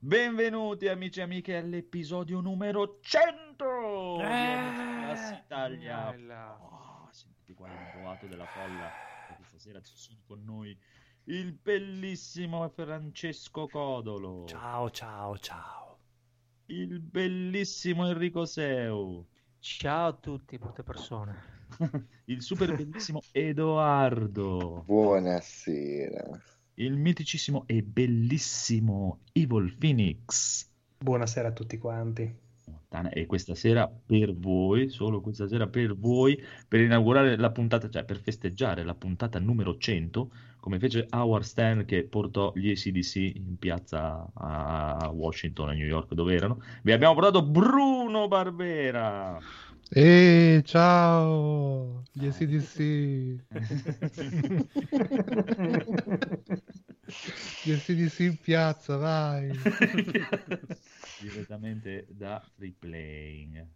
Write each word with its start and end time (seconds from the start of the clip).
Benvenuti 0.00 0.86
amici 0.86 1.18
e 1.18 1.22
amiche 1.24 1.56
all'episodio 1.56 2.40
numero 2.40 2.98
100 3.00 4.20
Eh, 4.20 4.22
Class 4.22 5.30
Italia. 5.44 6.10
bella. 6.12 6.56
Oh, 6.62 7.08
sentite 7.10 7.52
qua 7.54 7.66
il 7.68 8.00
boato 8.00 8.26
della 8.28 8.46
folla 8.46 8.90
perché 9.26 9.42
stasera 9.44 9.80
ci 9.80 9.96
sono 9.96 10.20
con 10.24 10.44
noi 10.44 10.78
il 11.24 11.52
bellissimo 11.52 12.66
Francesco 12.68 13.66
Codolo, 13.66 14.44
Ciao, 14.46 14.88
ciao, 14.90 15.36
ciao. 15.38 15.98
il 16.66 17.00
bellissimo 17.00 18.06
Enrico 18.08 18.44
Seu, 18.44 19.26
Ciao 19.58 20.06
a 20.08 20.12
tutti, 20.12 20.58
brutte 20.58 20.84
persone. 20.84 21.56
il 22.26 22.40
super 22.40 22.72
bellissimo 22.76 23.20
Edoardo, 23.32 24.84
Buonasera. 24.86 26.40
Il 26.80 26.96
miticissimo 26.96 27.64
e 27.66 27.82
bellissimo 27.82 29.20
Evil 29.32 29.74
Phoenix. 29.76 30.68
Buonasera 30.98 31.48
a 31.48 31.52
tutti 31.52 31.76
quanti. 31.78 32.46
E 33.10 33.26
questa 33.26 33.54
sera 33.54 33.86
per 33.88 34.34
voi, 34.34 34.88
solo 34.88 35.20
questa 35.20 35.46
sera 35.46 35.66
per 35.66 35.96
voi, 35.96 36.42
per 36.66 36.80
inaugurare 36.80 37.36
la 37.36 37.50
puntata, 37.50 37.90
cioè 37.90 38.04
per 38.04 38.18
festeggiare 38.18 38.82
la 38.84 38.94
puntata 38.94 39.38
numero 39.38 39.76
100, 39.76 40.30
come 40.60 40.78
fece 40.78 41.06
Howard 41.10 41.44
Stern 41.44 41.84
che 41.84 42.04
portò 42.04 42.52
gli 42.54 42.70
ACDC 42.70 43.16
in 43.16 43.58
piazza 43.58 44.30
a 44.32 45.10
Washington, 45.12 45.70
a 45.70 45.72
New 45.72 45.86
York, 45.86 46.14
dove 46.14 46.34
erano, 46.34 46.62
vi 46.82 46.92
abbiamo 46.92 47.14
portato 47.14 47.42
Bruno 47.42 48.28
Barbera. 48.28 49.38
Ehi, 49.90 50.62
ciao, 50.64 52.02
gli 52.12 52.26
ACDC. 52.26 52.76
Gli 57.64 57.72
ACDC 57.72 58.18
in 58.18 58.36
piazza, 58.36 58.98
vai. 58.98 59.50
Direttamente 61.20 62.06
da 62.10 62.44
Free 62.54 62.74
Playing, 62.78 63.66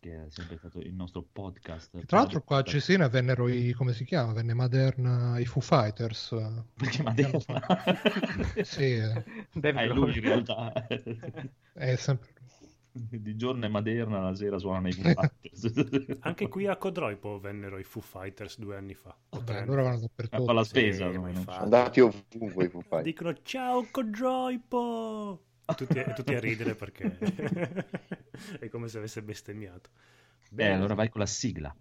che 0.00 0.24
è 0.24 0.30
sempre 0.30 0.56
stato 0.56 0.80
il 0.80 0.94
nostro 0.94 1.22
podcast. 1.30 2.06
Tra 2.06 2.18
l'altro 2.20 2.42
qua 2.42 2.58
a 2.58 2.62
Cesena 2.62 3.06
vennero 3.08 3.46
i, 3.46 3.72
come 3.72 3.92
si 3.92 4.06
chiama? 4.06 4.32
Venne 4.32 4.54
Maderna, 4.54 5.38
i 5.38 5.44
Foo 5.44 5.60
Fighters. 5.60 6.34
Perché 6.74 7.02
Maderna? 7.02 7.62
Sì, 8.62 8.94
eh, 8.94 9.12
è 9.12 9.22
Grohl. 9.52 9.94
lui 9.94 10.14
in 10.14 10.20
realtà. 10.22 10.72
è 11.74 11.96
sempre... 11.96 12.32
Di 13.10 13.34
giorno 13.34 13.64
è 13.66 13.68
Maderna, 13.68 14.20
la 14.20 14.34
sera 14.36 14.56
suonano 14.58 14.86
i 14.88 14.92
Foo 14.92 15.02
Fighters. 15.12 16.18
Anche 16.22 16.48
qui 16.48 16.66
a 16.68 16.76
Codroipo 16.76 17.40
vennero 17.40 17.78
i 17.78 17.82
Foo 17.82 18.00
Fighters 18.00 18.58
due 18.58 18.76
anni 18.76 18.94
fa. 18.94 19.16
Vabbè, 19.30 19.56
allora 19.62 19.82
vanno 19.82 19.96
A 19.96 20.00
dappertutto. 20.00 20.52
la 20.52 20.62
spesa. 20.64 21.10
Sì, 21.10 21.16
no? 21.18 21.42
Andati 21.46 22.00
ovunque 22.00 22.66
i 22.66 22.68
Foo 22.68 22.80
Fighters. 22.82 23.02
Dicono 23.02 23.34
ciao 23.42 23.84
Codroipo! 23.90 25.42
E 25.66 25.74
tutti, 25.74 26.04
tutti 26.14 26.34
a 26.34 26.40
ridere 26.40 26.74
perché 26.74 27.18
è 28.60 28.68
come 28.68 28.86
se 28.88 28.98
avesse 28.98 29.22
bestemmiato. 29.22 29.90
Eh, 30.56 30.68
allora 30.68 30.94
vai 30.94 31.08
con 31.08 31.20
la 31.20 31.26
sigla. 31.26 31.74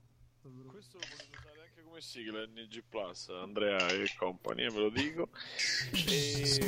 Questo 0.66 0.98
lo 0.98 1.04
potete 1.04 1.38
usare 1.38 1.60
anche 1.68 1.84
come 1.84 2.00
sigla 2.02 2.44
NG 2.46 2.82
Plus, 2.90 3.28
Andrea 3.30 3.86
e 3.90 4.06
compagnia, 4.18 4.72
ve 4.72 4.80
lo 4.80 4.90
dico. 4.90 5.30
E... 6.08 6.60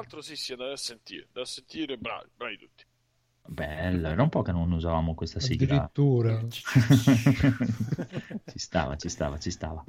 l'altro 0.00 0.22
sì, 0.22 0.36
sì, 0.36 0.52
andate 0.52 0.72
a 0.72 0.76
sentire, 0.76 1.28
da 1.32 1.44
sentire, 1.44 1.98
bravi, 1.98 2.28
bravi 2.34 2.56
tutti. 2.56 2.84
Bello, 3.46 4.08
era 4.08 4.22
un 4.22 4.28
po' 4.28 4.42
che 4.42 4.52
non 4.52 4.70
usavamo 4.72 5.14
questa 5.14 5.40
sigla. 5.40 5.74
Addirittura. 5.74 6.46
ci 6.48 6.62
stava, 8.58 8.96
ci 8.96 9.08
stava, 9.08 9.38
ci 9.38 9.50
stava. 9.50 9.82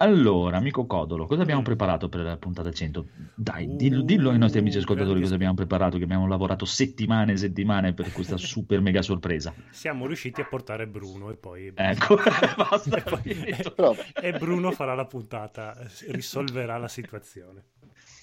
Allora, 0.00 0.58
amico 0.58 0.86
Codolo, 0.86 1.26
cosa 1.26 1.42
abbiamo 1.42 1.62
preparato 1.62 2.08
per 2.08 2.20
la 2.20 2.36
puntata 2.36 2.70
100? 2.70 3.06
Dai, 3.34 3.74
dillo, 3.74 4.02
dillo 4.02 4.30
ai 4.30 4.38
nostri 4.38 4.60
amici 4.60 4.78
ascoltatori 4.78 5.20
cosa 5.20 5.34
abbiamo 5.34 5.54
preparato, 5.54 5.98
che 5.98 6.04
abbiamo 6.04 6.28
lavorato 6.28 6.64
settimane 6.64 7.32
e 7.32 7.36
settimane 7.36 7.92
per 7.94 8.12
questa 8.12 8.36
super 8.38 8.80
mega 8.80 9.02
sorpresa. 9.02 9.52
Siamo 9.70 10.06
riusciti 10.06 10.40
a 10.40 10.44
portare 10.44 10.86
Bruno 10.86 11.30
e 11.30 11.36
poi... 11.36 11.72
Ecco, 11.74 12.16
basta. 12.56 12.96
E, 13.28 13.72
poi- 13.74 13.96
e 14.22 14.38
Bruno 14.38 14.70
farà 14.70 14.94
la 14.94 15.06
puntata, 15.06 15.76
risolverà 16.08 16.76
la 16.76 16.88
situazione. 16.88 17.64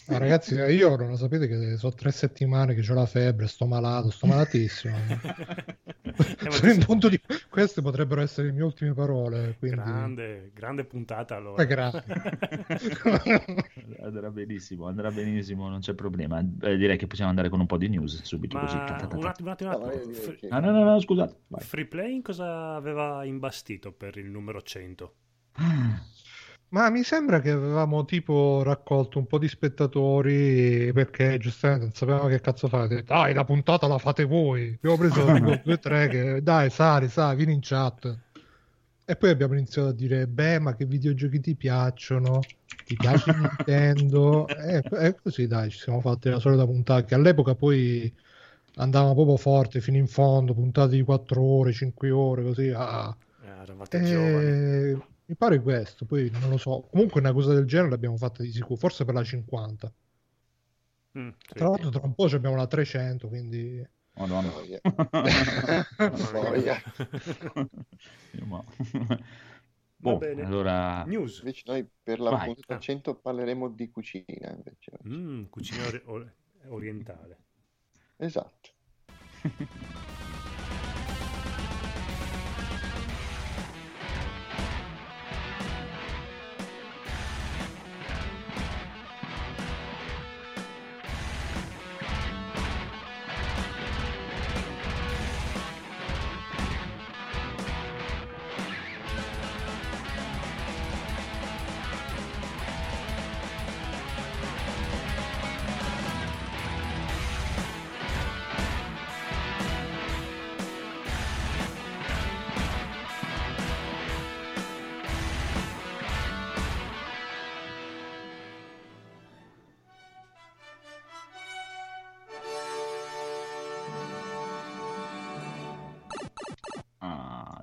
Ah, 0.07 0.17
ragazzi, 0.19 0.53
io 0.55 0.95
non 0.95 1.09
lo 1.09 1.15
sapete 1.15 1.47
che 1.47 1.77
sono 1.77 1.93
tre 1.93 2.11
settimane 2.11 2.75
che 2.75 2.89
ho 2.89 2.93
la 2.93 3.05
febbre, 3.07 3.47
sto 3.47 3.65
malato, 3.65 4.09
sto 4.11 4.27
malatissimo. 4.27 4.95
Eh, 6.17 6.45
ma 6.45 6.51
Sono 6.51 6.71
in 6.71 6.79
tu- 6.79 6.85
punto 6.85 7.09
di... 7.09 7.19
Queste 7.49 7.81
potrebbero 7.81 8.21
essere 8.21 8.47
le 8.47 8.53
mie 8.53 8.63
ultime 8.63 8.93
parole. 8.93 9.55
Quindi... 9.59 9.75
Grande, 9.77 10.51
grande 10.53 10.85
puntata 10.85 11.35
allora. 11.35 11.61
Eh, 11.61 11.65
grazie. 11.65 12.03
Andrà 14.01 14.29
benissimo, 14.31 14.87
andrà 14.87 15.11
benissimo, 15.11 15.67
non 15.67 15.79
c'è 15.79 15.93
problema. 15.93 16.39
Eh, 16.61 16.77
direi 16.77 16.95
che 16.97 17.07
possiamo 17.07 17.31
andare 17.31 17.49
con 17.49 17.59
un 17.59 17.65
po' 17.65 17.77
di 17.77 17.89
news 17.89 18.21
subito 18.21 18.57
così. 18.57 18.75
ta, 18.77 18.91
Ma 18.91 18.95
ta, 18.95 19.07
ta, 19.07 19.17
un 19.17 19.25
attimo, 19.25 19.47
un 19.49 19.53
attimo, 19.53 19.75
un 19.75 19.79
No, 19.81 19.87
attimo. 19.87 20.13
Free, 20.13 20.35
che- 20.35 20.47
Ah, 20.49 20.59
no, 20.59 20.71
no, 20.71 20.83
no, 20.85 20.99
scusate. 21.01 21.35
vai. 21.47 21.61
Free 21.61 21.85
Playing 21.85 22.21
cosa 22.23 22.75
aveva 22.75 23.25
imbastito 23.25 23.91
per 23.91 24.15
il 24.17 24.29
numero 24.29 24.61
100? 24.61 25.13
Ma 26.75 26.89
mi 26.89 27.03
sembra 27.03 27.39
che 27.39 27.51
avevamo 27.51 28.03
tipo 28.03 28.61
raccolto 28.61 29.17
un 29.17 29.27
po' 29.27 29.37
di 29.37 29.47
spettatori 29.47 30.91
perché 30.91 31.37
giustamente 31.37 31.85
non 31.85 31.93
sapevamo 31.93 32.27
che 32.27 32.41
cazzo 32.41 32.67
fate. 32.67 33.03
Dai, 33.03 33.33
la 33.33 33.45
puntata 33.45 33.87
la 33.87 33.97
fate 33.97 34.25
voi. 34.25 34.73
Abbiamo 34.75 34.97
preso 34.97 35.23
tipo 35.31 35.61
due 35.63 35.73
o 35.73 35.79
tre 35.79 36.09
che 36.09 36.43
dai, 36.43 36.69
Sari, 36.69 37.07
Sari, 37.07 37.37
vieni 37.37 37.53
in 37.53 37.59
chat. 37.61 38.17
E 39.05 39.15
poi 39.15 39.29
abbiamo 39.29 39.53
iniziato 39.53 39.87
a 39.87 39.93
dire, 39.93 40.27
beh, 40.27 40.59
ma 40.59 40.75
che 40.75 40.83
videogiochi 40.83 41.39
ti 41.39 41.55
piacciono? 41.55 42.41
Ti 42.85 42.95
piace 42.97 43.31
Nintendo? 43.39 44.45
E, 44.45 44.83
e 44.99 45.15
così 45.15 45.47
dai, 45.47 45.69
ci 45.69 45.77
siamo 45.77 46.01
fatti 46.01 46.29
la 46.29 46.39
solita 46.39 46.65
puntata 46.65 47.05
che 47.05 47.15
all'epoca 47.15 47.55
poi 47.55 48.13
andavamo 48.75 49.13
proprio 49.13 49.37
forte 49.37 49.79
fino 49.79 49.95
in 49.95 50.07
fondo, 50.07 50.53
puntate 50.53 50.97
di 50.97 51.03
4 51.03 51.41
ore, 51.41 51.71
5 51.71 52.11
ore, 52.11 52.43
così. 52.43 52.67
Ah. 52.75 53.15
Eh, 53.45 53.61
eravate 53.61 54.03
giovani. 54.03 55.13
Mi 55.27 55.35
pare 55.35 55.59
questo, 55.61 56.05
poi 56.05 56.29
non 56.39 56.49
lo 56.49 56.57
so. 56.57 56.87
Comunque 56.91 57.19
una 57.19 57.33
cosa 57.33 57.53
del 57.53 57.65
genere 57.65 57.89
l'abbiamo 57.89 58.17
fatta 58.17 58.43
di 58.43 58.51
sicuro, 58.51 58.75
forse 58.75 59.05
per 59.05 59.15
la 59.15 59.23
50. 59.23 59.91
Mm, 61.17 61.29
sì. 61.29 61.53
Tra 61.53 61.69
l'altro 61.69 61.89
tra 61.89 62.01
un 62.03 62.13
po' 62.13 62.27
ci 62.27 62.35
abbiamo 62.35 62.55
la 62.55 62.67
300, 62.67 63.27
quindi... 63.27 63.83
Madonna. 64.17 64.51
Ma- 68.47 68.63
Va 69.97 70.11
Boh, 70.11 70.17
bene. 70.17 70.43
allora... 70.43 71.03
News. 71.05 71.39
Invece 71.39 71.63
noi 71.65 71.87
per 72.03 72.19
la 72.19 72.29
Vai. 72.31 72.53
puntata 72.53 72.79
100 72.79 73.15
parleremo 73.15 73.69
di 73.69 73.89
cucina 73.89 74.51
invece. 74.51 74.91
Mm, 75.07 75.45
cucina 75.45 75.85
or- 76.05 76.33
orientale. 76.67 77.37
Esatto. 78.17 78.69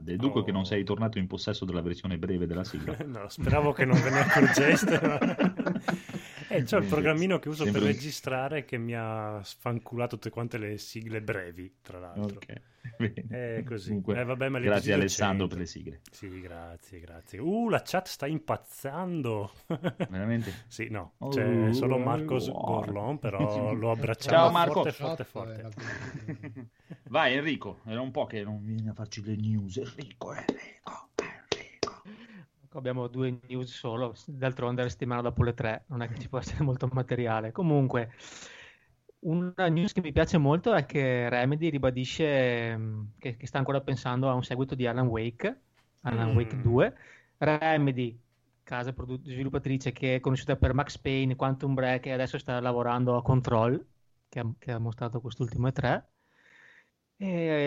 Ah, 0.02 0.04
deduco 0.04 0.40
Oh. 0.40 0.42
che 0.42 0.52
non 0.52 0.64
sei 0.64 0.82
tornato 0.84 1.18
in 1.18 1.26
possesso 1.28 1.64
della 1.64 1.80
versione 1.82 2.18
breve 2.18 2.46
della 2.46 2.64
sigla. 2.64 2.96
No, 3.06 3.28
speravo 3.28 3.72
che 3.72 3.84
non 3.84 4.00
ve 4.00 4.10
ne 4.10 4.20
accorgeste. 4.20 5.00
ma- 5.00 5.18
Eh, 6.52 6.64
c'ho 6.64 6.76
il 6.76 6.84
programmino 6.86 7.38
che 7.38 7.48
uso 7.48 7.64
per 7.64 7.72
Sembra- 7.72 7.90
registrare 7.90 8.64
che 8.66 8.76
mi 8.76 8.94
ha 8.94 9.40
sfanculato 9.42 10.16
tutte 10.16 10.28
quante 10.28 10.58
le 10.58 10.76
sigle 10.76 11.22
brevi, 11.22 11.76
tra 11.80 11.98
l'altro. 11.98 12.36
Ok, 12.36 12.60
bene. 12.98 13.56
Eh, 13.58 13.64
così. 13.64 13.86
Comunque, 13.88 14.20
Eh, 14.20 14.24
vabbè, 14.24 14.48
ma 14.50 14.58
le 14.58 14.66
grazie 14.66 14.92
Alessandro 14.92 15.46
per 15.46 15.56
le 15.58 15.64
sigle. 15.66 16.00
Sì, 16.10 16.42
grazie, 16.42 17.00
grazie. 17.00 17.38
Uh, 17.38 17.70
la 17.70 17.80
chat 17.82 18.06
sta 18.06 18.26
impazzando. 18.26 19.50
Veramente? 20.10 20.52
sì, 20.66 20.88
no, 20.90 21.14
Oh, 21.18 21.28
c'è 21.28 21.72
solo 21.72 21.94
oh, 21.94 21.98
Marcos 22.00 22.48
oh. 22.48 22.52
Gorlon, 22.60 23.18
però 23.18 23.72
lo 23.72 23.90
abbracciamo 23.90 24.36
Ciao, 24.36 24.50
Marco. 24.50 24.82
forte, 24.84 24.92
forte, 24.92 25.24
forte. 25.24 26.70
Vai 27.12 27.34
Enrico, 27.34 27.82
era 27.84 28.00
un 28.00 28.10
po' 28.10 28.24
che 28.24 28.42
non 28.42 28.64
vieni 28.64 28.88
a 28.88 28.94
farci 28.94 29.22
le 29.22 29.36
news. 29.36 29.76
Enrico, 29.76 30.32
Enrico, 30.32 31.10
Enrico. 31.18 32.02
Ecco, 32.64 32.78
Abbiamo 32.78 33.06
due 33.08 33.38
news 33.48 33.70
solo, 33.70 34.14
d'altronde 34.26 34.82
la 34.82 34.88
settimana 34.88 35.20
dopo 35.20 35.42
le 35.42 35.52
tre, 35.52 35.84
non 35.88 36.00
è 36.00 36.08
che 36.08 36.18
ci 36.18 36.28
può 36.30 36.38
essere 36.38 36.64
molto 36.64 36.88
materiale. 36.90 37.52
Comunque, 37.52 38.12
una 39.20 39.68
news 39.68 39.92
che 39.92 40.00
mi 40.00 40.12
piace 40.12 40.38
molto 40.38 40.72
è 40.74 40.84
che 40.86 41.28
Remedy 41.28 41.68
ribadisce 41.70 42.76
mm, 42.76 43.02
che, 43.18 43.36
che 43.36 43.46
sta 43.46 43.58
ancora 43.58 43.80
pensando 43.82 44.28
a 44.28 44.34
un 44.34 44.42
seguito 44.42 44.74
di 44.74 44.86
Alan 44.86 45.06
Wake, 45.06 45.60
Alan 46.02 46.30
Mm. 46.30 46.34
Wake 46.34 46.60
2. 46.60 46.94
Remedy, 47.38 48.18
casa 48.62 48.92
produ- 48.92 49.26
sviluppatrice 49.28 49.92
che 49.92 50.16
è 50.16 50.20
conosciuta 50.20 50.56
per 50.56 50.72
Max 50.74 50.96
Payne, 50.98 51.36
Quantum 51.36 51.74
Break 51.74 52.06
e 52.06 52.12
adesso 52.12 52.38
sta 52.38 52.58
lavorando 52.60 53.16
a 53.16 53.22
Control, 53.22 53.84
che 54.28 54.38
ha, 54.40 54.52
che 54.58 54.72
ha 54.72 54.78
mostrato 54.78 55.20
quest'ultimo 55.20 55.68
E3. 55.68 56.11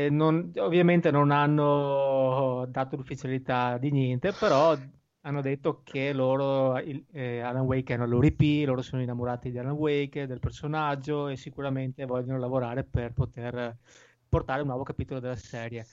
Non- 0.10 0.52
ovviamente 0.57 1.12
non 1.12 1.31
hanno 1.31 2.66
dato 2.69 2.96
l'ufficialità 2.98 3.78
di 3.78 3.90
niente, 3.92 4.34
però 4.34 4.78
hanno 5.22 5.42
detto 5.42 5.81
che 5.84 6.12
loro, 6.13 6.78
il- 6.80 7.06
eh, 7.12 7.40
Alan 7.40 7.63
Wake 7.66 7.94
è 7.94 7.96
una 7.98 8.06
loro 8.06 8.28
loro 8.66 8.81
sono 8.81 9.02
innamorati 9.02 9.52
di 9.52 9.57
Alan 9.57 9.72
Wake, 9.74 10.28
del 10.28 10.40
personaggio 10.40 11.28
e 11.30 11.38
sicuramente 11.38 12.06
vogliono 12.06 12.38
lavorare 12.38 12.84
per 12.84 13.13
poter 13.13 13.78
portare 14.28 14.62
un 14.62 14.68
nuovo 14.68 14.84
capitolo 14.84 15.19
della 15.22 15.36
serie. 15.38 15.86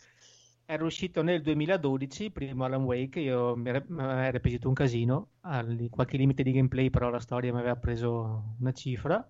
Era 0.64 0.84
uscito 0.84 1.22
nel 1.22 1.40
2012, 1.42 2.24
il 2.24 2.32
primo 2.32 2.64
Alan 2.64 2.82
Wake, 2.82 3.20
io 3.20 3.54
mi 3.56 3.68
era, 3.68 3.84
mi 3.86 4.02
era 4.02 4.38
piaciuto 4.40 4.68
un 4.68 4.74
casino, 4.74 5.30
al- 5.42 5.86
qualche 5.90 6.16
limite 6.16 6.42
di 6.42 6.52
gameplay, 6.52 6.90
però 6.90 7.10
la 7.10 7.20
storia 7.20 7.52
mi 7.52 7.58
aveva 7.60 7.76
preso 7.76 8.56
una 8.60 8.72
cifra. 8.72 9.24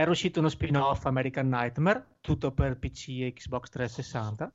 Era 0.00 0.12
uscito 0.12 0.38
uno 0.38 0.48
spin-off 0.48 1.06
American 1.06 1.48
Nightmare, 1.48 2.18
tutto 2.20 2.52
per 2.52 2.78
PC 2.78 3.18
e 3.20 3.32
Xbox 3.32 3.68
360. 3.68 4.54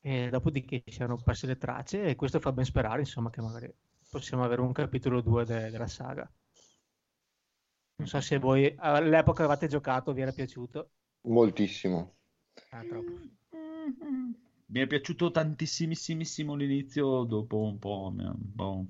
E 0.00 0.28
dopodiché 0.28 0.82
si 0.88 0.96
erano 0.96 1.22
perse 1.22 1.46
le 1.46 1.56
tracce 1.56 2.02
e 2.02 2.16
questo 2.16 2.40
fa 2.40 2.50
ben 2.50 2.64
sperare, 2.64 2.98
insomma, 2.98 3.30
che 3.30 3.40
magari 3.40 3.72
possiamo 4.10 4.42
avere 4.42 4.60
un 4.62 4.72
capitolo 4.72 5.20
2 5.20 5.44
de- 5.44 5.70
della 5.70 5.86
saga. 5.86 6.28
Non 7.98 8.08
so 8.08 8.20
se 8.20 8.38
voi 8.38 8.74
all'epoca 8.76 9.44
avevate 9.44 9.68
giocato, 9.68 10.12
vi 10.12 10.22
era 10.22 10.32
piaciuto. 10.32 10.90
Moltissimo. 11.28 12.16
Ah. 12.70 12.82
Mi 12.82 14.80
è 14.80 14.86
piaciuto 14.88 15.30
tantissimissimo 15.30 16.56
l'inizio, 16.56 17.22
dopo 17.22 17.62
un 17.62 17.78
po', 17.78 18.12
un 18.12 18.52
po'- 18.56 18.86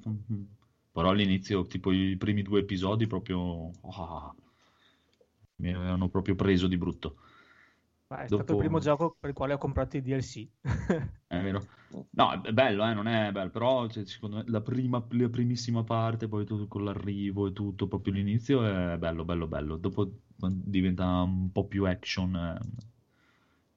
però 0.90 1.10
all'inizio, 1.10 1.66
tipo 1.66 1.92
i 1.92 2.16
primi 2.16 2.40
due 2.40 2.60
episodi, 2.60 3.06
proprio 3.06 3.70
ah, 3.90 4.34
mi 5.60 5.72
avevano 5.74 6.08
proprio 6.08 6.34
preso 6.34 6.66
di 6.66 6.76
brutto. 6.76 7.16
Ma 8.08 8.22
è 8.22 8.28
stato 8.28 8.52
Dopo- 8.52 8.52
il 8.52 8.58
primo 8.58 8.78
gioco 8.80 9.16
per 9.18 9.30
il 9.30 9.36
quale 9.36 9.52
ho 9.54 9.58
comprato 9.58 9.96
i 9.96 10.02
DLC. 10.02 10.48
È 11.26 11.40
vero? 11.40 11.66
No, 12.12 12.40
è 12.42 12.52
bello, 12.52 12.86
eh, 12.88 12.92
non 12.94 13.06
è 13.08 13.32
bello, 13.32 13.50
però 13.50 13.88
cioè, 13.88 14.04
secondo 14.04 14.36
me 14.36 14.44
la 14.46 14.60
prima, 14.60 15.04
la 15.10 15.28
primissima 15.28 15.82
parte, 15.84 16.28
poi 16.28 16.44
tutto 16.44 16.66
con 16.68 16.84
l'arrivo 16.84 17.46
e 17.48 17.52
tutto, 17.52 17.88
proprio 17.88 18.12
l'inizio 18.14 18.64
è 18.64 18.96
bello, 18.98 19.24
bello, 19.24 19.46
bello. 19.48 19.76
Dopo 19.76 20.08
diventa 20.36 21.22
un 21.22 21.50
po' 21.52 21.66
più 21.66 21.84
action, 21.86 22.34
eh, 22.36 22.58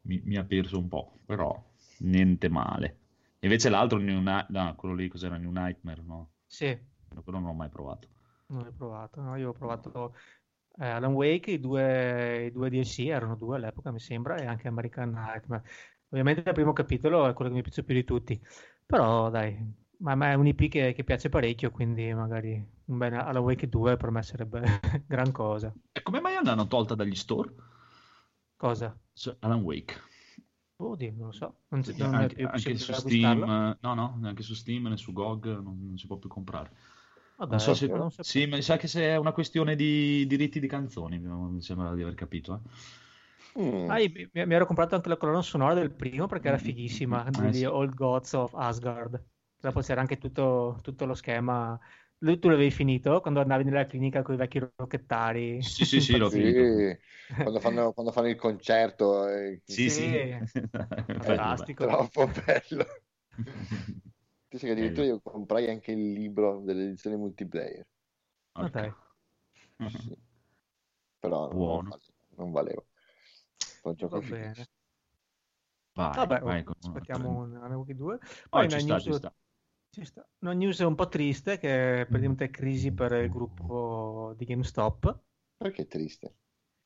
mi, 0.01 0.21
mi 0.25 0.35
ha 0.37 0.43
perso 0.43 0.77
un 0.77 0.87
po', 0.87 1.19
però 1.25 1.51
niente 1.99 2.49
male. 2.49 2.97
Invece 3.39 3.69
l'altro, 3.69 3.97
New 3.99 4.19
Ni- 4.21 4.45
no, 4.49 4.75
quello 4.75 4.95
lì 4.95 5.07
cos'era? 5.07 5.37
New 5.37 5.51
Nightmare, 5.51 6.01
no? 6.01 6.31
Sì, 6.47 6.79
Quello 7.07 7.39
non 7.39 7.43
l'ho 7.49 7.53
mai 7.53 7.69
provato. 7.69 8.07
non 8.47 8.63
l'ho 8.63 8.71
provato. 8.73 9.21
no? 9.21 9.35
Io 9.35 9.49
ho 9.49 9.53
provato 9.53 10.15
eh, 10.79 10.87
Alan 10.87 11.13
Wake, 11.13 11.51
i 11.51 11.59
due, 11.59 12.45
i 12.45 12.51
due 12.51 12.69
DLC 12.69 12.99
erano 13.07 13.35
due 13.35 13.55
all'epoca, 13.57 13.91
mi 13.91 13.99
sembra, 13.99 14.35
e 14.35 14.45
anche 14.45 14.67
American 14.67 15.11
Nightmare. 15.11 15.63
Ovviamente 16.09 16.41
il 16.47 16.53
primo 16.53 16.73
capitolo 16.73 17.27
è 17.27 17.33
quello 17.33 17.49
che 17.49 17.57
mi 17.57 17.63
piace 17.63 17.83
più 17.83 17.95
di 17.95 18.03
tutti, 18.03 18.39
però 18.85 19.29
dai, 19.29 19.57
ma 19.97 20.11
a 20.11 20.15
me 20.15 20.31
è 20.31 20.33
un 20.35 20.47
IP 20.47 20.69
che, 20.69 20.93
che 20.93 21.03
piace 21.03 21.29
parecchio, 21.29 21.71
quindi 21.71 22.13
magari 22.13 22.63
un 22.85 22.97
bel 22.97 23.13
Alan 23.13 23.43
Wake 23.43 23.67
2 23.69 23.97
per 23.97 24.11
me 24.11 24.21
sarebbe 24.21 24.61
gran 25.07 25.31
cosa. 25.31 25.73
E 25.91 26.01
come 26.01 26.19
mai 26.19 26.43
l'hanno 26.43 26.67
tolta 26.67 26.95
dagli 26.95 27.15
store? 27.15 27.53
Cosa? 28.57 28.97
Alan 29.41 29.61
Wake. 29.61 29.95
Oddio, 30.75 31.13
non 31.15 31.27
lo 31.27 31.31
so, 31.31 31.55
non, 31.69 31.81
c'è- 31.81 31.93
non 31.97 32.15
Anche, 32.15 32.35
più 32.35 32.45
anche 32.47 32.75
su? 32.77 32.91
Steam, 32.93 33.77
no, 33.79 33.93
no, 33.93 34.17
neanche 34.19 34.43
su 34.43 34.53
Steam 34.53 34.87
né 34.87 34.97
su 34.97 35.13
GOG 35.13 35.61
non, 35.61 35.85
non 35.87 35.97
si 35.97 36.07
può 36.07 36.17
più 36.17 36.29
comprare. 36.29 36.71
Oh, 37.49 37.49
Non 37.49 37.59
so 37.59 37.73
se, 37.75 37.91
non 37.97 38.09
sì, 38.19 38.45
ma 38.47 38.55
mi 38.55 38.61
sa 38.63 38.77
che 38.77 38.87
se 38.87 39.01
è 39.03 39.15
una 39.17 39.31
questione 39.33 39.75
di 39.75 40.25
diritti 40.27 40.59
di 40.59 40.67
canzoni, 40.67 41.19
mi 41.19 41.61
sembra 41.61 41.93
di 41.93 42.01
aver 42.01 42.15
capito. 42.15 42.61
eh. 43.55 43.61
Mm. 43.61 43.85
Ah, 43.85 43.97
mi, 43.97 44.29
mi 44.33 44.53
ero 44.55 44.65
comprato 44.65 44.95
anche 44.95 45.09
la 45.09 45.17
colonna 45.17 45.41
sonora 45.41 45.73
del 45.73 45.93
primo 45.93 46.25
perché 46.27 46.47
era 46.47 46.57
fighissima, 46.57 47.29
Eh, 47.35 47.51
degli 47.51 47.63
sì. 47.63 47.65
Old 47.65 47.93
Gods 47.93 48.33
of 48.33 48.53
Asgard. 48.55 49.21
Dopo 49.59 49.81
c'era 49.81 49.99
anche 50.01 50.17
tutto, 50.17 50.79
tutto 50.81 51.05
lo 51.05 51.13
schema. 51.13 51.77
Lui, 52.19 52.39
tu 52.39 52.47
l'avevi 52.49 52.71
finito 52.71 53.19
quando 53.21 53.41
andavi 53.41 53.63
nella 53.65 53.85
clinica 53.85 54.21
con 54.21 54.35
i 54.35 54.37
vecchi 54.37 54.59
rocchettari? 54.75 55.61
Sì, 55.61 55.85
sì, 55.85 55.99
sì, 56.01 56.17
l'ho 56.17 56.29
Sì, 56.31 56.37
finito. 56.37 56.71
quando 57.39 57.59
fanno, 57.59 57.93
quando 57.93 58.11
fanno 58.11 58.27
il 58.27 58.35
concerto, 58.35 59.27
eh, 59.27 59.61
Sì, 59.65 59.89
Sì. 59.89 59.89
sì. 59.89 60.37
Fantastico. 61.19 61.75
troppo 61.77 62.27
bello. 62.27 62.85
Tu 64.53 64.59
sai 64.59 64.69
che 64.69 64.75
addirittura 64.75 65.07
io 65.07 65.19
comprai 65.19 65.67
anche 65.67 65.93
il 65.93 66.11
libro 66.11 66.59
dell'edizione 66.59 67.15
multiplayer, 67.15 67.87
Ah, 68.51 68.69
dai. 68.69 68.93
sì. 69.89 70.15
però 71.17 71.47
non, 71.47 71.55
Buono. 71.55 71.97
non 72.35 72.51
valeva. 72.51 72.83
Gioco 73.95 74.07
Va 74.09 74.21
figo. 74.21 74.35
bene. 74.35 74.67
Vai, 75.93 76.15
Vabbè, 76.15 76.39
vai 76.41 76.63
con- 76.63 76.75
aspettiamo 76.79 77.29
un 77.31 77.55
Alan 77.55 77.77
Wake 77.77 77.95
2. 77.95 78.17
Poi 78.19 78.29
Poi 78.47 78.69
ci 78.69 78.75
una 78.75 78.83
sta, 78.83 78.93
news, 78.93 79.03
ci 79.05 79.13
sta. 79.13 79.33
ci 79.89 80.05
sta. 80.05 80.27
Una 80.41 80.53
news 80.53 80.79
un 80.79 80.93
po' 80.93 81.07
triste 81.07 81.57
che 81.57 82.01
è 82.01 82.05
praticamente 82.05 82.51
crisi 82.51 82.91
per 82.91 83.11
il 83.13 83.29
gruppo 83.31 84.35
di 84.37 84.45
GameStop. 84.45 85.19
Perché 85.57 85.81
è 85.81 85.87
triste? 85.87 86.35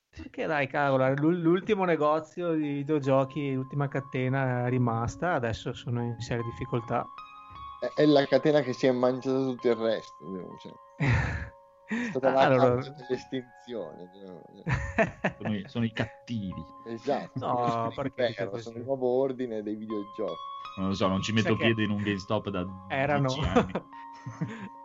Perché 0.10 0.46
dai, 0.46 0.68
cavolo, 0.68 1.14
l'u- 1.16 1.32
l'ultimo 1.32 1.84
negozio 1.84 2.54
di 2.54 2.76
videogiochi, 2.76 3.54
l'ultima 3.54 3.90
catena 3.90 4.68
è 4.68 4.70
rimasta, 4.70 5.34
adesso 5.34 5.74
sono 5.74 6.02
in 6.02 6.18
seria 6.22 6.44
difficoltà. 6.44 7.06
È, 7.96 8.06
la 8.06 8.26
catena 8.26 8.62
che 8.62 8.74
si 8.74 8.88
è 8.88 8.92
mangiata 8.92 9.38
tutto 9.38 9.68
il 9.70 9.76
resto. 9.76 10.16
cioè, 10.60 10.74
è 11.86 12.10
stata 12.10 12.32
la 12.32 12.40
Allora- 12.42 12.74
causa 12.74 12.92
dell'estinzione. 12.92 14.10
cioè. 14.14 15.36
Sono, 15.38 15.56
i- 15.56 15.64
sono 15.68 15.86
i 15.86 15.92
cattivi. 15.92 16.64
Esatto, 16.88 17.40
No, 17.46 17.68
Sono 17.70 17.92
perché 17.96 18.34
sono 18.60 18.78
il 18.78 18.84
nuovo 18.84 19.08
ordine 19.20 19.62
dei 19.62 19.76
videogiochi. 19.76 20.34
Non 20.78 20.90
lo 20.90 20.94
so, 20.96 21.08
non 21.08 21.22
ci 21.22 21.32
metto 21.34 21.48
Sai 21.50 21.58
che 21.58 21.64
piede 21.66 21.84
in 21.84 21.90
un 21.92 22.02
GameStop 22.04 22.50
da 22.50 22.66
Erano... 22.90 23.28
10 23.28 23.42
anni. 23.48 23.72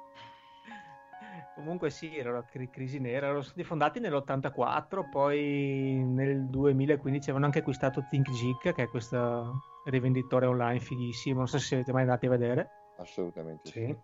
Comunque 1.54 1.90
sì, 1.90 2.16
era 2.16 2.32
la 2.32 2.44
cri- 2.44 2.70
crisi 2.70 2.98
nera, 2.98 3.26
erano 3.26 3.42
stati 3.42 3.62
fondati 3.62 4.00
nell'84, 4.00 5.08
poi 5.10 6.02
nel 6.02 6.48
2015 6.48 7.24
avevano 7.24 7.44
anche 7.44 7.58
acquistato 7.58 8.04
ThinkGeek, 8.08 8.72
che 8.72 8.82
è 8.84 8.88
questo 8.88 9.60
rivenditore 9.84 10.46
online 10.46 10.80
fighissimo, 10.80 11.38
non 11.38 11.46
so 11.48 11.58
se 11.58 11.66
siete 11.66 11.92
mai 11.92 12.02
andati 12.02 12.24
a 12.26 12.30
vedere. 12.30 12.70
Assolutamente 13.02 13.68
sì. 13.68 13.86
Sì. 13.86 13.96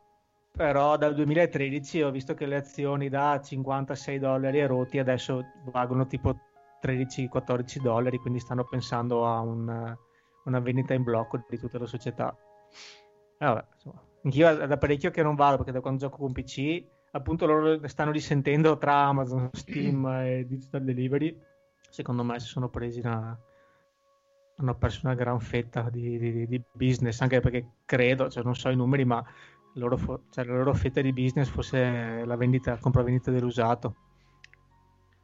Però 0.53 0.97
dal 0.97 1.15
2013 1.15 2.03
ho 2.03 2.11
visto 2.11 2.35
che 2.35 2.47
le 2.47 2.57
azioni 2.57 3.09
da 3.09 3.41
56 3.41 4.19
dollari 4.19 4.61
a 4.61 4.67
rotti 4.67 4.99
adesso 4.99 5.45
valgono 5.71 6.07
tipo 6.07 6.37
13-14 6.81 7.81
dollari, 7.81 8.19
quindi 8.19 8.41
stanno 8.41 8.65
pensando 8.65 9.27
a 9.27 9.41
un- 9.41 9.97
una 10.45 10.59
vendita 10.61 10.95
in 10.95 11.03
blocco 11.05 11.45
di 11.49 11.59
tutta 11.59 11.79
la 11.79 11.87
società. 11.87 12.37
E 13.39 13.45
vabbè, 13.45 13.65
insomma, 13.73 14.03
anch'io 14.25 14.67
da 14.67 14.77
parecchio 14.79 15.11
che 15.11 15.23
non 15.23 15.37
vado 15.37 15.59
perché 15.59 15.73
da 15.73 15.81
quando 15.81 16.01
gioco 16.01 16.17
con 16.17 16.33
PC, 16.33 16.85
appunto 17.13 17.47
loro 17.47 17.87
stanno 17.87 18.11
risentendo 18.11 18.79
tra 18.79 18.95
Amazon, 18.95 19.51
Steam 19.53 20.07
e 20.27 20.45
Digital 20.47 20.83
Delivery. 20.83 21.39
Secondo 21.89 22.25
me 22.25 22.39
si 22.41 22.47
sono 22.49 22.69
presi 22.69 22.99
una, 23.01 23.39
hanno 24.59 24.77
perso 24.77 25.01
una 25.07 25.15
gran 25.15 25.41
fetta 25.41 25.89
di, 25.91 26.19
di- 26.19 26.47
di 26.47 26.63
business, 26.73 27.21
anche 27.21 27.41
perché 27.41 27.77
credo, 27.85 28.29
cioè 28.31 28.43
non 28.45 28.55
so 28.55 28.69
i 28.71 28.77
numeri, 28.77 29.05
ma 29.05 29.17
la 29.23 29.81
loro, 29.81 29.97
fo- 29.97 30.25
cioè, 30.31 30.45
la 30.45 30.55
loro 30.57 30.75
fetta 30.75 31.01
di 31.01 31.13
business 31.13 31.49
fosse 31.49 32.25
la 32.25 32.37
vendita, 32.37 32.79
compravendita 32.79 33.31
dell'usato. 33.31 33.97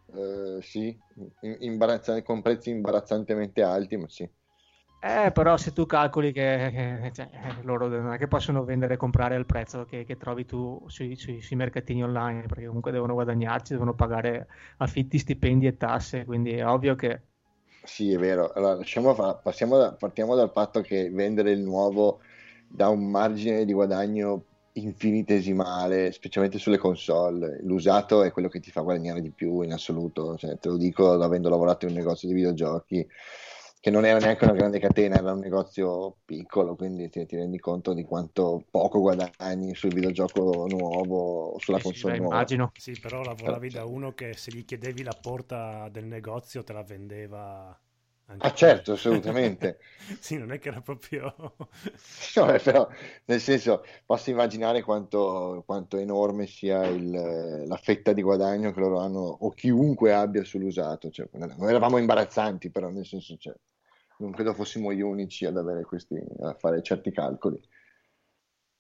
Eh, 0.06 0.60
sì, 0.62 0.98
in- 1.40 1.56
imbarazzante- 1.60 2.22
con 2.24 2.40
prezzi 2.42 2.70
imbarazzantemente 2.70 3.62
alti, 3.62 3.96
ma 3.98 4.08
sì. 4.08 4.26
Eh, 4.98 5.32
però 5.32 5.56
se 5.58 5.72
tu 5.74 5.84
calcoli 5.84 6.32
che, 6.32 6.70
che- 6.72 7.10
cioè, 7.12 7.28
eh, 7.30 7.62
loro 7.62 7.88
non 7.88 8.14
è 8.14 8.18
che 8.18 8.26
possono 8.26 8.64
vendere 8.64 8.94
e 8.94 8.96
comprare 8.96 9.34
al 9.34 9.44
prezzo 9.44 9.84
che, 9.84 10.04
che 10.04 10.16
trovi 10.16 10.46
tu 10.46 10.82
sui, 10.88 11.14
sui- 11.16 11.42
sui 11.42 11.56
mercatini 11.56 12.02
online, 12.02 12.46
perché 12.46 12.64
comunque 12.66 12.90
devono 12.90 13.12
guadagnarci, 13.12 13.74
devono 13.74 13.94
pagare 13.94 14.48
affitti, 14.78 15.18
stipendi 15.18 15.66
e 15.66 15.76
tasse, 15.76 16.24
quindi 16.24 16.52
è 16.52 16.66
ovvio 16.66 16.94
che 16.94 17.20
Sì, 17.86 18.12
è 18.12 18.18
vero. 18.18 18.50
Allora, 18.52 18.76
fa- 19.14 19.34
da- 19.76 19.92
partiamo 19.94 20.34
dal 20.34 20.50
fatto 20.50 20.80
che 20.80 21.10
vendere 21.10 21.50
il 21.50 21.60
nuovo 21.60 22.20
dà 22.66 22.88
un 22.88 23.10
margine 23.10 23.64
di 23.64 23.72
guadagno 23.74 24.46
infinitesimale, 24.72 26.10
specialmente 26.10 26.58
sulle 26.58 26.78
console. 26.78 27.60
L'usato 27.62 28.22
è 28.22 28.32
quello 28.32 28.48
che 28.48 28.60
ti 28.60 28.70
fa 28.70 28.80
guadagnare 28.80 29.20
di 29.20 29.30
più 29.32 29.60
in 29.60 29.72
assoluto. 29.72 30.36
Cioè, 30.36 30.58
te 30.58 30.68
lo 30.68 30.76
dico 30.78 31.12
avendo 31.12 31.50
lavorato 31.50 31.84
in 31.84 31.92
un 31.92 31.98
negozio 31.98 32.26
di 32.26 32.34
videogiochi, 32.34 33.06
che 33.84 33.90
non 33.90 34.06
era 34.06 34.18
neanche 34.18 34.44
una 34.44 34.54
grande 34.54 34.78
catena, 34.78 35.18
era 35.18 35.32
un 35.32 35.40
negozio 35.40 36.16
piccolo, 36.24 36.74
quindi 36.74 37.10
ti, 37.10 37.26
ti 37.26 37.36
rendi 37.36 37.58
conto 37.58 37.92
di 37.92 38.02
quanto 38.02 38.64
poco 38.70 38.98
guadagni 39.00 39.74
sul 39.74 39.92
videogioco 39.92 40.66
nuovo 40.66 41.50
o 41.50 41.58
sulla 41.58 41.78
sì, 41.78 41.80
sì, 41.80 41.98
console 41.98 42.14
beh, 42.14 42.16
nuova. 42.16 42.42
immagino. 42.42 42.72
Sì, 42.76 42.96
però 42.96 43.22
lavoravi 43.22 43.70
da 43.70 43.84
uno 43.84 44.14
che 44.14 44.36
se 44.36 44.52
gli 44.52 44.64
chiedevi 44.64 45.02
la 45.02 45.14
porta 45.14 45.88
del 45.88 46.04
negozio 46.04 46.62
te 46.62 46.72
la 46.72 46.82
vendeva 46.82 47.78
anche 48.26 48.48
Ah, 48.48 48.52
certo, 48.54 48.92
assolutamente. 48.92 49.78
Sì, 50.20 50.36
non 50.36 50.52
è 50.52 50.58
che 50.58 50.68
era 50.68 50.80
proprio... 50.82 51.34
No, 52.36 52.52
eh, 52.52 52.58
però, 52.58 52.88
nel 53.26 53.40
senso, 53.40 53.82
posso 54.04 54.30
immaginare 54.30 54.82
quanto, 54.82 55.62
quanto 55.66 55.96
enorme 55.98 56.46
sia 56.46 56.86
il- 56.86 57.64
la 57.66 57.76
fetta 57.76 58.12
di 58.12 58.22
guadagno 58.22 58.72
che 58.72 58.80
loro 58.80 58.98
hanno, 58.98 59.20
o 59.20 59.50
chiunque 59.50 60.12
abbia 60.12 60.42
sull'usato. 60.44 61.10
Cioè, 61.10 61.28
noi 61.32 61.68
eravamo 61.68 61.98
imbarazzanti, 61.98 62.70
però, 62.70 62.88
nel 62.90 63.06
senso, 63.06 63.36
cioè, 63.36 63.54
non 64.18 64.32
credo 64.32 64.54
fossimo 64.54 64.92
gli 64.92 65.00
unici 65.00 65.44
ad 65.46 65.56
avere 65.56 65.82
questi, 65.84 66.16
a 66.40 66.54
fare 66.54 66.82
certi 66.82 67.10
calcoli. 67.10 67.60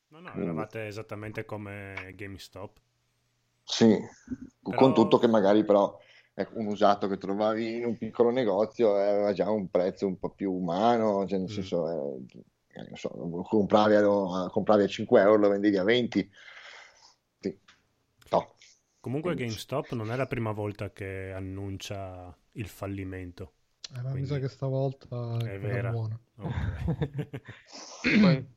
No, 0.08 0.20
no, 0.20 0.30
Quindi- 0.30 0.48
eravate 0.50 0.86
esattamente 0.86 1.44
come 1.44 2.12
GameStop. 2.14 2.78
Sì, 3.64 3.96
Però- 4.62 4.76
con 4.76 4.94
tutto 4.94 5.18
che 5.18 5.26
magari 5.26 5.64
però 5.64 5.98
ecco, 6.34 6.58
un 6.58 6.66
usato 6.66 7.08
che 7.08 7.16
trovavi 7.18 7.76
in 7.76 7.84
un 7.86 7.96
piccolo 7.98 8.30
negozio 8.30 8.94
aveva 8.94 9.32
già 9.32 9.50
un 9.50 9.68
prezzo 9.70 10.06
un 10.06 10.18
po' 10.18 10.30
più 10.30 10.52
umano, 10.52 11.26
cioè 11.26 11.38
nel 11.38 11.50
Mm. 11.50 11.52
senso, 11.52 11.88
eh, 11.88 12.42
eh, 12.68 12.82
non 12.88 12.96
so, 12.96 13.08
compravi 13.08 13.94
a, 13.94 14.48
compravi 14.50 14.82
a 14.82 14.86
5 14.86 15.20
euro, 15.20 15.36
lo 15.36 15.48
vendevi 15.48 15.76
a 15.78 15.82
20. 15.84 16.30
Sì. 17.40 17.58
No. 18.30 18.54
Comunque 19.00 19.34
GameStop 19.34 19.92
non 19.92 20.10
è 20.12 20.16
la 20.16 20.26
prima 20.26 20.52
volta 20.52 20.90
che 20.92 21.32
annuncia 21.32 22.36
il 22.52 22.68
fallimento. 22.68 23.52
Eh, 23.90 23.96
ma 23.96 24.02
mi 24.02 24.10
Quindi- 24.12 24.28
sa 24.28 24.38
che 24.38 24.48
stavolta 24.48 25.38
è, 25.38 25.54
È 25.54 25.58
vera. 25.58 25.90
buona. 25.90 26.18
Ok. 26.36 26.52
Poi 28.20 28.52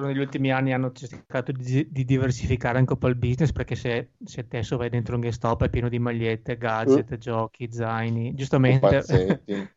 negli 0.00 0.18
ultimi 0.18 0.50
anni 0.50 0.72
hanno 0.72 0.90
cercato 0.92 1.52
di, 1.52 1.88
di 1.90 2.04
diversificare 2.04 2.78
anche 2.78 2.94
un 2.94 2.98
po' 2.98 3.06
il 3.08 3.14
business 3.14 3.52
perché 3.52 3.76
se, 3.76 4.12
se 4.24 4.40
adesso 4.40 4.76
vai 4.76 4.88
dentro 4.88 5.14
un 5.14 5.20
GameStop 5.20 5.62
è 5.64 5.68
pieno 5.70 5.88
di 5.88 5.98
magliette, 6.00 6.56
gadget, 6.56 7.16
giochi, 7.18 7.70
zaini, 7.70 8.34
giustamente 8.34 9.04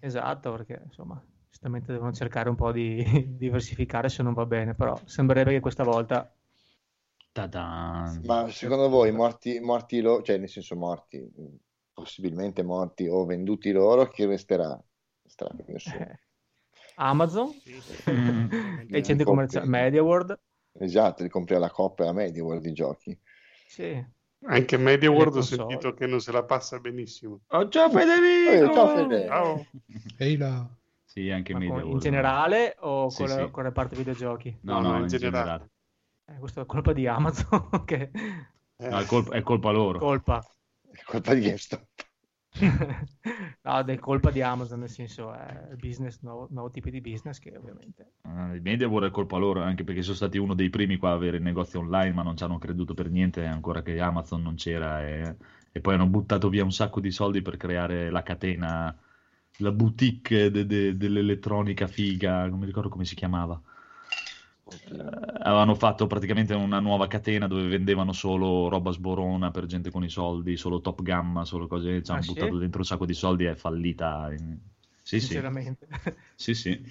esatto 0.00 0.50
perché 0.52 0.82
insomma 0.84 1.22
giustamente 1.48 1.92
devono 1.92 2.12
cercare 2.12 2.48
un 2.48 2.56
po' 2.56 2.72
di 2.72 3.04
diversificare 3.38 4.08
se 4.08 4.22
non 4.24 4.32
va 4.32 4.46
bene 4.46 4.74
però 4.74 4.98
sembrerebbe 5.04 5.52
che 5.52 5.60
questa 5.60 5.84
volta 5.84 6.28
Ta-da. 7.36 8.18
Ma 8.24 8.48
secondo 8.48 8.88
voi 8.88 9.12
morti, 9.12 9.60
morti 9.60 10.00
loro, 10.00 10.22
cioè 10.22 10.38
nel 10.38 10.48
senso 10.48 10.74
morti, 10.74 11.22
possibilmente 11.96 12.62
morti 12.62 13.08
o 13.08 13.24
venduti 13.24 13.72
loro, 13.72 14.06
chi 14.10 14.26
resterà? 14.26 14.78
Resterà 15.22 15.50
nessuno. 15.66 16.04
eh, 16.04 16.18
Amazon. 16.96 17.48
Mm. 18.08 18.92
e 18.92 18.98
i 18.98 19.02
centri 19.04 19.24
commerciali 19.24 19.66
MediaWorld 19.68 20.38
Esatto, 20.78 21.22
li 21.22 21.28
compri 21.28 21.54
alla 21.54 21.70
Coppa 21.70 22.04
e 22.04 22.08
alla 22.08 22.16
MediaWorld 22.16 22.64
i 22.66 22.72
giochi. 22.72 23.18
sì 23.66 24.04
Anche 24.44 24.76
MediaWorld 24.76 25.36
ho 25.36 25.40
sentito 25.42 25.94
che 25.94 26.06
non 26.06 26.20
se 26.20 26.30
la 26.32 26.44
passa 26.44 26.78
benissimo. 26.78 27.40
Oh, 27.48 27.68
ciao 27.68 27.88
Federico! 27.90 28.50
Eh, 28.50 28.74
ciao, 28.74 28.88
Fede. 28.88 29.26
Ciao. 29.26 29.66
Ehi 30.18 30.36
là. 30.36 30.68
Sì, 31.04 31.30
anche 31.30 31.52
ma 31.54 31.58
Media 31.60 31.80
con- 31.80 31.90
in 31.90 31.98
generale 31.98 32.76
o 32.80 33.08
Sì, 33.08 33.24
con, 33.24 33.28
la, 33.28 33.44
sì. 33.46 33.50
con 33.50 33.62
la 33.64 33.72
parte 33.72 33.96
videogiochi 33.96 34.58
No, 34.62 34.74
No, 34.74 34.80
no, 34.82 34.88
no, 34.90 34.96
in 34.98 35.02
in 35.04 35.08
generale. 35.08 35.44
generale. 35.46 35.70
Eh, 36.26 36.38
questa 36.38 36.60
è 36.60 36.66
colpa 36.66 36.92
di 36.92 37.06
Amazon 37.06 37.68
che 37.86 38.10
Eh, 38.76 38.88
No, 38.90 38.98
è, 38.98 39.06
colpa, 39.06 39.34
è 39.34 39.42
colpa 39.42 39.70
loro. 39.70 39.98
colpa 39.98 40.44
È 40.96 41.02
colpa 41.04 41.32
di 41.34 41.42
GameStop. 41.42 41.86
no, 43.62 43.84
è 43.84 43.98
colpa 43.98 44.30
di 44.30 44.40
Amazon, 44.42 44.80
nel 44.80 44.88
senso 44.88 45.32
è 45.32 45.68
il 45.70 45.76
business, 45.76 46.18
nuovo, 46.22 46.46
nuovo 46.50 46.70
tipo 46.70 46.90
di 46.90 47.00
business 47.00 47.38
che 47.38 47.56
ovviamente 47.56 48.12
Eh, 48.22 48.54
Il 48.56 48.62
MediaWorld 48.62 49.08
è 49.08 49.10
colpa 49.12 49.36
loro, 49.38 49.62
anche 49.62 49.84
perché 49.84 50.02
sono 50.02 50.16
stati 50.16 50.38
uno 50.38 50.54
dei 50.54 50.70
primi 50.70 50.96
qua 50.96 51.10
a 51.10 51.12
avere 51.14 51.36
il 51.38 51.42
negozio 51.42 51.80
online, 51.80 52.12
ma 52.12 52.22
non 52.22 52.36
ci 52.36 52.44
hanno 52.44 52.58
creduto 52.58 52.94
per 52.94 53.10
niente, 53.10 53.44
ancora 53.46 53.82
che 53.82 53.98
Amazon 54.00 54.42
non 54.42 54.54
c'era. 54.56 55.06
E, 55.06 55.36
e 55.72 55.80
poi 55.80 55.94
hanno 55.94 56.06
buttato 56.06 56.48
via 56.48 56.64
un 56.64 56.72
sacco 56.72 57.00
di 57.00 57.10
soldi 57.10 57.42
per 57.42 57.56
creare 57.56 58.10
la 58.10 58.22
catena, 58.22 58.96
la 59.58 59.72
boutique 59.72 60.50
de- 60.50 60.66
de- 60.66 60.96
dell'elettronica 60.96 61.86
figa, 61.86 62.46
non 62.48 62.58
mi 62.58 62.66
ricordo 62.66 62.88
come 62.88 63.04
si 63.04 63.14
chiamava. 63.14 63.60
Eh, 64.68 65.38
avevano 65.42 65.74
fatto 65.76 66.06
praticamente 66.08 66.52
una 66.54 66.80
nuova 66.80 67.06
catena 67.06 67.46
dove 67.46 67.68
vendevano 67.68 68.12
solo 68.12 68.68
roba 68.68 68.90
sborona 68.90 69.50
per 69.52 69.66
gente 69.66 69.90
con 69.90 70.02
i 70.02 70.08
soldi, 70.08 70.56
solo 70.56 70.80
top 70.80 71.02
gamma, 71.02 71.44
solo 71.44 71.68
cose. 71.68 72.02
Ci 72.02 72.10
hanno 72.10 72.20
Ah, 72.20 72.22
sì? 72.22 72.32
buttato 72.32 72.58
dentro 72.58 72.80
un 72.80 72.84
sacco 72.86 73.06
di 73.06 73.14
soldi 73.14 73.44
e 73.44 73.50
è 73.52 73.54
fallita. 73.54 74.28
Sì, 75.02 75.20
sì, 75.20 75.20
sinceramente. 75.20 75.86
sì, 76.34 76.54
sì. 76.54 76.82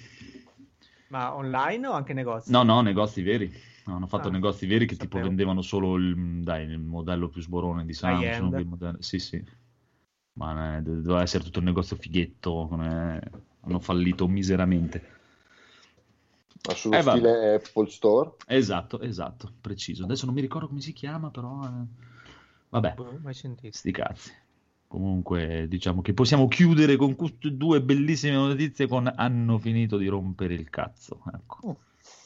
Ma 1.08 1.34
online 1.36 1.86
o 1.86 1.92
anche 1.92 2.12
negozi? 2.14 2.50
No, 2.50 2.62
no, 2.62 2.80
negozi 2.80 3.22
veri. 3.22 3.52
No, 3.84 3.96
hanno 3.96 4.06
fatto 4.06 4.28
Ah, 4.28 4.32
negozi 4.32 4.66
veri 4.66 4.86
che 4.86 4.94
sapevo. 4.94 5.14
tipo 5.16 5.26
vendevano 5.28 5.60
solo 5.62 5.96
il, 5.96 6.42
dai, 6.42 6.64
il 6.64 6.78
modello 6.78 7.28
più 7.28 7.42
sborone 7.42 7.84
di 7.84 7.92
Samsung. 7.92 8.64
Modello- 8.64 9.02
Sì, 9.02 9.18
sì. 9.18 9.44
Ma 10.34 10.76
eh, 10.78 10.82
do- 10.82 11.00
doveva 11.00 11.22
essere 11.22 11.44
tutto 11.44 11.58
un 11.58 11.66
negozio 11.66 11.96
fighetto. 11.96 12.66
come- 12.68 13.20
Hanno 13.60 13.80
fallito 13.80 14.26
miseramente. 14.28 15.14
Ma 16.66 16.74
sullo 16.74 16.96
Eh, 16.96 17.02
vabbè. 17.02 17.18
stile 17.18 17.54
Apple 17.54 17.88
Store. 17.90 18.34
Esatto, 18.46 19.00
esatto, 19.00 19.52
preciso. 19.60 20.04
Adesso 20.04 20.26
non 20.26 20.34
mi 20.34 20.40
ricordo 20.40 20.68
come 20.68 20.80
si 20.80 20.92
chiama, 20.92 21.30
però... 21.30 21.64
eh, 21.64 22.04
Vabbè, 22.68 22.94
Boh, 22.94 23.18
mai 23.22 23.34
sentito. 23.34 23.76
sti 23.76 23.90
cazzi. 23.92 24.32
Comunque, 24.88 25.66
diciamo 25.68 26.00
che 26.00 26.14
possiamo 26.14 26.46
chiudere 26.48 26.96
con 26.96 27.16
queste 27.16 27.56
due 27.56 27.82
bellissime 27.82 28.34
notizie 28.36 28.86
con 28.86 29.10
hanno 29.14 29.58
finito 29.58 29.96
di 29.96 30.06
rompere 30.06 30.54
il 30.54 30.68
cazzo. 30.70 31.22
Ecco. 31.32 31.78
Sta. 31.98 32.25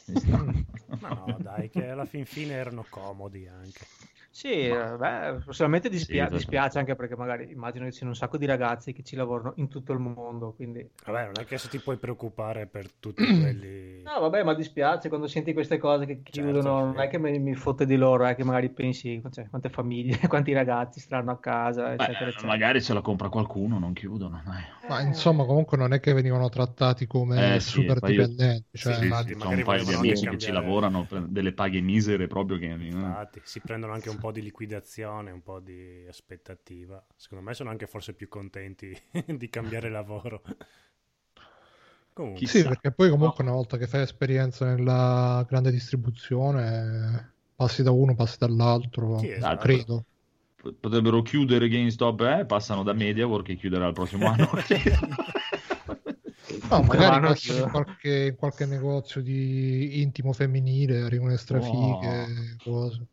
Ma 0.99 1.09
no, 1.11 1.39
dai, 1.41 1.69
che 1.69 1.89
alla 1.89 2.05
fin 2.05 2.25
fine 2.25 2.53
erano 2.53 2.85
comodi 2.87 3.47
anche. 3.47 3.89
Sì, 4.29 4.49
eh, 4.51 4.95
beh, 4.97 5.41
personalmente 5.43 5.89
dispia- 5.89 6.29
Sì, 6.29 6.29
dispiace 6.29 6.77
anche 6.79 6.95
perché 6.95 7.15
magari 7.15 7.51
immagino 7.51 7.83
che 7.85 7.91
ci 7.91 7.97
siano 7.97 8.11
un 8.13 8.17
sacco 8.17 8.37
di 8.37 8.45
ragazzi 8.45 8.93
che 8.93 9.03
ci 9.03 9.15
lavorano 9.15 9.53
in 9.57 9.67
tutto 9.67 9.93
il 9.93 9.99
mondo, 9.99 10.53
quindi... 10.53 10.87
Vabbè, 11.03 11.25
non 11.25 11.39
è 11.39 11.45
che 11.45 11.57
se 11.57 11.67
ti 11.69 11.79
puoi 11.79 11.97
preoccupare 11.97 12.67
per 12.67 12.91
tutti 12.99 13.21
quelli... 13.29 14.01
No, 14.03 14.19
vabbè, 14.19 14.43
ma 14.43 14.53
dispiace 14.55 15.09
quando 15.09 15.27
senti 15.27 15.53
queste 15.53 15.77
cose 15.77 16.05
che 16.05 16.21
chiudono, 16.23 16.79
Certo, 16.79 16.85
non 16.85 16.99
sì. 16.99 17.01
è 17.01 17.07
che 17.07 17.19
mi, 17.19 17.37
mi 17.39 17.53
fotte 17.55 17.85
di 17.85 17.95
loro, 17.95 18.25
è 18.25 18.35
che 18.35 18.43
magari 18.43 18.69
pensi, 18.71 19.21
cioè, 19.31 19.47
quante 19.49 19.69
famiglie, 19.69 20.17
quanti 20.27 20.53
ragazzi 20.53 20.99
staranno 20.99 21.31
a 21.31 21.39
casa, 21.39 21.93
Beh, 21.93 21.93
eccetera, 21.93 22.29
eccetera. 22.31 22.59
magari 22.59 22.81
se 22.81 22.93
la 22.93 23.01
compra 23.01 23.29
qualcuno, 23.29 23.77
non 23.79 23.93
chiudono. 23.93 24.41
dai. 24.45 24.63
Ma 24.87 25.01
Eh, 25.03 25.03
insomma, 25.03 25.45
comunque 25.45 25.77
non 25.77 25.93
è 25.93 25.99
che 25.99 26.13
venivano 26.13 26.49
trattati 26.49 27.05
come 27.07 27.57
Eh, 27.57 27.59
sì, 27.59 27.81
super 27.89 27.99
io- 28.05 28.25
dipendenti. 28.25 28.77
Cioè, 28.77 28.93
Sì, 28.93 29.05
Sì, 29.05 29.07
ma- 29.07 29.21
sì, 29.23 29.35
magari 29.35 29.63
volevano 29.97 30.07
amici 30.09 30.25
anche 30.25 30.37
che 30.37 30.41
ci 30.41 30.51
cambiare- 30.51 30.65
lavorano 30.67 31.05
per 31.05 31.21
delle 31.27 31.53
paghe 31.53 31.81
misere 31.81 32.27
proprio 32.27 32.57
che... 32.57 32.71
eh. 32.71 32.85
Infatti, 32.85 33.41
si 33.43 33.59
prendono 33.61 33.93
anche 33.93 34.09
un 34.09 34.17
po' 34.17 34.31
di 34.31 34.41
liquidazione, 34.41 35.31
un 35.31 35.41
po' 35.41 35.59
di 35.59 36.05
aspettativa. 36.07 37.03
Secondo 37.15 37.43
me 37.43 37.53
sono 37.53 37.69
anche 37.69 37.87
forse 37.87 38.13
più 38.13 38.27
contenti 38.27 38.95
di 39.27 39.49
cambiare 39.49 39.89
lavoro. 39.91 40.41
Comunque, 42.13 42.45
Sì, 42.45 42.53
chissà. 42.53 42.69
perché 42.69 42.91
poi 42.91 43.09
comunque 43.09 43.43
una 43.43 43.53
volta 43.53 43.77
che 43.77 43.87
fai 43.87 44.01
esperienza 44.01 44.65
nella 44.65 45.45
grande 45.47 45.71
distribuzione, 45.71 47.33
passi 47.55 47.83
da 47.83 47.91
uno, 47.91 48.15
passi 48.15 48.37
dall'altro, 48.37 49.17
Sì, 49.19 49.29
esatto. 49.31 49.57
credo. 49.61 50.05
Potrebbero 50.79 51.21
chiudere 51.23 51.67
GameStop, 51.67 52.21
eh? 52.21 52.45
passano 52.45 52.83
da 52.83 52.93
MediaWorld 52.93 53.45
che 53.45 53.55
chiuderà 53.55 53.87
il 53.87 53.93
prossimo 53.93 54.27
anno. 54.27 54.49
No, 56.71 56.81
magari 56.83 57.09
Vanno 57.09 57.27
passano 57.27 57.63
in 57.65 57.69
qualche, 57.69 58.25
in 58.27 58.35
qualche 58.37 58.65
negozio 58.65 59.21
di 59.21 60.01
intimo 60.01 60.31
femminile, 60.31 61.01
arrivano 61.01 61.31
le 61.31 61.37
strafighe, 61.37 62.55
cose. 62.63 63.05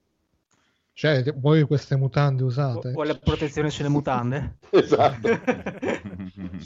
Cioè, 0.92 1.32
vuoi 1.34 1.62
queste 1.62 1.96
mutande 1.96 2.42
usate? 2.44 2.92
Vuole 2.92 3.12
la 3.12 3.18
protezione 3.18 3.70
sulle 3.70 3.88
mutande? 3.88 4.58
Esatto. 4.70 5.28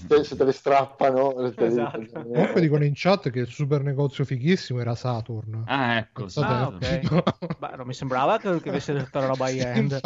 Se, 0.09 0.25
se 0.25 0.37
te 0.37 0.45
le 0.45 0.53
strappano, 0.53 1.33
te 1.55 1.61
le- 1.61 1.67
Esatto. 1.67 2.23
Comunque 2.23 2.61
dicono 2.61 2.85
in 2.85 2.93
chat 2.95 3.31
che 3.31 3.41
il 3.41 3.49
super 3.49 3.83
negozio 3.83 4.25
fighissimo 4.25 4.81
era 4.81 4.95
Saturn. 4.95 5.63
ah, 5.67 5.97
ecco. 5.97 6.23
Pensate- 6.23 6.53
Ah, 6.53 6.67
ok. 7.07 7.57
Beh, 7.59 7.77
non 7.77 7.87
mi 7.87 7.95
sembrava 7.95 8.39
che, 8.39 8.61
che 8.61 8.69
avesse 8.71 8.95
tutta 8.97 9.21
la 9.21 9.27
roba 9.27 9.49
high-end. 9.51 10.01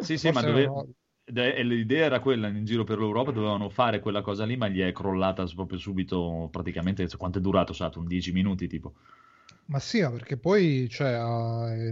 Sì, 0.00 0.16
sì, 0.18 0.26
ma 0.30 0.40
Forse 0.40 0.46
dove- 0.46 0.62
erano 0.62 0.80
ed 0.82 0.88
è- 0.88 0.92
e 1.32 1.62
l'idea 1.64 2.04
era 2.04 2.20
quella, 2.20 2.46
in 2.48 2.64
giro 2.64 2.84
per 2.84 2.98
l'Europa 2.98 3.32
dovevano 3.32 3.68
fare 3.68 3.98
quella 4.00 4.22
cosa 4.22 4.44
lì, 4.44 4.56
ma 4.56 4.68
gli 4.68 4.80
è 4.80 4.92
crollata 4.92 5.44
proprio 5.54 5.78
subito, 5.78 6.48
praticamente, 6.52 7.06
quanto 7.16 7.38
è 7.38 7.40
durato 7.40 7.72
Saturn? 7.72 8.06
10 8.06 8.30
minuti 8.32 8.68
tipo. 8.68 8.94
Ma 9.66 9.80
sì, 9.80 10.00
ma 10.00 10.10
perché 10.10 10.36
poi 10.36 10.88
cioè, 10.88 11.18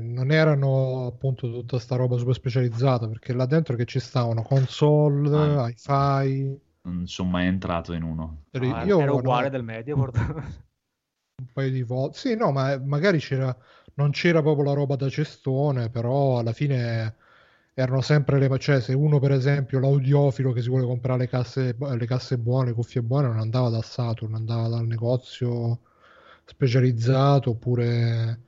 non 0.01 0.31
erano 0.31 1.07
appunto 1.07 1.51
tutta 1.51 1.81
sta 1.81 1.97
roba 1.97 2.17
super 2.17 2.35
specializzata, 2.35 3.09
perché 3.09 3.33
là 3.33 3.47
dentro 3.47 3.75
che 3.75 3.85
ci 3.85 3.99
stavano 3.99 4.43
console, 4.43 5.37
Ah. 5.37 5.69
hi-fi, 5.69 6.57
Non 6.83 7.07
sono 7.09 7.31
mai 7.31 7.47
entrato 7.47 7.93
in 7.93 8.03
uno. 8.05 8.45
per- 8.51 8.63
No, 8.63 8.85
io 8.85 9.01
era 9.01 9.11
no, 9.11 9.17
uguale 9.17 9.51
del 9.51 9.65
Mediaport. 9.65 10.17
un 10.17 11.47
paio 11.53 11.71
di 11.71 11.83
volte. 11.83 12.19
Sì, 12.19 12.37
no, 12.37 12.53
ma 12.53 12.79
magari 12.79 13.19
c'era, 13.19 13.57
non 13.95 14.11
c'era 14.13 14.41
proprio 14.41 14.67
la 14.67 14.73
roba 14.75 14.95
da 14.95 15.09
cestone, 15.09 15.91
però 15.91 16.39
alla 16.39 16.53
fine 16.53 17.17
erano 17.75 18.01
sempre 18.01 18.39
le... 18.39 18.59
Cioè, 18.59 18.81
se 18.81 18.95
uno 18.95 19.19
per 19.19 19.33
esempio, 19.33 19.81
l'audiofilo 19.81 20.53
che 20.53 20.63
si 20.63 20.69
vuole 20.69 20.85
comprare 20.85 21.21
le 21.21 21.29
casse, 21.29 21.77
le 21.79 22.07
casse 22.07 22.39
buone, 22.39 22.69
le 22.69 22.75
cuffie 22.75 23.03
buone, 23.03 23.29
non 23.29 23.39
andava 23.39 23.69
da 23.69 23.83
Saturn, 23.83 24.35
andava 24.35 24.69
dal 24.69 24.87
negozio 24.87 25.81
specializzato, 26.45 27.51
oppure... 27.51 28.41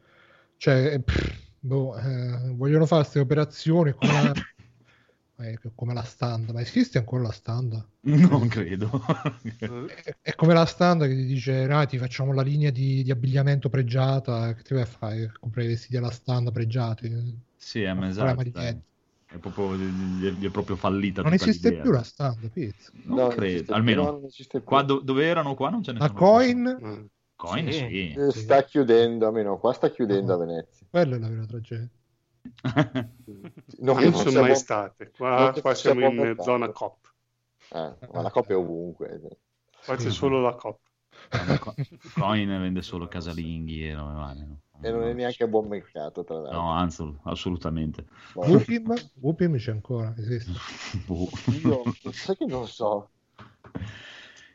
Cioè, 0.59 1.01
pff, 1.01 1.51
boh, 1.61 1.97
eh, 1.99 2.51
vogliono 2.55 2.87
fare 2.87 3.03
queste 3.03 3.21
operazioni 3.21 3.93
come 3.93 4.13
la, 4.13 4.33
eh, 5.45 5.59
come 5.75 5.93
la 5.95 6.03
standa. 6.03 6.53
Ma 6.53 6.61
esiste 6.61 6.99
ancora 6.99 7.25
la 7.25 7.33
standa? 7.33 7.87
Non 8.01 8.49
credo. 8.49 8.91
È, 9.59 10.17
è 10.21 10.35
come 10.35 10.55
la 10.55 10.65
standa 10.65 11.07
che 11.07 11.15
ti 11.15 11.25
dice: 11.25 11.65
"Ah, 11.65 11.87
ti 11.87 11.99
facciamo 11.99 12.33
la 12.33 12.43
linea 12.43 12.71
di, 12.71 13.03
di 13.03 13.11
abbigliamento 13.11 13.69
pregiata. 13.69 14.55
Che 14.55 14.63
ti 14.63 14.75
vai 14.75 14.83
a 14.83 14.87
fare? 14.87 15.33
Comprare 15.39 15.67
i 15.67 15.71
vestiti 15.71 15.97
alla 15.97 16.11
standa 16.11 16.51
pregiati. 16.51 17.09
Sì, 17.57 17.83
è 17.83 17.93
Non 17.93 18.05
esatto. 18.05 18.83
È 19.29 19.39
proprio, 19.39 19.75
gli 19.75 20.27
è, 20.27 20.31
gli 20.31 20.47
è 20.47 20.51
proprio 20.51 20.77
fallita 20.77 21.23
Non 21.23 21.33
esiste 21.33 21.69
l'idea. 21.71 21.83
più 21.83 21.91
la 21.93 22.03
standa, 22.05 22.49
Pizz. 22.49 22.91
Non 23.05 23.17
No, 23.17 23.23
non 23.27 23.31
credo, 23.31 23.75
almeno 23.75 24.03
non 24.05 24.27
più. 24.49 24.63
qua 24.63 24.83
do- 24.83 25.01
dove 25.01 25.25
erano 25.27 25.55
qua 25.55 25.69
non 25.71 25.83
ce 25.83 25.93
ne 25.93 25.99
La 25.99 26.07
sono 26.07 26.19
coin, 26.19 26.79
Mm. 26.83 27.05
Coin, 27.35 27.71
Sì. 27.73 27.79
sì. 27.79 28.13
Eh, 28.13 28.31
Sta 28.31 28.63
chiudendo, 28.65 29.27
almeno 29.27 29.59
qua 29.59 29.73
sta 29.75 29.91
chiudendo 29.91 30.33
a 30.35 30.37
No. 30.37 30.45
Venezia. 30.47 30.87
quella 30.89 31.17
è 31.17 31.19
la 31.19 31.29
vera 31.29 31.45
tragedia. 31.45 31.89
No, 33.79 33.93
non 33.93 34.13
sono 34.15 34.31
siamo- 34.31 34.47
mai 34.47 34.57
state. 34.57 35.11
Qua, 35.11 35.51
non 35.53 35.61
qua 35.61 35.75
siamo 35.75 36.01
siamo 36.01 36.25
in 36.25 36.37
zona 36.41 36.69
COP. 36.71 37.13
Eh, 37.73 37.95
ma 38.13 38.23
la 38.23 38.31
coppia 38.31 38.55
è 38.55 38.59
ovunque. 38.59 39.21
Qua 39.85 39.99
Sì. 39.99 40.07
c'è 40.07 40.11
solo 40.13 40.41
la 40.41 40.55
COP. 40.55 40.79
Co- 41.59 41.75
Coin 42.15 42.49
vende 42.49 42.83
solo 42.83 43.09
casalinghi 43.09 43.89
e 43.89 43.95
robe 43.95 44.15
varie, 44.15 44.45
no? 44.47 44.61
E 44.81 44.91
non 44.91 45.05
è 45.05 45.13
neanche 45.15 45.45
a 45.45 45.47
buon 45.47 45.69
mercato, 45.69 46.23
tra 46.25 46.37
l'altro. 46.37 46.61
No, 46.61 46.71
anzi, 46.73 47.15
assolutamente. 47.25 48.05
Boh, 48.35 48.47
Wupim, 48.47 48.95
Wupim 49.21 49.57
c'è 49.57 49.71
ancora, 49.71 50.15
esiste. 50.19 50.53
Boh. 51.07 51.29
Io 51.63 51.83
sai 52.13 52.37
che 52.37 52.45
non 52.47 52.67
so. 52.67 53.11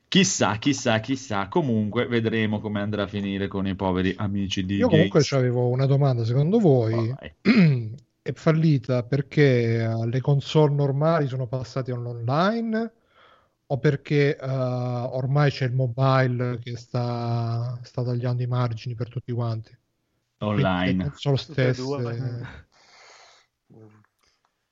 Chissà, 0.08 0.58
chissà, 0.58 1.00
chissà. 1.00 1.48
Comunque 1.48 2.06
vedremo 2.06 2.60
come 2.60 2.82
andrà 2.82 3.04
a 3.04 3.08
finire 3.08 3.48
con 3.48 3.66
i 3.66 3.76
poveri 3.76 4.14
amici 4.18 4.66
di 4.66 4.76
Io 4.76 4.90
comunque 4.90 5.20
Gates. 5.22 5.32
avevo 5.38 5.70
una 5.70 5.86
domanda, 5.86 6.26
secondo 6.26 6.60
voi 6.60 7.14
Vai. 7.18 7.96
è 8.22 8.32
fallita 8.34 9.04
perché 9.04 9.82
eh, 9.82 10.06
le 10.08 10.22
console 10.22 10.74
normali 10.74 11.28
sono 11.28 11.48
passate 11.48 11.92
all'online 11.92 12.92
o 13.72 13.78
perché 13.80 14.38
eh, 14.38 14.46
ormai 14.46 15.50
c'è 15.50 15.66
il 15.66 15.74
mobile 15.74 16.60
che 16.60 16.76
sta, 16.76 17.80
sta 17.84 18.04
tagliando 18.04 18.44
i 18.44 18.48
margini 18.48 18.96
per 18.96 19.10
tutti 19.10 19.32
quanti? 19.32 19.78
Online. 20.40 21.06
e 21.06 21.38
stesse, 21.38 21.82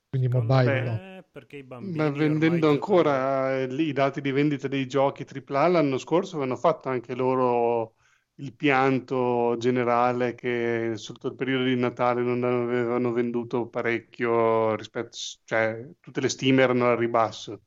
quindi 0.09 0.27
mobile 0.27 0.81
me, 0.81 1.15
no. 1.15 1.23
perché 1.31 1.57
i 1.57 1.63
bambini 1.63 1.95
Ma 1.95 2.09
vendendo 2.09 2.69
ancora 2.69 3.59
eh, 3.59 3.67
lì 3.67 3.87
i 3.87 3.93
dati 3.93 4.19
di 4.19 4.31
vendita 4.31 4.67
dei 4.67 4.85
giochi 4.87 5.23
AAA 5.23 5.67
l'anno 5.67 5.97
scorso 5.97 6.35
avevano 6.35 6.57
fatto 6.57 6.89
anche 6.89 7.15
loro 7.15 7.93
il 8.39 8.53
pianto 8.53 9.55
generale 9.59 10.33
che 10.33 10.93
sotto 10.95 11.27
il 11.27 11.35
periodo 11.35 11.65
di 11.65 11.75
Natale 11.75 12.21
non 12.21 12.43
avevano 12.43 13.11
venduto 13.11 13.67
parecchio 13.67 14.75
rispetto, 14.75 15.17
cioè 15.45 15.87
tutte 15.99 16.19
le 16.21 16.29
stime 16.29 16.63
erano 16.63 16.89
al 16.89 16.97
ribasso. 16.97 17.61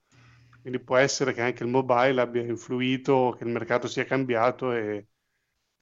Quindi 0.62 0.80
può 0.80 0.96
essere 0.96 1.34
che 1.34 1.42
anche 1.42 1.62
il 1.64 1.68
mobile 1.68 2.20
abbia 2.22 2.42
influito, 2.42 3.34
che 3.36 3.44
il 3.44 3.50
mercato 3.50 3.86
sia 3.88 4.04
cambiato 4.06 4.72
e 4.72 5.06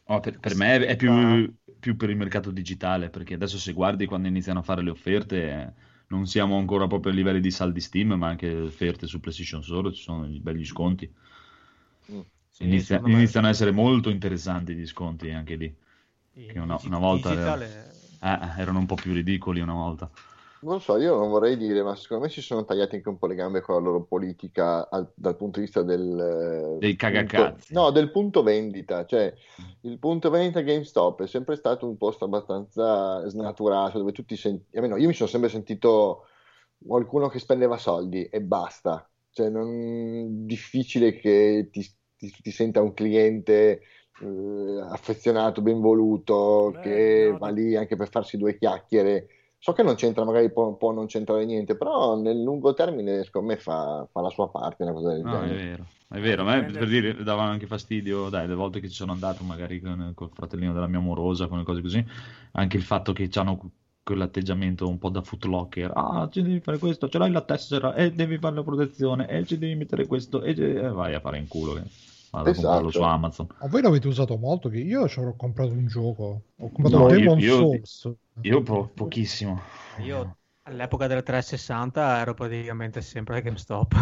Oh, 0.08 0.20
per, 0.20 0.38
per 0.40 0.54
me 0.56 0.84
è 0.86 0.96
più, 0.96 1.54
più 1.78 1.96
per 1.96 2.10
il 2.10 2.16
mercato 2.16 2.50
digitale, 2.50 3.10
perché 3.10 3.34
adesso 3.34 3.58
se 3.58 3.72
guardi 3.72 4.06
quando 4.06 4.26
iniziano 4.28 4.58
a 4.58 4.62
fare 4.62 4.82
le 4.82 4.90
offerte, 4.90 5.74
non 6.08 6.26
siamo 6.26 6.58
ancora 6.58 6.86
proprio 6.88 7.12
a 7.12 7.14
livelli 7.14 7.40
di 7.40 7.50
saldi 7.52 7.80
Steam, 7.80 8.12
ma 8.14 8.26
anche 8.28 8.52
offerte 8.52 9.06
su 9.06 9.20
PlayStation 9.20 9.62
Store, 9.62 9.92
ci 9.92 10.02
sono 10.02 10.26
dei 10.26 10.40
begli 10.40 10.64
sconti. 10.64 11.10
Sì, 12.50 12.64
Inizia- 12.64 13.00
iniziano 13.06 13.46
a 13.46 13.50
essere 13.50 13.70
molto 13.70 14.10
interessanti 14.10 14.74
gli 14.74 14.86
sconti 14.86 15.30
anche 15.30 15.56
lì. 15.56 15.74
che 16.46 16.58
una- 16.58 16.80
una 16.84 16.98
volta 16.98 17.32
digital 17.32 17.62
era- 17.62 17.62
è- 17.62 17.92
Eh, 18.22 18.60
erano 18.60 18.80
un 18.80 18.86
po' 18.86 18.96
più 18.96 19.12
ridicoli 19.14 19.60
una 19.60 19.72
volta. 19.74 20.10
Non 20.62 20.80
so, 20.82 20.98
io 20.98 21.16
non 21.16 21.30
vorrei 21.30 21.56
dire, 21.56 21.82
ma 21.82 21.96
secondo 21.96 22.24
me 22.24 22.30
si 22.30 22.42
sono 22.42 22.64
tagliati 22.66 22.96
anche 22.96 23.08
un 23.08 23.16
po' 23.16 23.26
le 23.26 23.34
gambe 23.34 23.62
con 23.62 23.76
la 23.76 23.80
loro 23.80 24.04
politica 24.04 24.90
al- 24.90 25.10
dal 25.14 25.34
punto 25.36 25.58
di 25.58 25.64
vista 25.64 25.82
del... 25.82 26.76
Dei 26.78 26.96
punto- 26.96 26.96
cagacazzi. 26.96 27.74
no, 27.74 27.90
del 27.90 28.10
punto 28.10 28.42
vendita. 28.42 29.06
Cioè, 29.06 29.32
il 29.82 29.98
punto 29.98 30.28
vendita 30.28 30.60
GameStop 30.60 31.22
è 31.22 31.26
sempre 31.26 31.56
stato 31.56 31.88
un 31.88 31.96
posto 31.96 32.26
abbastanza 32.26 33.26
snaturato, 33.28 33.96
dove 33.98 34.12
tutti 34.12 34.36
senti... 34.36 34.76
almeno 34.76 34.96
io 34.98 35.06
mi 35.08 35.14
sono 35.14 35.30
sempre 35.30 35.48
sentito 35.48 36.26
qualcuno 36.84 37.28
che 37.28 37.38
spendeva 37.38 37.78
soldi 37.78 38.24
e 38.26 38.42
basta. 38.42 39.08
Cioè, 39.30 39.48
non... 39.48 40.44
difficile 40.46 41.14
che 41.14 41.68
ti, 41.72 41.82
ti- 42.16 42.34
ti 42.42 42.50
senta 42.50 42.82
un 42.82 42.92
cliente 42.92 43.80
eh, 44.20 44.80
affezionato, 44.90 45.62
ben 45.62 45.80
voluto, 45.80 46.76
Beh, 46.76 46.80
che 46.80 47.34
no, 47.34 47.38
va 47.38 47.48
no. 47.48 47.54
lì 47.54 47.76
anche 47.76 47.96
per 47.96 48.10
farsi 48.10 48.36
due 48.36 48.58
chiacchiere. 48.58 49.26
So 49.62 49.72
che 49.74 49.82
non 49.82 49.94
c'entra, 49.94 50.24
magari 50.24 50.50
può, 50.50 50.72
può 50.72 50.90
non 50.90 51.04
c'entrare 51.04 51.44
niente, 51.44 51.76
però 51.76 52.16
nel 52.18 52.42
lungo 52.42 52.72
termine, 52.72 53.22
secondo 53.24 53.48
me, 53.48 53.58
fa, 53.58 54.08
fa 54.10 54.22
la 54.22 54.30
sua 54.30 54.48
parte 54.48 54.82
una 54.84 54.92
cosa 54.94 55.12
del 55.12 55.22
No, 55.22 55.42
è 55.42 55.48
vero, 55.54 55.84
è 56.08 56.18
vero. 56.18 56.42
A 56.42 56.44
me 56.46 56.54
Dipende- 56.64 56.78
per 56.78 56.88
dire 56.88 57.22
davano 57.22 57.50
anche 57.50 57.66
fastidio, 57.66 58.30
dai, 58.30 58.48
le 58.48 58.54
volte 58.54 58.80
che 58.80 58.88
ci 58.88 58.94
sono 58.94 59.12
andato 59.12 59.44
magari 59.44 59.78
con 59.82 60.12
col 60.14 60.30
fratellino 60.32 60.72
della 60.72 60.86
mia 60.86 60.98
amorosa, 60.98 61.46
con 61.46 61.58
le 61.58 61.64
cose 61.64 61.82
così, 61.82 62.02
anche 62.52 62.78
il 62.78 62.82
fatto 62.82 63.12
che 63.12 63.28
hanno 63.34 63.70
quell'atteggiamento 64.02 64.88
un 64.88 64.96
po' 64.98 65.10
da 65.10 65.20
footlocker, 65.20 65.92
ah, 65.94 66.26
ci 66.32 66.40
devi 66.40 66.60
fare 66.60 66.78
questo, 66.78 67.10
ce 67.10 67.18
l'hai 67.18 67.30
la 67.30 67.42
tessera 67.42 67.94
e 67.94 68.12
devi 68.12 68.38
fare 68.38 68.54
la 68.54 68.62
protezione 68.62 69.28
e 69.28 69.44
ci 69.44 69.58
devi 69.58 69.74
mettere 69.74 70.06
questo 70.06 70.42
e, 70.42 70.54
ci- 70.54 70.62
e 70.62 70.88
vai 70.88 71.12
a 71.14 71.20
fare 71.20 71.36
in 71.36 71.46
culo. 71.48 71.74
Che... 71.74 71.82
Vado 72.30 72.48
a 72.50 72.52
comprarlo 72.54 72.88
Esatto. 72.88 73.04
su 73.04 73.10
Amazon. 73.10 73.46
Ma 73.60 73.66
voi 73.66 73.82
l'avete 73.82 74.06
usato 74.06 74.36
molto? 74.36 74.68
Che 74.68 74.78
io 74.78 75.08
ci 75.08 75.18
avrò 75.18 75.34
comprato 75.36 75.72
un 75.72 75.86
gioco, 75.88 76.42
ho 76.56 76.70
comprato 76.70 76.96
No, 76.98 77.08
io- 77.10 77.18
Demon 77.18 77.38
io- 77.40 77.56
Souls. 77.56 78.12
Io 78.42 78.62
po- 78.62 78.88
pochissimo. 78.94 79.60
Io 80.02 80.36
all'epoca 80.62 81.06
del 81.06 81.22
360 81.22 82.18
ero 82.20 82.34
praticamente 82.34 83.00
sempre 83.00 83.38
a 83.38 83.40
GameStop. 83.40 83.94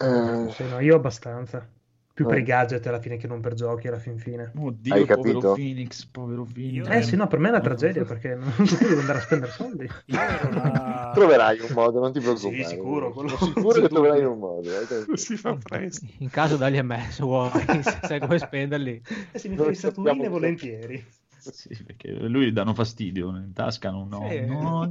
Eh, 0.00 0.50
Sì, 0.52 0.64
no, 0.68 0.80
io 0.80 0.96
abbastanza. 0.96 1.68
Più 2.16 2.24
per 2.24 2.38
Eh. 2.38 2.40
i 2.40 2.44
gadget 2.44 2.86
alla 2.86 2.98
fine 2.98 3.18
che 3.18 3.26
non 3.26 3.40
per 3.40 3.52
giochi 3.52 3.88
alla 3.88 3.98
fin 3.98 4.18
fine. 4.18 4.50
Oddio, 4.56 4.94
Hai 4.94 5.04
povero 5.04 5.38
capito? 5.38 5.52
Phoenix, 5.52 6.04
povero 6.06 6.44
Phoenix. 6.44 6.88
Eh 6.88 7.02
sì, 7.02 7.14
no, 7.16 7.26
per 7.26 7.38
me 7.38 7.48
è 7.48 7.50
una 7.50 7.60
tragedia 7.60 8.04
perché 8.04 8.34
non 8.34 8.52
devo 8.56 9.00
andare 9.00 9.18
a 9.18 9.20
spendere 9.20 9.52
soldi. 9.52 9.86
Là- 10.06 11.10
troverai 11.12 11.60
un 11.60 11.72
modo, 11.74 12.00
non 12.00 12.12
ti 12.12 12.20
preoccupare. 12.20 12.56
Sì, 12.56 12.64
sicuro, 12.64 13.12
quello- 13.12 13.36
sicuro 13.36 13.80
che 13.82 13.88
troverai 13.88 14.24
un 14.24 14.38
modo. 14.38 14.70
eh. 14.80 15.16
si 15.16 15.36
fa 15.36 15.54
presto. 15.56 16.06
In 16.20 16.30
caso 16.30 16.56
dagli 16.56 16.78
a 16.78 16.82
me, 16.82 17.08
se 17.10 17.22
vuoi, 17.22 17.50
se 17.82 17.98
sai 18.02 18.18
come 18.20 18.38
spenderli. 18.38 19.02
E 19.32 19.38
se 19.38 19.48
mi 19.48 19.56
fai 19.56 19.74
statuine 19.74 20.28
volentieri. 20.28 21.04
Sì, 21.52 21.82
perché 21.84 22.10
lui 22.12 22.52
danno 22.52 22.74
fastidio, 22.74 23.28
in 23.36 23.52
tasca 23.52 23.90
no, 23.90 24.04
no, 24.04 24.28
Sì. 24.28 24.34
no. 24.46 24.90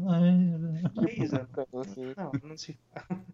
Esatto. 1.17 1.67
No, 2.15 2.37
non 2.41 2.57
si 2.57 2.77
fa. 2.91 3.05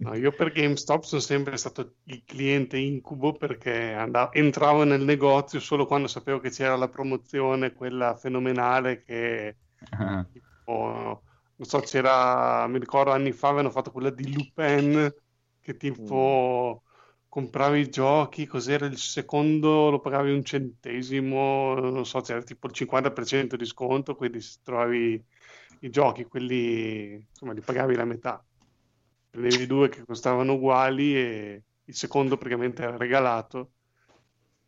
No, 0.00 0.14
io 0.14 0.32
per 0.32 0.52
GameStop 0.52 1.02
sono 1.02 1.20
sempre 1.20 1.56
stato 1.56 1.96
il 2.04 2.22
cliente 2.24 2.76
incubo 2.78 3.36
perché 3.36 3.92
andavo- 3.92 4.32
entravo 4.32 4.84
nel 4.84 5.02
negozio 5.02 5.58
solo 5.58 5.86
quando 5.86 6.06
sapevo 6.06 6.38
che 6.38 6.50
c'era 6.50 6.76
la 6.76 6.88
promozione, 6.88 7.72
quella 7.72 8.14
fenomenale 8.14 9.02
che 9.02 9.58
Ah, 9.92 10.26
tipo, 10.30 11.24
non 11.56 11.68
so, 11.68 11.80
c'era, 11.80 12.66
mi 12.68 12.78
ricordo 12.78 13.10
anni 13.10 13.32
fa 13.32 13.48
avevano 13.48 13.70
fatto 13.70 13.90
quella 13.90 14.10
di 14.10 14.32
Lupin 14.32 15.12
che 15.60 15.76
tipo 15.76 16.84
compravi 17.38 17.78
i 17.80 17.88
giochi, 17.88 18.46
cos'era 18.46 18.86
il 18.86 18.98
secondo, 18.98 19.90
lo 19.90 20.00
pagavi 20.00 20.32
un 20.32 20.42
centesimo, 20.44 21.74
non 21.78 22.04
so, 22.04 22.20
c'era 22.20 22.42
tipo 22.42 22.66
il 22.66 22.72
50% 22.74 23.54
di 23.54 23.64
sconto, 23.64 24.16
quindi 24.16 24.40
se 24.40 24.58
trovavi 24.64 25.24
i 25.80 25.90
giochi, 25.90 26.24
quelli 26.24 27.12
insomma 27.14 27.52
li 27.52 27.60
pagavi 27.60 27.94
la 27.94 28.04
metà. 28.04 28.44
Prendevi 29.30 29.66
due 29.66 29.88
che 29.88 30.04
costavano 30.04 30.54
uguali 30.54 31.14
e 31.14 31.62
il 31.84 31.94
secondo 31.94 32.36
praticamente 32.36 32.82
era 32.82 32.96
regalato. 32.96 33.70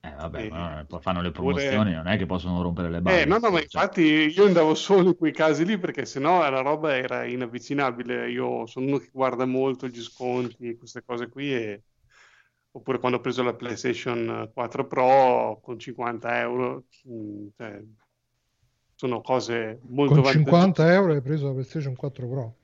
Eh, 0.02 0.14
vabbè, 0.14 0.44
Eh, 0.44 0.48
ma 0.48 0.84
poi 0.86 1.00
fanno 1.00 1.22
le 1.22 1.32
promozioni, 1.32 1.92
non 1.92 2.06
è 2.06 2.16
che 2.16 2.24
possono 2.24 2.62
rompere 2.62 2.88
le 2.88 3.00
balle. 3.00 3.22
Eh, 3.22 3.24
no, 3.26 3.38
no, 3.38 3.50
ma 3.50 3.58
Cioè, 3.58 3.82
infatti 3.82 4.02
io 4.02 4.46
andavo 4.46 4.76
solo 4.76 5.08
in 5.08 5.16
quei 5.16 5.32
casi 5.32 5.64
lì 5.64 5.76
perché 5.76 6.06
sennò 6.06 6.48
la 6.48 6.60
roba 6.60 6.96
era 6.96 7.24
inavvicinabile. 7.24 8.30
Io 8.30 8.64
sono 8.66 8.86
uno 8.86 8.98
che 8.98 9.10
guarda 9.12 9.44
molto 9.44 9.88
gli 9.88 10.00
sconti, 10.00 10.76
queste 10.76 11.02
cose 11.04 11.28
qui. 11.28 11.52
E... 11.52 11.82
Oppure 12.72 12.98
quando 12.98 13.18
ho 13.18 13.20
preso 13.20 13.42
la 13.42 13.54
PlayStation 13.54 14.50
4 14.54 14.86
Pro 14.86 15.58
con 15.60 15.78
50 15.78 16.38
euro, 16.40 16.84
mh, 17.04 17.46
cioè, 17.56 17.82
sono 18.94 19.20
cose 19.22 19.80
molto 19.88 20.14
Con 20.14 20.22
vantaggiose. 20.22 20.44
50 20.44 20.92
euro 20.92 21.12
hai 21.14 21.22
preso 21.22 21.46
la 21.46 21.52
PlayStation 21.52 21.96
4 21.96 22.28
Pro. 22.28 22.54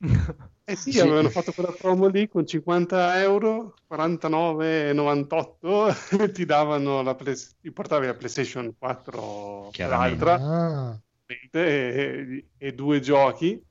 Eh 0.66 0.76
sì, 0.76 0.92
Sì. 0.92 1.00
avevano 1.00 1.28
fatto 1.28 1.52
quella 1.52 1.72
promo 1.72 2.06
lì 2.08 2.26
con 2.26 2.46
50 2.46 3.20
euro, 3.20 3.74
49,98 3.86 6.18
e 6.18 6.30
ti 6.32 6.46
davano 6.46 7.02
la 7.02 7.14
Play- 7.14 7.36
ti 7.60 7.70
portavi 7.70 8.06
la 8.06 8.14
PlayStation 8.14 8.74
4 8.78 9.68
Chiaramente. 9.72 10.24
l'altra 10.24 10.42
Ah, 10.42 10.98
e, 11.26 12.46
e 12.56 12.72
due 12.72 13.00
giochi 13.00 13.62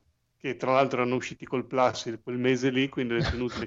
che 0.44 0.58
tra 0.58 0.74
l'altro 0.74 1.00
erano 1.00 1.16
usciti 1.16 1.46
col 1.46 1.66
Plus 1.66 2.20
quel 2.22 2.38
mese 2.38 2.70
lì, 2.70 2.90
quindi. 2.90 3.14
Allora 3.14 3.46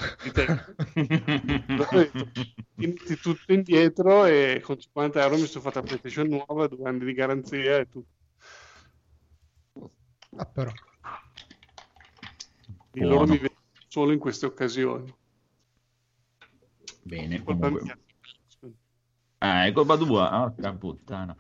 ho 1.89 1.97
detto, 1.97 2.29
ti 2.35 2.87
metti 2.87 3.19
tutto 3.19 3.51
indietro 3.55 4.27
e 4.27 4.61
con 4.63 4.79
50 4.79 5.23
euro 5.23 5.39
mi 5.39 5.47
sono 5.47 5.65
fatta 5.65 5.81
la 5.81 5.87
PlayStation 5.87 6.29
nuova, 6.29 6.67
due 6.67 6.87
anni 6.87 7.07
di 7.07 7.15
garanzia 7.15 7.79
e 7.79 7.89
tutto. 7.89 8.11
ah, 10.37 10.45
però. 10.45 10.71
E 12.93 13.01
loro 13.01 13.25
Buono. 13.25 13.33
mi 13.33 13.39
vedono 13.39 13.61
solo 13.89 14.13
in 14.13 14.19
queste 14.19 14.45
occasioni. 14.45 15.15
Bene, 17.05 17.43
Colpa 17.43 17.71
comunque. 17.71 17.83
mia. 17.85 17.99
Ah, 19.39 19.65
è 19.65 19.73
colpa 19.73 19.97
tua, 19.97 20.29
porca 20.55 20.75
puttana. 20.75 21.35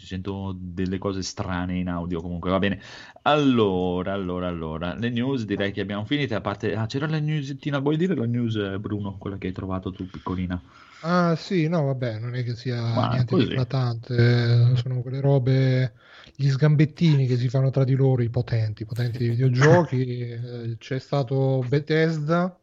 Ci 0.00 0.04
sento 0.06 0.54
delle 0.58 0.98
cose 0.98 1.22
strane 1.22 1.78
in 1.78 1.88
audio 1.88 2.20
comunque, 2.20 2.50
va 2.50 2.58
bene. 2.58 2.80
Allora, 3.22 4.12
allora, 4.12 4.46
allora, 4.48 4.94
le 4.94 5.08
news 5.10 5.44
direi 5.44 5.72
che 5.72 5.80
abbiamo 5.80 6.04
finito, 6.04 6.34
a 6.34 6.40
parte... 6.42 6.74
Ah, 6.74 6.86
c'era 6.86 7.06
la 7.08 7.18
newstina, 7.18 7.78
vuoi 7.78 7.96
dire 7.96 8.14
la 8.14 8.26
news, 8.26 8.56
eh, 8.56 8.78
Bruno, 8.78 9.16
quella 9.18 9.38
che 9.38 9.46
hai 9.48 9.52
trovato 9.52 9.90
tu, 9.92 10.08
piccolina? 10.10 10.60
Ah, 11.00 11.36
sì, 11.36 11.68
no, 11.68 11.84
vabbè, 11.84 12.18
non 12.18 12.34
è 12.34 12.42
che 12.42 12.54
sia 12.56 12.76
Ma 12.94 13.06
niente 13.06 13.34
così. 13.34 13.44
di 13.44 13.44
eclatante, 13.44 14.72
eh, 14.72 14.76
sono 14.76 15.02
quelle 15.02 15.20
robe, 15.20 15.94
gli 16.34 16.48
sgambettini 16.50 17.26
che 17.26 17.36
si 17.36 17.48
fanno 17.48 17.70
tra 17.70 17.84
di 17.84 17.94
loro, 17.94 18.22
i 18.22 18.28
potenti, 18.30 18.82
i 18.82 18.86
potenti 18.86 19.18
dei 19.18 19.28
videogiochi. 19.28 20.18
Eh, 20.30 20.76
C'è 20.78 20.98
stato 20.98 21.64
Bethesda 21.68 22.58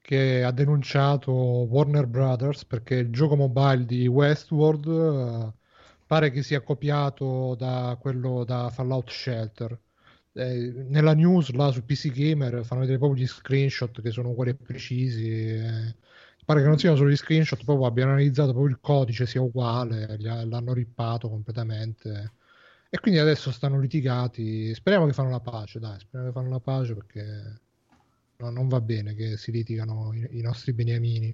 che 0.00 0.42
ha 0.44 0.50
denunciato 0.52 1.32
Warner 1.32 2.06
Brothers 2.06 2.64
perché 2.66 2.96
il 2.96 3.10
gioco 3.10 3.36
mobile 3.36 3.84
di 3.86 4.06
Westworld 4.06 5.54
pare 6.10 6.32
che 6.32 6.42
sia 6.42 6.60
copiato 6.60 7.54
da 7.54 7.96
quello 8.00 8.42
da 8.42 8.68
Fallout 8.70 9.10
Shelter. 9.10 9.78
Eh, 10.32 10.72
nella 10.88 11.14
news 11.14 11.52
là 11.52 11.70
su 11.70 11.84
PC 11.84 12.10
Gamer 12.10 12.64
fanno 12.64 12.80
vedere 12.80 12.98
proprio 12.98 13.22
gli 13.22 13.28
screenshot 13.28 14.02
che 14.02 14.10
sono 14.10 14.30
uguali 14.30 14.50
e 14.50 14.54
precisi. 14.56 15.30
eh. 15.30 15.94
Pare 16.44 16.62
che 16.62 16.66
non 16.66 16.78
siano 16.78 16.96
solo 16.96 17.10
gli 17.10 17.16
screenshot, 17.16 17.62
proprio 17.62 17.86
abbiano 17.86 18.10
analizzato 18.10 18.50
proprio 18.50 18.72
il 18.74 18.80
codice 18.80 19.24
sia 19.24 19.40
uguale, 19.40 20.16
l'hanno 20.18 20.72
rippato 20.72 21.28
completamente. 21.28 22.32
E 22.90 22.98
quindi 22.98 23.20
adesso 23.20 23.52
stanno 23.52 23.78
litigati. 23.78 24.74
Speriamo 24.74 25.06
che 25.06 25.12
fanno 25.12 25.30
la 25.30 25.38
pace, 25.38 25.78
dai, 25.78 26.00
speriamo 26.00 26.32
che 26.32 26.38
fanno 26.40 26.50
la 26.50 26.58
pace 26.58 26.94
perché 26.94 27.60
no, 28.38 28.50
non 28.50 28.66
va 28.66 28.80
bene 28.80 29.14
che 29.14 29.36
si 29.36 29.52
litigano 29.52 30.12
i, 30.12 30.38
i 30.38 30.40
nostri 30.40 30.72
beniamini. 30.72 31.32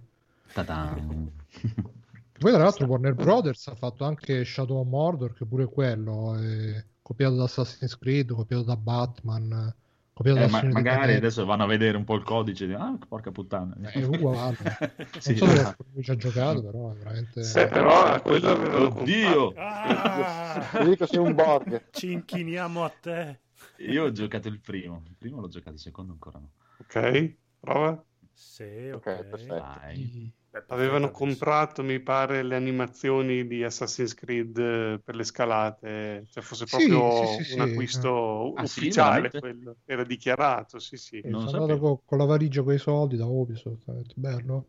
Ta-dan. 0.53 1.31
Poi 2.39 2.53
tra 2.53 2.63
l'altro 2.63 2.85
Warner 2.87 3.15
Brothers 3.15 3.67
ha 3.69 3.75
fatto 3.75 4.05
anche 4.05 4.45
Shadow 4.45 4.81
of 4.81 4.89
Mordor, 4.89 5.33
che 5.35 5.47
pure 5.47 5.67
quello 5.67 6.35
è 6.37 6.85
copiato 7.03 7.37
da 7.37 7.45
Assassin's 7.45 7.97
Creed, 7.99 8.33
copiato 8.33 8.63
da 8.65 8.77
Batman, 8.77 9.75
copiato 10.13 10.39
Eh, 10.41 10.47
da 10.47 10.51
ma- 10.51 10.63
magari 10.73 11.15
adesso 11.15 11.45
vanno 11.45 11.65
a 11.65 11.67
vedere 11.67 11.97
un 11.97 12.05
po' 12.05 12.15
il 12.17 12.23
codice 12.25 12.65
e 12.65 12.67
dicono, 12.69 12.85
ah, 12.85 12.99
porca 13.07 13.31
puttana. 13.33 13.75
È 13.91 14.03
uguale. 14.03 14.57
Sì, 15.19 15.41
non 15.41 15.51
so 15.51 15.65
se 15.65 15.75
qualcuno 15.77 16.03
ci 16.03 16.11
ha 16.11 16.17
giocato, 16.17 16.63
però 16.63 16.93
è 16.93 16.97
veramente... 16.97 17.41
Se 17.43 17.67
però 17.69 18.21
quello 18.23 18.51
Oddio! 18.99 19.55
Ah, 19.57 20.69
Ti 20.73 20.85
dico 20.89 21.07
sei 21.07 21.21
un 21.21 21.35
Borg. 21.35 21.83
ci 21.91 22.13
inchiniamo 22.13 22.85
a 22.85 22.91
te. 22.91 23.41
Io 23.79 24.05
ho 24.05 24.13
giocato 24.13 24.49
il 24.49 24.61
primo, 24.61 25.03
il 25.07 25.15
primo 25.17 25.41
l'ho 25.41 25.49
giocato, 25.49 25.75
il 25.77 25.81
secondo 25.81 26.13
ancora 26.13 26.39
no. 26.39 26.51
Ok, 26.79 27.37
prova. 27.61 28.05
Sì, 28.33 28.91
Ok, 28.91 29.07
ok. 29.07 29.31
perfetto. 29.31 29.81
Dai. 29.81 30.33
Avevano 30.69 31.11
comprato, 31.11 31.83
mi 31.83 32.01
pare, 32.01 32.43
le 32.43 32.57
animazioni 32.57 33.47
di 33.47 33.63
Assassin's 33.65 34.15
Creed 34.15 34.57
eh, 34.59 35.01
per 35.03 35.15
le 35.17 35.25
scalate, 35.25 36.27
cioè 36.31 36.43
fosse 36.43 36.67
proprio 36.69 37.01
sì, 37.09 37.27
sì, 37.27 37.45
un 37.49 37.61
sì. 37.61 37.61
acquisto 37.61 38.59
Ah, 38.59 38.65
sì, 38.65 38.91
ufficiale, 38.91 38.93
veramente? 38.93 39.39
quello. 39.39 39.77
Era 39.85 40.05
dichiarato, 40.05 40.79
sì, 40.79 40.97
sì. 40.97 41.19
Eh, 41.21 41.29
Non 41.31 41.49
sono 41.49 42.01
con 42.05 42.19
la 42.19 42.25
valigia 42.25 42.63
con 42.63 42.73
i 42.75 42.79
soldi 42.79 43.17
da 43.17 43.27
Ubisoft, 43.27 43.85
bello. 44.15 44.67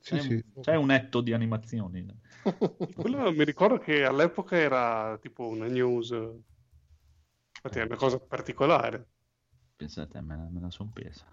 Sì, 0.00 0.18
C'è, 0.18 0.18
sì. 0.18 0.42
un, 0.54 0.60
c'è 0.60 0.74
un 0.76 0.90
etto 0.90 1.20
di 1.20 1.32
animazioni. 1.32 2.06
Quello 2.96 3.32
mi 3.32 3.44
ricordo 3.44 3.78
che 3.78 4.04
all'epoca 4.04 4.56
era 4.56 5.18
tipo 5.20 5.48
una 5.48 5.66
news, 5.66 6.10
infatti 6.10 7.78
è 7.78 7.82
una 7.84 7.96
cosa 7.96 8.18
particolare. 8.18 9.08
Pensate, 9.76 10.20
me 10.20 10.36
la, 10.36 10.48
me 10.50 10.60
la 10.60 10.70
son 10.70 10.92
presa. 10.92 11.24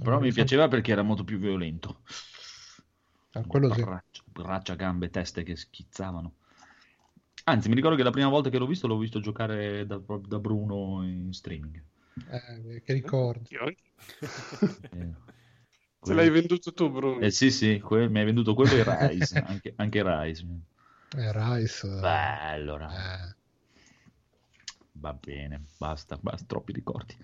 Eh, 0.00 0.04
Però 0.04 0.20
mi 0.20 0.30
sono- 0.30 0.32
piaceva 0.32 0.68
perché 0.68 0.92
era 0.92 1.02
molto 1.02 1.24
più 1.24 1.38
violento. 1.38 2.02
Ah, 3.36 3.44
quello 3.46 3.70
sì. 3.70 3.88
Braccia, 3.88 4.22
braccia, 4.26 4.74
gambe, 4.74 5.10
teste 5.10 5.42
che 5.42 5.56
schizzavano. 5.56 6.34
Anzi, 7.44 7.68
mi 7.68 7.74
ricordo 7.74 7.96
che 7.96 8.02
la 8.02 8.10
prima 8.10 8.28
volta 8.28 8.50
che 8.50 8.58
l'ho 8.58 8.66
visto 8.66 8.86
l'ho 8.86 8.98
visto 8.98 9.20
giocare 9.20 9.86
da, 9.86 9.98
da 9.98 10.38
Bruno 10.38 11.02
in 11.04 11.32
streaming. 11.32 11.82
Eh, 12.30 12.82
che 12.84 12.92
ricordi. 12.92 13.56
Eh, 14.92 15.14
Se 16.02 16.14
l'hai 16.14 16.30
venduto 16.30 16.72
tu, 16.72 16.90
Bruno. 16.90 17.26
eh, 17.26 17.30
sì, 17.30 17.50
sì, 17.50 17.80
que- 17.80 18.08
mi 18.08 18.18
hai 18.20 18.24
venduto 18.24 18.54
quello 18.54 18.74
e 18.76 18.84
Rise, 18.84 19.38
anche, 19.46 19.72
anche 19.76 20.02
Rise. 20.02 20.46
Eh, 21.16 21.32
Rice. 21.32 21.84
eh, 21.84 21.88
Bello, 22.00 22.76
Rise. 22.78 23.18
eh. 23.30 23.34
Va 25.00 25.12
bene, 25.12 25.60
basta, 25.78 26.16
basta, 26.20 26.44
troppi 26.46 26.72
ricordi. 26.72 27.14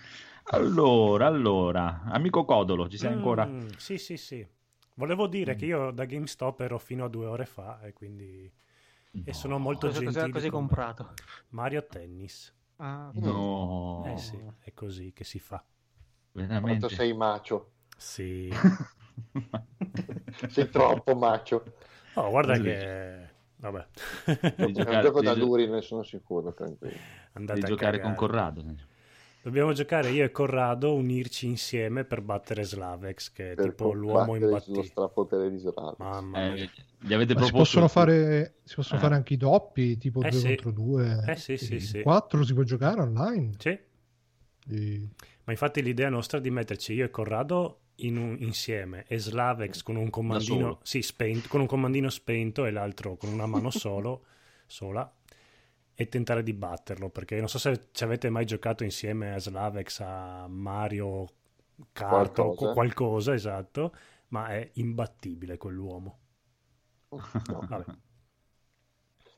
Allora, 0.51 1.27
allora, 1.27 2.03
amico 2.05 2.45
Codolo, 2.45 2.89
ci 2.89 2.99
sei 2.99 3.11
ancora? 3.13 3.53
Mm, 3.53 3.69
sì, 3.77 3.99
sì, 3.99 4.17
sì. 4.17 4.47
Volevo 4.95 5.27
dire 5.27 5.57
che 5.57 5.67
io 5.67 5.91
da 5.91 6.05
GameStop 6.05 6.61
ero 6.61 6.79
fino 6.79 7.05
a 7.05 7.09
due 7.09 7.27
ore 7.27 7.47
fa 7.47 7.81
e 7.83 7.93
quindi... 7.93 8.53
E 9.15 9.23
No. 9.25 9.33
sono 9.35 9.59
molto 9.59 9.89
Cosa, 9.89 9.99
cosa, 9.99 10.11
gentili 10.13 10.33
cosa 10.33 10.45
hai 10.47 10.51
con 10.51 10.61
comprato? 10.67 11.15
Mario 11.51 11.87
Tennis. 11.87 12.55
Ah, 12.77 13.11
No, 13.15 14.05
Eh 14.07 14.19
sì, 14.19 14.39
è 14.61 14.73
così 14.73 15.13
che 15.13 15.25
si 15.25 15.39
fa. 15.39 15.63
Quanto 16.33 16.49
veramente. 16.49 16.89
sei 16.89 17.13
macio. 17.15 17.73
Sì. 17.97 18.49
Sei 20.49 20.69
troppo 20.71 21.15
macio. 21.15 21.63
Oh, 22.15 22.31
guarda 22.31 22.59
che... 22.59 23.29
Vabbè. 23.57 23.87
È 24.25 24.63
un 24.65 24.73
gioco 24.73 25.21
da 25.23 25.35
duri, 25.35 25.69
ne 25.69 25.83
sono 25.83 26.03
sicuro. 26.03 26.53
tranquillo. 26.53 26.97
Andate 27.35 27.61
a 27.61 27.69
giocare 27.69 28.01
con 28.01 28.15
cagare. 28.15 28.17
Corrado. 28.17 28.65
Dobbiamo 29.43 29.73
giocare 29.73 30.11
io 30.11 30.25
e 30.25 30.31
Corrado, 30.31 30.95
unirci 30.95 31.47
insieme 31.47 32.05
per 32.05 32.21
battere 32.23 32.63
Slavex, 32.63 33.33
che 33.33 33.53
è 33.53 33.55
Per 33.57 33.71
tipo 33.71 33.93
l'uomo 33.93 34.39
combattere 34.39 34.77
lo 34.77 34.83
strapotere 34.85 35.51
di 35.51 35.57
Israele. 35.57 35.95
Mamma 35.99 36.39
mia. 36.53 36.55
Eh, 36.63 36.71
gli 37.01 37.13
avete 37.13 37.35
Ma 37.35 37.41
si 37.43 37.51
proposto 37.51 37.57
possono 37.57 37.89
fare, 37.89 38.55
si 38.63 38.77
possono 38.77 38.99
Eh. 39.01 39.03
fare 39.03 39.15
anche 39.17 39.35
i 39.35 39.37
doppi, 39.37 39.97
tipo 39.99 40.23
Eh 40.23 40.31
2 40.31 40.39
sì. 40.39 40.47
contro 40.47 40.71
2. 40.71 41.25
Eh 41.27 41.37
sì, 41.37 41.57
sì, 41.57 41.81
sì. 41.81 42.03
4 42.03 42.45
si 42.45 42.55
può 42.55 42.63
giocare 42.63 43.01
online. 43.01 43.51
Sì. 43.59 43.77
Sì. 44.69 45.09
Ma 45.45 45.51
infatti 45.53 45.83
l'idea 45.83 46.09
nostra 46.09 46.39
è 46.39 46.41
di 46.41 46.51
metterci 46.51 46.93
io 46.93 47.05
e 47.05 47.11
Corrado 47.11 47.79
in 47.97 48.17
un- 48.17 48.37
insieme 48.39 49.05
e 49.09 49.19
Slavex 49.19 49.83
con 49.83 49.97
un 49.97 50.09
comandino, 50.09 50.79
sì, 50.85 51.03
spento, 51.03 51.49
con 51.49 51.61
un 51.61 51.67
comandino 51.67 52.11
spento 52.11 52.65
e 52.65 52.71
l'altro 52.71 53.17
con 53.17 53.29
una 53.33 53.47
mano 53.47 53.71
solo, 53.71 54.25
sola 54.67 55.13
e 55.95 56.09
tentare 56.09 56.43
di 56.43 56.53
batterlo 56.55 57.11
perché 57.11 57.39
non 57.39 57.49
so 57.49 57.59
se 57.59 57.89
ci 57.93 58.03
avete 58.05 58.31
mai 58.31 58.45
giocato 58.47 58.83
insieme 58.85 59.35
a 59.35 59.39
Slavex 59.39 60.01
a 60.01 60.47
Mario 60.49 61.27
Kart 61.93 62.39
o 62.39 62.45
Qualcosa. 62.55 62.73
qualcosa, 62.73 63.35
esatto, 63.35 63.95
ma 64.29 64.49
è 64.49 64.71
imbattibile 64.75 65.57
quell'uomo. 65.57 66.19
No. 67.11 67.21
Vabbè. 67.69 67.85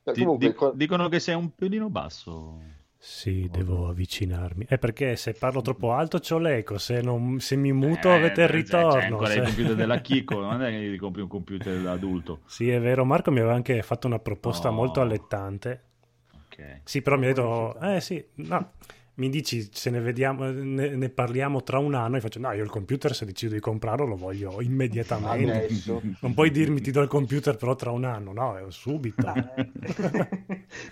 Eh, 0.07 0.11
Ti- 0.13 0.21
comunque, 0.23 0.47
di- 0.47 0.53
co- 0.53 0.71
dicono 0.75 1.09
che 1.09 1.19
sei 1.19 1.35
un 1.35 1.53
pelino 1.55 1.89
basso. 1.89 2.61
Sì, 2.97 3.49
devo 3.51 3.87
avvicinarmi. 3.87 4.65
È 4.67 4.77
perché 4.79 5.15
se 5.15 5.33
parlo 5.33 5.61
troppo 5.61 5.91
alto 5.93 6.19
c'ho 6.19 6.37
l'eco, 6.39 6.77
se, 6.79 7.01
non- 7.01 7.39
se 7.39 7.55
mi 7.55 7.71
muto 7.71 8.09
Eh, 8.09 8.13
avete 8.15 8.41
il 8.43 8.47
C'è 8.47 8.53
ritorno. 8.53 8.97
ancora 8.99 9.27
se- 9.27 9.37
il 9.39 9.43
computer 9.45 9.75
della 9.75 9.99
Chicco, 10.01 10.39
non 10.41 10.61
è 10.63 10.69
che 10.71 10.89
gli 10.89 10.97
compri 10.97 11.21
un 11.21 11.27
computer 11.27 11.81
da 11.81 11.91
adulto. 11.91 12.39
Sì, 12.45 12.69
è 12.69 12.79
vero, 12.79 13.03
Marco 13.05 13.31
mi 13.31 13.39
aveva 13.39 13.53
anche 13.53 13.81
fatto 13.83 14.07
una 14.07 14.19
proposta 14.19 14.69
No. 14.69 14.75
molto 14.75 15.01
allettante. 15.01 15.83
Ok. 16.57 16.81
Sì, 16.83 17.01
però 17.01 17.17
mi 17.17 17.25
ha 17.25 17.27
detto, 17.27 17.77
eh 17.81 17.99
sì, 17.99 18.23
no, 18.35 18.71
mi 19.15 19.29
dici 19.29 19.67
se 19.71 19.89
ne 19.89 19.99
vediamo, 19.99 20.49
ne, 20.49 20.95
ne 20.95 21.09
parliamo 21.09 21.63
tra 21.63 21.79
un 21.79 21.93
anno 21.93 22.17
e 22.17 22.21
faccio 22.21 22.39
no, 22.39 22.51
io 22.51 22.63
il 22.63 22.69
computer 22.69 23.13
se 23.13 23.25
decido 23.25 23.53
di 23.53 23.59
comprarlo 23.59 24.05
lo 24.05 24.15
voglio 24.15 24.61
immediatamente. 24.61 25.65
Adesso. 25.65 26.01
Non 26.19 26.33
puoi 26.33 26.51
dirmi 26.51 26.81
ti 26.81 26.91
do 26.91 27.01
il 27.01 27.07
computer 27.07 27.55
però 27.55 27.75
tra 27.75 27.91
un 27.91 28.05
anno, 28.05 28.33
no, 28.33 28.57
è 28.57 28.63
subito. 28.69 29.33
Eh. 29.33 29.69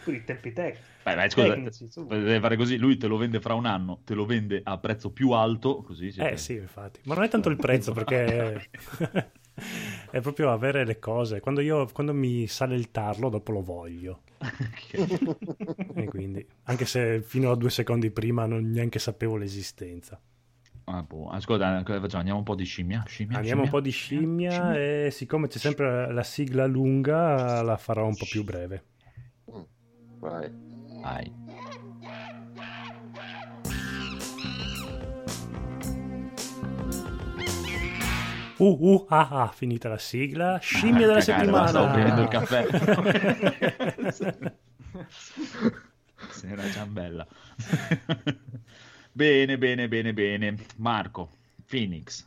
I 0.06 0.24
tempi 0.24 0.54
tecnici. 0.54 0.92
Beh, 1.04 1.16
beh, 1.16 1.30
scusa, 1.30 1.54
Tecnici, 1.54 1.90
deve 2.08 2.40
fare 2.40 2.56
così, 2.56 2.78
lui 2.78 2.98
te 2.98 3.08
lo 3.08 3.18
vende 3.18 3.42
fra 3.42 3.56
un 3.56 3.66
anno, 3.66 4.00
te 4.06 4.14
lo 4.14 4.26
vende 4.26 4.62
a 4.64 4.78
prezzo 4.78 5.12
più 5.12 5.32
alto, 5.32 5.82
così 5.82 6.14
Eh 6.18 6.38
sì, 6.38 6.54
infatti, 6.54 7.02
ma 7.04 7.16
non 7.16 7.26
è 7.26 7.30
tanto 7.30 7.50
il 7.50 7.58
prezzo 7.58 7.92
perché 7.94 8.70
è 10.10 10.22
proprio 10.22 10.52
avere 10.52 10.86
le 10.86 11.00
cose. 11.00 11.42
Quando, 11.42 11.60
io, 11.60 11.88
quando 11.92 12.14
mi 12.14 12.48
sale 12.48 12.76
il 12.76 12.90
tarlo, 12.90 13.28
dopo 13.28 13.52
lo 13.52 13.62
voglio. 13.62 14.22
E 15.96 16.06
quindi, 16.06 16.46
anche 16.64 16.86
se 16.86 17.22
fino 17.22 17.52
a 17.52 17.56
due 17.56 17.70
secondi 17.70 18.12
prima 18.12 18.46
non 18.46 18.70
neanche 18.70 19.00
sapevo 19.00 19.38
l'esistenza. 19.38 20.20
Ah, 20.86 21.02
boh. 21.02 21.30
Ascolta, 21.30 21.82
cosa 21.84 22.00
facciamo? 22.02 22.20
Andiamo 22.20 22.40
un 22.40 22.44
po' 22.46 22.56
di 22.56 22.66
scimmia? 22.66 23.04
scimmia 23.08 23.38
Andiamo 23.38 23.62
un 23.62 23.68
scimmia? 23.68 23.70
po' 23.70 23.80
di 23.80 23.92
scimmia 23.92 24.78
e 24.78 25.10
siccome 25.12 25.48
c'è 25.48 25.58
sempre 25.60 26.12
la 26.12 26.24
sigla 26.24 26.66
lunga, 26.66 27.62
la 27.62 27.78
farò 27.78 28.06
un 28.06 28.16
po' 28.18 28.26
più 28.30 28.44
breve. 28.44 28.84
Vai. 30.20 30.52
Vai. 31.02 31.32
Uh, 38.58 38.78
uh, 38.80 39.06
ah, 39.10 39.28
ah, 39.30 39.48
finita 39.48 39.90
la 39.90 39.98
sigla. 39.98 40.60
Scimmia 40.60 41.08
della 41.08 41.20
Cagare, 41.20 41.40
settimana. 41.40 41.68
Stavo 41.68 41.94
bevendo 41.94 42.22
il 42.22 42.28
caffè. 42.28 42.68
Sera 46.30 46.70
ciambella. 46.70 47.26
bene, 49.12 49.58
bene, 49.58 49.88
bene, 49.88 50.14
bene. 50.14 50.56
Marco, 50.78 51.30
Phoenix. 51.66 52.26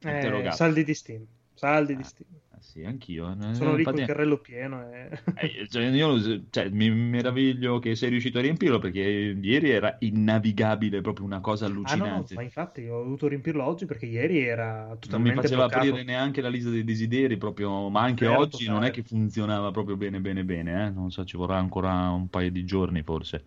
Eh, 0.00 0.50
saldi 0.52 0.84
di 0.84 0.94
Steam. 0.94 1.26
Saldi 1.54 1.96
di 1.96 2.02
Ah, 2.02 2.04
Steam. 2.04 2.28
Eh 2.58 2.62
sì, 2.62 2.84
anch'io. 2.84 3.36
Sono 3.52 3.72
lì 3.74 3.78
Infatti- 3.78 3.98
col 3.98 4.06
carrello 4.06 4.38
pieno. 4.38 4.90
E... 4.92 5.08
Eh, 5.34 5.68
cioè, 5.68 5.84
io 5.86 6.46
cioè, 6.50 6.68
mi 6.70 6.90
meraviglio 6.90 7.78
che 7.78 7.94
sei 7.94 8.10
riuscito 8.10 8.38
a 8.38 8.40
riempirlo 8.42 8.78
perché 8.78 9.00
ieri 9.00 9.70
era 9.70 9.96
innavigabile, 10.00 11.00
proprio 11.00 11.24
una 11.26 11.40
cosa 11.40 11.66
Ah 11.66 11.68
no, 11.68 11.74
no, 11.74 11.80
allucinante. 11.80 12.34
ma 12.34 12.42
infatti 12.42 12.86
ho 12.88 13.02
dovuto 13.02 13.28
riempirlo 13.28 13.64
oggi 13.64 13.86
perché 13.86 14.06
ieri 14.06 14.40
era 14.40 14.86
non 14.86 14.90
mi 14.92 14.98
totalmente 14.98 15.40
faceva 15.42 15.66
bloccato. 15.68 15.86
aprire 15.88 16.04
neanche 16.04 16.40
la 16.40 16.48
lista 16.48 16.70
dei 16.70 16.84
desideri, 16.84 17.36
proprio, 17.36 17.88
ma 17.88 18.02
anche 18.02 18.26
Certo, 18.26 18.40
oggi 18.40 18.68
non 18.68 18.82
è 18.84 18.86
sai. 18.86 18.90
che 18.90 19.02
funzionava 19.04 19.70
proprio 19.70 19.96
bene, 19.96 20.20
bene, 20.20 20.44
bene. 20.44 20.86
eh. 20.86 20.90
Non 20.90 21.10
so, 21.10 21.24
ci 21.24 21.36
vorrà 21.36 21.56
ancora 21.56 22.10
un 22.10 22.28
paio 22.28 22.50
di 22.50 22.64
giorni 22.64 23.02
forse. 23.02 23.44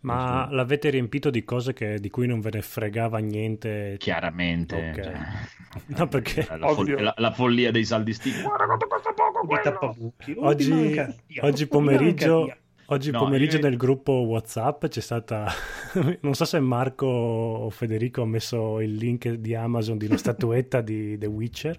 Ma 0.00 0.46
Sì. 0.48 0.54
l'avete 0.54 0.90
riempito 0.90 1.30
di 1.30 1.42
cose 1.44 1.72
che- 1.72 1.98
di 1.98 2.10
cui 2.10 2.26
non 2.26 2.40
ve 2.40 2.50
ne 2.52 2.62
fregava 2.62 3.18
niente? 3.18 3.96
Chiaramente, 3.98 4.90
Ok. 4.94 5.02
cioè, 5.02 5.14
No, 5.98 6.06
perché 6.08 6.46
la, 6.58 6.70
Ovvio. 6.70 6.98
la- 7.00 7.14
la 7.16 7.32
follia 7.32 7.70
dei 7.70 7.84
saldi 7.84 8.12
Steam. 8.12 8.42
Guarda 8.42 8.64
quanto 8.66 8.86
costa 8.86 9.12
poco 9.12 10.12
oggi, 10.38 10.96
oggi 11.40 11.66
pomeriggio, 11.66 12.54
oggi 12.86 13.10
No, 13.10 13.18
pomeriggio 13.18 13.56
io- 13.56 13.62
nel 13.62 13.76
gruppo 13.76 14.12
WhatsApp 14.12 14.86
c'è 14.86 15.00
stata. 15.00 15.46
non 16.22 16.34
so 16.34 16.44
se 16.44 16.60
Marco 16.60 17.06
o 17.06 17.70
Federico 17.70 18.22
ha 18.22 18.26
messo 18.26 18.80
il 18.80 18.94
link 18.94 19.28
di 19.28 19.54
Amazon 19.54 19.98
di 19.98 20.06
una 20.06 20.16
statuetta 20.18 20.80
di 20.80 21.18
The 21.18 21.26
Witcher. 21.26 21.78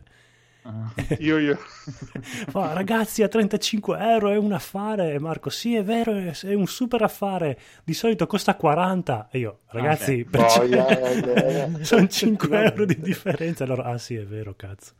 Ah. 0.68 0.92
Io, 1.20 1.38
io. 1.38 1.56
Fa, 2.50 2.74
ragazzi, 2.74 3.24
a 3.24 3.30
35 3.30 3.98
euro 4.00 4.32
è 4.32 4.38
un 4.38 4.52
affare. 4.52 5.18
Marco, 5.18 5.50
sì, 5.50 5.76
è 5.76 5.84
vero, 5.84 6.12
è 6.14 6.54
un 6.54 6.68
super 6.68 7.02
affare. 7.04 7.58
Di 7.86 7.94
solito 7.94 8.28
costa 8.28 8.56
40. 8.56 9.30
E 9.32 9.40
io, 9.40 9.60
ragazzi, 9.68 10.26
beh. 10.26 10.30
per 10.30 10.42
Boia, 10.58 10.88
eh, 10.88 11.72
eh. 11.80 11.84
sono 11.86 12.08
5 12.08 12.64
euro 12.66 12.84
di 12.84 13.00
differenza. 13.00 13.64
Allora, 13.64 13.84
ah, 13.86 13.98
sì, 13.98 14.16
è 14.16 14.26
vero, 14.26 14.56
cazzo. 14.56 14.94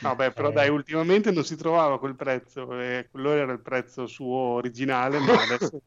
No, 0.00 0.14
beh, 0.16 0.32
però 0.32 0.48
Eh. 0.48 0.52
dai, 0.52 0.68
ultimamente 0.70 1.30
non 1.30 1.44
si 1.44 1.56
trovava 1.56 1.98
quel 1.98 2.14
prezzo, 2.16 2.72
e 2.80 3.06
quello 3.10 3.32
era 3.32 3.52
il 3.52 3.60
prezzo 3.60 4.06
suo 4.06 4.34
originale, 4.36 5.18
ma 5.18 5.26
adesso 5.42 5.82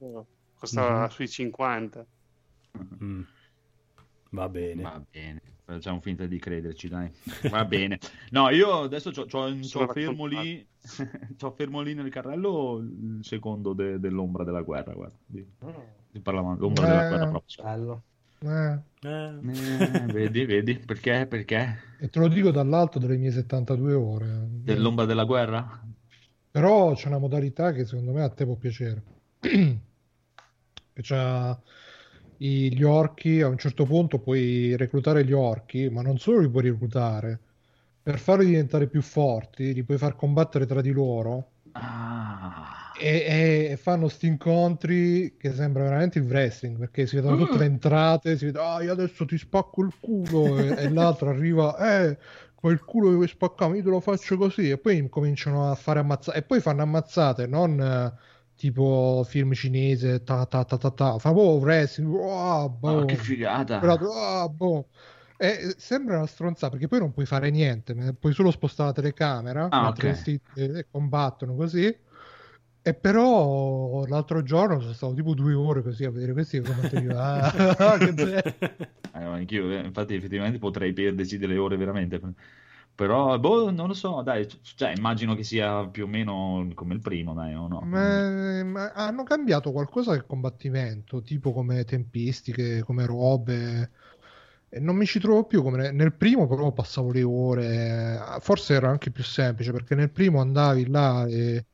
costava 0.53 1.01
Mhm. 1.01 1.07
sui 1.09 1.27
50. 1.27 2.05
Mm. 3.03 3.21
Va 4.31 4.47
bene. 4.47 4.81
Va 4.83 5.01
bene, 5.11 5.41
facciamo 5.63 5.99
finta 6.01 6.25
di 6.25 6.37
crederci, 6.39 6.87
dai. 6.87 7.11
Va 7.49 7.65
bene. 7.65 7.99
No, 8.31 8.49
io 8.49 8.81
adesso 8.81 9.11
c'ho, 9.11 9.25
c'ho- 9.25 9.61
Sono 9.63 9.85
c'ho 9.87 9.93
fermo 9.93 10.25
lì, 10.25 10.65
c'ho 11.37 11.51
fermo 11.51 11.81
lì 11.81 11.93
nel 11.93 12.09
carrello 12.09 12.77
il 12.79 13.19
secondo 13.21 13.73
de- 13.73 13.99
dell'ombra 13.99 14.43
della 14.43 14.61
guerra, 14.61 14.93
guarda. 14.93 15.15
Di, 15.25 15.45
di 16.11 16.19
parlavamo 16.19 16.55
dell'ombra 16.55 16.87
della 16.87 17.05
Eh. 17.05 17.07
guerra 17.09 17.27
proprio. 17.27 17.63
Bello. 17.63 18.03
Eh, 18.43 18.79
Eh, 19.03 19.33
Eh, 19.39 20.05
vedi, 20.11 20.45
vedi, 20.45 20.75
perché? 20.79 21.25
Perché? 21.27 21.77
e 21.99 22.09
te 22.09 22.17
lo 22.19 22.27
dico 22.27 22.49
dall'alto 22.51 22.97
delle 22.99 23.17
mie 23.17 23.31
72 23.31 23.93
ore. 23.93 24.47
Dell'ombra 24.49 25.05
della 25.05 25.25
guerra? 25.25 25.79
Però 26.49 26.93
c'è 26.95 27.07
una 27.07 27.19
modalità 27.19 27.71
che 27.71 27.85
secondo 27.85 28.11
me 28.11 28.23
a 28.23 28.29
te 28.29 28.45
può 28.45 28.55
piacere. 28.55 29.03
che 29.39 31.01
c'ha 31.01 31.59
gli 32.45 32.83
orchi, 32.83 33.41
a 33.41 33.47
un 33.47 33.57
certo 33.57 33.85
punto 33.85 34.19
puoi 34.19 34.75
reclutare 34.77 35.23
gli 35.25 35.31
orchi, 35.33 35.89
ma 35.89 36.01
non 36.01 36.17
solo 36.17 36.39
li 36.39 36.49
puoi 36.49 36.63
reclutare, 36.63 37.39
per 38.01 38.19
farli 38.19 38.45
diventare 38.47 38.87
più 38.87 39.01
forti, 39.01 39.73
li 39.73 39.83
puoi 39.83 39.97
far 39.97 40.15
combattere 40.15 40.65
tra 40.65 40.81
di 40.81 40.91
loro 40.91 41.51
Ah, 41.73 42.91
e, 42.99 43.69
e- 43.71 43.77
fanno 43.77 44.07
sti 44.07 44.27
incontri 44.27 45.35
che 45.37 45.53
sembra 45.53 45.83
veramente 45.83 46.19
il 46.19 46.25
wrestling, 46.25 46.77
perché 46.77 47.05
si 47.07 47.15
vedono 47.15 47.35
tutte 47.37 47.57
le 47.57 47.65
entrate, 47.65 48.37
si 48.37 48.45
vede, 48.45 48.59
ah, 48.59 48.81
io 48.83 48.91
adesso 48.91 49.25
ti 49.25 49.37
spacco 49.37 49.81
il 49.83 49.93
culo, 49.99 50.59
e, 50.59 50.73
e 50.83 50.87
l'altro 50.89 51.29
arriva, 51.29 51.77
eh, 52.03 52.17
quel 52.53 52.83
culo 52.83 53.09
che 53.09 53.15
vuoi 53.15 53.27
spaccare, 53.27 53.77
io 53.77 53.83
te 53.83 53.89
lo 53.89 53.99
faccio 54.01 54.37
così, 54.37 54.69
e 54.69 54.77
poi 54.77 55.07
cominciano 55.09 55.69
a 55.71 55.75
fare 55.75 55.99
ammazzate, 55.99 56.37
e 56.37 56.41
poi 56.43 56.59
fanno 56.59 56.81
ammazzate, 56.81 57.47
non 57.47 58.13
tipo 58.61 59.23
film 59.25 59.53
cinese, 59.53 60.23
ta 60.23 60.45
ta 60.45 60.63
ta 60.63 60.77
ta 60.77 60.91
ta, 60.91 61.17
fa 61.19 61.33
boh, 61.33 61.57
wrestling, 61.59 62.13
ah, 62.23 62.69
boh, 62.69 63.05
che 63.05 63.17
figata! 63.17 63.77
quell'altro, 63.77 64.11
ah, 64.13 64.47
boh. 64.49 64.89
E 65.37 65.73
sembra 65.77 66.17
una 66.17 66.27
stronzata 66.27 66.69
perché 66.71 66.87
poi 66.87 66.99
non 66.99 67.11
puoi 67.13 67.25
fare 67.25 67.49
niente, 67.49 67.95
puoi 68.19 68.33
solo 68.33 68.51
spostare 68.51 68.89
la 68.89 68.95
telecamera 68.95 69.71
Ah, 69.71 69.79
mentre 69.79 70.03
ok. 70.03 70.05
questi 70.05 70.39
eh, 70.53 70.87
combattono 70.91 71.55
così. 71.55 71.85
E 72.83 72.93
però 72.95 74.05
l'altro 74.07 74.41
giorno 74.43 74.79
sono 74.81 74.93
stato 74.93 75.13
tipo 75.13 75.33
due 75.35 75.53
ore 75.53 75.81
così 75.83 76.03
a 76.05 76.11
vedere 76.11 76.33
questi 76.33 76.61
te 76.61 76.97
dico, 76.99 77.15
ah, 77.17 77.97
che 78.01 78.13
bello. 78.13 78.41
Eh, 79.13 79.19
anch'io, 79.23 79.69
eh, 79.71 79.85
infatti, 79.85 80.13
effettivamente 80.15 80.57
potrei 80.57 80.93
perderci 80.93 81.37
delle 81.37 81.57
ore 81.57 81.75
veramente. 81.77 82.19
Però, 83.01 83.39
boh, 83.39 83.71
non 83.71 83.87
lo 83.87 83.93
so, 83.95 84.21
dai, 84.21 84.47
cioè, 84.61 84.93
immagino 84.95 85.33
che 85.33 85.43
sia 85.43 85.87
più 85.87 86.03
o 86.03 86.07
meno 86.07 86.67
come 86.75 86.93
il 86.93 86.99
primo, 86.99 87.33
dai, 87.33 87.55
o 87.55 87.67
no? 87.67 87.81
Ma, 87.87 88.63
ma 88.63 88.91
hanno 88.93 89.23
cambiato 89.23 89.71
qualcosa 89.71 90.11
del 90.11 90.27
combattimento, 90.27 91.23
tipo 91.23 91.51
come 91.51 91.83
tempistiche, 91.83 92.83
come 92.83 93.07
robe. 93.07 93.89
E 94.69 94.79
non 94.79 94.95
mi 94.95 95.07
ci 95.07 95.19
trovo 95.19 95.45
più 95.45 95.63
come 95.63 95.89
nel 95.89 96.13
primo, 96.13 96.47
però 96.47 96.71
passavo 96.71 97.11
le 97.11 97.23
ore. 97.23 98.19
Forse 98.39 98.75
era 98.75 98.89
anche 98.89 99.09
più 99.09 99.23
semplice 99.23 99.71
perché 99.71 99.95
nel 99.95 100.11
primo 100.11 100.39
andavi 100.41 100.87
là 100.87 101.25
e 101.25 101.65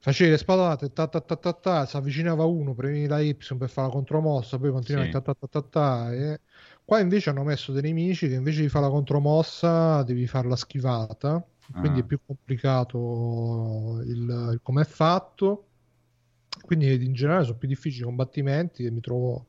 facevi 0.00 0.30
le 0.30 0.36
spadate, 0.38 0.92
ta 0.92 1.06
ta 1.06 1.20
ta 1.20 1.36
ta 1.36 1.52
ta, 1.52 1.86
si 1.86 1.96
avvicinava 1.96 2.44
uno, 2.44 2.74
premevi 2.74 3.06
la 3.06 3.20
Y 3.20 3.34
per 3.34 3.68
fare 3.70 3.86
la 3.86 3.92
contromossa, 3.94 4.58
poi 4.58 4.72
continuavi 4.72 5.06
Sì. 5.06 5.12
ta 5.12 5.20
ta 5.20 5.34
ta 5.34 5.46
ta 5.48 5.62
ta. 5.62 6.12
E... 6.12 6.40
Qua 6.86 7.00
invece 7.00 7.30
hanno 7.30 7.42
messo 7.42 7.72
dei 7.72 7.82
nemici 7.82 8.28
che 8.28 8.34
invece 8.34 8.62
di 8.62 8.68
fare 8.68 8.86
la 8.86 8.90
contromossa 8.92 10.02
devi 10.04 10.26
fare 10.26 10.48
la 10.48 10.56
schivata, 10.56 11.44
quindi 11.78 11.98
Ah. 11.98 12.02
è 12.02 12.04
più 12.06 12.18
complicato 12.24 14.00
il, 14.04 14.50
il 14.52 14.60
come 14.62 14.82
è 14.82 14.84
fatto. 14.84 15.64
Quindi 16.62 17.04
in 17.04 17.12
generale 17.12 17.44
sono 17.44 17.56
più 17.58 17.68
difficili 17.68 18.02
i 18.02 18.06
combattimenti 18.06 18.84
e 18.84 18.90
mi 18.90 19.00
trovo 19.00 19.48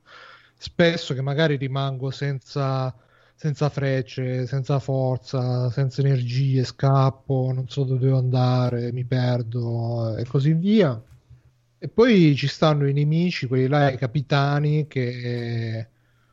spesso 0.58 1.13
che 1.13 1.21
magari 1.21 1.56
rimango 1.58 2.10
senza, 2.12 2.93
senza 3.36 3.69
frecce, 3.69 4.45
senza 4.47 4.80
forza, 4.80 5.69
senza 5.71 6.02
energie, 6.02 6.63
scappo, 6.63 7.52
non 7.54 7.67
so 7.69 7.84
dove 7.84 8.00
devo 8.00 8.17
andare, 8.17 8.91
mi 8.91 9.06
perdo 9.06 10.15
e 10.17 10.26
così 10.26 10.54
via. 10.54 11.02
E 11.80 11.88
poi 11.89 12.36
ci 12.36 12.47
stanno 12.47 12.88
i 12.88 12.93
nemici, 12.93 13.47
quelli 13.47 13.67
là, 13.67 13.91
i 13.91 13.97
capitani, 13.97 14.88
che 14.88 15.89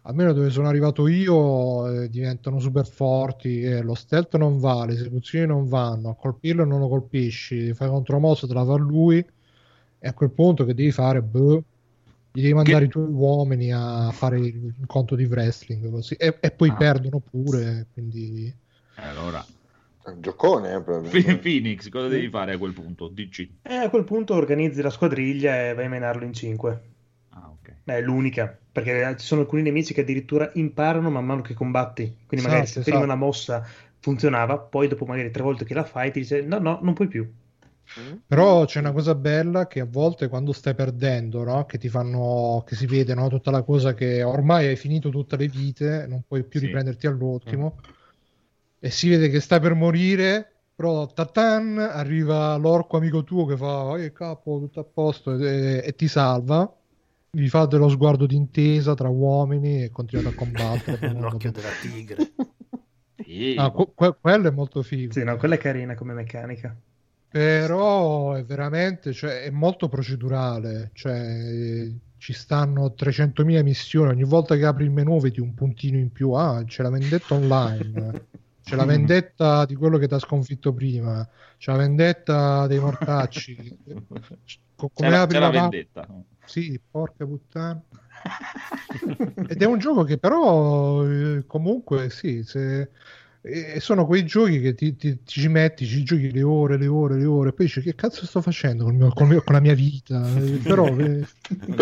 almeno 0.06 0.32
dove 0.32 0.50
sono 0.50 0.68
arrivato 0.68 1.06
io 1.08 1.90
eh, 2.02 2.08
diventano 2.08 2.58
super 2.58 2.86
forti. 2.86 3.62
e 3.62 3.82
lo 3.82 3.94
stealth 3.94 4.36
non 4.36 4.58
va, 4.58 4.84
le 4.84 4.94
esecuzioni 4.94 5.46
non 5.46 5.68
vanno, 5.68 6.10
a 6.10 6.14
colpirlo 6.14 6.64
non 6.64 6.80
lo 6.80 6.88
colpisci, 6.88 7.72
fai 7.74 7.88
contromossa, 7.88 8.46
te 8.46 8.54
la 8.54 8.64
fa 8.64 8.74
lui. 8.76 9.18
E 9.98 10.08
a 10.08 10.12
quel 10.12 10.30
punto 10.30 10.64
che 10.64 10.74
devi 10.74 10.90
fare? 10.90 11.22
Boh, 11.22 11.62
gli 12.32 12.42
devi 12.42 12.52
mandare 12.52 12.84
i 12.84 12.88
tuoi 12.88 13.06
uomini 13.10 13.72
a 13.72 14.10
fare 14.12 14.38
il 14.38 14.74
conto 14.86 15.14
di 15.14 15.24
wrestling 15.24 15.90
così. 15.90 16.14
E, 16.14 16.36
e 16.40 16.50
poi 16.50 16.68
Ah. 16.68 16.74
perdono 16.74 17.20
pure. 17.20 17.86
Quindi 17.92 18.52
Eh, 18.96 19.02
Allora, 19.06 19.44
È 20.04 20.10
un 20.10 20.20
giocone, 20.20 20.74
eh, 20.74 21.38
Phoenix, 21.38 21.88
cosa 21.88 22.08
devi 22.08 22.28
fare 22.28 22.52
a 22.52 22.58
quel 22.58 22.74
punto? 22.74 23.08
Dici. 23.08 23.50
E 23.62 23.74
a 23.74 23.88
quel 23.88 24.04
punto 24.04 24.34
organizzi 24.34 24.82
la 24.82 24.90
squadriglia 24.90 25.68
e 25.70 25.72
vai 25.72 25.86
a 25.86 25.88
menarlo 25.88 26.24
in 26.24 26.34
5. 26.34 26.82
Ah, 27.66 27.72
ok. 27.72 27.76
È 27.84 28.00
l'unica, 28.00 28.58
perché 28.72 29.16
ci 29.18 29.26
sono 29.26 29.42
alcuni 29.42 29.62
nemici 29.62 29.92
che 29.94 30.00
addirittura 30.02 30.50
imparano 30.54 31.10
man 31.10 31.24
mano 31.24 31.42
che 31.42 31.54
combatti. 31.54 32.04
Quindi 32.26 32.46
magari 32.46 32.66
Esatto, 32.66 32.78
se 32.78 32.82
prima 32.82 33.04
esatto. 33.04 33.04
una 33.04 33.14
mossa 33.16 33.66
funzionava, 34.00 34.58
poi 34.58 34.88
dopo 34.88 35.04
magari 35.06 35.30
tre 35.30 35.42
volte 35.42 35.64
che 35.64 35.74
la 35.74 35.84
fai 35.84 36.10
ti 36.12 36.20
dice 36.20 36.42
no, 36.42 36.58
no, 36.58 36.78
non 36.82 36.94
puoi 36.94 37.08
più. 37.08 37.30
Però 38.26 38.64
c'è 38.66 38.78
una 38.80 38.92
cosa 38.92 39.14
bella 39.14 39.66
che 39.66 39.80
a 39.80 39.84
volte 39.86 40.28
quando 40.28 40.52
stai 40.52 40.74
perdendo, 40.74 41.42
no? 41.44 41.64
Che 41.64 41.78
ti 41.78 41.88
fanno, 41.88 42.62
che 42.66 42.74
si 42.76 42.86
vede, 42.86 43.14
no? 43.14 43.28
Tutta 43.28 43.50
la 43.50 43.62
cosa 43.62 43.94
che 43.94 44.22
ormai 44.22 44.66
hai 44.66 44.76
finito 44.76 45.08
tutte 45.10 45.36
le 45.36 45.48
vite, 45.48 46.06
non 46.06 46.22
puoi 46.26 46.44
più 46.44 46.60
Sì. 46.60 46.66
riprenderti 46.66 47.06
all'ultimo. 47.06 47.80
E 48.78 48.90
si 48.90 49.08
vede 49.08 49.28
che 49.30 49.40
stai 49.40 49.60
per 49.60 49.74
morire, 49.74 50.64
però 50.74 51.06
tatan, 51.06 51.78
arriva 51.78 52.56
l'orco 52.56 52.96
amico 52.98 53.24
tuo 53.24 53.46
che 53.46 53.56
fa, 53.56 53.96
"Eh, 53.98 54.12
capo, 54.12 54.58
tutto 54.60 54.80
a 54.80 54.84
posto, 54.84 55.36
e, 55.38 55.82
e 55.84 55.94
ti 55.94 56.06
salva. 56.08 56.70
Vi 57.34 57.48
fa 57.48 57.66
dello 57.66 57.88
sguardo 57.88 58.26
d'intesa 58.26 58.94
tra 58.94 59.08
uomini 59.08 59.82
e 59.82 59.90
continuate 59.90 60.28
a 60.28 60.32
combattere. 60.38 61.12
L'occhio 61.18 61.50
della 61.50 61.68
tigre. 61.80 62.32
Ah, 63.56 63.70
que- 63.70 63.92
que- 63.94 64.16
quello 64.20 64.48
è 64.48 64.50
molto 64.50 64.82
figo. 64.82 65.12
Sì, 65.12 65.22
no, 65.22 65.36
quella 65.36 65.54
è 65.54 65.58
carina 65.58 65.94
come 65.94 66.12
meccanica. 66.12 66.76
Però 67.30 68.32
è 68.34 68.44
veramente, 68.44 69.12
cioè, 69.12 69.42
è 69.42 69.50
molto 69.50 69.88
procedurale, 69.88 70.90
cioè, 70.94 71.90
ci 72.18 72.32
stanno 72.32 72.94
300.000 72.94 73.62
missioni, 73.62 74.10
ogni 74.10 74.24
volta 74.24 74.54
che 74.56 74.64
apri 74.64 74.84
il 74.84 74.90
menu 74.90 75.20
vedi 75.20 75.40
un 75.40 75.52
puntino 75.54 75.98
in 75.98 76.12
più, 76.12 76.30
ah, 76.32 76.62
c'è 76.64 76.82
la 76.82 76.90
vendetta 76.90 77.34
online, 77.34 78.26
c'è 78.62 78.76
la 78.76 78.84
vendetta 78.84 79.64
di 79.64 79.74
quello 79.74 79.98
che 79.98 80.06
ti 80.06 80.14
ha 80.14 80.18
sconfitto 80.20 80.72
prima, 80.72 81.28
c'è 81.58 81.72
la 81.72 81.78
vendetta 81.78 82.66
dei 82.68 82.78
mortacci, 82.78 83.78
Co- 84.76 84.88
C'è 84.88 85.02
come 85.02 85.10
la, 85.10 85.22
apri 85.22 85.34
c'è 85.34 85.40
la 85.40 85.50
vendetta. 85.50 86.06
Sì, 86.44 86.80
porca 86.90 87.24
puttana. 87.26 87.82
Ed 89.48 89.62
è 89.62 89.66
un 89.66 89.78
gioco 89.78 90.04
che 90.04 90.18
però 90.18 91.04
eh, 91.06 91.44
comunque 91.46 92.10
sì, 92.10 92.42
se- 92.42 92.90
e 93.46 93.78
sono 93.80 94.06
quei 94.06 94.24
giochi 94.24 94.60
che 94.60 94.74
ti, 94.74 94.96
ti- 94.96 95.22
ti 95.22 95.40
ci 95.40 95.48
metti, 95.48 95.84
ci 95.86 96.02
giochi 96.02 96.30
le 96.32 96.42
ore, 96.42 96.78
le 96.78 96.86
ore, 96.86 97.16
le 97.16 97.24
ore, 97.26 97.52
poi 97.52 97.66
dici 97.66 97.82
che 97.82 97.94
cazzo 97.94 98.24
sto 98.24 98.40
facendo 98.40 98.84
col 98.84 98.94
mio- 98.94 99.10
col 99.12 99.26
mio- 99.26 99.42
con 99.42 99.54
la 99.54 99.60
mia 99.60 99.74
vita? 99.74 100.18
Però 100.66 100.96
eh, 100.98 101.24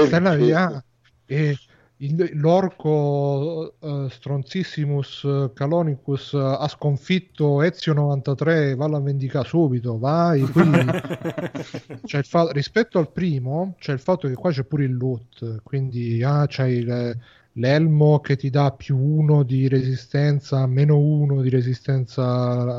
stai 0.07 0.20
là, 0.20 0.64
ah, 0.64 0.85
e 1.27 1.57
il- 2.04 2.30
l'orco 2.34 3.74
eh, 3.80 4.06
Stronzissimus 4.10 5.24
eh, 5.24 5.50
Calonicus 5.54 6.32
eh, 6.34 6.38
ha 6.38 6.68
sconfitto 6.68 7.62
Ezio 7.62 7.92
93, 7.94 8.74
vallo 8.74 8.96
a 8.96 9.00
vendicare 9.00 9.46
subito, 9.48 9.98
vai. 9.98 10.40
Quindi 10.42 10.78
il 12.02 12.24
fa- 12.24 12.50
rispetto 12.52 12.98
al 12.98 13.10
primo 13.12 13.74
c'è 13.78 13.92
il 13.92 14.00
fatto 14.00 14.28
che 14.28 14.34
qua 14.34 14.50
c'è 14.50 14.64
pure 14.64 14.84
il 14.84 14.96
loot 14.96 15.60
quindi 15.62 16.22
ah, 16.22 16.46
c'hai 16.48 16.82
le- 16.82 17.18
l'elmo 17.56 18.20
che 18.20 18.36
ti 18.36 18.48
dà 18.50 18.70
più 18.72 18.96
uno 18.96 19.42
di 19.42 19.68
resistenza 19.68 20.66
meno 20.66 20.98
uno 20.98 21.42
di 21.42 21.50
resistenza 21.50 22.22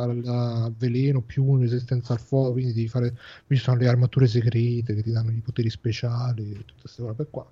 al, 0.01 0.21
al 0.25 0.73
veleno 0.75 1.21
più 1.21 1.43
uno 1.45 1.57
di 1.59 1.65
resistenza 1.65 2.13
al 2.13 2.19
fuoco 2.19 2.53
quindi 2.53 2.73
devi 2.73 2.87
fare 2.87 3.13
qui 3.45 3.55
ci 3.55 3.61
sono 3.61 3.77
le 3.77 3.87
armature 3.87 4.25
segrete 4.27 4.95
che 4.95 5.03
ti 5.03 5.11
danno 5.11 5.29
i 5.31 5.41
poteri 5.45 5.69
speciali 5.69 6.53
tutte 6.53 6.73
queste 6.81 7.03
robe 7.03 7.27
qua 7.29 7.47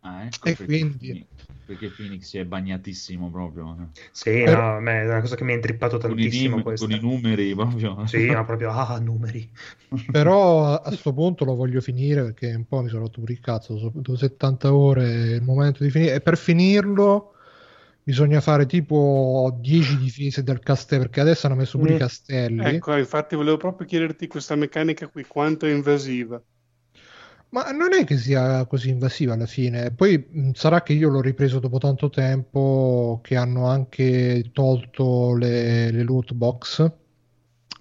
Ah, 0.00 0.24
ecco 0.24 0.48
E 0.48 0.54
perché, 0.54 0.64
quindi- 0.64 0.96
Phoenix- 0.98 1.26
perché 1.64 1.90
Phoenix 1.90 2.22
si 2.28 2.38
è 2.38 2.44
bagnatissimo 2.44 3.30
proprio. 3.30 3.76
eh. 3.94 4.00
Sì, 4.12 4.30
Per- 4.44 4.56
no, 4.56 4.90
è 4.90 5.04
una 5.06 5.20
cosa 5.20 5.36
che 5.36 5.44
mi 5.44 5.52
ha 5.52 5.54
intrippato 5.56 5.98
Con 5.98 6.10
i, 6.12 6.14
tantissimo 6.14 6.54
nim- 6.56 6.62
questa. 6.64 6.86
con 6.86 6.94
i 6.94 7.00
numeri 7.00 7.54
proprio. 7.54 8.06
Sì, 8.06 8.26
ma 8.26 8.44
proprio, 8.46 8.70
ah, 8.70 8.98
numeri. 9.00 9.50
però 10.10 10.74
a 10.80 10.90
sto 10.92 11.12
punto 11.12 11.44
lo 11.44 11.54
voglio 11.54 11.80
finire 11.80 12.22
perché 12.22 12.54
un 12.54 12.66
po' 12.66 12.80
mi 12.82 12.88
sono 12.88 13.02
rotto 13.02 13.20
pure 13.20 13.32
il 13.32 13.40
cazzo 13.40 13.74
dopo 13.92 14.16
70 14.16 14.72
ore 14.74 15.04
è 15.04 15.34
il 15.34 15.42
momento 15.42 15.82
di 15.82 15.90
finire 15.90 16.14
e 16.14 16.20
per 16.20 16.38
finirlo 16.38 17.32
bisogna 18.02 18.40
fare 18.40 18.64
tipo 18.64 19.54
10 19.60 19.98
difese 19.98 20.42
del 20.42 20.60
castello 20.60 21.02
perché 21.02 21.20
adesso 21.20 21.46
hanno 21.46 21.56
messo 21.56 21.76
pure 21.78 21.92
Mm. 21.92 21.94
i 21.96 21.98
castelli 21.98 22.64
Ecco, 22.64 22.96
infatti 22.96 23.36
volevo 23.36 23.56
proprio 23.58 23.86
chiederti 23.86 24.26
questa 24.28 24.54
meccanica 24.56 25.08
qui, 25.08 25.24
quanto 25.26 25.66
è 25.66 25.72
invasiva. 25.72 26.42
Ma 27.50 27.70
non 27.70 27.94
è 27.94 28.04
che 28.04 28.18
sia 28.18 28.66
così 28.66 28.90
invasiva 28.90 29.32
alla 29.32 29.46
fine. 29.46 29.90
Poi 29.90 30.52
sarà 30.52 30.82
che 30.82 30.92
io 30.92 31.08
l'ho 31.08 31.22
ripreso 31.22 31.58
dopo 31.60 31.78
tanto 31.78 32.10
tempo 32.10 33.20
che 33.22 33.36
hanno 33.36 33.66
anche 33.66 34.50
tolto 34.52 35.34
le, 35.34 35.90
le 35.90 36.02
loot 36.02 36.34
box. 36.34 36.90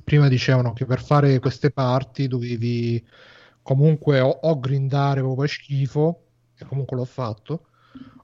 Prima 0.03 0.30
dicevano 0.30 0.71
che 0.71 0.86
per 0.86 1.03
fare 1.03 1.39
queste 1.39 1.71
parti 1.71 2.27
dovevi 2.27 3.06
comunque 3.62 4.21
o, 4.21 4.30
o 4.30 4.60
grindare 4.60 5.19
proprio 5.21 5.47
schifo, 5.47 6.23
e 6.58 6.65
comunque 6.65 6.95
l'ho 6.95 7.06
fatto, 7.06 7.67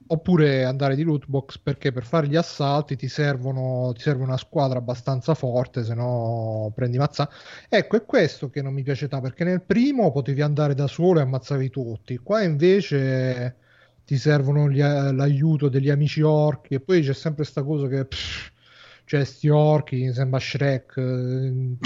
oppure 0.07 0.63
andare 0.65 0.95
di 0.95 1.03
loot 1.03 1.25
box 1.27 1.57
perché 1.57 1.91
per 1.91 2.03
fare 2.03 2.27
gli 2.27 2.35
assalti 2.35 2.95
ti 2.95 3.07
servono, 3.07 3.91
ti 3.93 4.01
serve 4.01 4.23
una 4.23 4.37
squadra 4.37 4.79
abbastanza 4.79 5.33
forte, 5.33 5.83
se 5.83 5.93
no 5.93 6.71
prendi 6.75 6.97
mazza. 6.97 7.29
Ecco, 7.69 7.95
è 7.97 8.05
questo 8.05 8.49
che 8.49 8.61
non 8.61 8.73
mi 8.73 8.83
piace 8.83 9.07
tanto, 9.07 9.27
perché 9.27 9.43
nel 9.43 9.61
primo 9.63 10.11
potevi 10.11 10.41
andare 10.41 10.73
da 10.75 10.87
solo 10.87 11.19
e 11.19 11.23
ammazzavi 11.23 11.69
tutti, 11.69 12.17
qua 12.17 12.41
invece 12.43 13.57
ti 14.05 14.17
servono 14.17 14.69
gli- 14.69 14.79
l'aiuto 14.81 15.69
degli 15.69 15.89
amici 15.89 16.21
orchi 16.21 16.75
e 16.75 16.79
poi 16.81 17.01
c'è 17.01 17.13
sempre 17.13 17.43
sta 17.45 17.63
cosa 17.63 17.87
che... 17.87 18.05
pff, 18.05 18.51
cioè, 19.05 19.23
sti 19.23 19.49
orchi, 19.49 20.11
sembra 20.13 20.39
Shrek. 20.39 20.97
eh, 20.97 21.77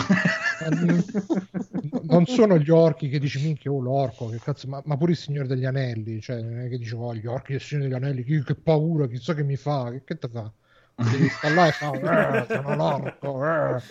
non 2.04 2.26
sono 2.26 2.58
gli 2.58 2.70
orchi 2.70 3.10
che 3.10 3.20
dici 3.20 3.40
minchia, 3.40 3.72
oh 3.72 3.80
l'orco, 3.80 4.28
che 4.30 4.40
cazzo, 4.40 4.68
ma, 4.68 4.82
ma 4.86 4.98
pure 4.98 5.12
il 5.12 5.18
Signore 5.18 5.48
degli 5.48 5.66
Anelli, 5.66 6.20
cioè 6.22 6.42
non 6.42 6.60
è 6.60 6.70
che 6.70 6.78
dici 6.78 6.94
oh 6.96 7.14
gli 7.16 7.26
orchi 7.28 7.52
del 7.54 7.62
Signore 7.62 7.88
degli 7.88 7.96
Anelli, 7.98 8.24
che, 8.24 8.44
che 8.44 8.56
paura, 8.56 9.08
chissà 9.08 9.34
che 9.34 9.44
mi 9.44 9.56
fa, 9.56 9.92
che, 9.92 10.04
che 10.04 10.18
te 10.18 10.28
fa? 10.28 10.52
Devi 10.96 11.30
stare 11.30 11.54
là 11.54 11.68
e 11.68 11.72
fa, 11.72 12.44
"Eh, 12.44 12.48
sono 12.50 12.76
l'orco. 12.76 13.46
eh". 13.46 13.82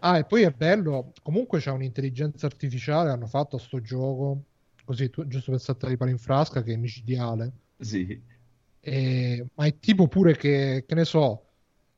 Ah, 0.00 0.18
e 0.18 0.24
poi 0.24 0.42
è 0.42 0.50
bello, 0.50 1.12
comunque 1.22 1.60
c'è 1.60 1.70
un'intelligenza 1.70 2.46
artificiale, 2.46 3.10
hanno 3.10 3.26
fatto 3.26 3.58
sto 3.58 3.80
gioco, 3.80 4.42
così 4.84 5.08
tu- 5.10 5.26
giusto 5.26 5.52
per 5.52 5.60
saltare 5.60 5.92
i 5.94 5.96
pali 5.96 6.10
in 6.10 6.18
frasca, 6.18 6.62
che 6.62 6.72
è 6.72 6.76
micidiale. 6.76 7.52
Sì. 7.78 8.20
E- 8.80 9.46
ma 9.54 9.66
è 9.66 9.78
tipo 9.78 10.08
pure 10.08 10.36
che, 10.36 10.84
che 10.86 10.94
ne 10.94 11.04
so, 11.04 11.47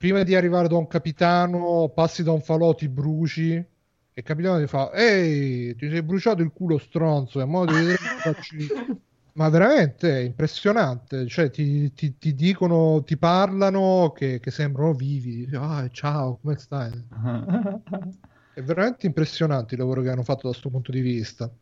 prima 0.00 0.22
di 0.22 0.34
arrivare 0.34 0.66
da 0.68 0.76
un 0.76 0.86
capitano, 0.86 1.90
passi 1.94 2.22
da 2.22 2.32
un 2.32 2.40
falò, 2.40 2.74
ti 2.74 2.88
bruci, 2.88 3.52
e 3.54 3.66
il 4.14 4.22
capitano 4.22 4.58
ti 4.58 4.66
fa, 4.66 4.90
ehi, 4.92 5.74
ti 5.76 5.88
sei 5.90 6.02
bruciato 6.02 6.40
il 6.42 6.52
culo 6.52 6.78
stronzo, 6.78 7.40
e 7.40 7.44
mo 7.44 7.66
devi 7.66 7.80
vedere 7.80 7.98
che 7.98 8.08
facci-" 8.20 8.72
Ma 9.32 9.48
veramente 9.48 10.10
è 10.18 10.20
impressionante, 10.24 11.26
cioè 11.28 11.50
ti, 11.50 11.92
ti- 11.92 12.16
ti 12.18 12.34
dicono, 12.34 13.02
ti 13.04 13.16
parlano 13.16 14.12
che, 14.14 14.40
che 14.40 14.50
sembrano 14.50 14.92
vivi, 14.94 15.48
ah, 15.54 15.88
ciao, 15.90 16.38
come 16.38 16.56
stai? 16.56 16.90
È 18.52 18.62
veramente 18.62 19.06
impressionante 19.06 19.74
il 19.74 19.80
lavoro 19.80 20.02
che 20.02 20.08
hanno 20.10 20.22
fatto 20.24 20.42
da 20.42 20.48
questo 20.50 20.70
punto 20.70 20.90
di 20.92 21.00
vista. 21.00 21.52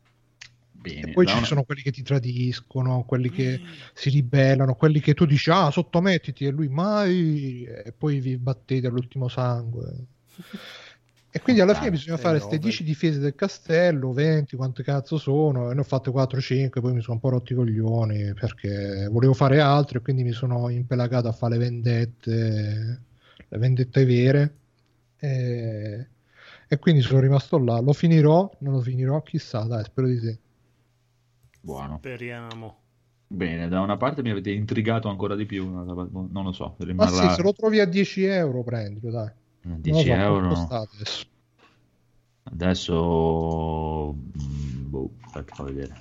Bene, 0.81 1.01
E 1.01 1.09
poi 1.09 1.27
ci 1.27 1.37
una- 1.37 1.47
sono 1.47 1.65
quelli 1.65 1.83
che 1.83 1.91
ti 1.91 2.03
tradiscono, 2.03 3.05
quelli 3.05 3.31
che 3.31 3.61
si 3.95 4.11
ribellano, 4.11 4.75
quelli 4.75 5.01
che 5.01 5.13
tu 5.15 5.25
dici 5.27 5.51
ah 5.51 5.71
sottomettiti 5.71 6.45
e 6.45 6.51
lui 6.51 6.69
mai 6.69 7.65
e 7.65 7.93
poi 7.97 8.21
vi 8.21 8.37
battete 8.39 8.87
all'ultimo 8.87 9.29
sangue. 9.29 10.07
E 11.31 11.43
quindi 11.43 11.61
alla 11.61 11.75
fine 11.75 11.91
bisogna 11.91 12.17
fare 12.17 12.37
queste 12.39 12.57
nove. 12.57 12.67
10 12.69 12.83
difese 12.85 13.19
del 13.19 13.35
castello, 13.35 14.13
20, 14.13 14.57
quante 14.57 14.83
cazzo 14.83 15.19
sono, 15.19 15.71
e 15.71 15.75
ne 15.75 15.81
ho 15.81 15.85
fatte 15.85 16.11
4-5, 16.11 16.81
poi 16.81 16.95
mi 16.95 17.03
sono 17.03 17.15
un 17.15 17.21
po' 17.21 17.29
rotti 17.29 17.53
i 17.53 17.57
coglioni 17.57 18.33
perché 18.35 19.07
volevo 19.11 19.35
fare 19.35 19.61
altro 19.61 19.99
e 19.99 20.01
quindi 20.03 20.23
mi 20.25 20.33
sono 20.33 20.69
impelagato 20.71 21.29
a 21.29 21.33
fare 21.33 21.59
le 21.59 21.59
vendette, 21.65 23.03
le 23.47 23.59
vendette 23.59 24.05
vere. 24.07 24.57
E, 25.19 26.09
e 26.67 26.79
quindi 26.79 27.03
sono 27.03 27.21
rimasto 27.21 27.59
là. 27.59 27.79
Lo 27.81 27.93
finirò, 27.93 28.51
non 28.61 28.73
lo 28.75 28.81
finirò, 28.81 29.23
chissà, 29.23 29.65
dai, 29.65 29.85
spero 29.85 30.07
di 30.09 30.19
sì. 30.19 30.39
Buono. 31.69 32.01
Speriamo. 32.01 32.83
Bene, 33.31 33.69
da 33.69 33.81
una 33.81 33.97
parte 33.97 34.23
mi 34.23 34.31
avete 34.31 34.51
intrigato 34.51 35.09
ancora 35.09 35.35
di 35.37 35.45
più, 35.47 35.69
non 35.69 36.45
lo 36.45 36.53
so, 36.53 36.77
Ma 36.97 37.07
rimarrà 37.07 37.09
sì, 37.09 37.31
se 37.31 37.41
lo 37.43 37.53
trovi 37.55 37.81
a 37.81 37.87
10 37.87 38.25
euro, 38.25 38.63
prendilo, 38.63 39.11
dai. 39.11 39.33
Non 39.87 39.97
lo 39.97 40.03
10 40.03 40.05
so, 40.05 40.21
quanto 40.21 40.43
euro. 40.43 40.75
adesso. 40.75 41.25
Adesso, 42.51 44.13
mm, 44.15 44.89
boh, 44.91 45.11
aspetta, 45.25 45.55
fa 45.55 45.63
vedere. 45.65 45.95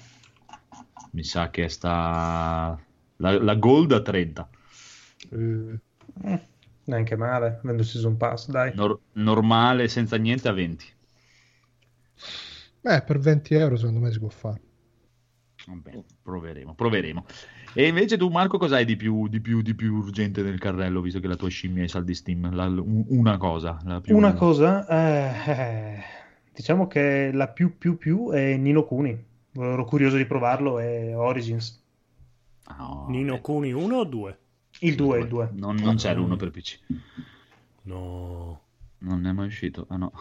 Mi 1.12 1.24
sa 1.24 1.50
che 1.50 1.68
sta 1.70 2.80
la, 3.18 3.42
la 3.44 3.56
Gold 3.56 3.92
a 3.92 4.02
30, 4.02 4.50
Eh, 5.32 5.80
Eh, 6.24 6.40
neanche 6.86 7.16
male, 7.16 7.60
avendo 7.64 7.84
season 7.84 8.18
pass, 8.18 8.50
dai. 8.50 8.74
Nor- 8.78 9.02
normale 9.16 9.90
senza 9.90 10.16
niente 10.16 10.48
a 10.48 10.54
20. 10.54 10.86
Beh, 12.84 13.04
per 13.04 13.20
20 13.20 13.54
euro 13.54 13.76
secondo 13.78 14.00
me 14.00 14.12
si 14.12 14.18
può 14.20 14.30
fare. 14.30 14.62
Vabbè, 15.68 16.02
proveremo, 16.22 16.74
proveremo. 16.76 17.26
E 17.74 17.88
invece 17.88 18.16
tu, 18.16 18.30
Marco, 18.30 18.58
cos'hai 18.58 18.86
di 18.86 18.96
più, 18.96 19.28
di 19.28 19.42
più, 19.42 19.62
di 19.62 19.76
più 19.76 19.96
urgente 19.96 20.42
nel 20.42 20.60
carrello, 20.60 21.02
visto 21.02 21.20
che 21.20 21.28
la 21.28 21.36
tua 21.36 21.50
scimmia 21.50 21.84
è 21.84 21.88
saldi 21.88 22.16
Steam? 22.16 22.54
La- 22.56 22.68
un- 22.68 23.04
una 23.10 23.36
cosa. 23.38 23.78
La 23.84 24.00
più... 24.00 24.16
Una 24.16 24.34
cosa, 24.34 24.88
eh, 24.88 25.52
eh, 25.52 26.04
diciamo 26.54 26.88
che 26.88 27.32
la 27.34 27.50
più 27.50 27.78
più 27.78 27.98
più 27.98 28.30
è 28.32 28.56
Nino 28.56 28.86
Kuni. 28.86 29.26
Ero 29.52 29.84
curioso 29.84 30.16
di 30.16 30.26
provarlo, 30.26 30.80
è 30.80 31.18
Origins. 31.18 31.84
No, 32.78 33.08
Nino 33.10 33.36
eh, 33.36 33.42
Kuni 33.42 33.74
1 33.74 33.96
o 33.98 34.04
2? 34.06 34.40
Il 34.80 34.96
2, 34.96 35.20
il 35.20 35.28
2. 35.28 35.50
Non, 35.54 35.76
non 35.76 35.96
c'è 35.96 36.14
l'uno 36.14 36.38
per 36.38 36.52
PC. 36.52 36.80
No. 37.84 38.62
Non 39.00 39.26
è 39.26 39.32
mai 39.34 39.48
uscito. 39.48 39.86
Ah 39.90 39.98
no, 39.98 40.12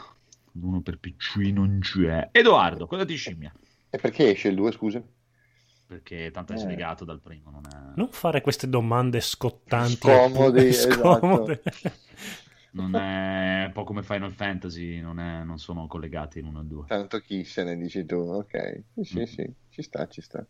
l'uno 0.53 0.81
per 0.81 0.99
PC 0.99 1.37
non 1.53 1.79
c'è. 1.81 2.31
Edoardo, 2.33 2.87
cosa 2.87 3.05
ti 3.05 3.15
scimmia? 3.15 3.53
E 3.89 3.99
perché 3.99 4.31
esce 4.31 4.49
il 4.49 4.55
2, 4.57 4.73
scusa? 4.73 5.03
Perché 5.87 6.31
tanto 6.33 6.53
è 6.53 6.57
Eh. 6.57 7.05
dal 7.05 7.21
primo, 7.21 7.51
non 7.51 7.63
è... 7.67 7.93
Non 7.95 8.09
fare 8.11 8.41
queste 8.41 8.69
domande 8.69 9.21
scottanti. 9.21 9.95
Scomodi, 9.95 10.67
e 10.67 10.73
scomode. 10.73 11.63
Non 12.73 12.95
è 12.95 13.65
un 13.67 13.73
po' 13.73 13.85
come 13.85 14.03
Final 14.03 14.33
Fantasy, 14.33 15.01
non, 15.01 15.19
è- 15.21 15.45
non 15.45 15.59
sono 15.59 15.87
collegati 15.87 16.41
l'uno 16.41 16.59
al 16.59 16.67
due. 16.67 16.85
Tanto 16.87 17.21
chi 17.21 17.45
se 17.45 17.63
ne 17.65 17.77
dici 17.77 18.05
tu, 18.05 18.17
ok. 18.17 18.83
Sì, 19.01 19.05
sì, 19.05 19.21
Mm. 19.21 19.25
sì, 19.25 19.53
ci 19.71 19.83
sta, 19.83 20.07
ci 20.09 20.21
sta. 20.21 20.45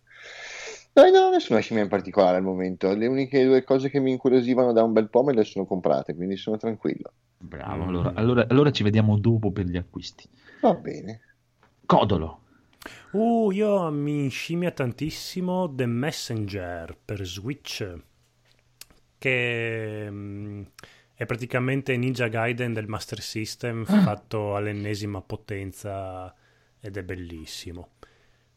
Dai, 0.93 1.13
no, 1.13 1.31
nessuna 1.31 1.61
scimmia 1.61 1.83
in 1.83 1.89
particolare 1.89 2.39
al 2.39 2.43
momento. 2.43 2.93
Le 2.95 3.07
uniche 3.07 3.45
due 3.45 3.63
cose 3.63 3.91
che 3.91 4.01
mi 4.01 4.11
incuriosivano 4.13 4.73
da 4.73 4.83
un 4.83 4.93
bel 4.93 5.09
po' 5.11 5.23
me 5.23 5.35
le 5.35 5.45
sono 5.45 5.67
comprate, 5.67 6.15
quindi 6.15 6.37
sono 6.37 6.57
tranquillo. 6.57 7.13
Bravo, 7.39 7.85
Mm. 7.85 7.89
allora, 7.89 8.13
allora, 8.15 8.47
allora 8.49 8.71
ci 8.73 8.83
vediamo 8.83 9.19
dopo 9.19 9.53
per 9.53 9.67
gli 9.67 9.77
acquisti. 9.77 10.27
Va 10.61 10.75
bene. 10.75 11.21
Codolo. 11.87 12.41
Uh, 13.13 13.51
io 13.51 13.91
mi 13.91 14.29
scimmia 14.29 14.71
tantissimo 14.71 15.73
The 15.75 15.87
Messenger 15.87 16.97
per 17.05 17.25
Switch, 17.25 17.95
che 19.19 20.07
mm, 20.11 20.63
è 21.15 21.25
praticamente 21.25 21.97
Ninja 21.97 22.29
Gaiden 22.29 22.73
del 22.73 22.89
Master 22.89 23.21
System 23.21 23.85
fatto 23.85 24.55
all'ennesima 24.55 25.23
potenza 25.23 26.35
ed 26.81 26.97
è 26.97 27.03
bellissimo. 27.03 27.93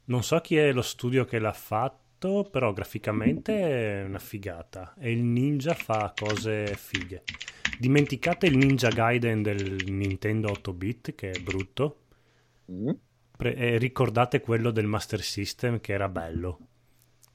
Non 0.06 0.24
so 0.24 0.40
chi 0.42 0.58
è 0.58 0.72
lo 0.72 0.82
studio 0.82 1.24
che 1.26 1.40
l'ha 1.40 1.54
fatto, 1.54 2.48
però 2.52 2.74
graficamente 2.74 4.02
è 4.02 4.04
una 4.04 4.20
figata 4.20 4.94
e 5.00 5.12
il 5.12 5.24
ninja 5.24 5.74
fa 5.74 6.14
cose 6.16 6.76
fighe. 6.76 7.24
Dimenticate 7.80 8.48
il 8.48 8.58
Ninja 8.58 8.90
Gaiden 8.90 9.42
del 9.42 9.86
Nintendo 9.86 10.50
8-bit 10.50 11.16
che 11.16 11.32
è 11.32 11.40
brutto. 11.40 12.02
Pre- 13.40 13.56
eh, 13.56 13.78
ricordate 13.78 14.42
quello 14.42 14.70
del 14.70 14.86
Master 14.86 15.22
System 15.22 15.80
che 15.80 15.94
era 15.94 16.10
bello. 16.10 16.60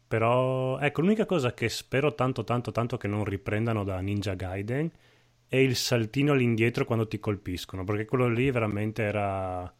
Però 0.06 0.78
ecco, 0.78 1.00
l'unica 1.00 1.24
cosa 1.24 1.54
che 1.54 1.70
spero 1.70 2.14
tanto 2.14 2.44
tanto 2.44 2.72
tanto 2.72 2.98
che 2.98 3.08
non 3.08 3.24
riprendano 3.24 3.84
da 3.84 3.98
Ninja 4.00 4.34
Gaiden 4.34 4.90
è 5.48 5.56
il 5.56 5.74
saltino 5.74 6.32
all'indietro 6.32 6.84
quando 6.84 7.08
ti 7.08 7.18
colpiscono, 7.18 7.84
perché 7.84 8.04
quello 8.04 8.28
lì 8.28 8.50
veramente 8.50 9.02
era 9.02 9.74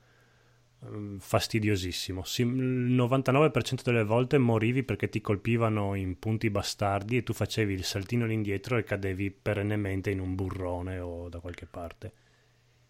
ehm, 0.84 1.18
fastidiosissimo. 1.18 2.24
Sì, 2.24 2.40
il 2.40 2.94
99% 2.94 3.82
delle 3.84 4.02
volte 4.04 4.38
morivi 4.38 4.82
perché 4.82 5.10
ti 5.10 5.20
colpivano 5.20 5.94
in 5.94 6.18
punti 6.18 6.48
bastardi 6.48 7.18
e 7.18 7.22
tu 7.22 7.34
facevi 7.34 7.74
il 7.74 7.84
saltino 7.84 8.24
all'indietro 8.24 8.78
e 8.78 8.84
cadevi 8.84 9.30
perennemente 9.30 10.10
in 10.10 10.20
un 10.20 10.34
burrone 10.34 11.00
o 11.00 11.28
da 11.28 11.40
qualche 11.40 11.66
parte. 11.66 12.12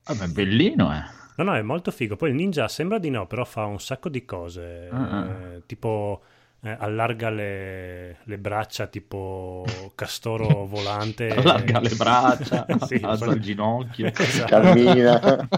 Vabbè, 0.07 0.29
bellino, 0.29 0.93
eh. 0.95 1.03
No, 1.37 1.45
no, 1.45 1.55
è 1.57 1.63
molto 1.63 1.91
figo. 1.91 2.17
Poi 2.17 2.31
il 2.31 2.37
ninja 2.37 2.69
sembra 2.69 2.99
di 2.99 3.11
no, 3.11 3.27
però 3.27 3.45
fa 3.45 3.65
un 3.65 3.81
sacco 3.81 4.09
di 4.09 4.25
cose. 4.25 4.89
Ah, 4.93 5.25
Eh, 5.57 5.63
tipo 5.67 6.23
eh, 6.63 6.77
allarga 6.79 7.31
le, 7.31 8.19
le 8.23 8.39
braccia, 8.39 8.87
tipo 8.87 9.93
castoro 9.97 10.65
volante. 10.67 11.35
Allarga 11.37 11.81
le 11.81 11.89
braccia, 11.97 12.67
Sì, 12.87 13.01
alza 13.03 13.25
poi- 13.25 13.35
il 13.35 13.41
ginocchio. 13.41 14.13
Esatto. 14.17 14.49
Cammina, 14.49 15.49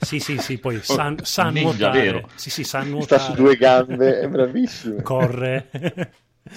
Sì, 0.00 0.20
sì, 0.20 0.38
sì, 0.38 0.58
poi 0.58 0.80
sa, 0.82 1.14
sa 1.22 1.50
Ninja, 1.50 1.90
nuotare. 1.90 2.00
vero? 2.00 2.28
Sì, 2.34 2.50
sì, 2.50 2.64
sa 2.64 2.80
sta 2.80 2.84
nuotare. 2.84 3.20
su 3.20 3.32
due 3.34 3.56
gambe, 3.56 4.20
è 4.20 4.28
bravissimo. 4.28 5.02
Corre. 5.02 5.68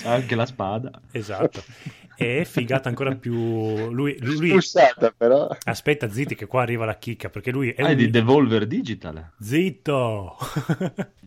Anche 0.03 0.35
la 0.35 0.45
spada. 0.45 0.91
esatto. 1.11 1.65
E 2.15 2.45
figata 2.45 2.89
ancora 2.89 3.15
più... 3.15 3.89
Lui, 3.91 4.17
lui... 4.19 4.49
Spussata 4.49 5.11
però. 5.15 5.47
Aspetta, 5.63 6.09
zitti, 6.09 6.35
che 6.35 6.45
qua 6.45 6.61
arriva 6.61 6.85
la 6.85 6.97
chicca, 6.97 7.29
perché 7.29 7.51
lui 7.51 7.71
è 7.71 7.81
Ah, 7.81 7.87
è 7.87 7.91
un... 7.91 7.97
di 7.97 8.09
Devolver 8.09 8.67
Digital. 8.67 9.31
Zitto! 9.39 10.35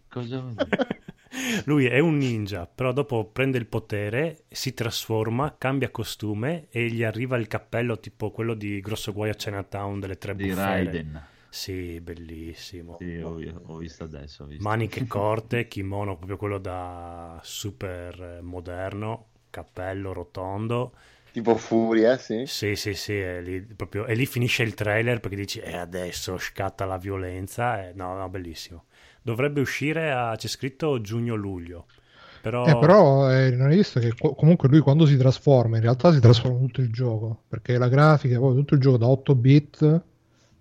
Cosa 0.09 0.41
vuol 0.41 0.55
dire? 0.55 1.03
Lui 1.65 1.87
è 1.87 1.99
un 1.99 2.17
ninja, 2.17 2.67
però 2.67 2.93
dopo 2.93 3.25
prende 3.25 3.59
il 3.59 3.67
potere, 3.67 4.45
si 4.49 4.73
trasforma, 4.73 5.57
cambia 5.59 5.91
costume 5.91 6.69
e 6.71 6.87
gli 6.87 7.03
arriva 7.03 7.37
il 7.37 7.49
cappello 7.49 7.99
tipo 7.99 8.31
quello 8.31 8.55
di 8.55 8.81
Grosso 8.81 9.13
Guai 9.13 9.31
a 9.31 9.35
Chinatown 9.35 9.99
delle 9.99 10.17
tre 10.17 10.37
Di. 10.37 10.55
Raiden. 10.55 11.27
Sì, 11.49 12.01
bellissimo. 12.01 12.97
Sì, 13.01 13.17
ho, 13.17 13.37
ho 13.67 13.77
visto 13.79 14.05
adesso. 14.05 14.45
Ho 14.45 14.47
visto. 14.47 14.63
Maniche 14.63 15.07
corte, 15.09 15.67
kimono 15.67 16.17
proprio 16.17 16.37
quello 16.37 16.59
da 16.59 17.41
super 17.43 18.39
moderno, 18.43 19.31
cappello 19.55 20.13
rotondo. 20.13 20.93
Tipo 21.33 21.57
furia, 21.59 22.17
sì. 22.17 22.41
Sì, 22.47 22.77
sì, 22.77 22.95
sì, 22.95 23.17
è 23.19 23.41
lì, 23.41 23.61
proprio- 23.63 24.05
e 24.07 24.15
lì 24.15 24.27
finisce 24.27 24.63
il 24.63 24.75
trailer 24.75 25.19
perché 25.21 25.37
dici, 25.37 25.61
e 25.61 25.77
adesso 25.77 26.37
scatta 26.39 26.85
la 26.85 26.99
violenza. 26.99 27.83
E, 27.89 27.93
no, 27.95 28.15
no, 28.17 28.29
bellissimo. 28.29 28.85
Dovrebbe 29.23 29.61
uscire 29.61 30.13
a, 30.13 30.35
c'è 30.37 30.49
scritto 30.49 31.01
giugno-luglio. 31.01 31.89
Però, 32.41 32.65
Eh, 32.67 32.77
però 32.77 33.31
eh, 33.31 33.51
non 33.51 33.69
hai 33.69 33.77
visto 33.77 34.01
che 34.01 34.15
co- 34.17 34.35
comunque 34.35 34.69
lui 34.69 34.81
quando 34.81 35.07
si 35.07 35.17
trasforma, 35.17 35.77
in 35.77 35.83
realtà 35.83 36.13
si 36.13 36.19
trasforma 36.21 36.59
tutto 36.59 36.81
il 36.81 36.91
gioco, 36.91 37.43
perché 37.49 37.77
la 37.79 37.89
grafica, 37.89 38.39
poi 38.39 38.55
tutto 38.57 38.75
il 38.75 38.81
gioco 38.81 38.97
da 38.97 39.07
8 39.07 39.35
bit 39.35 40.03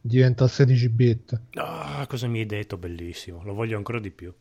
diventa 0.02 0.48
16 0.48 0.90
bit. 0.90 1.42
Ah, 1.58 2.06
cosa 2.08 2.28
mi 2.28 2.40
hai 2.40 2.46
detto? 2.46 2.78
Bellissimo, 2.78 3.42
lo 3.44 3.54
voglio 3.56 3.78
ancora 3.78 4.00
di 4.00 4.12
più. 4.12 4.32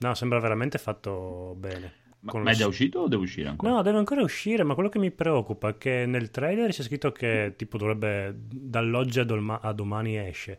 No, 0.00 0.14
sembra 0.14 0.38
veramente 0.40 0.76
fatto 0.78 1.54
bene. 1.56 2.00
Ma, 2.22 2.38
ma 2.38 2.50
è 2.52 2.54
già 2.54 2.66
uscito 2.66 3.00
o 3.00 3.08
deve 3.08 3.22
uscire 3.22 3.48
ancora? 3.48 3.72
No, 3.72 3.82
deve 3.82 3.98
ancora 3.98 4.22
uscire, 4.22 4.62
ma 4.62 4.74
quello 4.74 4.88
che 4.88 4.98
mi 5.00 5.10
preoccupa 5.10 5.70
è 5.70 5.78
che 5.78 6.06
nel 6.06 6.30
trailer 6.30 6.70
c'è 6.70 6.82
scritto 6.82 7.10
che 7.10 7.54
tipo 7.56 7.78
dovrebbe 7.78 8.32
dall'oggi 8.36 9.18
a, 9.18 9.24
dolma- 9.24 9.60
a 9.60 9.72
domani 9.72 10.16
esce. 10.16 10.58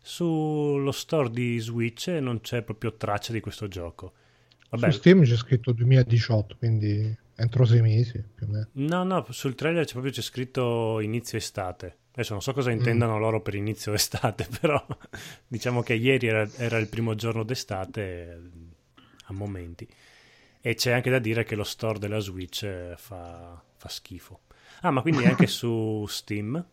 Sullo 0.00 0.92
store 0.92 1.30
di 1.30 1.58
Switch 1.58 2.08
non 2.08 2.40
c'è 2.40 2.62
proprio 2.62 2.94
traccia 2.94 3.32
di 3.32 3.40
questo 3.40 3.68
gioco. 3.68 4.12
Vabbè, 4.70 4.90
Su 4.90 4.98
Steam 4.98 5.22
c'è 5.24 5.36
scritto 5.36 5.72
2018, 5.72 6.56
quindi 6.56 7.16
entro 7.36 7.64
6 7.64 7.80
mesi 7.80 8.24
più 8.34 8.46
o 8.46 8.50
meno. 8.50 8.68
no, 8.72 9.02
no, 9.04 9.26
sul 9.30 9.54
trailer 9.54 9.84
c'è 9.84 9.92
proprio 9.92 10.12
c'è 10.12 10.22
scritto 10.22 11.00
inizio 11.00 11.36
estate. 11.36 11.98
Adesso 12.12 12.32
non 12.32 12.42
so 12.42 12.52
cosa 12.52 12.70
intendano 12.70 13.18
loro 13.18 13.40
per 13.42 13.54
inizio 13.56 13.92
estate, 13.92 14.46
però 14.60 14.84
diciamo 15.46 15.82
che 15.82 15.94
ieri 15.94 16.28
era, 16.28 16.48
era 16.56 16.78
il 16.78 16.88
primo 16.88 17.14
giorno 17.14 17.42
d'estate 17.42 18.40
a 19.24 19.32
momenti. 19.32 19.86
E 20.66 20.74
c'è 20.74 20.92
anche 20.92 21.10
da 21.10 21.18
dire 21.18 21.44
che 21.44 21.56
lo 21.56 21.62
store 21.62 21.98
della 21.98 22.18
Switch 22.20 22.62
eh, 22.62 22.94
fa, 22.96 23.62
fa 23.76 23.88
schifo. 23.88 24.40
Ah, 24.80 24.90
ma 24.90 25.02
quindi 25.02 25.26
anche 25.26 25.46
su 25.46 26.06
Steam? 26.08 26.64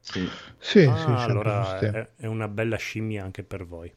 Sì. 0.00 0.34
Sì, 0.58 0.80
Ah, 0.88 0.96
sì, 0.96 1.20
allora 1.22 1.78
è, 1.90 2.10
è 2.16 2.26
una 2.26 2.48
bella 2.48 2.76
scimmia 2.76 3.24
anche 3.24 3.42
per 3.42 3.66
voi. 3.66 3.92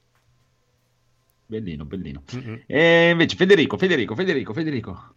Bellino, 1.50 1.84
bellino. 1.86 2.24
Mm-mm. 2.34 2.64
E 2.68 3.10
invece 3.10 3.36
Federico, 3.36 3.78
Federico, 3.78 4.16
Federico, 4.16 4.54
Federico. 4.54 5.16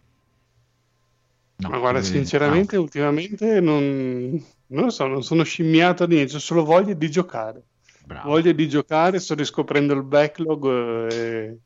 No, 1.56 1.68
Ma 1.70 1.78
guarda, 1.78 2.00
Federico. 2.00 2.18
sinceramente, 2.18 2.76
ultimamente 2.76 3.60
non, 3.60 4.30
non 4.66 4.84
lo 4.84 4.90
so, 4.90 5.06
non 5.06 5.22
sono 5.22 5.44
scimmiato 5.44 6.04
a 6.04 6.06
niente, 6.06 6.36
ho 6.36 6.38
solo 6.40 6.64
voglia 6.64 6.92
di 6.94 7.08
giocare. 7.10 7.66
Ah, 8.04 8.06
bravo. 8.06 8.28
Voglia 8.30 8.52
di 8.52 8.68
giocare, 8.68 9.20
sto 9.20 9.34
riscoprendo 9.34 9.94
il 9.94 10.02
backlog 10.04 11.10
eh, 11.12 11.60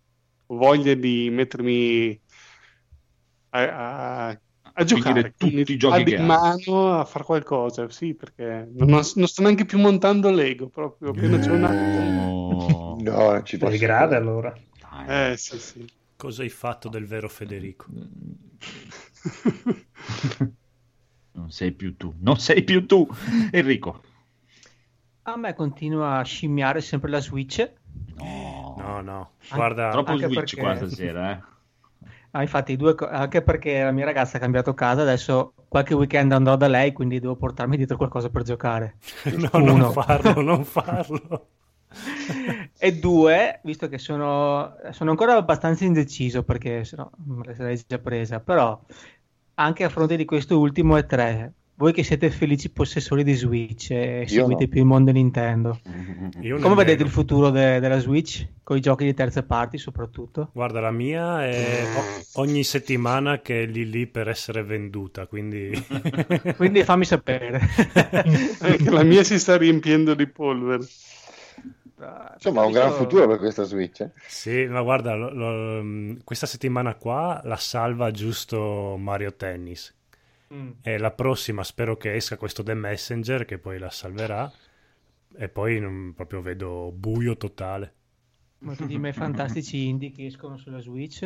ho 0.46 0.56
voglia 0.56 0.94
di 0.94 1.28
mettermi 1.30 2.20
a, 3.50 4.28
a- 4.28 4.40
a 4.78 4.84
giocare, 4.84 5.32
tutti 5.36 5.72
i 5.72 5.76
giochi 5.78 6.14
hai. 6.14 6.22
mano 6.24 6.98
a 6.98 7.04
fare 7.04 7.24
qualcosa, 7.24 7.88
sì, 7.88 8.14
perché 8.14 8.68
non, 8.74 8.88
non- 8.88 9.02
non 9.14 9.26
sto 9.26 9.42
neanche 9.42 9.64
più 9.64 9.78
montando 9.78 10.30
Lego, 10.30 10.68
proprio 10.68 11.10
appena 11.10 11.38
c'è 11.38 11.50
un 11.50 11.64
attimo. 11.64 12.34
No. 13.06 13.42
Ci 13.42 13.58
posso 13.58 13.76
grade 13.76 14.16
allora. 14.16 14.52
Dai. 14.80 15.32
Eh, 15.32 15.36
sì, 15.36 15.58
sì. 15.58 15.86
Cosa 16.16 16.42
hai 16.42 16.48
fatto 16.48 16.88
del 16.88 17.06
vero 17.06 17.28
Federico? 17.28 17.86
Non 21.32 21.50
sei 21.50 21.72
più 21.72 21.96
tu, 21.96 22.14
non 22.20 22.38
sei 22.38 22.62
più 22.64 22.86
tu, 22.86 23.06
Enrico. 23.50 24.02
A 25.22 25.36
me 25.36 25.54
continua 25.54 26.16
a 26.18 26.22
scimmiare 26.24 26.80
sempre 26.80 27.10
la 27.10 27.20
Switch. 27.20 27.70
No, 28.16 28.74
No, 28.78 29.00
no, 29.02 29.30
guarda, 29.52 29.90
troppo 29.90 30.16
Switch 30.16 30.34
perché- 30.34 30.56
qua 30.60 30.74
stasera, 30.76 31.32
eh. 31.36 31.42
Ah, 32.36 32.42
infatti, 32.42 32.76
due 32.76 32.94
anche 33.08 33.40
perché 33.40 33.82
la 33.82 33.92
mia 33.92 34.04
ragazza 34.04 34.36
ha 34.36 34.40
cambiato 34.40 34.74
casa, 34.74 35.00
adesso 35.00 35.54
qualche 35.68 35.94
weekend 35.94 36.32
andrò 36.32 36.54
da 36.56 36.68
lei, 36.68 36.92
quindi 36.92 37.18
devo 37.18 37.34
portarmi 37.34 37.78
dietro 37.78 37.96
qualcosa 37.96 38.28
per 38.28 38.42
giocare. 38.42 38.96
no, 39.36 39.48
Uno. 39.54 39.76
non 39.76 39.92
farlo, 39.92 40.42
non 40.42 40.62
farlo. 40.64 41.48
e 42.76 42.98
due, 42.98 43.60
visto 43.62 43.88
che 43.88 43.96
sono, 43.96 44.76
sono 44.90 45.10
ancora 45.12 45.34
abbastanza 45.34 45.86
indeciso 45.86 46.42
perché 46.42 46.84
se 46.84 46.96
no 46.96 47.10
me 47.24 47.46
la 47.46 47.54
sarei 47.54 47.82
già 47.86 47.98
presa, 47.98 48.38
però 48.40 48.78
anche 49.54 49.84
a 49.84 49.88
fronte 49.88 50.16
di 50.16 50.26
questo 50.26 50.58
ultimo 50.58 50.98
E3 50.98 51.52
voi 51.78 51.92
che 51.92 52.02
siete 52.02 52.30
felici 52.30 52.70
possessori 52.70 53.22
di 53.22 53.34
Switch 53.34 53.90
e 53.90 54.20
Io 54.20 54.26
seguite 54.28 54.64
no. 54.64 54.68
più 54.70 54.80
il 54.80 54.86
mondo 54.86 55.12
Nintendo, 55.12 55.78
Io 55.84 55.92
come 56.32 56.40
nemmeno. 56.40 56.74
vedete 56.74 57.02
il 57.02 57.10
futuro 57.10 57.50
de- 57.50 57.80
della 57.80 57.98
Switch? 57.98 58.46
Con 58.62 58.76
i 58.78 58.80
giochi 58.80 59.04
di 59.04 59.14
terze 59.14 59.42
parti 59.44 59.78
soprattutto? 59.78 60.50
Guarda, 60.52 60.80
la 60.80 60.90
mia 60.90 61.46
è 61.46 61.84
ogni 62.34 62.64
settimana 62.64 63.40
che 63.40 63.62
è 63.62 63.66
lì 63.66 63.88
lì 63.88 64.06
per 64.06 64.28
essere 64.28 64.62
venduta, 64.64 65.26
quindi... 65.26 65.70
Quindi 66.56 66.82
fammi 66.82 67.04
sapere. 67.04 67.60
La 68.90 69.04
mia 69.04 69.22
si 69.22 69.38
sta 69.38 69.56
riempiendo 69.56 70.14
di 70.14 70.26
polvere. 70.26 70.84
Insomma, 72.34 72.62
ha 72.62 72.66
un 72.66 72.72
gran 72.72 72.92
futuro 72.92 73.26
per 73.26 73.38
questa 73.38 73.62
Switch. 73.64 74.00
eh. 74.00 74.10
Sì, 74.26 74.64
ma 74.66 74.82
guarda, 74.82 75.14
lo- 75.14 75.30
lo- 75.32 76.16
questa 76.24 76.46
settimana 76.46 76.94
qua 76.94 77.40
la 77.44 77.56
salva 77.56 78.10
giusto 78.10 78.96
Mario 78.98 79.34
Tennis. 79.34 79.94
Mm. 80.54 80.70
E 80.82 80.98
la 80.98 81.10
prossima 81.10 81.64
spero 81.64 81.96
che 81.96 82.14
esca 82.14 82.36
questo 82.36 82.62
The 82.62 82.74
Messenger 82.74 83.44
che 83.44 83.58
poi 83.58 83.78
la 83.78 83.90
salverà. 83.90 84.50
E 85.38 85.48
poi 85.48 85.80
non- 85.80 86.14
proprio 86.14 86.40
vedo 86.40 86.92
buio 86.94 87.36
totale. 87.36 87.94
Ma 88.58 88.74
tutti 88.74 88.94
i 88.94 88.98
miei 88.98 89.12
fantastici 89.12 89.86
indie 89.86 90.10
che 90.10 90.26
escono 90.26 90.56
sulla 90.56 90.80
Switch? 90.80 91.22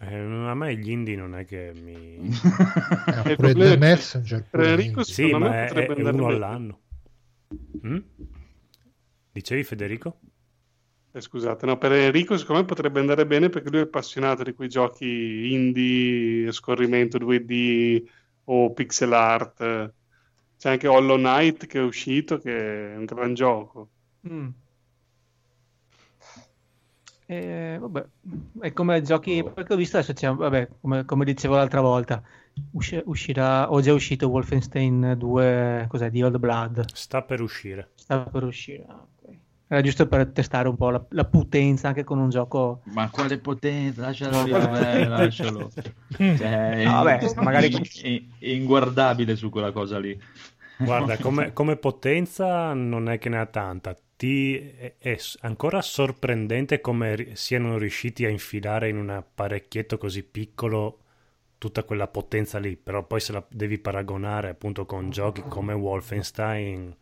Eh, 0.00 0.14
a 0.16 0.54
me 0.54 0.76
gli 0.76 0.90
indie 0.90 1.16
non 1.16 1.34
è 1.34 1.44
che 1.44 1.72
mi... 1.74 2.16
Eh, 2.16 2.20
Il 2.26 3.22
pure 3.22 3.36
problema 3.36 3.70
The 3.70 3.76
Messenger. 3.78 4.44
pure 4.50 4.82
indie. 4.82 5.04
Sì, 5.04 5.24
me 5.32 5.38
ma 5.38 5.64
è, 5.64 5.68
è 5.70 6.02
uno 6.02 6.26
all'anno. 6.26 6.80
Mm? 7.86 7.98
Dicevi 9.32 9.62
Federico? 9.64 10.20
Eh, 11.10 11.20
scusate, 11.22 11.64
no, 11.66 11.78
per 11.78 11.92
Enrico 11.92 12.36
secondo 12.36 12.60
me 12.62 12.66
potrebbe 12.66 13.00
andare 13.00 13.26
bene 13.26 13.48
perché 13.48 13.70
lui 13.70 13.80
è 13.80 13.82
appassionato 13.82 14.42
di 14.42 14.52
quei 14.52 14.68
giochi 14.68 15.52
indie, 15.52 16.52
scorrimento 16.52 17.18
2D 17.18 18.04
o 18.44 18.72
pixel 18.72 19.12
art. 19.14 19.92
C'è 20.58 20.70
anche 20.70 20.86
Hollow 20.88 21.16
Knight 21.16 21.66
che 21.66 21.78
è 21.80 21.82
uscito, 21.82 22.38
che 22.38 22.92
è 22.94 22.96
un 22.96 23.04
gran 23.06 23.34
gioco. 23.34 23.90
Mm. 24.24 24.52
Eh, 27.30 27.76
vabbè, 27.78 28.06
è 28.60 28.72
come 28.72 29.02
giochi, 29.02 29.42
perché 29.44 29.74
ho 29.74 29.76
visto 29.76 29.98
adesso 29.98 30.14
c'è, 30.14 30.32
vabbè, 30.32 30.68
come, 30.80 31.04
come 31.04 31.24
dicevo 31.26 31.56
l'altra 31.56 31.80
volta, 31.82 32.22
usci- 32.70 33.02
uscirà, 33.04 33.70
o 33.70 33.80
già 33.82 33.90
è 33.90 33.94
uscito 33.94 34.28
Wolfenstein 34.28 35.14
2, 35.18 35.84
cos'è, 35.88 36.10
di 36.10 36.22
Old 36.22 36.38
Blood, 36.38 36.86
Sta 36.92 37.22
per 37.22 37.40
uscire. 37.42 37.90
sta 37.94 38.22
per 38.24 38.44
uscire. 38.44 38.86
Era 39.70 39.82
giusto 39.82 40.06
per 40.08 40.30
testare 40.32 40.66
un 40.68 40.76
po' 40.76 40.90
la, 40.90 41.04
la 41.10 41.24
potenza 41.26 41.88
anche 41.88 42.02
con 42.02 42.18
un 42.18 42.30
gioco, 42.30 42.80
Ma 42.84 43.10
quale 43.10 43.38
potenza, 43.38 44.00
lascialo 44.00 44.42
lì, 44.42 44.50
vabbè, 44.50 45.06
lascialo. 45.06 45.70
Cioè, 46.16 46.84
No, 46.84 47.02
vabbè, 47.02 47.34
magari- 47.42 47.70
è- 48.00 48.22
è 48.38 48.48
inguardabile 48.48 49.36
su 49.36 49.50
quella 49.50 49.70
cosa 49.70 49.98
lì. 49.98 50.18
Guarda, 50.78 51.16
come, 51.20 51.52
come 51.52 51.76
potenza 51.76 52.72
non 52.72 53.08
è 53.10 53.18
che 53.18 53.28
ne 53.28 53.38
ha 53.38 53.46
tanta. 53.46 53.94
Ti, 54.16 54.58
è, 54.98 55.16
ancora 55.42 55.82
sorprendente 55.82 56.80
come 56.80 57.32
siano 57.34 57.76
riusciti 57.78 58.24
a 58.24 58.28
infilare 58.28 58.88
in 58.88 58.96
un 58.96 59.10
apparecchietto 59.10 59.98
così 59.98 60.22
piccolo 60.24 61.00
tutta 61.58 61.84
quella 61.84 62.08
potenza 62.08 62.58
lì. 62.58 62.76
Però 62.76 63.04
poi 63.06 63.20
se 63.20 63.32
la 63.32 63.44
devi 63.50 63.78
paragonare 63.78 64.48
appunto 64.48 64.86
con 64.86 65.10
giochi 65.10 65.42
come 65.46 65.72
Wolfenstein, 65.74 66.94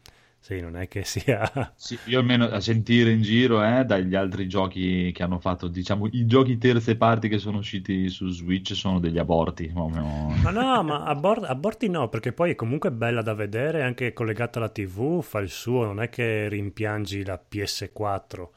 sì, 0.46 0.60
non 0.60 0.76
è 0.76 0.86
che 0.86 1.02
sia... 1.02 1.50
Sì, 1.74 1.98
io 2.04 2.20
almeno 2.20 2.44
a 2.44 2.60
sentire 2.60 3.10
in 3.10 3.20
giro 3.20 3.64
eh, 3.64 3.84
dagli 3.84 4.14
altri 4.14 4.46
giochi 4.46 5.10
che 5.12 5.24
hanno 5.24 5.40
fatto, 5.40 5.66
diciamo, 5.66 6.06
i 6.12 6.24
giochi 6.26 6.56
terze 6.56 6.96
parti 6.96 7.28
che 7.28 7.38
sono 7.38 7.58
usciti 7.58 8.08
su 8.08 8.28
Switch 8.28 8.72
sono 8.76 9.00
degli 9.00 9.18
aborti. 9.18 9.72
Ma 9.74 10.50
no, 10.52 10.82
ma 10.84 11.02
a, 11.02 11.14
bor- 11.16 11.42
a 11.42 11.54
bordi 11.56 11.88
no, 11.88 12.08
perché 12.08 12.32
poi 12.32 12.52
è 12.52 12.54
comunque 12.54 12.92
bella 12.92 13.22
da 13.22 13.34
vedere, 13.34 13.82
anche 13.82 14.12
collegata 14.12 14.60
alla 14.60 14.68
TV, 14.68 15.20
fa 15.20 15.40
il 15.40 15.50
suo, 15.50 15.84
non 15.84 16.00
è 16.00 16.08
che 16.10 16.48
rimpiangi 16.48 17.24
la 17.24 17.42
PS4. 17.50 18.48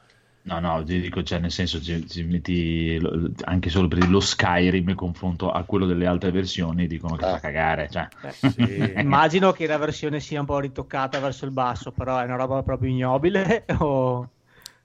No, 0.42 0.58
no, 0.58 0.82
ti 0.82 1.00
dico, 1.00 1.22
cioè, 1.22 1.38
nel 1.38 1.50
senso, 1.50 1.80
ci, 1.82 2.08
ci 2.08 2.22
metti 2.24 2.98
lo- 2.98 3.30
anche 3.44 3.68
solo 3.68 3.88
per 3.88 4.08
lo 4.08 4.20
Skyrim 4.20 4.88
in 4.88 4.94
confronto 4.94 5.50
a 5.50 5.62
quello 5.64 5.84
delle 5.84 6.06
altre 6.06 6.30
versioni, 6.30 6.86
dicono 6.86 7.16
che 7.16 7.24
Ah. 7.26 7.30
fa 7.32 7.40
cagare. 7.40 7.88
Cioè. 7.90 8.08
Beh, 8.22 8.50
Sì. 8.50 8.92
immagino 8.96 9.52
che 9.52 9.66
la 9.66 9.76
versione 9.76 10.18
sia 10.18 10.40
un 10.40 10.46
po' 10.46 10.58
ritoccata 10.58 11.20
verso 11.20 11.44
il 11.44 11.50
basso, 11.50 11.92
però 11.92 12.18
è 12.18 12.24
una 12.24 12.36
roba 12.36 12.62
proprio 12.62 12.90
ignobile 12.90 13.64
o... 13.78 14.28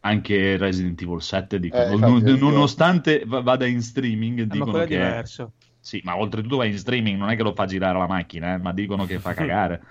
Anche 0.01 0.57
Resident 0.57 1.01
Evil 1.01 1.21
7 1.21 1.59
dicono, 1.59 1.83
Eh, 1.83 1.95
non- 1.97 2.21
io- 2.27 2.35
nonostante 2.37 3.23
va- 3.25 3.41
vada 3.41 3.65
in 3.65 3.81
streaming, 3.81 4.41
Ah, 4.41 4.45
ma 4.45 4.51
dicono 4.53 4.71
quello 4.71 4.85
è 4.85 4.87
che 4.89 4.95
diverso. 4.97 5.51
sì, 5.79 6.01
ma 6.03 6.17
oltretutto 6.17 6.57
va 6.57 6.65
in 6.65 6.77
streaming, 6.77 7.17
non 7.17 7.29
è 7.29 7.35
che 7.37 7.43
lo 7.43 7.53
fa 7.53 7.65
girare 7.65 7.97
la 7.97 8.07
macchina, 8.07 8.53
eh, 8.53 8.57
ma 8.57 8.71
dicono 8.73 9.05
che 9.05 9.19
fa 9.19 9.33
cagare. 9.33 9.81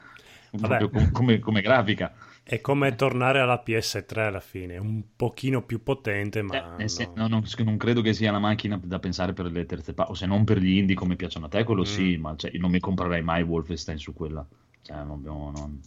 Vabbè. 0.52 0.76
Proprio 0.76 0.90
com- 0.90 1.10
come, 1.10 1.38
come 1.40 1.62
grafica. 1.62 2.12
È 2.44 2.60
come 2.60 2.94
tornare 2.94 3.40
alla 3.40 3.58
PS3 3.58 4.26
alla 4.26 4.38
fine, 4.38 4.78
un 4.78 5.02
pochino 5.16 5.62
più 5.64 5.82
potente, 5.82 6.42
Eh, 6.48 6.64
ma 6.64 6.76
nel 6.76 6.88
sen- 6.90 7.10
no. 7.14 7.14
no, 7.14 7.26
non, 7.28 7.42
non 7.64 7.76
credo 7.76 8.00
che 8.00 8.12
sia 8.12 8.30
la 8.30 8.38
macchina 8.38 8.78
da 8.82 8.98
pensare 8.98 9.32
per 9.32 9.46
le 9.46 9.66
terze 9.66 9.92
parti, 9.94 10.12
o 10.12 10.14
se 10.14 10.26
non 10.26 10.44
per 10.44 10.58
gli 10.58 10.76
indie 10.78 10.94
come 10.94 11.16
piacciono 11.16 11.46
a 11.46 11.48
te, 11.48 11.64
quello 11.64 11.82
Mm. 11.82 11.84
sì, 11.84 12.16
ma 12.16 12.36
cioè, 12.36 12.50
io 12.52 12.60
non 12.60 12.70
mi 12.70 12.80
comprerei 12.80 13.22
mai 13.22 13.42
Wolfenstein 13.42 13.98
su 13.98 14.12
quella. 14.14 14.46
Cioè, 14.82 14.96
non 14.98 15.10
abbiamo- 15.10 15.50
non- 15.50 15.80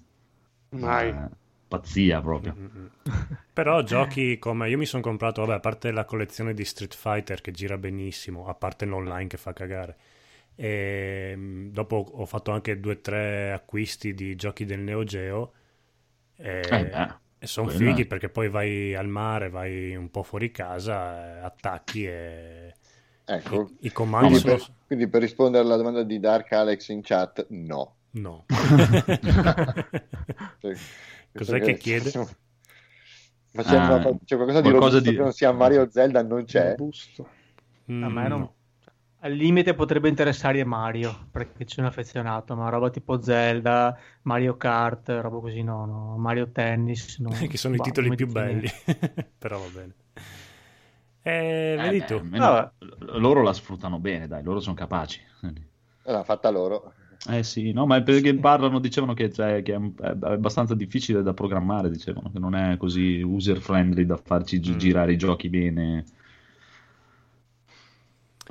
Mai. 0.72 1.10
eh, 1.10 1.30
pazzia 1.68 2.22
proprio. 2.22 2.56
Mm, 2.60 2.66
mm. 2.80 2.86
Però 3.54 3.82
giochi 3.84 4.38
come 4.38 4.70
io 4.70 4.78
mi 4.78 4.86
sono 4.86 5.02
comprato, 5.02 5.42
vabbè, 5.42 5.56
a 5.56 5.60
parte 5.60 5.92
la 5.92 6.06
collezione 6.06 6.54
di 6.54 6.64
Street 6.66 6.96
Fighter 6.96 7.42
che 7.42 7.52
gira 7.52 7.78
benissimo, 7.78 8.48
a 8.48 8.54
parte 8.54 8.86
l'online 8.86 9.28
che 9.28 9.38
fa 9.38 9.54
cagare. 9.54 9.98
E 10.56 11.34
mm, 11.36 11.70
dopo 11.72 11.96
ho 11.98 12.26
fatto 12.26 12.52
anche 12.52 12.80
due 12.80 12.94
o 12.94 13.00
tre 13.02 13.52
acquisti 13.52 14.14
di 14.14 14.36
giochi 14.36 14.66
del 14.66 14.80
Neo 14.80 15.04
Geo 15.04 15.54
e, 16.38 16.62
Eh 16.70 16.86
beh, 16.86 17.16
sono 17.46 17.68
quella- 17.68 17.78
fighi 17.78 18.06
perché 18.06 18.30
poi 18.30 18.50
vai 18.50 18.96
al 18.96 19.08
mare, 19.08 19.50
vai 19.50 19.96
un 19.96 20.10
po' 20.10 20.24
fuori 20.24 20.52
casa, 20.52 21.38
eh, 21.40 21.44
attacchi 21.44 22.06
e 22.06 22.74
Ecco. 23.26 23.72
i, 23.82 23.88
i 23.88 23.92
comandi 23.92 24.36
Quindi 24.36 24.40
sono... 24.40 24.56
per, 24.56 24.66
quindi 24.88 25.08
per 25.10 25.22
rispondere 25.22 25.64
alla 25.64 25.76
domanda 25.76 26.04
di 26.04 26.20
Dark 26.20 26.52
Alex 26.54 26.88
in 26.90 27.02
chat, 27.02 27.46
no. 27.50 27.96
No. 28.14 28.46
Cioè, 30.62 30.76
Cos'è 31.34 31.60
che 31.60 31.78
chiede? 31.78 32.12
Facendo, 33.52 33.94
Ah, 33.96 34.16
c'è 34.24 34.36
qualcosa 34.36 34.62
di 34.62 34.70
qualcosa 34.70 35.00
robusto 35.00 35.12
di- 35.12 35.18
che 35.18 35.22
non 35.22 35.32
sia 35.34 35.52
Mario 35.52 35.90
Zelda, 35.90 36.24
non 36.24 36.44
c'è. 36.46 36.76
Robusto. 36.76 37.28
Mm, 37.92 38.04
A 38.04 38.10
me 38.10 38.28
non... 38.28 38.40
no. 38.42 38.56
Al 39.28 39.34
limite 39.34 39.74
potrebbe 39.74 40.08
interessare 40.10 40.64
Mario, 40.64 41.28
perché 41.32 41.66
ci 41.66 41.76
sono 41.76 41.88
affezionato, 41.88 42.56
ma 42.56 42.70
roba 42.70 42.90
tipo 42.90 43.22
Zelda, 43.22 43.98
Mario 44.22 44.56
Kart, 44.56 45.10
roba 45.10 45.40
così 45.40 45.62
no, 45.64 45.86
no. 45.86 46.18
Mario 46.18 46.50
Tennis, 46.52 47.18
no. 47.20 47.30
che 47.48 47.58
sono 47.58 47.76
i 47.76 47.78
Bah, 47.78 47.84
titoli 47.86 48.16
più 48.16 48.28
belli. 48.28 48.70
Però 49.38 49.60
va 49.60 49.68
bene. 49.68 49.94
Eh, 51.24 51.76
Eh, 51.76 51.82
vedi 51.82 52.00
beh, 52.00 52.06
tu. 52.06 52.16
l- 52.80 53.20
loro 53.20 53.42
la 53.44 53.54
sfruttano 53.54 54.00
bene, 54.00 54.28
dai, 54.28 54.44
loro 54.44 54.60
sono 54.60 54.76
capaci. 54.76 55.20
L'hanno 56.04 56.24
fatta 56.24 56.50
loro. 56.50 56.94
Eh 57.30 57.44
sì, 57.44 57.72
no, 57.74 57.86
ma 57.86 58.02
perché 58.02 58.34
parlano, 58.36 58.80
dicevano 58.80 59.14
che, 59.14 59.32
cioè, 59.34 59.62
che 59.62 59.74
è, 59.76 59.80
è 59.80 60.18
abbastanza 60.22 60.76
difficile 60.76 61.22
da 61.24 61.34
programmare, 61.34 61.90
dicevano, 61.90 62.32
che 62.32 62.40
non 62.40 62.56
è 62.56 62.78
così 62.78 63.22
user 63.22 63.60
friendly 63.60 64.06
da 64.06 64.16
farci 64.18 64.60
gi- 64.60 64.76
Mm. 64.76 64.78
girare 64.78 65.14
i 65.14 65.18
giochi 65.18 65.50
bene. 65.50 66.06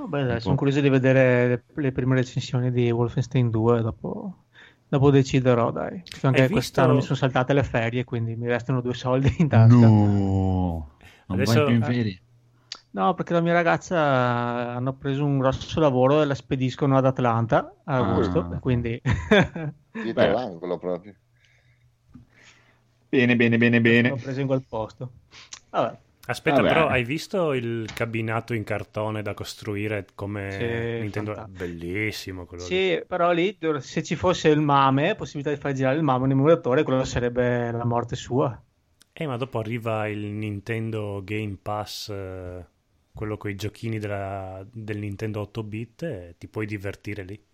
Dai, 0.05 0.31
Un 0.33 0.39
sono 0.39 0.55
curioso 0.55 0.79
di 0.81 0.89
vedere 0.89 1.47
le, 1.47 1.63
le 1.81 1.91
prime 1.91 2.15
recensioni 2.15 2.71
di 2.71 2.91
Wolfenstein 2.91 3.49
2, 3.49 3.81
dopo, 3.81 4.43
dopo 4.87 5.09
deciderò, 5.11 5.71
dai. 5.71 6.01
Perché 6.09 6.27
Anche 6.27 6.41
Hai 6.43 6.49
quest'anno 6.49 6.93
visto- 6.95 7.13
mi 7.13 7.17
sono 7.17 7.17
saltate 7.31 7.53
le 7.53 7.63
ferie, 7.63 8.03
quindi 8.03 8.35
mi 8.35 8.47
restano 8.47 8.81
due 8.81 8.93
soldi 8.93 9.33
in 9.39 9.47
tasca. 9.47 9.75
No, 9.75 10.91
non 11.27 11.39
Adesso- 11.39 11.53
vai 11.53 11.65
più 11.65 11.75
in 11.75 11.83
ferie. 11.83 12.21
No, 12.91 13.13
perché 13.13 13.33
la 13.33 13.41
mia 13.41 13.53
ragazza 13.53 13.99
hanno 13.99 14.93
preso 14.93 15.23
un 15.23 15.37
grosso 15.37 15.79
lavoro 15.79 16.21
e 16.21 16.25
la 16.25 16.33
spediscono 16.35 16.97
ad 16.97 17.05
Atlanta 17.05 17.73
a 17.83 17.95
Ah. 17.97 18.11
agosto, 18.11 18.53
e 18.55 18.59
quindi 18.59 18.99
Dietro 19.91 20.13
Beh. 20.13 20.31
l'angolo 20.31 20.77
proprio. 20.77 21.13
Bene, 23.09 23.35
bene, 23.35 23.57
bene, 23.57 23.81
bene. 23.81 24.09
l'ho 24.09 24.15
preso 24.15 24.41
in 24.41 24.47
quel 24.47 24.63
posto. 24.67 25.11
Vabbè, 25.69 25.97
Aspetta, 26.27 26.61
Vabbè. 26.61 26.67
però 26.67 26.87
hai 26.87 27.03
visto 27.03 27.53
il 27.53 27.89
cabinato 27.93 28.53
in 28.53 28.63
cartone 28.63 29.21
da 29.23 29.33
costruire 29.33 30.05
come 30.13 30.47
Sì, 30.49 30.63
Nintendo? 30.97 31.31
fantastico. 31.33 31.49
Bellissimo 31.57 32.45
quello 32.45 32.67
lì. 32.67 32.81
sì, 32.81 33.03
però 33.07 33.31
lì 33.31 33.57
se 33.79 34.03
ci 34.03 34.15
fosse 34.15 34.49
il 34.49 34.59
MAME, 34.59 35.15
possibilità 35.15 35.53
di 35.53 35.59
far 35.61 35.71
girare 35.73 35.95
il 35.97 36.03
MAME 36.03 36.25
in 36.25 36.31
emulatore, 36.31 36.83
quello 36.83 37.03
sarebbe 37.05 37.71
la 37.71 37.85
morte 37.85 38.15
sua. 38.15 38.61
Eh, 39.11 39.25
ma 39.25 39.35
dopo 39.37 39.57
arriva 39.59 40.07
il 40.07 40.19
Nintendo 40.27 41.21
Game 41.23 41.57
Pass, 41.61 42.09
eh, 42.09 42.65
quello 43.13 43.35
con 43.37 43.49
i 43.49 43.55
giochini 43.55 43.97
della- 43.99 44.65
del 44.71 44.99
Nintendo 44.99 45.41
8-bit, 45.41 46.03
e 46.03 46.35
ti 46.37 46.47
puoi 46.47 46.65
divertire 46.67 47.23
lì. 47.23 47.46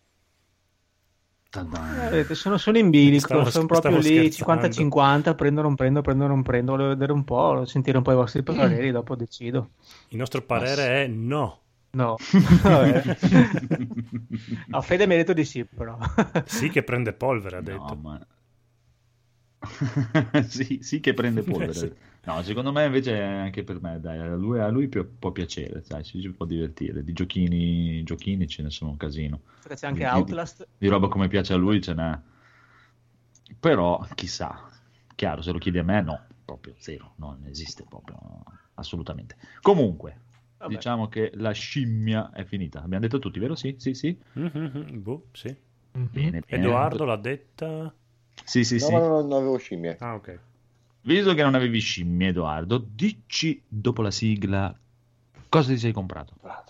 Eh, 1.56 2.10
vedete, 2.10 2.34
sono, 2.34 2.58
sono 2.58 2.80
in 2.80 2.90
bilico, 2.90 3.28
Stavo- 3.28 3.50
sono 3.52 3.68
proprio 3.68 3.98
lì 3.98 4.32
scherzando. 4.32 4.32
50-50, 4.32 5.36
prendo, 5.36 5.62
non 5.62 5.76
prendo, 5.76 6.02
prendo, 6.02 6.26
non 6.26 6.42
prendo, 6.42 6.72
volevo 6.72 6.90
vedere 6.90 7.12
un 7.12 7.24
po', 7.24 7.64
sentire 7.66 7.98
un 7.98 8.04
po' 8.04 8.12
i 8.12 8.16
vostri 8.16 8.42
pareri, 8.42 8.90
dopo 8.92 9.16
decido. 9.16 9.70
Il 10.10 10.18
nostro 10.18 10.42
parere 10.42 11.04
è 11.04 11.08
no. 11.08 11.60
No. 11.92 12.16
A 14.72 14.82
Fede 14.82 15.06
mi 15.06 15.14
ha 15.14 15.18
detto 15.18 15.34
di 15.34 15.46
sì, 15.46 15.64
però. 15.64 15.96
Sì 16.46 16.70
che 16.70 16.82
prende 16.82 17.14
polvere, 17.14 17.58
ha 17.58 17.62
No, 17.62 17.70
detto. 17.70 17.96
ma... 17.96 18.20
sì, 20.48 20.80
sì 20.82 21.00
che 21.00 21.14
prende 21.14 21.42
polvere. 21.42 21.96
No, 22.26 22.42
secondo 22.42 22.72
me 22.72 22.86
invece 22.86 23.22
anche 23.22 23.64
per 23.64 23.82
me, 23.82 24.00
dai, 24.00 24.18
a 24.18 24.34
lui, 24.36 24.58
a 24.60 24.70
lui 24.70 24.88
può 24.88 25.32
piacere, 25.32 25.84
sai, 25.84 26.06
si 26.06 26.30
può 26.30 26.46
divertire. 26.46 27.04
Di 27.04 27.12
giochini, 27.12 28.02
giochini 28.04 28.48
ce 28.48 28.64
ne 28.64 28.70
sono 28.70 28.92
un 28.92 28.98
casino. 28.98 29.42
Perché 29.62 29.76
c'è 29.76 29.88
anche 29.88 30.04
Di- 30.04 30.10
di- 30.10 30.16
Outlast. 30.16 30.68
Di 30.78 30.88
roba 30.88 31.10
come 31.10 31.28
piace 31.28 31.52
a 31.54 31.58
lui 31.58 31.82
ce 31.82 31.94
n'è. 31.94 32.18
Però, 33.60 34.06
chissà, 34.16 34.70
chiaro, 35.16 35.42
se 35.42 35.52
lo 35.52 35.58
chiedi 35.58 35.80
a 35.80 35.84
me, 35.84 36.02
no, 36.02 36.20
proprio 36.46 36.76
zero, 36.78 37.14
non 37.18 37.44
esiste 37.46 37.84
proprio, 37.84 38.18
assolutamente. 38.76 39.36
Comunque, 39.62 40.18
Vabbè. 40.60 40.76
diciamo 40.76 41.10
che 41.10 41.32
la 41.36 41.52
scimmia 41.52 42.32
è 42.32 42.46
finita. 42.46 42.82
Abbiamo 42.82 43.04
detto 43.04 43.20
tutti, 43.20 43.40
vero? 43.40 43.56
Sì, 43.56 43.76
sì, 43.78 43.94
sì. 43.94 44.18
Mhm, 44.34 45.02
boh, 45.02 45.26
sì. 45.34 45.54
Mhm. 45.92 46.10
Bene, 46.12 46.30
bene. 46.32 46.44
Edoardo 46.48 47.04
l'ha 47.04 47.18
detta. 47.18 47.94
Sì, 48.46 48.64
sì, 48.64 48.76
no, 48.80 48.86
sì. 48.86 48.94
non, 48.94 49.28
non 49.28 49.34
avevo 49.34 49.58
scimmie. 49.58 49.98
Ah, 50.00 50.16
ok. 50.16 50.40
Visto 51.06 51.34
che 51.34 51.44
non 51.44 51.56
avevi 51.56 51.80
scimmie, 51.80 52.30
Edoardo, 52.30 52.78
dici 52.78 53.62
dopo 53.68 54.02
la 54.02 54.12
sigla 54.12 54.74
cosa 55.50 55.72
ti 55.72 55.78
sei 55.78 55.92
comprato. 55.92 56.34
Bravo, 56.42 56.64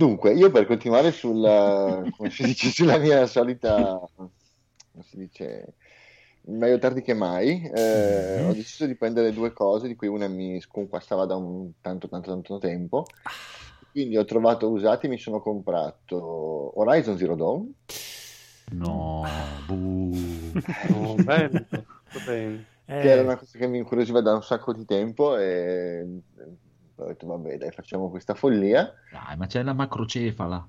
Dunque, 0.00 0.32
io 0.32 0.50
per 0.50 0.64
continuare 0.64 1.12
sulla, 1.12 2.02
come 2.16 2.30
si 2.30 2.42
dice, 2.44 2.70
sulla 2.72 2.96
mia 2.96 3.26
solita, 3.26 4.00
come 4.14 4.30
si 5.02 5.18
dice, 5.18 5.74
meglio 6.46 6.78
tardi 6.78 7.02
che 7.02 7.12
mai, 7.12 7.70
eh, 7.70 8.40
ho 8.40 8.54
deciso 8.54 8.86
di 8.86 8.96
prendere 8.96 9.34
due 9.34 9.52
cose, 9.52 9.88
di 9.88 9.96
cui 9.96 10.08
una 10.08 10.26
mi 10.26 10.58
sconquassava 10.58 11.26
da 11.26 11.36
un 11.36 11.72
tanto 11.82 12.08
tanto 12.08 12.30
tanto 12.30 12.56
tempo, 12.56 13.04
quindi 13.92 14.16
ho 14.16 14.24
trovato 14.24 14.70
usati 14.70 15.04
e 15.04 15.10
mi 15.10 15.18
sono 15.18 15.42
comprato 15.42 16.80
Horizon 16.80 17.18
Zero 17.18 17.34
Dawn, 17.34 17.70
No, 18.70 19.22
buh. 19.66 20.08
Oh, 20.94 21.14
bello, 21.16 21.66
bene. 22.24 22.64
Eh, 22.86 23.00
che 23.02 23.10
era 23.10 23.20
una 23.20 23.36
cosa 23.36 23.58
che 23.58 23.66
mi 23.66 23.76
incuriosiva 23.76 24.22
da 24.22 24.32
un 24.32 24.42
sacco 24.42 24.72
di 24.72 24.86
tempo 24.86 25.36
e 25.36 26.06
ho 27.04 27.06
detto 27.06 27.26
vabbè 27.26 27.56
dai 27.58 27.70
facciamo 27.72 28.10
questa 28.10 28.34
follia 28.34 28.92
Dai, 29.10 29.36
ma 29.36 29.46
c'è 29.46 29.62
la 29.62 29.72
macrocefala. 29.72 30.68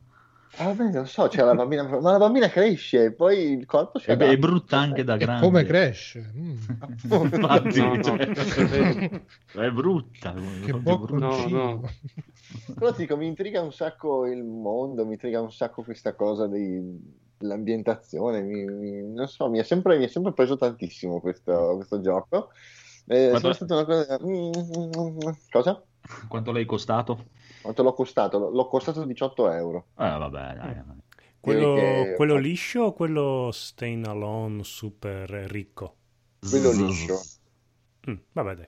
Ah, 0.58 0.66
vabbè, 0.74 0.92
lo 0.92 1.06
so, 1.06 1.28
c'è 1.28 1.44
la 1.44 1.56
bambina, 1.56 1.84
ma 1.88 2.12
la 2.12 2.18
bambina 2.18 2.50
cresce, 2.50 3.14
poi 3.14 3.52
il 3.54 3.66
corpo 3.66 4.00
si 4.00 4.12
È, 4.12 4.18
è 4.18 4.38
brutta 4.38 4.78
anche 4.80 5.04
da 5.04 5.16
E 5.16 5.18
grande. 5.18 5.48
come 5.48 5.64
cresce? 5.64 6.20
Mm. 6.36 6.56
Infatti, 7.24 7.80
No, 7.80 7.96
no, 7.96 8.04
cioè, 8.04 8.18
è 8.30 8.66
vero. 8.66 9.22
è 9.66 9.72
brutta. 9.72 10.34
Che 10.34 10.40
proprio 10.72 10.82
bocconcino. 10.98 11.58
no. 11.58 11.82
Però 12.78 12.92
ti 12.94 13.02
dico, 13.04 13.16
mi 13.18 13.28
intriga 13.28 13.62
un 13.62 13.72
sacco 13.72 14.26
il 14.26 14.44
mondo, 14.44 15.06
mi 15.06 15.14
intriga 15.14 15.40
un 15.42 15.52
sacco 15.52 15.84
questa 15.84 16.14
cosa 16.16 16.48
dell'ambientazione, 16.48 18.42
mi, 18.42 18.66
mi- 18.66 19.14
non 19.14 19.28
so, 19.28 19.50
mi 19.50 19.60
ha 19.60 19.64
sempre, 19.64 19.98
mi 19.98 20.04
ha 20.06 20.10
sempre 20.10 20.34
preso 20.34 20.58
tantissimo 20.58 21.20
questo, 21.22 21.76
questo 21.78 22.02
gioco. 22.02 22.50
Eh, 23.08 23.30
Quanto- 23.30 23.40
sono 23.40 23.54
stata 23.54 23.74
una 23.76 23.86
cosa... 23.86 24.20
mm, 24.22 25.32
Cosa? 25.50 25.86
Quanto 26.28 26.52
l'hai 26.52 26.66
costato? 26.66 27.26
Quanto 27.62 27.84
l'ho 27.84 27.94
costato? 27.94 28.50
L'ho 28.50 28.68
costato 28.68 29.06
18 29.06 29.50
euro. 29.52 29.86
Eh, 29.98 30.18
vabbè, 30.18 30.56
dai. 30.56 30.56
dai. 30.58 30.84
quello, 31.40 31.74
che- 31.74 32.14
quello 32.16 32.36
liscio 32.38 32.82
o 32.84 32.94
quello 32.94 33.50
Staying 33.52 34.06
Alone 34.08 34.64
super 34.64 35.30
ricco? 35.30 35.96
Quello 36.40 36.72
liscio. 36.72 37.20
Mm, 38.10 38.16
vabbè, 38.32 38.56
dai. 38.56 38.68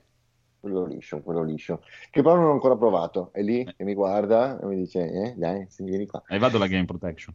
Quello 0.60 0.86
liscio, 0.86 1.20
quello 1.20 1.42
liscio. 1.42 1.82
Che 2.10 2.22
però 2.22 2.36
non 2.36 2.46
ho 2.46 2.52
ancora 2.52 2.76
provato. 2.76 3.30
È 3.32 3.42
lì 3.42 3.64
che 3.64 3.84
mi 3.84 3.94
guarda 3.94 4.58
e 4.58 4.66
mi 4.66 4.76
dice, 4.76 5.10
eh, 5.10 5.34
dai, 5.36 5.66
vieni 5.78 6.06
qua. 6.06 6.22
Hai 6.26 6.38
vado 6.38 6.58
la 6.58 6.66
game 6.66 6.86
protection. 6.86 7.34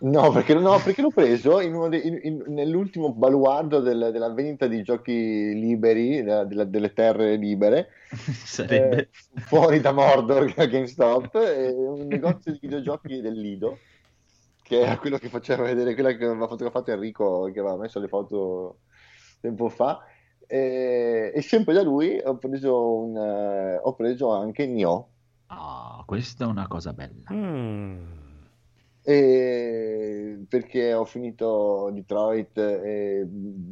No, 0.00 0.30
perché, 0.30 0.54
no, 0.54 0.78
perché 0.80 1.02
l'ho 1.02 1.10
preso 1.10 1.60
in 1.60 1.74
uno 1.74 1.88
dei- 1.88 2.06
in- 2.06 2.20
in- 2.22 2.44
nell'ultimo 2.48 3.12
baluardo 3.12 3.80
del- 3.80 4.10
della 4.12 4.32
vendita 4.32 4.68
di 4.68 4.82
giochi 4.82 5.12
liberi, 5.12 6.22
della- 6.22 6.44
della- 6.44 6.64
delle 6.64 6.92
terre 6.92 7.34
libere, 7.36 7.88
Sarebbe... 8.44 8.96
eh, 8.96 9.08
fuori 9.40 9.80
da 9.80 9.90
Mordor, 9.92 10.52
GameStop, 10.54 11.34
e 11.34 11.70
un 11.72 12.06
negozio 12.06 12.52
di 12.52 12.58
videogiochi 12.60 13.20
del 13.20 13.40
Lido, 13.40 13.78
che 14.62 14.80
era 14.80 14.98
quello 14.98 15.18
che 15.18 15.28
faceva 15.28 15.64
vedere, 15.64 15.94
quella 15.94 16.14
che 16.14 16.24
aveva 16.24 16.46
fotografato 16.46 16.92
Enrico, 16.92 17.50
che 17.52 17.58
aveva 17.58 17.76
messo 17.76 17.98
le 17.98 18.08
foto 18.08 18.78
tempo 19.40 19.68
fa. 19.68 20.00
E, 20.46 21.32
e 21.34 21.42
sempre 21.42 21.74
da 21.74 21.82
lui 21.82 22.20
ho 22.24 22.38
preso, 22.38 23.00
un, 23.00 23.16
eh, 23.16 23.80
ho 23.82 23.94
preso 23.94 24.30
anche 24.30 24.66
Nioh. 24.66 25.08
Ah, 25.46 26.02
questa 26.06 26.44
è 26.44 26.46
una 26.46 26.68
cosa 26.68 26.92
bella. 26.92 27.32
Mm. 27.32 28.27
E 29.08 30.44
perché 30.46 30.92
ho 30.92 31.06
finito 31.06 31.88
Detroit 31.94 32.58
e 32.58 33.26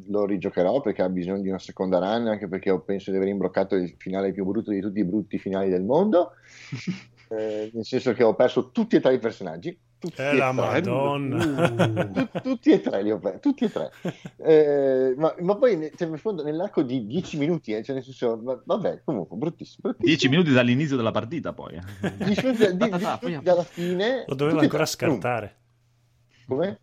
lo 0.07 0.25
rigiocherò 0.25 0.81
perché 0.81 1.03
ha 1.03 1.11
bisogno 1.11 1.43
di 1.43 1.51
una 1.51 1.59
seconda 1.59 1.99
run, 1.99 2.29
anche 2.29 2.49
perché 2.49 2.81
penso 2.81 3.11
di 3.11 3.19
aver 3.19 3.29
imbroccato 3.29 3.75
il 3.75 3.95
finale 3.99 4.33
più 4.33 4.47
brutto 4.47 4.71
di 4.71 4.81
tutti 4.81 5.01
i 5.01 5.05
brutti 5.05 5.37
finali 5.39 5.69
del 5.69 5.85
mondo. 5.85 6.33
Eh, 7.29 7.73
nel 7.75 7.85
senso 7.85 8.13
che 8.13 8.23
ho 8.23 8.37
perso 8.37 8.71
tutti 8.71 8.95
e 8.95 9.01
tre 9.01 9.15
i 9.15 9.19
personaggi. 9.19 9.77
Tutti 9.99 10.21
Eh, 10.21 10.29
e 10.29 10.37
la 10.37 10.53
tre. 10.53 10.53
Madonna. 10.53 11.69
Tu- 12.13 12.41
tutti 12.43 12.71
e 12.71 12.81
tre 12.83 13.03
li 13.03 13.11
ho 13.11 13.19
persi, 13.19 13.41
tutti 13.41 13.65
e 13.65 13.71
tre. 13.71 13.91
Eh, 14.47 15.15
ma, 15.17 15.35
ma 15.41 15.57
poi 15.57 15.91
cioè, 15.97 16.15
fondo, 16.19 16.43
nell'arco 16.45 16.83
di 16.83 17.07
10 17.07 17.39
minuti, 17.39 17.73
eh, 17.73 17.83
cioè 17.83 17.95
nel 17.97 18.05
senso, 18.05 18.39
va- 18.43 18.61
vabbè, 18.65 19.01
comunque, 19.05 19.37
bruttissimo. 19.37 19.81
bruttissimo. 19.91 20.09
10 20.09 20.29
minuti 20.29 20.53
dall'inizio 20.53 20.97
della 20.97 21.11
partita, 21.11 21.53
poi. 21.53 21.75
eh. 21.75 22.13
10 22.25 22.45
minuti, 22.47 22.77
di- 22.77 22.89
10 22.89 23.19
minuti 23.23 23.43
dalla 23.45 23.63
fine. 23.65 24.25
Lo 24.27 24.35
dovevo 24.35 24.61
ancora 24.61 24.85
tre. 24.85 24.93
scartare. 24.93 25.57
Come? 26.47 26.81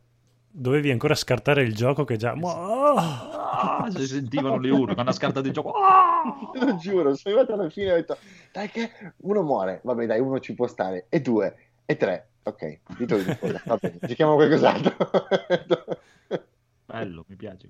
Dovevi 0.55 0.91
ancora 0.91 1.15
scartare 1.15 1.63
il 1.63 1.73
gioco 1.73 2.03
che 2.03 2.17
già... 2.17 2.33
Oh! 2.39 2.95
Ah, 2.95 3.87
si 3.89 4.05
sentivano 4.05 4.57
le 4.57 4.69
urla 4.69 4.93
quando 4.93 5.11
ha 5.11 5.15
scartato 5.15 5.47
il 5.47 5.53
gioco. 5.53 5.71
Ah! 5.71 6.51
Te 6.53 6.59
lo 6.65 6.75
giuro, 6.77 7.15
sono 7.15 7.35
arrivato 7.35 7.53
alla 7.59 7.69
fine 7.69 7.87
e 7.87 7.91
ho 7.93 7.95
detto, 7.95 8.17
dai 8.51 8.69
che 8.69 8.91
uno 9.17 9.41
muore, 9.43 9.79
vabbè 9.83 10.05
dai, 10.05 10.19
uno 10.19 10.39
ci 10.39 10.53
può 10.53 10.67
stare, 10.67 11.05
e 11.09 11.21
due, 11.21 11.55
e 11.85 11.95
tre, 11.97 12.29
ok, 12.43 12.79
dito 12.97 13.17
di 13.17 13.37
cosa, 13.39 13.61
va 13.65 13.77
bene, 13.77 13.99
giochiamo 14.01 14.33
a 14.33 14.35
qualcos'altro. 14.35 14.95
Bello, 16.85 17.25
mi 17.27 17.35
piace. 17.35 17.69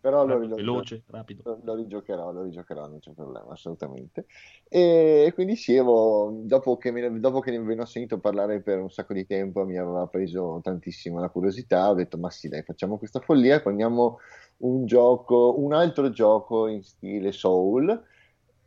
Però 0.00 0.24
lo, 0.26 0.38
lo- 0.38 0.54
Veloce, 0.54 1.02
rapido. 1.06 1.58
lo- 1.64 1.74
rigiocherò, 1.74 2.30
lo 2.30 2.42
rigiocherò, 2.42 2.86
non 2.86 2.98
c'è 3.00 3.12
problema, 3.12 3.52
assolutamente. 3.52 4.26
E 4.68 5.32
quindi 5.34 5.56
sì, 5.56 5.76
avevo- 5.76 6.42
dopo 6.44 6.76
che, 6.76 6.90
me 6.90 7.18
dopo 7.18 7.40
che 7.40 7.50
ne 7.56 7.80
ho 7.80 7.84
sentito 7.86 8.20
parlare 8.20 8.60
per 8.60 8.78
un 8.78 8.90
sacco 8.90 9.14
di 9.14 9.26
tempo, 9.26 9.64
mi 9.64 9.78
aveva 9.78 10.06
preso 10.06 10.60
tantissimo 10.62 11.18
la 11.18 11.30
curiosità, 11.30 11.88
ho 11.88 11.94
detto, 11.94 12.18
ma 12.18 12.30
sì 12.30 12.48
dai, 12.48 12.62
facciamo 12.62 12.98
questa 12.98 13.20
follia, 13.20 13.60
prendiamo 13.62 14.18
un 14.58 14.84
gioco, 14.84 15.58
un 15.58 15.72
altro 15.72 16.10
gioco 16.10 16.66
in 16.68 16.82
stile 16.82 17.32
Soul, 17.32 18.00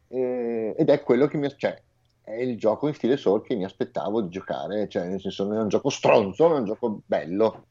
eh, 0.10 0.74
ed 0.78 0.90
è 0.90 1.04
quello 1.04 1.28
che 1.28 1.38
mi 1.38 1.48
cioè, 1.56 1.82
è 2.28 2.42
il 2.42 2.58
gioco 2.58 2.90
in 2.90 2.94
stile 2.94 3.16
Soul 3.16 3.42
che 3.42 3.56
mi 3.56 3.64
aspettavo 3.64 4.22
di 4.22 4.28
giocare, 4.28 4.90
cioè 4.90 5.08
nel 5.08 5.22
senso 5.22 5.46
non 5.46 5.58
è 5.58 5.62
un 5.62 5.70
gioco 5.70 5.90
stronzo, 5.90 6.50
ma 6.50 6.56
è 6.56 6.60
un 6.60 6.66
gioco 6.66 7.02
bello. 7.06 7.66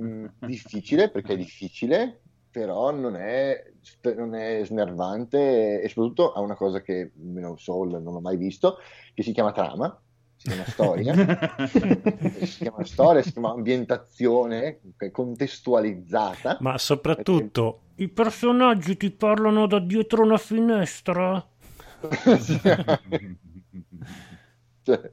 Mm, 0.00 0.26
difficile 0.38 1.10
perché 1.10 1.34
è 1.34 1.36
difficile, 1.36 2.22
però 2.50 2.90
non 2.90 3.16
è, 3.16 3.62
non 4.16 4.34
è 4.34 4.62
snervante 4.64 5.82
e 5.82 5.88
soprattutto 5.88 6.32
ha 6.32 6.40
una 6.40 6.56
cosa 6.56 6.80
che 6.80 7.12
almeno 7.20 7.56
Soul 7.58 8.02
non 8.02 8.14
ho 8.14 8.20
mai 8.20 8.38
visto, 8.38 8.78
che 9.12 9.22
si 9.22 9.32
chiama 9.32 9.52
trama, 9.52 9.94
si 10.36 10.48
chiama 10.48 10.64
storia, 10.64 11.14
si 11.68 12.58
chiama 12.62 12.84
storia, 12.84 13.22
si 13.22 13.32
chiama 13.32 13.50
ambientazione 13.50 14.80
che 14.96 15.06
è 15.06 15.10
contestualizzata. 15.10 16.56
Ma 16.60 16.78
soprattutto, 16.78 17.80
i 17.96 18.08
personaggi 18.08 18.96
ti 18.96 19.10
parlano 19.10 19.66
da 19.66 19.80
dietro 19.80 20.22
una 20.22 20.38
finestra? 20.38 21.46
Cioè, 24.82 25.12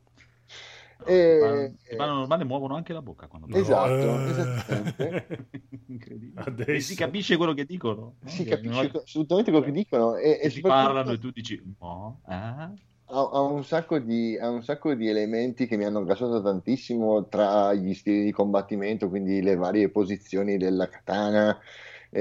e- 1.06 1.74
Se 1.82 1.96
vanno 1.96 2.14
normale 2.14 2.44
muovono 2.44 2.76
anche 2.76 2.94
la 2.94 3.02
bocca 3.02 3.28
quando 3.28 3.48
Esatto, 3.56 3.92
Eh. 3.92 4.30
esattamente. 4.30 5.48
Incredibile. 5.88 6.42
Adesso. 6.42 6.70
E 6.72 6.80
si 6.80 6.96
capisce 6.96 7.38
quello 7.38 7.54
che 7.54 7.66
dicono. 7.66 7.96
no? 8.20 8.30
Si 8.30 8.44
Cioè, 8.44 8.56
capisce 8.56 8.74
volta 8.82 8.98
assolutamente 9.00 9.50
quello 9.52 9.66
che 9.66 9.72
dicono 9.72 10.16
e, 10.16 10.40
e 10.42 10.50
si 10.50 10.60
soprattutto- 10.60 10.86
parlano 10.94 11.12
e 11.12 11.20
tu 11.20 11.32
dici, 11.32 11.76
no, 11.80 12.20
eh? 12.28 12.34
ha, 12.34 12.74
ha 13.08 13.40
un 13.42 13.64
sacco 13.64 13.98
di, 14.00 14.38
ha 14.38 14.50
un 14.50 14.62
sacco 14.64 14.94
di 14.94 15.08
elementi 15.10 15.66
che 15.68 15.76
mi 15.78 15.86
hanno 15.86 16.04
gasato 16.04 16.42
tantissimo 16.42 17.28
tra 17.28 17.74
gli 17.74 17.94
stili 17.94 18.24
di 18.24 18.32
combattimento, 18.32 19.10
quindi 19.10 19.42
le 19.42 19.56
varie 19.56 19.90
posizioni 19.90 20.58
della 20.58 20.88
katana, 20.88 21.52
e 21.52 21.60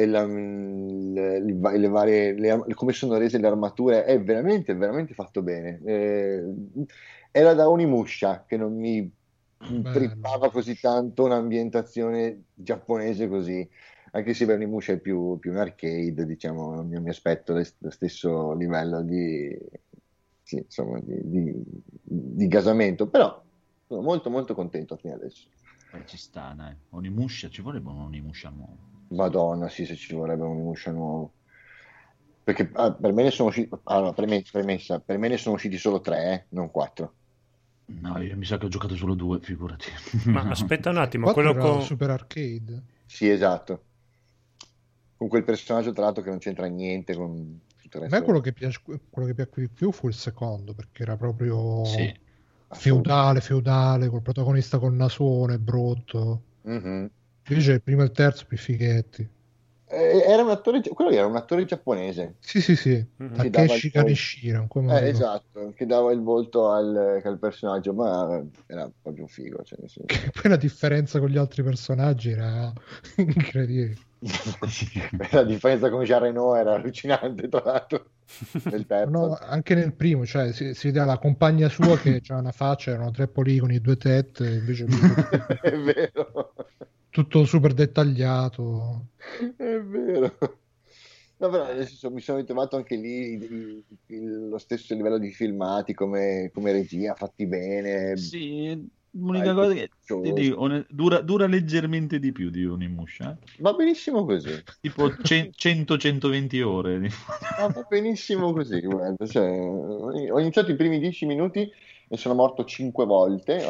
la- 0.07 0.25
le, 0.27 1.41
le- 1.41 1.79
le 1.79 1.89
varie, 1.89 2.33
le- 2.35 2.75
come 2.75 2.93
sono 2.93 3.17
rese 3.19 3.39
le 3.39 3.47
armature, 3.47 4.05
è 4.05 4.21
veramente, 4.23 4.75
veramente 4.75 5.15
fatto 5.15 5.43
bene. 5.43 5.81
Eh, 5.85 6.43
era 7.33 7.55
da 7.55 7.69
Onimusha 7.69 8.45
che 8.47 8.57
non 8.57 8.75
mi 8.77 9.11
Bello. 9.59 9.93
trippava 9.93 10.51
così 10.51 10.79
tanto 10.79 11.25
un'ambientazione 11.25 12.45
giapponese 12.55 13.29
così. 13.29 13.69
Anche 14.13 14.35
se 14.35 14.45
Onimusha 14.53 14.93
è 14.93 14.99
più, 15.01 15.39
più 15.39 15.53
un 15.53 15.59
arcade, 15.59 16.27
diciamo, 16.27 16.75
non 16.75 16.89
mi, 16.89 17.09
aspetto 17.09 17.53
lo 17.53 17.91
stesso 17.91 18.53
livello 18.55 19.03
di, 19.03 19.57
sì, 20.43 20.57
insomma, 20.57 20.99
di, 21.01 21.21
di- 21.23 21.65
di 22.03 22.49
gasamento, 22.49 23.09
però 23.09 23.43
sono 23.87 24.03
molto 24.03 24.31
molto 24.31 24.55
contento 24.55 24.97
fino 24.97 25.15
adesso. 25.15 25.49
Eh, 25.93 26.05
ci 26.07 26.17
sta, 26.17 26.53
dai. 26.55 26.75
Onimusha, 26.91 27.49
ci 27.49 27.63
vorrebbe 27.63 27.91
un 27.91 28.01
Onimusha 28.01 28.49
nuovo. 28.51 29.00
Madonna, 29.11 29.69
sì, 29.69 29.85
se 29.87 29.95
ci 29.97 30.15
vorrebbe 30.15 30.43
un 30.43 30.51
Onimusha 30.53 30.91
nuovo. 30.91 31.33
Perché 32.43 32.71
ah, 32.75 32.93
per 32.93 33.13
me 33.13 33.23
ne 33.23 33.31
sono 33.31 33.49
usciti, 33.49 33.69
allora, 33.85 34.13
preme- 34.13 34.43
premessa, 34.51 35.01
per 35.01 35.19
me 35.19 35.29
ne 35.29 35.37
sono 35.37 35.55
usciti 35.55 35.77
solo 35.79 36.01
tre, 36.01 36.33
eh, 36.33 36.47
non 36.51 36.71
quattro. 36.71 37.15
No, 38.03 38.23
io 38.23 38.37
mi 38.37 38.45
sa 38.45 38.57
che 38.57 38.67
ho 38.67 38.69
giocato 38.69 38.97
solo 38.97 39.15
due, 39.15 39.41
figurati. 39.41 39.91
Ma 40.27 40.49
aspetta 40.49 40.91
un 40.91 40.99
attimo, 40.99 41.25
Quattro 41.25 41.55
quello 41.55 41.77
con... 41.77 41.81
Super 41.83 42.11
Arcade. 42.11 42.83
Sì, 43.07 43.29
esatto. 43.29 43.85
Con 45.17 45.29
quel 45.29 45.45
personaggio, 45.45 45.93
tra 45.93 46.05
l'altro, 46.05 46.23
che 46.23 46.31
non 46.31 46.39
c'entra 46.39 46.67
niente 46.67 47.15
con 47.15 47.61
tutto 47.83 47.97
il 47.99 48.03
A 48.05 48.07
resto. 48.07 48.19
me 48.19 48.25
quello 48.25 48.41
che, 48.41 48.53
piace, 48.53 48.81
quello 48.83 49.29
che 49.29 49.35
piacque 49.35 49.63
di 49.63 49.69
più 49.69 49.93
fu 49.93 50.09
il 50.09 50.15
secondo, 50.15 50.73
perché 50.73 51.03
era 51.03 51.17
proprio 51.17 51.85
Sì. 51.85 52.15
feudale, 52.71 53.41
feudale, 53.41 54.09
col 54.09 54.23
protagonista 54.23 54.79
col 54.79 54.95
nasone, 54.95 55.59
brutto. 55.59 56.43
Mhm. 56.65 57.11
Invece 57.49 57.73
il 57.73 57.83
primo 57.83 58.03
e 58.03 58.05
il 58.05 58.13
terzo 58.13 58.45
più 58.47 58.57
fighetti. 58.57 59.29
Eh, 59.93 60.23
Era 60.25 60.43
un 60.43 60.51
attore, 60.51 60.81
quello 60.83 61.11
era 61.11 61.27
un 61.27 61.35
attore 61.37 61.65
giapponese. 61.65 62.37
Sì, 62.41 62.61
sì, 62.61 62.77
sì. 62.77 63.05
Mhm. 63.17 63.29
Dava 63.35 63.51
Takeshi. 63.51 63.91
Kaneshiro, 63.91 64.69
Eh, 64.89 65.09
esatto, 65.09 65.73
che 65.75 65.85
dava 65.87 66.13
il 66.13 66.21
volto 66.21 66.71
al, 66.71 67.21
al 67.25 67.39
personaggio, 67.39 67.93
ma 67.93 68.41
era 68.67 68.91
proprio 69.03 69.27
figo. 69.27 69.63
Cioè, 69.65 69.79
senso- 69.81 70.05
Che 70.07 70.31
poi 70.31 70.51
la 70.51 70.57
differenza 70.57 71.19
con 71.19 71.29
gli 71.29 71.39
altri 71.39 71.63
personaggi 71.65 72.31
era 72.31 72.73
incredibile. 73.17 73.97
la 75.33 75.43
differenza 75.45 75.91
con 75.91 76.05
Jean 76.05 76.21
Reno 76.21 76.55
era 76.55 76.75
allucinante, 76.75 77.49
tra 77.49 77.63
l'altro. 77.65 78.11
Nel 78.71 78.87
terzo. 78.87 79.11
No, 79.11 79.35
anche 79.41 79.75
nel 79.75 79.93
primo, 79.95 80.25
cioè, 80.25 80.53
si, 80.53 80.75
si 80.75 80.87
vedeva 80.89 81.05
la 81.07 81.19
compagna 81.19 81.69
sua 81.69 81.97
che 81.99 82.21
c'era 82.21 82.39
una 82.39 82.53
faccia, 82.53 82.93
erano 82.93 83.11
tre 83.11 83.27
poligoni, 83.27 83.81
due 83.81 83.97
tette, 83.97 84.49
invece 84.49 84.85
È 85.61 85.71
vero, 85.77 86.55
tutto 87.11 87.45
super 87.45 87.73
dettagliato. 87.75 89.07
è 89.57 89.79
vero. 89.81 90.37
No, 91.39 91.49
però 91.49 91.73
nel 91.73 91.87
senso, 91.87 92.11
mi 92.11 92.21
sono 92.21 92.39
ritrovato 92.39 92.77
anche 92.77 92.97
lì 92.97 93.33
il- 93.33 93.83
il- 94.09 94.49
lo 94.49 94.59
stesso 94.59 94.95
livello 94.95 95.19
di 95.19 95.31
filmati 95.33 95.95
come, 95.95 96.51
come 96.53 96.71
regia, 96.73 97.15
fatti 97.15 97.47
bene. 97.47 98.15
Sì, 98.17 98.87
l'unica 99.13 99.55
cosa 99.55 99.73
che 99.73 99.89
ti 100.05 100.33
dico, 100.35 100.85
dura, 100.91 101.21
dura 101.23 101.47
leggermente 101.47 102.19
di 102.19 102.31
più 102.33 102.51
di 102.51 102.67
Onimusha. 102.67 103.31
eh. 103.33 103.37
Va 103.61 103.73
benissimo 103.73 104.27
così. 104.27 104.63
Tipo 104.83 105.11
100-120 105.17 106.61
ore. 106.61 107.09
Ah, 107.61 107.69
va 107.69 107.85
benissimo 107.89 108.53
così, 108.53 108.81
guarda, 108.81 109.27
cioè, 109.27 109.51
ho 109.51 110.39
iniziato 110.41 110.71
i 110.71 110.77
primi 110.77 110.99
dieci 110.99 111.27
minuti 111.27 111.69
e 112.09 112.17
sono 112.17 112.35
morto 112.35 112.65
cinque 112.65 113.05
volte, 113.05 113.67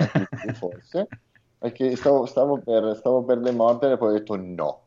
forse, 0.54 1.08
perché 1.60 1.94
stavo, 1.94 2.24
stavo 2.24 2.58
per, 2.58 2.96
stavo 2.96 3.22
per 3.22 3.38
demordere 3.38 3.92
e 3.92 3.96
poi 3.98 4.08
ho 4.08 4.18
detto 4.18 4.34
no, 4.34 4.82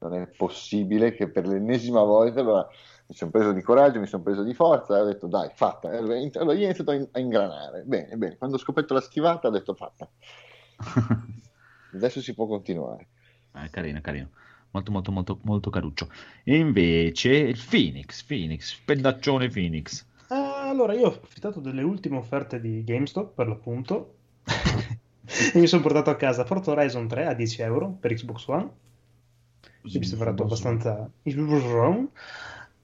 non 0.00 0.12
è 0.12 0.26
possibile 0.26 1.14
che 1.14 1.30
per 1.30 1.46
l'ennesima 1.46 2.02
volta, 2.02 2.40
allora 2.40 2.68
mi 3.06 3.14
sono 3.14 3.30
preso 3.30 3.52
di 3.52 3.62
coraggio, 3.62 3.98
mi 3.98 4.06
sono 4.06 4.22
preso 4.22 4.42
di 4.42 4.52
forza 4.52 4.98
e 4.98 5.00
ho 5.00 5.04
detto 5.06 5.26
dai, 5.26 5.50
fatta. 5.54 5.88
Allora, 5.88 6.16
io 6.18 6.40
ho 6.42 6.54
iniziato 6.54 6.90
a, 6.90 6.94
in- 6.94 7.08
a 7.12 7.18
ingranare, 7.18 7.82
bene, 7.84 8.14
bene, 8.16 8.36
quando 8.36 8.56
ho 8.56 8.58
scoperto 8.58 8.92
la 8.92 9.00
schivata 9.00 9.48
ho 9.48 9.50
detto 9.50 9.72
fatta, 9.72 10.06
adesso 11.94 12.20
si 12.20 12.34
può 12.34 12.46
continuare. 12.46 13.06
Eh, 13.54 13.70
carino, 13.70 13.98
carino. 14.02 14.28
Molto, 14.70 14.90
molto, 14.90 15.10
molto, 15.10 15.38
molto 15.44 15.70
caruccio. 15.70 16.10
E 16.44 16.58
invece 16.58 17.30
il 17.30 17.58
Phoenix, 17.70 18.22
Phoenix, 18.22 18.74
spendaccione 18.74 19.48
Phoenix. 19.48 20.04
Ah, 20.28 20.68
allora, 20.68 20.92
io 20.92 21.06
ho 21.06 21.14
approfittato 21.14 21.60
delle 21.60 21.82
ultime 21.82 22.18
offerte 22.18 22.60
di 22.60 22.84
GameStop, 22.84 23.32
per 23.32 23.48
l'appunto, 23.48 24.16
e 25.54 25.58
mi 25.58 25.66
sono 25.66 25.82
portato 25.82 26.10
a 26.10 26.16
casa 26.16 26.44
Forza 26.44 26.70
Horizon 26.72 27.06
3 27.08 27.26
a 27.26 27.34
10 27.34 27.62
euro 27.62 27.90
per 28.00 28.14
Xbox 28.14 28.46
One, 28.48 28.70
che 29.82 29.98
mi 29.98 30.04
è 30.04 30.08
sembrato 30.08 30.42
abbastanza... 30.42 31.10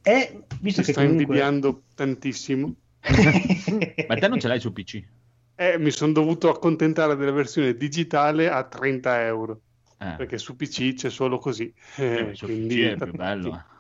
E 0.03 0.45
visto 0.61 0.81
Mi 0.81 0.87
che 0.87 0.93
sto 0.93 1.01
comunque... 1.01 1.23
invidiando 1.25 1.83
tantissimo. 1.95 2.75
Ma 4.07 4.17
te 4.17 4.29
non 4.29 4.39
ce 4.39 4.49
l'hai 4.49 4.61
su 4.61 4.73
PC? 4.73 5.05
Eh, 5.57 5.79
mi 5.79 5.91
sono 5.91 6.13
dovuto 6.13 6.49
accontentare 6.51 7.17
della 7.17 7.31
versione 7.33 7.77
digitale 7.77 8.49
a 8.51 8.65
30 8.65 9.25
euro, 9.25 9.63
Eh, 10.01 10.17
perché 10.17 10.39
su 10.39 10.57
PC 10.57 10.95
c'è 10.95 11.11
solo 11.11 11.39
così. 11.39 11.73
eh, 11.97 12.31
Eh, 12.31 12.35
su 12.35 12.47
quindi 12.47 12.77
PC 12.77 12.79
è 12.93 12.99
più 12.99 13.13
bello. 13.15 13.63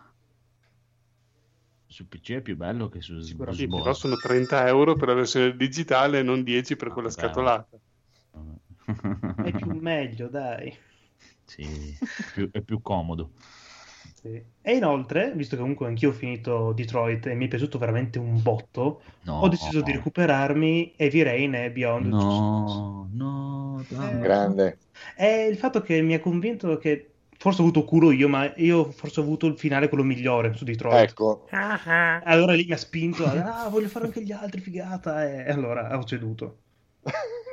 Su 1.86 2.08
PC 2.08 2.32
è 2.32 2.40
più 2.42 2.56
bello 2.56 2.88
che 2.88 3.00
su. 3.00 3.20
Sì, 3.20 3.68
Xbox. 3.68 3.82
però 3.82 3.94
sono 3.94 4.18
30 4.18 4.66
euro 4.66 4.96
per 4.96 5.08
la 5.08 5.14
versione 5.14 5.54
digitale 5.56 6.18
e 6.18 6.22
non 6.24 6.42
10 6.42 6.74
per 6.76 6.88
Ah, 6.88 6.92
quella 6.92 7.08
beh, 7.08 7.12
scatolata. 7.12 7.78
È 9.42 9.52
più 9.52 9.72
meglio, 9.80 10.28
dai. 10.28 10.76
Sì, 11.44 11.94
più- 12.32 12.50
è 12.50 12.60
più 12.60 12.80
comodo. 12.80 13.30
Sì. 14.14 14.42
E 14.62 14.74
inoltre, 14.74 15.32
visto 15.34 15.54
che 15.54 15.60
comunque 15.60 15.86
anch'io 15.86 16.08
ho 16.08 16.12
finito 16.12 16.72
Detroit 16.72 17.26
e 17.26 17.34
mi 17.34 17.44
è 17.44 17.48
piaciuto 17.48 17.78
veramente 17.78 18.18
un 18.18 18.42
botto, 18.42 19.02
No, 19.24 19.40
ho 19.40 19.48
deciso 19.48 19.82
di 19.82 19.92
recuperarmi 19.92 20.94
Heavy 20.96 21.22
Rain 21.22 21.54
e 21.54 21.70
Beyond. 21.70 22.06
No, 22.06 23.08
no, 23.12 23.84
dai. 23.88 24.14
Eh, 24.14 24.20
Grande. 24.20 24.78
È 25.14 25.26
il 25.26 25.56
fatto 25.58 25.82
che 25.82 26.00
mi 26.00 26.14
ha 26.14 26.20
convinto 26.20 26.78
che 26.78 27.10
forse 27.36 27.60
ho 27.60 27.64
avuto 27.64 27.84
culo 27.84 28.10
io, 28.12 28.28
ma 28.28 28.50
io 28.56 28.90
forse 28.92 29.20
ho 29.20 29.22
avuto 29.22 29.46
il 29.46 29.58
finale 29.58 29.88
quello 29.88 30.04
migliore 30.04 30.54
su 30.54 30.64
Detroit. 30.64 31.10
Ecco, 31.10 31.46
Allora 32.24 32.54
lì 32.54 32.64
mi 32.64 32.72
ha 32.72 32.78
spinto 32.78 33.26
a 33.26 33.64
ah, 33.64 33.68
voglio 33.68 33.88
fare 33.88 34.06
anche 34.06 34.22
gli 34.22 34.32
altri, 34.32 34.60
figata. 34.60 35.24
E 35.24 35.50
allora 35.50 35.96
ho 35.98 36.04
ceduto. 36.04 36.60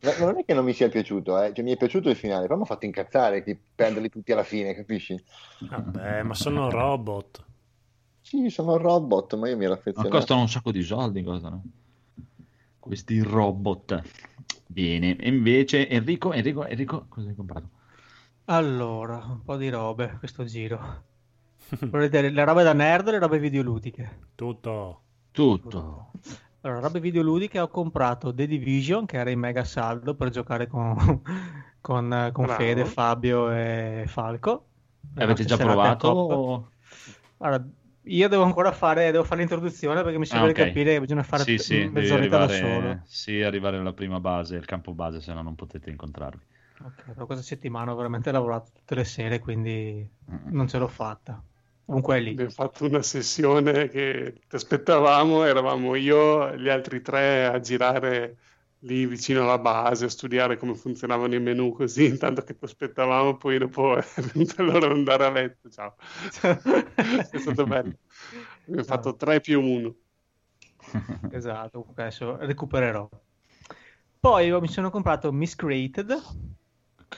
Ma 0.00 0.16
ma 0.18 0.24
non 0.26 0.38
è 0.38 0.44
che 0.44 0.54
non 0.54 0.64
mi 0.64 0.72
sia 0.72 0.88
piaciuto, 0.88 1.40
eh. 1.42 1.52
Cioè, 1.52 1.64
mi 1.64 1.72
è 1.72 1.76
piaciuto 1.76 2.08
il 2.08 2.16
finale, 2.16 2.42
però 2.42 2.56
mi 2.56 2.62
ha 2.62 2.66
fatto 2.66 2.86
incazzare 2.86 3.42
di 3.42 3.56
perderli 3.74 4.08
tutti 4.08 4.32
alla 4.32 4.44
fine, 4.44 4.74
capisci? 4.74 5.20
Vabbè, 5.58 6.22
ma 6.22 6.34
sono 6.34 6.70
robot. 6.70 7.44
Sì, 8.20 8.48
sono 8.50 8.76
robot, 8.76 9.34
ma 9.36 9.48
io 9.48 9.56
mi 9.56 9.64
ero 9.64 9.72
Ma 9.72 9.78
affezionato. 9.78 10.08
costano 10.08 10.40
un 10.42 10.48
sacco 10.48 10.70
di 10.70 10.82
soldi, 10.82 11.22
costano. 11.22 11.62
Questi 12.78 13.20
robot. 13.20 14.02
Bene, 14.66 15.16
e 15.16 15.28
invece 15.28 15.88
Enrico, 15.88 16.32
Enrico, 16.32 16.64
Enrico, 16.66 17.06
cosa 17.08 17.28
hai 17.28 17.34
comprato? 17.34 17.70
Allora, 18.46 19.24
un 19.26 19.42
po' 19.42 19.56
di 19.56 19.68
robe 19.68 20.16
questo 20.18 20.44
giro. 20.44 21.04
Volete 21.90 22.30
le 22.30 22.44
robe 22.44 22.62
da 22.62 22.72
nerd 22.72 23.08
o 23.08 23.10
le 23.12 23.18
robe 23.18 23.38
videoludiche? 23.38 24.28
Tutto. 24.34 25.02
Tutto. 25.30 26.10
Allora, 26.60 26.80
robe 26.80 27.00
videoludiche 27.00 27.60
ho 27.60 27.68
comprato 27.68 28.34
The 28.34 28.46
Division, 28.46 29.06
che 29.06 29.16
era 29.18 29.30
in 29.30 29.38
mega 29.38 29.64
saldo 29.64 30.14
per 30.16 30.30
giocare 30.30 30.66
con, 30.66 30.94
con, 31.80 32.30
con. 32.32 32.48
Fede, 32.48 32.84
Fabio 32.84 33.50
e 33.50 34.04
Falco. 34.06 34.66
Le 35.14 35.22
Avete 35.24 35.44
già 35.44 35.58
provato? 35.58 36.08
o- 36.08 36.70
Allora, 37.38 37.64
io 38.02 38.28
devo 38.28 38.42
ancora 38.42 38.72
fare, 38.72 39.10
devo 39.12 39.24
fare 39.24 39.40
l'introduzione 39.40 40.02
perché 40.02 40.18
mi 40.18 40.26
Ah, 40.30 40.44
sembra 40.44 40.48
ok. 40.48 40.52
di 40.52 40.56
capire 40.56 40.94
che 40.94 41.00
bisogna 41.00 41.22
fare 41.22 41.44
Sì, 41.44 41.58
sì, 41.58 41.88
mezz'oretta 41.90 42.36
da 42.38 42.48
solo. 42.48 42.98
arrivare, 42.98 43.02
sì, 43.06 43.42
arrivare 43.42 43.76
alla 43.78 43.92
prima 43.92 44.18
base, 44.20 44.56
il 44.56 44.64
campo 44.64 44.94
base, 44.94 45.20
se 45.20 45.32
no 45.34 45.42
non 45.42 45.54
potete 45.54 45.90
incontrarvi. 45.90 46.44
Ok, 46.80 47.12
però 47.12 47.26
questa 47.26 47.44
settimana 47.44 47.92
ho 47.92 47.96
veramente 47.96 48.30
lavorato 48.32 48.70
tutte 48.72 48.94
le 48.94 49.04
sere, 49.04 49.38
quindi 49.40 50.08
Mm. 50.30 50.52
non 50.52 50.68
ce 50.68 50.78
l'ho 50.78 50.88
fatta. 50.88 51.42
Comunque 51.88 52.18
è 52.18 52.20
lì. 52.20 52.32
Abbiamo 52.32 52.50
fatto 52.50 52.84
una 52.84 53.00
sessione 53.00 53.88
che 53.88 54.42
ti 54.46 54.56
aspettavamo, 54.56 55.44
eravamo 55.44 55.94
io 55.94 56.52
e 56.52 56.60
gli 56.60 56.68
altri 56.68 57.00
tre 57.00 57.46
a 57.46 57.58
girare 57.60 58.36
lì 58.80 59.06
vicino 59.06 59.40
alla 59.40 59.58
base, 59.58 60.04
a 60.04 60.10
studiare 60.10 60.58
come 60.58 60.74
funzionavano 60.74 61.34
i 61.34 61.40
menu 61.40 61.72
così, 61.72 62.04
intanto 62.04 62.42
che 62.42 62.58
ti 62.58 62.64
aspettavamo, 62.66 63.38
poi 63.38 63.56
dopo 63.56 63.96
è 63.96 64.04
venuta 64.34 64.62
l'ora 64.62 64.86
di 64.88 64.92
andare 64.92 65.24
a 65.24 65.30
letto, 65.30 65.70
ciao. 65.70 65.94
È 66.94 67.38
stato 67.38 67.64
bello. 67.64 67.94
Abbiamo 68.66 68.84
fatto 68.84 69.16
3 69.16 69.40
più 69.40 69.58
1. 69.58 69.94
Esatto, 71.32 71.86
adesso 71.96 72.36
recupererò. 72.36 73.08
Poi 74.20 74.60
mi 74.60 74.68
sono 74.68 74.90
comprato 74.90 75.32
Miscreated, 75.32 76.22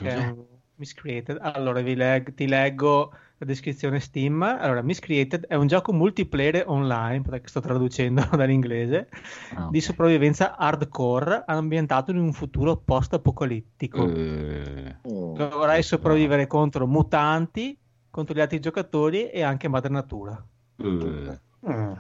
un 0.02 0.46
Miscreated. 0.76 1.38
Allora, 1.40 1.80
vi 1.80 1.96
leg- 1.96 2.34
ti 2.34 2.46
leggo 2.46 3.12
la 3.40 3.46
descrizione 3.46 4.00
Steam. 4.00 4.42
Allora, 4.42 4.82
Miscreated 4.82 5.46
è 5.46 5.54
un 5.54 5.66
gioco 5.66 5.92
multiplayer 5.92 6.64
online, 6.68 7.22
perché 7.22 7.48
sto 7.48 7.60
traducendo 7.60 8.22
dall'inglese, 8.36 9.08
Ah, 9.56 9.68
di 9.68 9.78
ok. 9.78 9.82
sopravvivenza 9.82 10.56
hardcore 10.56 11.44
ambientato 11.46 12.10
in 12.10 12.18
un 12.18 12.32
futuro 12.32 12.76
post-apocalittico. 12.76 14.06
Eh, 14.06 14.96
Mm. 15.06 15.34
Dovrai 15.34 15.82
sopravvivere 15.82 16.46
contro 16.46 16.86
mutanti, 16.86 17.76
contro 18.10 18.34
gli 18.34 18.40
altri 18.40 18.60
giocatori 18.60 19.30
e 19.30 19.42
anche 19.42 19.68
madre 19.68 19.90
natura. 19.90 20.46
eh. 20.78 21.40
Mm. 21.66 21.94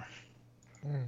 Mm. 0.86 1.04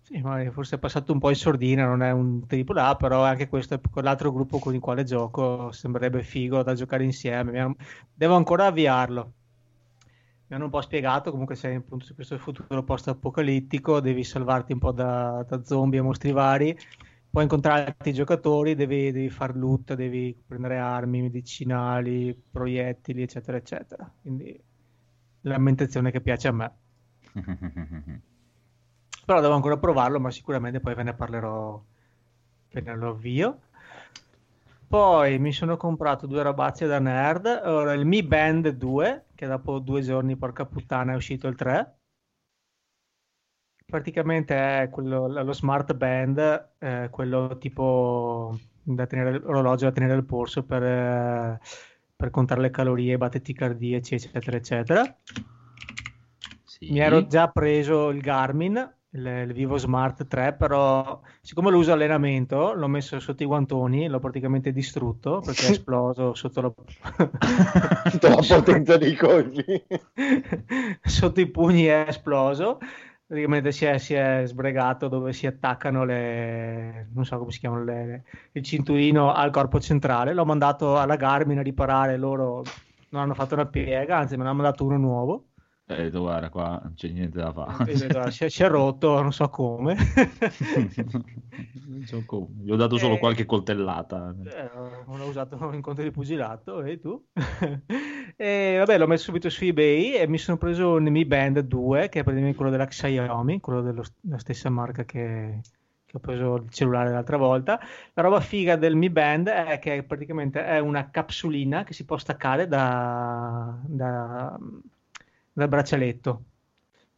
Sì, 0.00 0.20
ma 0.20 0.50
forse 0.52 0.76
è 0.76 0.78
passato 0.78 1.12
un 1.12 1.18
po' 1.18 1.30
in 1.30 1.34
sordina, 1.36 1.86
non 1.86 2.02
è 2.02 2.10
un 2.10 2.46
AAA, 2.46 2.96
però 2.96 3.24
anche 3.24 3.48
questo 3.48 3.74
è 3.74 3.80
quell'altro 3.80 4.32
gruppo 4.32 4.58
con 4.58 4.74
il 4.74 4.80
quale 4.80 5.02
gioco, 5.04 5.72
sembrerebbe 5.72 6.22
figo 6.22 6.62
da 6.62 6.74
giocare 6.74 7.04
insieme. 7.04 7.74
Devo 8.12 8.34
ancora 8.36 8.66
avviarlo. 8.66 9.32
Mi 10.54 10.60
hanno 10.60 10.68
un 10.68 10.74
po' 10.78 10.82
spiegato, 10.82 11.32
comunque 11.32 11.56
sei 11.56 11.74
appunto 11.74 12.04
su 12.04 12.14
questo 12.14 12.38
futuro 12.38 12.84
post-apocalittico, 12.84 13.98
devi 13.98 14.22
salvarti 14.22 14.72
un 14.72 14.78
po' 14.78 14.92
da, 14.92 15.44
da 15.48 15.64
zombie 15.64 15.98
e 15.98 16.02
mostri 16.02 16.30
vari, 16.30 16.78
puoi 17.28 17.42
incontrare 17.42 17.86
altri 17.86 18.12
giocatori, 18.12 18.76
devi, 18.76 19.10
devi 19.10 19.28
far 19.30 19.56
loot, 19.56 19.94
devi 19.94 20.32
prendere 20.46 20.78
armi, 20.78 21.22
medicinali, 21.22 22.40
proiettili, 22.52 23.22
eccetera, 23.22 23.56
eccetera. 23.56 24.08
Quindi 24.20 24.56
l'ambientazione 25.40 26.12
che 26.12 26.20
piace 26.20 26.46
a 26.46 26.52
me. 26.52 26.72
Però 29.26 29.40
devo 29.40 29.54
ancora 29.54 29.76
provarlo, 29.76 30.20
ma 30.20 30.30
sicuramente 30.30 30.78
poi 30.78 30.94
ve 30.94 31.02
ne 31.02 31.14
parlerò 31.14 31.84
appena 32.68 32.94
lo 32.94 33.08
avvio. 33.08 33.58
Poi 34.86 35.40
mi 35.40 35.50
sono 35.50 35.76
comprato 35.76 36.28
due 36.28 36.44
robazze 36.44 36.86
da 36.86 37.00
nerd. 37.00 37.46
Ora 37.64 37.94
il 37.94 38.06
Mi 38.06 38.22
Band 38.22 38.68
2, 38.68 39.24
che 39.44 39.50
dopo 39.50 39.78
due 39.78 40.00
giorni, 40.00 40.36
porca 40.36 40.64
puttana, 40.66 41.12
è 41.12 41.16
uscito 41.16 41.46
il 41.46 41.54
3. 41.54 41.98
Praticamente 43.86 44.82
è 44.82 44.88
quello, 44.90 45.28
lo 45.28 45.52
smart 45.52 45.94
band, 45.94 46.70
eh, 46.78 47.08
quello 47.10 47.58
tipo 47.58 48.58
da 48.82 49.06
tenere, 49.06 49.36
orologio 49.44 49.84
da 49.84 49.92
tenere 49.92 50.14
al 50.14 50.24
polso 50.24 50.64
per, 50.64 50.82
eh, 50.82 51.60
per 52.16 52.30
contare 52.30 52.62
le 52.62 52.70
calorie, 52.70 53.18
battiti 53.18 53.52
cardiaci, 53.52 54.14
eccetera, 54.14 54.56
eccetera. 54.56 55.18
Sì. 56.64 56.90
Mi 56.90 56.98
ero 56.98 57.26
già 57.26 57.48
preso 57.48 58.08
il 58.08 58.20
Garmin, 58.20 58.92
il, 59.14 59.26
il 59.46 59.52
Vivo 59.52 59.76
Smart 59.76 60.26
3, 60.26 60.54
però 60.54 61.20
siccome 61.40 61.70
lo 61.70 61.78
uso 61.78 61.92
allenamento, 61.92 62.72
l'ho 62.74 62.88
messo 62.88 63.18
sotto 63.20 63.42
i 63.42 63.46
guantoni, 63.46 64.08
l'ho 64.08 64.18
praticamente 64.18 64.72
distrutto 64.72 65.40
perché 65.40 65.68
è 65.68 65.70
esploso 65.70 66.34
sotto 66.34 66.60
la... 66.60 66.72
Tutta 68.10 68.28
la 68.28 68.44
potenza 68.46 68.96
dei 68.96 69.14
colpi. 69.16 69.64
sotto 71.02 71.40
i 71.40 71.50
pugni 71.50 71.84
è 71.84 72.06
esploso. 72.08 72.78
Praticamente 73.26 73.72
si 73.72 73.84
è, 73.86 73.98
si 73.98 74.14
è 74.14 74.42
sbregato 74.44 75.08
dove 75.08 75.32
si 75.32 75.46
attaccano 75.46 76.04
le, 76.04 77.08
non 77.14 77.24
so 77.24 77.38
come 77.38 77.50
si 77.52 77.58
chiamano, 77.58 77.84
le- 77.84 78.24
il 78.52 78.62
cinturino 78.62 79.32
al 79.32 79.50
corpo 79.50 79.80
centrale. 79.80 80.34
L'ho 80.34 80.44
mandato 80.44 80.98
alla 80.98 81.16
Garmin 81.16 81.58
a 81.58 81.62
riparare, 81.62 82.16
loro 82.16 82.62
non 83.10 83.22
hanno 83.22 83.34
fatto 83.34 83.54
una 83.54 83.66
piega, 83.66 84.18
anzi 84.18 84.36
me 84.36 84.42
ne 84.42 84.48
hanno 84.50 84.60
mandato 84.60 84.84
uno 84.84 84.98
nuovo. 84.98 85.46
Eh, 85.86 86.04
detto, 86.04 86.20
guarda, 86.20 86.48
qua 86.48 86.80
non 86.82 86.94
c'è 86.94 87.08
niente 87.08 87.38
da 87.38 87.52
fare. 87.52 87.92
E 87.92 87.96
si, 87.96 88.64
è, 88.64 88.68
rotto, 88.68 89.20
non 89.20 89.32
so 89.32 89.50
come. 89.50 89.94
Non 91.86 92.04
so 92.06 92.22
come. 92.24 92.46
Gli 92.62 92.70
ho 92.70 92.76
dato 92.76 92.96
solo 92.96 93.16
Eh, 93.16 93.18
qualche 93.18 93.44
coltellata. 93.44 94.34
Eh, 94.44 94.70
non 95.06 95.18
l'ho 95.18 95.26
usato 95.26 95.56
in 95.74 95.82
conto 95.82 96.00
di 96.00 96.10
pugilato, 96.10 96.82
e 96.82 96.98
tu? 96.98 97.22
e 98.36 98.76
vabbè, 98.78 98.96
l'ho 98.96 99.06
messo 99.06 99.24
subito 99.24 99.50
su 99.50 99.64
eBay 99.64 100.14
e 100.14 100.26
mi 100.26 100.38
sono 100.38 100.56
preso 100.56 100.94
un 100.94 101.04
Mi 101.04 101.26
Band 101.26 101.60
2, 101.60 102.08
che 102.08 102.20
è 102.20 102.22
praticamente 102.22 102.56
quello 102.56 102.70
della 102.70 102.86
Xiaomi, 102.86 103.60
quello 103.60 103.82
della 103.82 104.38
stessa 104.38 104.70
marca 104.70 105.04
che, 105.04 105.60
che 106.06 106.16
ho 106.16 106.20
preso 106.20 106.54
il 106.54 106.70
cellulare 106.70 107.10
l'altra 107.10 107.36
volta. 107.36 107.78
La 108.14 108.22
roba 108.22 108.40
figa 108.40 108.76
del 108.76 108.96
Mi 108.96 109.10
Band 109.10 109.48
è 109.48 109.78
che 109.78 110.02
praticamente 110.02 110.64
è 110.64 110.78
una 110.78 111.10
capsulina 111.10 111.84
che 111.84 111.92
si 111.92 112.06
può 112.06 112.16
staccare 112.16 112.66
da, 112.66 113.78
da- 113.84 114.58
dal 115.54 115.68
braccialetto. 115.68 116.30
Non 116.32 116.44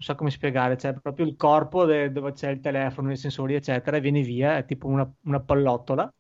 so 0.09 0.15
come 0.15 0.31
spiegare, 0.31 0.77
c'è 0.77 0.93
proprio 1.01 1.27
il 1.27 1.37
corpo 1.37 1.85
de- 1.87 2.13
dove 2.13 2.33
c'è 2.33 2.51
il 2.51 2.61
telefono, 2.61 3.11
i 3.13 3.17
sensori, 3.17 3.55
eccetera, 3.55 3.97
e 3.97 4.01
vieni 4.01 4.23
via, 4.23 4.57
è 4.59 4.65
tipo 4.65 4.87
una, 4.89 5.11
una 5.23 5.41
pallottola 5.41 6.13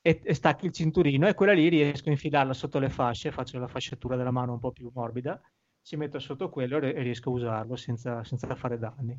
e, 0.00 0.20
e 0.24 0.32
stacchi 0.34 0.64
il 0.66 0.72
cinturino 0.72 1.26
e 1.28 1.34
quella 1.34 1.52
lì 1.52 1.68
riesco 1.68 2.08
a 2.08 2.12
infilarla 2.12 2.54
sotto 2.54 2.78
le 2.78 2.88
fasce, 2.88 3.30
faccio 3.32 3.58
la 3.58 3.68
fasciatura 3.68 4.16
della 4.16 4.30
mano 4.30 4.52
un 4.54 4.58
po' 4.60 4.72
più 4.72 4.90
morbida, 4.94 5.38
ci 5.82 5.96
metto 5.96 6.18
sotto 6.18 6.48
quello 6.48 6.78
e 6.78 6.94
e 6.96 7.02
riesco 7.02 7.28
a 7.30 7.32
usarlo 7.34 7.76
senza, 7.76 8.22
senza 8.24 8.54
fare 8.54 8.78
danni. 8.78 9.14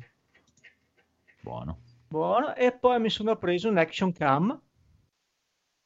Buono. 1.40 1.80
Buono, 2.06 2.54
e 2.54 2.72
poi 2.78 3.00
mi 3.00 3.10
sono 3.10 3.36
preso 3.36 3.68
un 3.68 3.78
Action 3.78 4.12
Cam, 4.12 4.60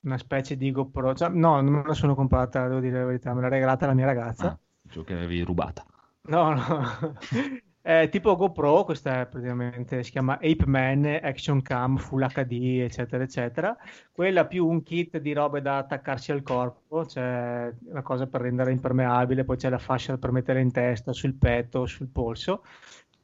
una 0.04 0.16
specie 0.18 0.56
di 0.56 0.70
GoPro, 0.70 1.12
cioè, 1.14 1.28
no, 1.30 1.60
non 1.60 1.72
me 1.72 1.82
la 1.84 1.94
sono 1.94 2.14
comprata, 2.14 2.68
devo 2.68 2.78
dire 2.80 2.98
la 3.00 3.04
verità, 3.06 3.34
me 3.34 3.40
l'ha 3.40 3.48
regalata 3.48 3.86
la 3.86 3.94
mia 3.94 4.06
ragazza. 4.06 4.48
Ah, 4.48 4.58
ciò 4.92 5.02
che 5.02 5.14
avevi 5.14 5.40
rubata. 5.42 5.84
No, 6.24 6.54
no. 6.54 7.14
È 7.82 8.08
tipo 8.12 8.36
GoPro, 8.36 8.84
questa 8.84 9.22
è 9.22 9.26
praticamente, 9.26 10.04
si 10.04 10.12
chiama 10.12 10.34
Ape 10.34 10.66
Man 10.66 11.04
Action 11.20 11.60
Cam 11.62 11.96
Full 11.96 12.24
HD, 12.28 12.78
eccetera, 12.80 13.24
eccetera. 13.24 13.76
Quella 14.12 14.46
più 14.46 14.68
un 14.68 14.84
kit 14.84 15.18
di 15.18 15.32
robe 15.32 15.60
da 15.62 15.78
attaccarsi 15.78 16.30
al 16.30 16.42
corpo, 16.42 17.04
c'è 17.04 17.74
una 17.88 18.02
cosa 18.02 18.28
per 18.28 18.40
rendere 18.42 18.70
impermeabile, 18.70 19.42
poi 19.44 19.56
c'è 19.56 19.68
la 19.68 19.78
fascia 19.78 20.16
per 20.16 20.30
mettere 20.30 20.60
in 20.60 20.70
testa, 20.70 21.12
sul 21.12 21.34
petto, 21.34 21.84
sul 21.86 22.06
polso. 22.06 22.62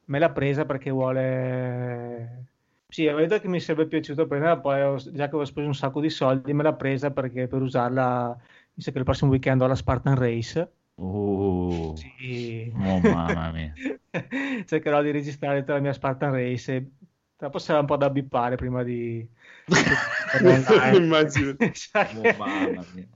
Me 0.07 0.19
l'ha 0.19 0.31
presa 0.31 0.65
perché 0.65 0.89
vuole... 0.91 2.47
Sì, 2.87 3.07
avevo 3.07 3.27
detto 3.27 3.41
che 3.41 3.47
mi 3.47 3.59
sarebbe 3.61 3.87
piaciuto 3.87 4.27
prenderla, 4.27 4.59
poi 4.59 4.81
ho- 4.81 4.97
già 4.97 5.11
che 5.11 5.21
avevo 5.23 5.45
speso 5.45 5.67
un 5.67 5.75
sacco 5.75 6.01
di 6.01 6.09
soldi, 6.09 6.53
me 6.53 6.63
l'ha 6.63 6.73
presa 6.73 7.11
perché 7.11 7.47
per 7.47 7.61
usarla, 7.61 8.37
visto 8.73 8.91
che 8.91 8.97
il 8.97 9.03
prossimo 9.05 9.29
weekend 9.31 9.61
ho 9.61 9.67
la 9.67 9.75
Spartan 9.75 10.15
Race. 10.15 10.73
Oh, 11.01 11.95
Sì. 11.95 12.71
oh, 12.75 12.99
mamma 12.99 13.51
mia. 13.51 13.73
Cercherò 14.65 15.01
di 15.01 15.11
registrare 15.11 15.59
tutta 15.59 15.73
la 15.73 15.79
mia 15.79 15.93
Spartan 15.93 16.31
Race. 16.31 16.75
e 16.75 16.91
Dopo 17.37 17.57
sarà 17.57 17.79
un 17.79 17.85
po' 17.85 17.95
da 17.95 18.09
bippare 18.09 18.55
prima 18.57 18.83
di... 18.83 19.27
Immagino. 20.95 21.55
Oh, 21.95 22.37
mamma 22.37 22.85
mia. 22.93 23.07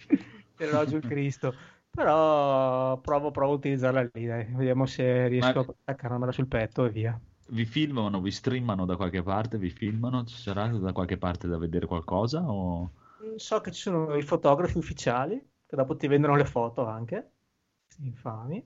Tirerò 0.56 0.86
giù 0.86 0.98
il 0.98 1.04
Cristo. 1.04 1.54
Però 1.92 2.98
provo, 3.00 3.32
provo 3.32 3.52
a 3.54 3.56
utilizzarla 3.56 4.10
lì, 4.14 4.26
dai. 4.26 4.46
Vediamo 4.46 4.86
se 4.86 5.28
riesco 5.28 5.60
Ma- 5.60 5.66
a 5.66 5.76
attaccarmela 5.86 6.32
sul 6.32 6.48
petto 6.48 6.86
e 6.86 6.90
via. 6.90 7.20
Vi 7.50 7.66
filmano, 7.66 8.22
vi 8.22 8.32
streamano 8.32 8.86
da 8.86 8.96
qualche 8.96 9.22
parte? 9.22 9.58
Vi 9.58 9.70
filmano? 9.70 10.24
Ci 10.24 10.36
sarà 10.38 10.68
da 10.68 10.92
qualche 10.94 11.18
parte 11.18 11.48
da 11.48 11.58
vedere 11.58 11.86
qualcosa? 11.86 12.42
O... 12.42 12.90
So 13.38 13.62
che 13.62 13.72
ci 13.72 13.82
sono 13.82 14.16
i 14.16 14.22
fotografi 14.22 14.78
ufficiali, 14.78 15.36
che 15.66 15.76
dopo 15.76 15.96
ti 15.96 16.08
vendono 16.08 16.36
le 16.36 16.46
foto 16.46 16.86
anche, 16.86 17.33
infami. 18.00 18.66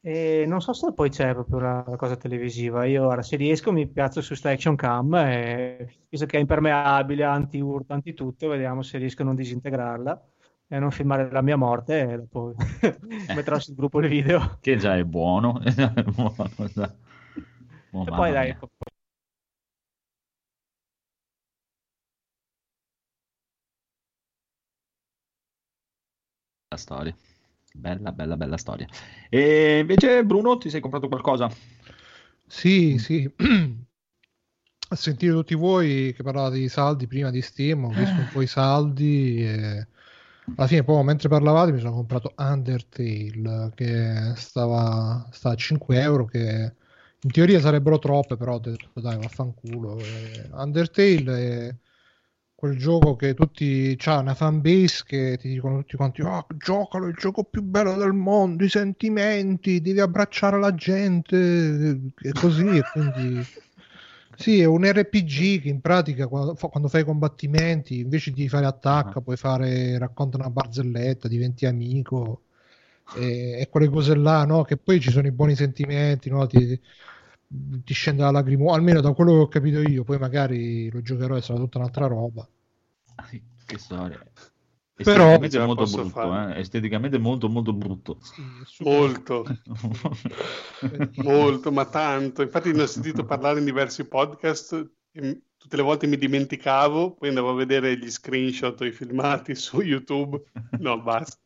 E 0.00 0.44
non 0.46 0.60
so 0.60 0.72
se 0.72 0.92
poi 0.92 1.10
c'è 1.10 1.32
proprio 1.32 1.58
la, 1.58 1.84
la 1.86 1.96
cosa 1.96 2.16
televisiva. 2.16 2.84
Io 2.84 3.06
ora, 3.06 3.22
se 3.22 3.36
riesco, 3.36 3.72
mi 3.72 3.86
piazzo 3.86 4.20
su 4.22 4.34
sta 4.34 4.50
action 4.50 4.76
cam, 4.76 5.14
e, 5.14 6.04
visto 6.08 6.26
che 6.26 6.36
è 6.36 6.40
impermeabile, 6.40 7.24
anti-urto, 7.24 7.92
anti-tutto, 7.92 8.48
vediamo 8.48 8.82
se 8.82 8.98
riesco 8.98 9.22
a 9.22 9.24
non 9.26 9.34
disintegrarla 9.34 10.26
e 10.68 10.76
a 10.76 10.78
non 10.78 10.90
filmare 10.92 11.30
la 11.30 11.42
mia 11.42 11.56
morte. 11.56 12.00
E 12.00 12.16
dopo 12.18 12.54
metterò 13.34 13.58
sul 13.58 13.74
gruppo 13.74 14.00
il 14.00 14.08
video. 14.08 14.58
Che 14.60 14.76
già 14.76 14.96
è 14.96 15.04
buono. 15.04 15.60
È 15.64 16.02
buono, 16.02 16.50
dai. 16.74 16.90
Oh, 17.92 18.02
e 18.02 18.10
poi 18.10 18.32
dai, 18.32 18.46
mia. 18.46 18.58
Bella 26.70 26.76
storia. 26.76 27.27
Bella, 27.78 28.10
bella, 28.10 28.36
bella 28.36 28.56
storia. 28.56 28.88
E 29.28 29.78
invece, 29.78 30.24
Bruno, 30.24 30.58
ti 30.58 30.68
sei 30.68 30.80
comprato 30.80 31.06
qualcosa? 31.06 31.48
Sì, 32.46 32.98
sì. 32.98 33.30
A 34.90 34.96
sentire 34.96 35.32
tutti 35.34 35.54
voi 35.54 36.14
che 36.14 36.22
parlavate 36.22 36.56
di 36.56 36.68
saldi 36.68 37.06
prima 37.06 37.30
di 37.30 37.42
Steam, 37.42 37.84
ho 37.84 37.90
visto 37.90 38.20
un 38.20 38.28
po' 38.32 38.40
i 38.40 38.46
saldi 38.46 39.44
e 39.44 39.86
alla 40.56 40.66
fine 40.66 40.82
poi 40.82 41.04
mentre 41.04 41.28
parlavate 41.28 41.72
mi 41.72 41.78
sono 41.78 41.92
comprato 41.92 42.32
Undertale 42.38 43.70
che 43.74 44.32
stava, 44.34 45.28
stava 45.30 45.54
a 45.54 45.58
5 45.58 46.00
euro 46.00 46.24
che 46.24 46.74
in 47.20 47.30
teoria 47.30 47.60
sarebbero 47.60 47.98
troppe 47.98 48.38
però 48.38 48.54
ho 48.54 48.58
detto 48.58 48.88
dai 48.94 49.18
vaffanculo 49.18 49.98
Undertale 50.52 51.68
è 51.68 51.74
quel 52.58 52.76
gioco 52.76 53.14
che 53.16 53.34
tutti 53.34 53.94
c'ha 53.96 54.18
una 54.18 54.34
fanbase 54.34 55.04
che 55.06 55.38
ti 55.38 55.48
dicono 55.48 55.78
tutti 55.78 55.96
quanti 55.96 56.22
ah 56.22 56.44
giocalo 56.56 57.06
è 57.06 57.08
il 57.10 57.14
gioco 57.16 57.44
più 57.44 57.62
bello 57.62 57.96
del 57.96 58.12
mondo 58.12 58.64
i 58.64 58.68
sentimenti 58.68 59.80
devi 59.80 60.00
abbracciare 60.00 60.58
la 60.58 60.74
gente 60.74 61.36
e 62.20 62.32
così 62.34 62.76
e 62.76 62.88
quindi 62.90 63.48
Sì, 64.40 64.60
è 64.60 64.66
un 64.66 64.84
RPG 64.84 65.62
che 65.62 65.68
in 65.68 65.80
pratica 65.80 66.28
quando, 66.28 66.54
quando 66.54 66.88
fai 66.88 67.00
i 67.02 67.04
combattimenti, 67.04 67.98
invece 68.00 68.30
di 68.32 68.48
fare 68.48 68.66
attacca, 68.66 69.20
Ah. 69.20 69.22
puoi 69.22 69.36
fare 69.36 69.98
racconta 69.98 70.36
una 70.36 70.48
barzelletta, 70.50 71.26
diventi 71.28 71.66
amico 71.66 72.44
e, 73.10 73.60
e 73.60 73.68
quelle 73.68 73.88
cose 73.88 74.14
là, 74.14 74.44
no? 74.44 74.62
Che 74.62 74.76
poi 74.76 75.00
ci 75.00 75.10
sono 75.10 75.26
i 75.26 75.32
buoni 75.32 75.56
sentimenti, 75.56 76.30
no? 76.30 76.46
Ti, 76.46 76.80
ti 77.84 77.94
scende 77.94 78.22
la 78.22 78.30
lacrimo, 78.30 78.72
almeno 78.72 79.00
da 79.00 79.12
quello 79.12 79.32
che 79.32 79.38
ho 79.38 79.48
capito 79.48 79.80
io, 79.80 80.04
poi 80.04 80.18
magari 80.18 80.90
lo 80.90 81.00
giocherò 81.00 81.36
e 81.36 81.42
sarà 81.42 81.58
tutta 81.58 81.78
un'altra 81.78 82.06
roba. 82.06 82.46
Che 83.66 83.78
storia. 83.78 84.22
Però- 84.94 85.40
Esteticamente 85.40 85.58
la 85.58 85.66
molto 85.66 85.84
brutto, 85.86 86.34
eh? 86.36 86.58
Esteticamente 86.58 87.18
molto 87.18 87.48
molto 87.48 87.72
brutto. 87.72 88.18
Sì, 88.20 88.82
è 88.82 88.84
Molto, 88.84 89.44
molto, 91.22 91.70
ma 91.72 91.84
tanto. 91.86 92.42
Infatti 92.42 92.72
ne 92.72 92.82
ho 92.82 92.86
sentito 92.86 93.24
parlare 93.24 93.60
in 93.60 93.64
diversi 93.64 94.04
podcast 94.06 94.90
e 95.12 95.42
tutte 95.56 95.76
le 95.76 95.82
volte 95.82 96.06
mi 96.06 96.16
dimenticavo, 96.16 97.14
poi 97.14 97.28
andavo 97.28 97.50
a 97.50 97.54
vedere 97.54 97.96
gli 97.96 98.10
screenshot 98.10 98.80
o 98.80 98.84
i 98.84 98.92
filmati 98.92 99.54
su 99.54 99.80
YouTube. 99.80 100.42
No, 100.78 101.00
basta, 101.00 101.38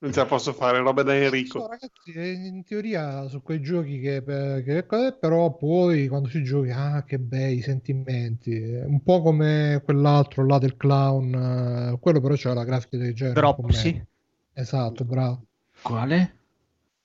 non 0.00 0.12
ce 0.12 0.20
la 0.20 0.26
posso 0.26 0.52
fare, 0.52 0.78
roba 0.78 1.02
da 1.02 1.14
So, 1.42 1.66
Enrico. 1.66 1.66
ragazzi, 1.66 2.12
eh, 2.12 2.32
in 2.32 2.62
teoria 2.64 3.26
su 3.28 3.42
quei 3.42 3.60
giochi 3.60 3.98
che, 4.00 4.22
che- 4.24 4.86
che- 4.86 5.16
però 5.18 5.54
poi 5.56 6.06
quando 6.08 6.28
ci 6.28 6.42
giochi, 6.44 6.70
ah, 6.70 7.02
che 7.04 7.18
bei 7.18 7.60
sentimenti. 7.60 8.52
Un 8.52 9.02
po' 9.02 9.20
come 9.22 9.80
quell'altro 9.84 10.46
là 10.46 10.58
del 10.58 10.76
clown, 10.76 11.92
eh, 11.94 11.98
quello 12.00 12.20
però 12.20 12.34
c'era 12.34 12.54
la 12.54 12.64
grafica 12.64 12.96
del 12.98 13.14
genere. 13.14 13.50
Dropsy. 13.58 14.06
Esatto, 14.52 15.04
bravo. 15.04 15.46
Quale? 15.82 16.38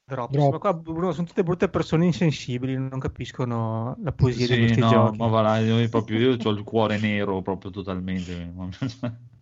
Dropsy. 0.07 0.47
Drop. 0.47 0.49
Ma 0.49 0.57
qua 0.59 0.73
Bruno, 0.73 1.11
sono 1.11 1.27
tutte 1.27 1.43
brutte 1.43 1.69
persone 1.69 2.05
insensibili, 2.05 2.75
non 2.75 2.99
capiscono 2.99 3.95
la 4.03 4.11
poesia 4.13 4.47
di 4.47 4.57
Sì, 4.57 4.57
questi 4.57 4.83
no, 4.83 4.85
giochi. 4.85 5.17
ma 5.17 5.27
va 5.27 5.41
là, 5.41 5.57
io 5.59 5.87
proprio 5.89 6.19
io 6.19 6.37
ho 6.43 6.51
il 6.51 6.63
cuore 6.63 6.97
nero 6.97 7.41
proprio 7.41 7.71
totalmente. 7.71 8.53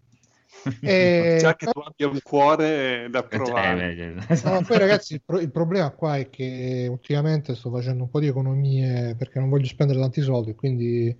E- 0.85 1.25
Già 1.35 1.55
che 1.55 1.67
tu 1.67 1.79
abbia 1.79 2.07
un 2.07 2.21
cuore 2.21 3.07
da 3.09 3.23
Eh, 3.29 3.39
provare. 3.39 3.87
beh, 4.15 4.15
No, 4.43 4.63
poi 4.65 4.77
ragazzi, 4.77 5.13
il, 5.13 5.21
pro- 5.23 5.39
il 5.39 5.51
problema 5.51 5.89
qua 5.91 6.17
è 6.17 6.29
che 6.29 6.87
ultimamente 6.89 7.55
sto 7.55 7.71
facendo 7.71 8.03
un 8.03 8.09
po' 8.09 8.19
di 8.19 8.27
economie 8.27 9.15
perché 9.15 9.39
non 9.39 9.49
voglio 9.49 9.65
spendere 9.67 9.99
tanti 9.99 10.21
soldi, 10.21 10.53
quindi 10.53 11.15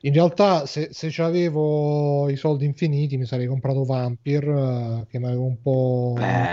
in 0.00 0.12
realtà 0.14 0.64
se, 0.66 0.88
se 0.92 1.08
avevo 1.22 2.28
i 2.30 2.36
soldi 2.36 2.64
infiniti 2.64 3.16
mi 3.18 3.26
sarei 3.26 3.46
comprato 3.46 3.84
Vampire, 3.84 5.00
eh, 5.02 5.06
che 5.08 5.18
mi 5.18 5.26
aveva 5.26 5.42
un 5.42 5.60
po', 5.60 6.50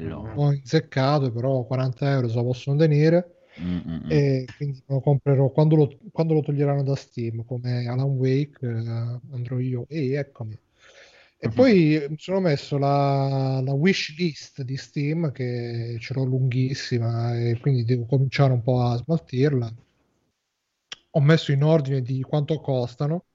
un 0.00 0.28
bello. 0.28 0.28
po' 0.30 0.52
inzeccato, 0.52 1.32
però 1.32 1.64
40 1.64 2.10
euro 2.12 2.28
se 2.28 2.34
lo 2.36 2.44
possono 2.44 2.76
tenere 2.76 3.30
Mm, 3.58 3.80
mm, 3.86 4.00
mm. 4.04 4.04
e 4.06 4.50
quindi 4.56 4.82
lo 4.86 5.00
comprerò 5.00 5.50
quando 5.50 5.76
lo, 5.76 5.98
quando 6.12 6.34
lo 6.34 6.40
toglieranno 6.42 6.82
da 6.82 6.94
Steam, 6.96 7.44
come 7.44 7.86
Alan 7.88 8.10
Wake, 8.10 8.66
eh, 8.66 9.20
andrò 9.32 9.58
io, 9.58 9.86
ehi, 9.88 10.12
eccomi. 10.14 10.58
E 11.44 11.50
poi 11.50 12.02
mi 12.08 12.16
sono 12.16 12.40
messo 12.40 12.78
la, 12.78 13.60
la 13.62 13.74
wish 13.74 14.16
list 14.16 14.62
di 14.62 14.78
Steam 14.78 15.30
che 15.30 15.98
ce 16.00 16.14
l'ho 16.14 16.24
lunghissima 16.24 17.38
e 17.38 17.58
quindi 17.60 17.84
devo 17.84 18.06
cominciare 18.06 18.54
un 18.54 18.62
po' 18.62 18.80
a 18.80 18.96
smaltirla. 18.96 19.74
Ho 21.10 21.20
messo 21.20 21.52
in 21.52 21.62
ordine 21.62 22.00
di 22.00 22.22
quanto 22.22 22.58
costano. 22.60 23.26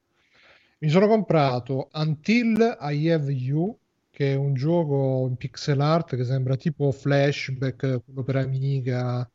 Mi 0.79 0.89
sono 0.89 1.05
comprato 1.05 1.89
Until 1.93 2.77
I 2.81 3.11
Have 3.11 3.31
You, 3.31 3.77
che 4.09 4.33
è 4.33 4.35
un 4.35 4.55
gioco 4.55 5.27
in 5.29 5.35
pixel 5.35 5.79
art 5.79 6.15
che 6.15 6.23
sembra 6.23 6.55
tipo 6.55 6.91
Flashback, 6.91 8.01
quello 8.03 8.23
per 8.23 8.37
Amiga, 8.37 9.29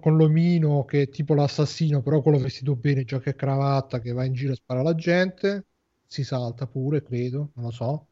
con 0.00 0.16
l'omino 0.16 0.86
che 0.86 1.02
è 1.02 1.08
tipo 1.10 1.34
l'assassino, 1.34 2.00
però 2.00 2.22
quello 2.22 2.38
vestito 2.38 2.76
bene, 2.76 3.04
giacca 3.04 3.28
e 3.28 3.34
cravatta, 3.34 4.00
che 4.00 4.12
va 4.12 4.24
in 4.24 4.32
giro 4.32 4.52
e 4.52 4.56
spara 4.56 4.80
alla 4.80 4.94
gente. 4.94 5.66
Si 6.14 6.22
salta 6.22 6.68
pure, 6.68 7.02
credo, 7.02 7.50
non 7.54 7.64
lo 7.64 7.70
so. 7.72 8.06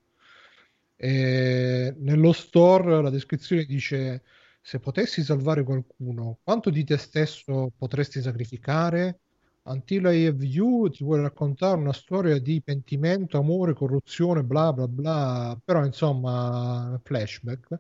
E 0.96 1.94
nello 1.98 2.32
store 2.32 3.00
la 3.00 3.10
descrizione 3.10 3.64
dice: 3.64 4.24
Se 4.60 4.80
potessi 4.80 5.22
salvare 5.22 5.62
qualcuno, 5.62 6.38
quanto 6.42 6.68
di 6.70 6.82
te 6.82 6.96
stesso 6.96 7.70
potresti 7.76 8.20
sacrificare? 8.20 9.20
Until 9.66 10.06
I 10.06 10.26
Have 10.26 10.44
You 10.44 10.88
ti 10.90 11.04
vuole 11.04 11.22
raccontare 11.22 11.76
una 11.78 11.92
storia 11.92 12.40
di 12.40 12.60
pentimento, 12.60 13.38
amore, 13.38 13.72
corruzione, 13.72 14.42
bla 14.42 14.72
bla 14.72 14.88
bla, 14.88 15.60
però 15.64 15.84
insomma, 15.84 17.00
flashback. 17.04 17.78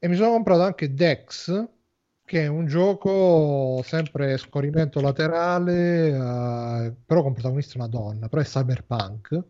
E 0.00 0.08
mi 0.08 0.16
sono 0.16 0.32
comprato 0.32 0.62
anche 0.62 0.92
Dex, 0.92 1.68
che 2.30 2.42
è 2.42 2.46
un 2.46 2.66
gioco 2.66 3.82
sempre 3.82 4.36
scorrimento 4.38 5.00
laterale, 5.00 6.10
eh, 6.10 6.94
però 7.04 7.22
con 7.22 7.32
protagonista 7.32 7.76
una 7.76 7.88
donna, 7.88 8.28
però 8.28 8.40
è 8.40 8.44
cyberpunk. 8.44 9.44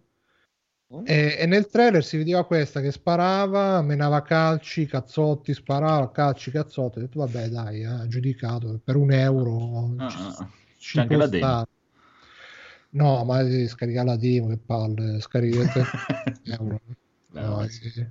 E, 1.04 1.36
e 1.38 1.44
nel 1.44 1.66
trailer 1.66 2.02
si 2.02 2.16
vedeva 2.16 2.46
questa 2.46 2.80
che 2.80 2.90
sparava, 2.90 3.82
menava 3.82 4.22
calci, 4.22 4.86
cazzotti, 4.86 5.52
sparava, 5.52 6.10
calci, 6.10 6.50
cazzotti. 6.50 6.98
Ho 6.98 7.02
detto, 7.02 7.18
vabbè, 7.18 7.48
dai, 7.48 7.82
eh, 7.82 8.08
giudicato 8.08 8.80
per 8.82 8.96
un 8.96 9.12
euro. 9.12 9.94
Ah, 9.98 10.08
ci- 10.08 10.16
ah. 10.18 10.50
ci 10.78 10.94
C'è 10.94 11.00
anche 11.02 11.16
la 11.18 11.26
demo. 11.26 11.44
stare. 11.44 11.66
No, 12.92 13.24
ma 13.24 13.42
devi 13.42 13.68
scaricare 13.68 14.06
la 14.06 14.16
demo, 14.16 14.48
che 14.48 14.56
palle, 14.56 15.20
scaricate 15.20 15.84
euro. 16.58 16.80
No, 17.32 17.62
eh. 17.62 18.10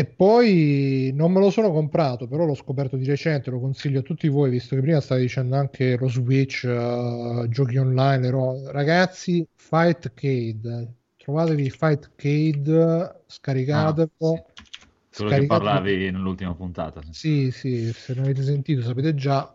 E 0.00 0.04
poi 0.06 1.10
non 1.12 1.32
me 1.32 1.40
lo 1.40 1.50
sono 1.50 1.72
comprato, 1.72 2.28
però 2.28 2.44
l'ho 2.44 2.54
scoperto 2.54 2.96
di 2.96 3.04
recente, 3.04 3.50
lo 3.50 3.58
consiglio 3.58 3.98
a 3.98 4.02
tutti 4.02 4.28
voi, 4.28 4.48
visto 4.50 4.76
che 4.76 4.80
prima 4.80 5.00
stavi 5.00 5.22
dicendo 5.22 5.56
anche 5.56 5.96
lo 5.96 6.08
Switch, 6.08 6.62
eh, 6.64 7.46
giochi 7.48 7.76
online, 7.78 8.30
ro- 8.30 8.70
ragazzi, 8.70 9.44
Fightcade, 9.56 10.94
trovatevi 11.16 11.68
Fightcade, 11.70 13.24
scaricatelo, 13.26 14.46
Quello 15.12 15.32
che 15.32 15.44
parlavi 15.44 16.10
nell'ultima 16.10 16.54
puntata. 16.54 17.04
sì, 17.10 17.50
sì, 17.50 17.92
se 17.92 18.14
non 18.14 18.24
avete 18.24 18.42
sentito 18.42 18.82
sapete 18.82 19.14
già. 19.14 19.54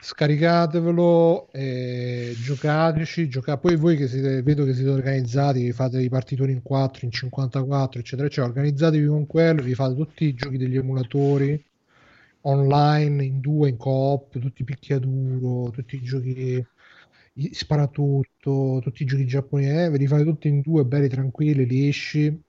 Scaricatevelo 0.00 1.50
e 1.52 2.34
giocateci. 2.42 3.28
Gioca... 3.28 3.58
Poi 3.58 3.76
voi 3.76 3.96
che 3.96 4.06
siete, 4.06 4.42
vedo 4.42 4.64
che 4.64 4.74
siete 4.74 4.90
organizzati, 4.90 5.72
fate 5.72 6.00
i 6.00 6.08
partitoni 6.08 6.52
in 6.52 6.62
4, 6.62 7.04
in 7.04 7.10
54, 7.10 8.00
eccetera, 8.00 8.26
eccetera. 8.26 8.48
Organizzatevi 8.48 9.06
con 9.06 9.26
quello, 9.26 9.62
vi 9.62 9.74
fate 9.74 9.94
tutti 9.94 10.24
i 10.24 10.34
giochi 10.34 10.56
degli 10.56 10.76
emulatori 10.76 11.62
online, 12.42 13.24
in 13.24 13.40
due, 13.40 13.68
in 13.68 13.76
coop, 13.76 14.38
tutti 14.38 14.64
picchiaduro, 14.64 15.70
tutti 15.70 15.96
i 15.96 16.02
giochi 16.02 16.64
sparatutto, 17.52 18.80
tutti 18.82 19.02
i 19.02 19.06
giochi 19.06 19.26
giapponesi, 19.26 19.70
eh, 19.70 19.88
ve 19.90 19.98
li 19.98 20.06
fate 20.06 20.24
tutti 20.24 20.48
in 20.48 20.60
due, 20.60 20.84
belli 20.84 21.08
tranquilli, 21.08 21.66
lisci. 21.66 22.40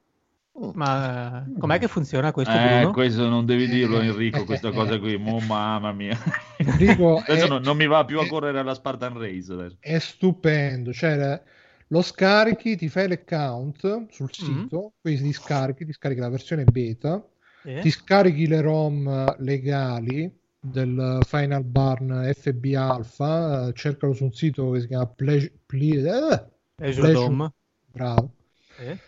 Ma 0.74 1.46
eh, 1.48 1.58
com'è 1.58 1.80
che 1.80 1.88
funziona 1.88 2.32
questo, 2.32 2.52
Eh, 2.52 2.60
Bruno? 2.60 2.92
questo 2.92 3.28
non 3.28 3.46
devi 3.46 3.68
dirlo 3.68 4.00
Eh, 4.00 4.06
Enrico, 4.06 4.40
eh, 4.42 4.46
questa 4.46 4.72
eh, 4.72 4.74
cosa 4.74 4.96
eh. 4.96 5.00
qui, 5.00 5.18
Mo, 5.18 5.40
mamma 5.40 5.92
mia. 5.92 6.18
Enrico, 6.64 7.24
Adesso 7.26 7.48
è- 7.48 7.48
non, 7.48 7.62
non 7.64 7.78
mi 7.78 7.86
va 7.88 8.06
più 8.06 8.20
a 8.20 8.26
correre 8.28 8.60
alla 8.60 8.74
Spartan 8.74 9.18
Race 9.18 9.78
è 9.80 9.98
stupendo, 10.00 10.94
cioè 10.94 11.42
lo 11.88 12.02
scarichi, 12.02 12.76
ti 12.78 12.88
fai 12.90 13.08
l'account 13.08 14.08
sul 14.12 14.32
Mm. 14.42 14.70
sito, 14.70 14.94
poi 15.02 15.18
ti 15.18 15.34
scarichi, 15.34 15.86
ti 15.86 15.92
scarichi 15.94 16.20
la 16.22 16.30
versione 16.30 16.64
beta, 16.66 17.26
Sì. 17.64 17.72
ti 17.80 17.90
scarichi 17.90 18.48
le 18.48 18.62
ROM 18.62 19.36
legali 19.40 20.32
del 20.60 21.20
Final 21.26 21.64
Barn 21.64 22.32
FB 22.34 22.66
Alpha, 22.76 23.68
eh, 23.68 23.74
cercalo 23.74 24.14
su 24.14 24.26
un 24.26 24.34
sito 24.34 24.72
che 24.72 24.82
si 24.82 24.88
chiama 24.88 25.08
Pleasure, 25.08 26.52
Azure 26.82 27.12
Dome. 27.12 27.54
bravo. 27.92 28.34
Sì. 28.78 29.00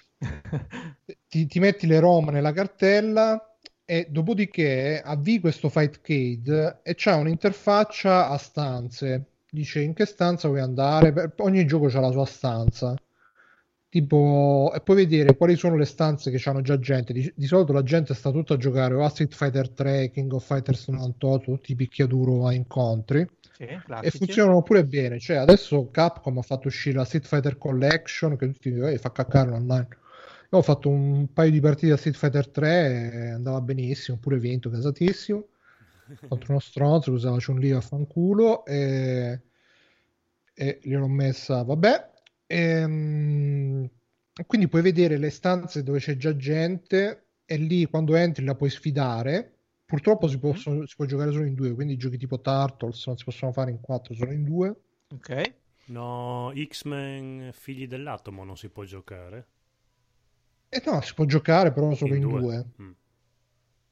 Ti, 1.28 1.46
ti 1.48 1.60
metti 1.60 1.88
le 1.88 2.00
ROM 2.00 2.30
nella 2.30 2.52
cartella 2.52 3.56
e 3.86 4.08
dopodiché 4.10 5.02
avvii 5.04 5.40
questo 5.40 5.70
Fightcade 5.70 6.80
e 6.84 6.94
c'ha 6.96 7.16
un'interfaccia 7.16 8.30
a 8.30 8.38
stanze. 8.38 9.26
Dice 9.50 9.82
in 9.82 9.94
che 9.94 10.06
stanza 10.06 10.48
vuoi 10.48 10.62
andare? 10.62 11.12
Per- 11.12 11.34
Ogni 11.40 11.66
gioco 11.66 11.88
ha 11.88 12.00
la 12.00 12.12
sua 12.12 12.26
stanza. 12.26 12.96
Tipo, 13.90 14.72
e 14.74 14.80
puoi 14.80 14.96
vedere 15.06 15.36
quali 15.36 15.58
sono 15.58 15.76
le 15.76 15.84
stanze 15.84 16.32
che 16.32 16.42
hanno 16.50 16.62
già 16.62 16.80
gente. 16.80 17.12
Di, 17.12 17.34
di 17.36 17.46
solito 17.46 17.74
la 17.74 17.84
gente 17.84 18.14
sta 18.14 18.32
tutta 18.32 18.54
a 18.54 18.58
giocare 18.58 18.94
o 18.94 19.04
a 19.04 19.10
Street 19.10 19.34
Fighter 19.34 19.70
3, 19.70 20.12
King 20.12 20.32
of 20.32 20.46
Fighters 20.46 20.88
98, 20.88 21.44
tutti 21.44 21.72
i 21.74 21.76
picchiaduro 21.76 22.48
a 22.48 22.54
incontri 22.54 23.28
Sì, 23.52 23.64
e 23.64 23.82
classici. 23.84 24.18
funzionano 24.18 24.62
pure 24.62 24.86
bene. 24.86 25.20
Cioè, 25.20 25.36
adesso 25.36 25.90
Capcom 25.92 26.38
ha 26.38 26.42
fatto 26.42 26.68
uscire 26.70 26.96
la 26.98 27.04
Street 27.04 27.26
Fighter 27.26 27.58
Collection 27.58 28.38
che 28.38 28.46
tutti 28.48 28.70
"Eh, 28.70 28.98
fa 28.98 29.12
caccare 29.12 29.52
online. 29.52 29.88
Io 30.54 30.58
ho 30.58 30.62
fatto 30.62 30.90
un 30.90 31.32
paio 31.32 31.50
di 31.50 31.62
partite 31.62 31.94
a 31.94 31.98
Street 31.98 32.18
Fighter 32.18 32.50
3 32.50 33.12
e 33.14 33.30
andava 33.30 33.62
benissimo, 33.62 34.18
pure 34.18 34.38
vinto, 34.38 34.70
casatissimo. 34.70 35.48
Contro 36.28 36.52
uno 36.52 36.60
stronzo 36.60 37.12
che 37.12 37.16
usava 37.16 37.38
Chun-Li 37.38 37.72
a 37.72 37.80
fanculo 37.80 38.66
e, 38.66 39.44
e 40.54 40.80
gliel'ho 40.84 41.08
messa, 41.08 41.64
vabbè. 41.64 42.12
Ehm, 42.48 43.90
quindi 44.46 44.68
puoi 44.68 44.82
vedere 44.82 45.18
le 45.18 45.30
stanze 45.30 45.84
dove 45.84 46.00
c'è 46.00 46.18
già 46.18 46.36
gente 46.36 47.28
e 47.46 47.56
lì 47.56 47.86
quando 47.86 48.16
entri 48.16 48.44
la 48.44 48.56
puoi 48.56 48.70
sfidare. 48.70 49.56
Purtroppo 49.86 50.28
si, 50.28 50.38
possono- 50.38 50.86
si 50.86 50.96
può 50.98 51.06
giocare 51.06 51.32
solo 51.32 51.46
in 51.46 51.54
due, 51.54 51.74
quindi 51.74 51.96
giochi 51.96 52.18
tipo 52.18 52.42
Turtles 52.42 53.08
non 53.08 53.16
si 53.16 53.24
possono 53.24 53.54
fare 53.54 53.72
in 53.72 53.80
quattro, 53.80 54.14
solo 54.14 54.34
in 54.34 54.44
due. 54.44 54.76
Ok. 55.14 55.54
No, 55.86 56.52
X-Men 56.54 57.52
Figli 57.54 57.88
dell'Atomo 57.88 58.44
non 58.44 58.58
si 58.58 58.68
può 58.68 58.84
giocare. 58.84 59.48
E 60.74 60.82
no, 60.86 61.02
si 61.02 61.14
può 61.14 61.26
giocare 61.26 61.72
però 61.72 61.94
solo 61.94 62.16
in, 62.16 62.24
In 62.24 62.30
due. 62.30 62.40
due. 62.40 62.66
Mm. 62.82 62.92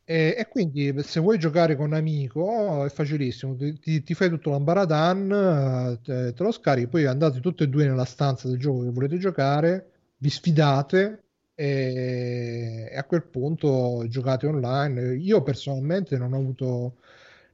E, 0.06 0.36
e 0.40 0.48
quindi 0.48 0.92
se 1.04 1.20
vuoi 1.20 1.38
giocare 1.38 1.76
con 1.76 1.86
un 1.88 1.94
amico 1.94 2.84
è 2.84 2.90
facilissimo, 2.90 3.56
ti, 3.56 4.02
ti- 4.02 4.14
fai 4.16 4.30
tutto 4.30 4.50
l'ambaradan, 4.50 5.32
eh, 5.32 6.00
te, 6.02 6.34
te 6.34 6.44
lo 6.44 6.52
scarichi, 6.52 6.88
poi 6.88 7.06
andate 7.06 7.40
tutti 7.42 7.62
e 7.64 7.68
due 7.68 7.86
nella 7.86 8.06
stanza 8.06 8.48
del 8.48 8.58
gioco 8.58 8.84
che 8.84 8.90
volete 8.90 9.18
giocare, 9.20 9.92
vi 10.18 10.30
sfidate 10.32 11.26
e, 11.54 12.90
e 12.92 12.98
a 12.98 13.04
quel 13.04 13.24
punto 13.28 14.04
giocate 14.08 14.48
online. 14.48 15.16
Io 15.16 15.44
personalmente 15.44 16.18
non 16.18 16.34
ho 16.34 16.38
avuto 16.38 16.96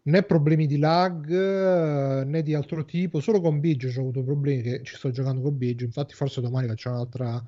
né 0.03 0.23
problemi 0.23 0.65
di 0.67 0.77
lag 0.77 1.29
eh, 1.29 2.23
né 2.25 2.41
di 2.41 2.53
altro 2.53 2.85
tipo, 2.85 3.19
solo 3.19 3.41
con 3.41 3.59
Biggio 3.59 3.87
ho 3.87 4.01
avuto 4.01 4.23
problemi 4.23 4.61
che 4.61 4.81
ci 4.83 4.95
sto 4.95 5.11
giocando 5.11 5.41
con 5.41 5.57
Biggio, 5.57 5.83
infatti 5.83 6.13
forse 6.13 6.39
domani 6.41 6.67
facciamo 6.67 6.95
un'altra 6.95 7.43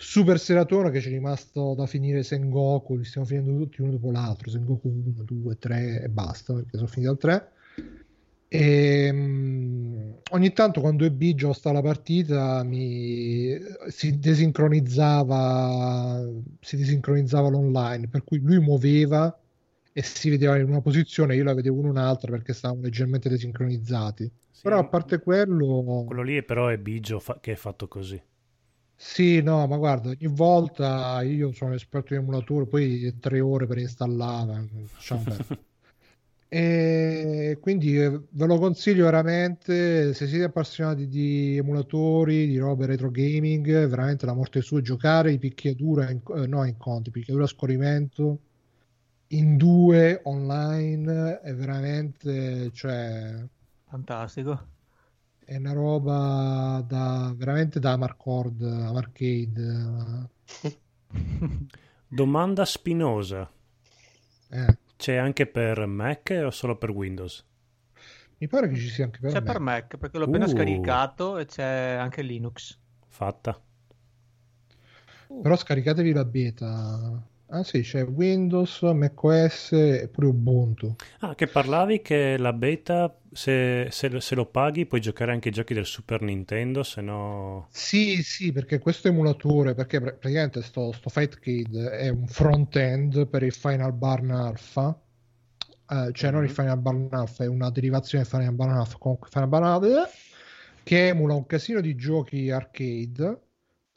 super 0.00 0.40
seratona 0.40 0.90
che 0.90 1.00
ci 1.00 1.08
è 1.08 1.10
rimasto 1.10 1.74
da 1.74 1.84
finire 1.84 2.22
Sengoku, 2.22 2.96
li 2.96 3.04
stiamo 3.04 3.26
finendo 3.26 3.54
tutti 3.58 3.82
uno 3.82 3.90
dopo 3.90 4.10
l'altro, 4.10 4.48
Sengoku 4.50 4.88
1, 4.88 5.24
2, 5.24 5.58
3 5.58 6.02
e 6.04 6.08
basta, 6.08 6.54
perché 6.54 6.78
sono 6.78 6.88
finito 6.88 7.12
al 7.12 7.18
3. 7.18 7.52
E, 8.48 9.10
mm, 9.12 10.10
ogni 10.30 10.52
tanto 10.54 10.80
quando 10.80 11.04
è 11.04 11.10
Biggio 11.10 11.52
sta 11.52 11.70
la 11.70 11.82
partita 11.82 12.64
mi 12.64 13.56
si 13.88 14.18
desincronizzava 14.18 16.26
si 16.60 16.76
desincronizzava 16.76 17.48
l'online 17.48 18.08
per 18.08 18.24
cui 18.24 18.40
lui 18.40 18.58
muoveva 18.58 19.38
e 19.92 20.02
si 20.02 20.30
vedeva 20.30 20.56
in 20.56 20.68
una 20.68 20.80
posizione 20.80 21.36
io 21.36 21.44
la 21.44 21.54
vedevo 21.54 21.78
in 21.78 21.86
un'altra 21.86 22.32
perché 22.32 22.52
stavamo 22.52 22.80
leggermente 22.80 23.28
desincronizzati 23.28 24.28
Sì, 24.50 24.62
però 24.62 24.80
a 24.80 24.88
parte 24.88 25.20
quello 25.20 26.02
Quello 26.06 26.22
lì 26.22 26.42
però 26.42 26.66
è 26.66 26.76
Biggio 26.76 27.20
fa- 27.20 27.38
che 27.40 27.52
è 27.52 27.56
fatto 27.56 27.86
così. 27.86 28.20
Sì, 29.02 29.40
no, 29.40 29.66
ma 29.66 29.78
guarda, 29.78 30.10
ogni 30.10 30.26
volta 30.26 31.22
io 31.22 31.52
sono 31.52 31.72
esperto 31.72 32.12
di 32.12 32.20
emulatore, 32.20 32.66
poi 32.66 33.16
tre 33.18 33.40
ore 33.40 33.66
per 33.66 33.78
installarla, 33.78 34.62
lasciamo 34.92 35.22
perdere. 35.22 35.58
E 36.52 37.58
quindi 37.60 37.96
eh, 37.96 38.10
ve 38.28 38.46
lo 38.46 38.58
consiglio 38.58 39.04
veramente, 39.04 40.12
se 40.14 40.26
siete 40.26 40.44
appassionati 40.44 41.06
di 41.06 41.56
emulatori, 41.56 42.48
di 42.48 42.58
robe 42.58 42.86
retro 42.86 43.08
gaming, 43.10 43.86
veramente 43.86 44.26
la 44.26 44.34
morte 44.34 44.60
sua, 44.60 44.80
giocare 44.80 45.30
i 45.30 45.38
picchiadura, 45.38 46.10
in, 46.10 46.20
eh, 46.36 46.46
no 46.48 46.64
in 46.64 46.76
conti, 46.76 47.10
picchiadura 47.10 47.44
a 47.44 47.48
scorrimento 47.48 48.40
in 49.28 49.56
due 49.56 50.20
online 50.24 51.40
è 51.40 51.54
veramente, 51.54 52.70
cioè, 52.72 53.46
Fantastico. 53.90 54.69
È 55.50 55.56
una 55.56 55.72
roba 55.72 56.84
da 56.86 57.32
veramente 57.36 57.80
da 57.80 57.92
Amarcord, 57.92 58.62
Amarcade. 58.62 60.28
Domanda 62.06 62.64
spinosa. 62.64 63.50
Eh, 64.50 64.78
C'è 64.96 65.16
anche 65.16 65.46
per 65.46 65.86
Mac 65.86 66.40
o 66.44 66.50
solo 66.50 66.76
per 66.76 66.90
Windows? 66.90 67.44
mi 68.38 68.46
pare 68.48 68.68
che 68.68 68.76
ci 68.76 68.88
sia 68.88 69.04
anche 69.04 69.18
per 69.20 69.32
C'è 69.32 69.40
me. 69.40 69.44
per 69.44 69.58
Mac 69.60 69.96
perché 69.98 70.18
l'ho 70.18 70.24
appena 70.24 70.46
Uh. 70.46 70.48
scaricato 70.48 71.36
e 71.38 71.46
c'è 71.46 71.96
anche 72.00 72.22
Linux. 72.22 72.78
Fatta. 73.08 73.60
Però 75.42 75.56
scaricatevi 75.56 76.12
la 76.12 76.24
beta. 76.24 77.22
Ah 77.50 77.62
sì, 77.64 77.82
c'è 77.82 78.02
Windows, 78.06 78.80
macOS 78.80 79.72
e 79.72 80.08
pure 80.10 80.28
Ubuntu. 80.28 80.96
Ah, 81.20 81.34
che 81.34 81.48
parlavi 81.48 82.00
che 82.02 82.36
la 82.38 82.52
beta, 82.52 83.14
se, 83.32 83.88
se- 83.90 84.20
se 84.20 84.34
lo 84.34 84.46
paghi, 84.46 84.86
puoi 84.86 85.00
giocare 85.00 85.32
anche 85.32 85.48
i 85.48 85.52
giochi 85.52 85.74
del 85.74 85.86
Super 85.86 86.20
Nintendo, 86.22 86.82
se 86.82 87.00
no... 87.00 87.70
Sì, 87.72 88.22
sì, 88.22 88.52
perché 88.52 88.78
questo 88.78 89.08
emulatore, 89.08 89.74
perché 89.74 90.00
pr- 90.00 90.16
praticamente 90.18 90.60
sto, 90.62 90.92
sto 90.92 91.08
Fightcade 91.08 91.90
è 91.90 92.08
un 92.08 92.26
front-end 92.26 93.26
per 93.28 93.42
il 93.44 93.52
Final 93.52 93.92
Barn 93.92 94.30
Alpha, 94.30 95.00
Eh, 95.90 96.10
cioè 96.12 96.30
non 96.30 96.44
il 96.44 96.50
Mhm. 96.50 96.54
Final 96.54 96.78
Barn 96.78 97.08
Alpha, 97.12 97.44
è 97.44 97.48
una 97.48 97.70
derivazione 97.70 98.24
del 98.24 98.32
Final 98.32 98.54
Barn 98.54 98.70
Alpha, 98.72 98.96
comunque 98.98 99.28
Final 99.30 99.48
Barn 99.48 99.64
Alpha, 99.64 100.08
che 100.84 101.08
emula 101.08 101.34
un 101.34 101.46
casino 101.46 101.80
di 101.80 101.96
giochi 101.96 102.50
arcade, 102.50 103.40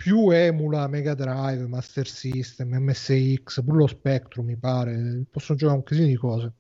più 0.04 0.32
emula 0.32 0.86
Mega 0.90 1.14
Drive, 1.14 1.66
Master 1.66 2.06
System, 2.06 2.74
MSX, 2.74 3.64
pure 3.64 3.78
lo 3.78 3.88
Spectrum 3.88 4.48
mi 4.48 4.58
pare, 4.58 5.24
possono 5.32 5.58
giocare 5.58 5.78
un 5.78 5.86
casino 5.86 6.08
di 6.08 6.16
cose. 6.18 6.54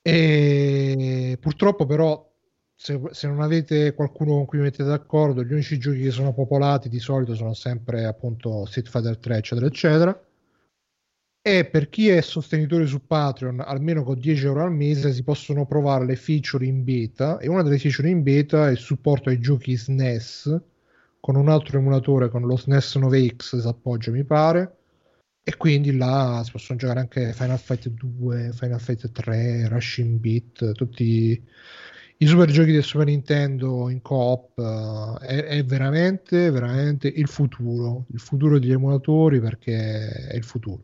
E 0.00 1.36
purtroppo 1.40 1.84
però 1.84 2.32
se, 2.76 3.00
se 3.10 3.26
non 3.26 3.40
avete 3.40 3.92
qualcuno 3.94 4.34
con 4.34 4.44
cui 4.46 4.58
vi 4.58 4.64
mettete 4.64 4.84
d'accordo, 4.84 5.42
gli 5.42 5.50
unici 5.50 5.78
giochi 5.78 6.02
che 6.02 6.12
sono 6.12 6.32
popolati 6.32 6.88
di 6.88 7.00
solito 7.00 7.34
sono 7.34 7.54
sempre 7.54 8.04
appunto 8.04 8.66
Street 8.66 8.88
Fighter 8.88 9.18
3, 9.18 9.36
eccetera, 9.38 9.66
eccetera. 9.66 10.26
E 11.44 11.64
per 11.64 11.88
chi 11.88 12.08
è 12.08 12.20
sostenitore 12.20 12.86
su 12.86 13.04
Patreon, 13.04 13.58
almeno 13.58 14.04
con 14.04 14.16
10 14.20 14.44
euro 14.44 14.62
al 14.62 14.72
mese 14.72 15.12
si 15.12 15.24
possono 15.24 15.66
provare 15.66 16.06
le 16.06 16.14
feature 16.14 16.66
in 16.66 16.84
beta. 16.84 17.38
E 17.38 17.48
una 17.48 17.64
delle 17.64 17.78
feature 17.80 18.08
in 18.08 18.22
beta 18.22 18.68
è 18.68 18.70
il 18.70 18.78
supporto 18.78 19.28
ai 19.28 19.40
giochi 19.40 19.76
SNES 19.76 20.70
con 21.22 21.36
un 21.36 21.48
altro 21.48 21.78
emulatore, 21.78 22.28
con 22.28 22.42
lo 22.42 22.56
SNES 22.56 22.96
9X 22.96 23.60
si 23.60 23.68
appoggia, 23.68 24.10
mi 24.10 24.24
pare. 24.24 24.78
E 25.44 25.56
quindi 25.56 25.96
là 25.96 26.42
si 26.44 26.50
possono 26.50 26.80
giocare 26.80 26.98
anche 26.98 27.32
Final 27.32 27.60
Fight 27.60 27.88
2, 27.90 28.50
Final 28.52 28.80
Fight 28.80 29.12
3, 29.12 29.68
Rushing 29.68 30.18
Beat, 30.18 30.72
tutti 30.72 31.40
i 32.16 32.26
super 32.26 32.50
giochi 32.50 32.72
del 32.72 32.82
Super 32.82 33.06
Nintendo 33.06 33.88
in 33.88 34.02
coop. 34.02 34.58
eh, 34.58 35.26
è, 35.26 35.44
è 35.44 35.64
veramente, 35.64 36.50
veramente 36.50 37.06
il 37.06 37.28
futuro, 37.28 38.06
il 38.12 38.18
futuro 38.18 38.58
degli 38.58 38.72
emulatori 38.72 39.38
perché 39.38 40.08
è 40.26 40.34
il 40.34 40.44
futuro. 40.44 40.82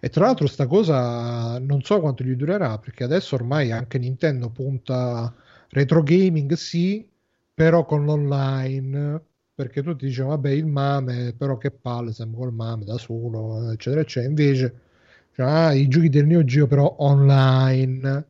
E 0.00 0.08
tra 0.08 0.24
l'altro 0.24 0.46
sta 0.46 0.66
cosa 0.66 1.58
non 1.58 1.82
so 1.82 2.00
quanto 2.00 2.24
gli 2.24 2.34
durerà 2.34 2.78
perché 2.78 3.04
adesso 3.04 3.34
ormai 3.34 3.70
anche 3.70 3.98
Nintendo 3.98 4.48
punta 4.48 5.34
retro 5.68 6.02
gaming 6.02 6.54
sì, 6.54 7.06
però 7.52 7.84
con 7.84 8.06
l'online 8.06 9.26
perché 9.58 9.82
tutti 9.82 10.06
dicono 10.06 10.28
vabbè 10.28 10.50
il 10.50 10.66
mame 10.66 11.34
però 11.36 11.56
che 11.56 11.72
palle 11.72 12.12
siamo 12.12 12.36
col 12.36 12.52
mame 12.52 12.84
da 12.84 12.96
solo 12.96 13.72
eccetera 13.72 14.02
eccetera. 14.02 14.28
Invece 14.28 14.80
cioè, 15.32 15.46
ah, 15.46 15.72
i 15.72 15.88
giochi 15.88 16.08
del 16.08 16.26
Neo 16.26 16.44
Geo 16.44 16.68
però 16.68 16.94
online 17.00 18.26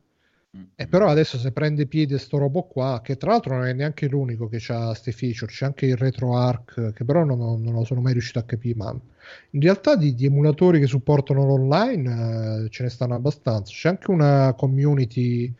e 0.74 0.86
però 0.86 1.08
adesso 1.08 1.36
se 1.36 1.52
prende 1.52 1.84
piede 1.84 2.16
sto 2.16 2.38
robo 2.38 2.62
qua 2.62 3.02
che 3.04 3.18
tra 3.18 3.32
l'altro 3.32 3.56
non 3.56 3.66
è 3.66 3.74
neanche 3.74 4.08
l'unico 4.08 4.48
che 4.48 4.56
ha 4.68 4.86
queste 4.86 5.12
feature 5.12 5.52
c'è 5.52 5.66
anche 5.66 5.84
il 5.84 5.98
RetroArch 5.98 6.94
che 6.94 7.04
però 7.04 7.24
non, 7.24 7.60
non 7.62 7.74
lo 7.74 7.84
sono 7.84 8.00
mai 8.00 8.14
riuscito 8.14 8.38
a 8.38 8.44
capire 8.44 8.76
ma 8.76 8.98
in 9.50 9.60
realtà 9.60 9.96
di, 9.96 10.14
di 10.14 10.24
emulatori 10.24 10.80
che 10.80 10.86
supportano 10.86 11.44
l'online 11.44 12.64
eh, 12.64 12.70
ce 12.70 12.84
ne 12.84 12.88
stanno 12.88 13.14
abbastanza. 13.14 13.70
C'è 13.70 13.90
anche 13.90 14.10
una 14.10 14.54
community 14.56 15.52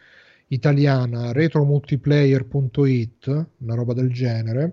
italiana 0.49 1.33
retromultiplayer.it 1.33 3.47
una 3.59 3.75
roba 3.75 3.93
del 3.93 4.11
genere 4.11 4.73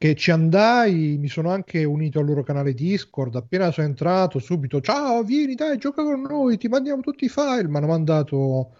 che 0.00 0.14
ci 0.14 0.30
andai, 0.30 1.18
mi 1.18 1.28
sono 1.28 1.50
anche 1.50 1.84
unito 1.84 2.20
al 2.20 2.24
loro 2.24 2.42
canale 2.42 2.72
Discord, 2.72 3.34
appena 3.34 3.70
sono 3.70 3.86
entrato 3.86 4.38
subito, 4.38 4.80
ciao, 4.80 5.22
vieni 5.22 5.54
dai, 5.54 5.76
gioca 5.76 6.02
con 6.02 6.22
noi, 6.22 6.56
ti 6.56 6.68
mandiamo 6.68 7.02
tutti 7.02 7.26
i 7.26 7.28
file, 7.28 7.68
mi 7.68 7.76
hanno 7.76 7.88
mandato 7.88 8.76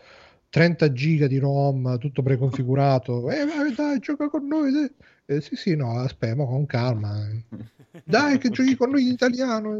30 0.48 0.92
giga 0.92 1.26
di 1.26 1.36
ROM, 1.36 1.98
tutto 1.98 2.22
preconfigurato, 2.22 3.30
eh 3.30 3.44
vai, 3.44 3.74
dai, 3.74 3.98
gioca 3.98 4.30
con 4.30 4.46
noi, 4.46 4.72
dai. 4.72 4.90
Eh, 5.26 5.42
sì 5.42 5.56
sì, 5.56 5.76
no, 5.76 5.98
aspetta, 5.98 6.42
con 6.42 6.64
calma, 6.64 7.28
dai 8.02 8.38
che 8.38 8.48
giochi 8.48 8.74
con 8.74 8.88
noi 8.88 9.02
in 9.02 9.12
italiano, 9.12 9.78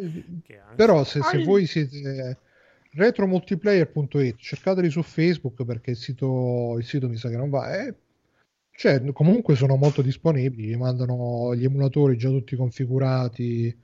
però 0.76 1.04
se, 1.04 1.22
se 1.22 1.42
voi 1.42 1.64
siete 1.64 2.36
retromultiplayer.it, 2.92 4.36
cercateli 4.36 4.90
su 4.90 5.00
Facebook 5.02 5.64
perché 5.64 5.92
il 5.92 5.96
sito, 5.96 6.76
il 6.76 6.84
sito 6.84 7.08
mi 7.08 7.16
sa 7.16 7.30
che 7.30 7.38
non 7.38 7.48
va, 7.48 7.78
eh, 7.78 7.94
cioè, 8.80 9.12
comunque 9.12 9.56
sono 9.56 9.76
molto 9.76 10.00
disponibili, 10.00 10.74
mandano 10.74 11.54
gli 11.54 11.64
emulatori 11.64 12.16
già 12.16 12.30
tutti 12.30 12.56
configurati, 12.56 13.78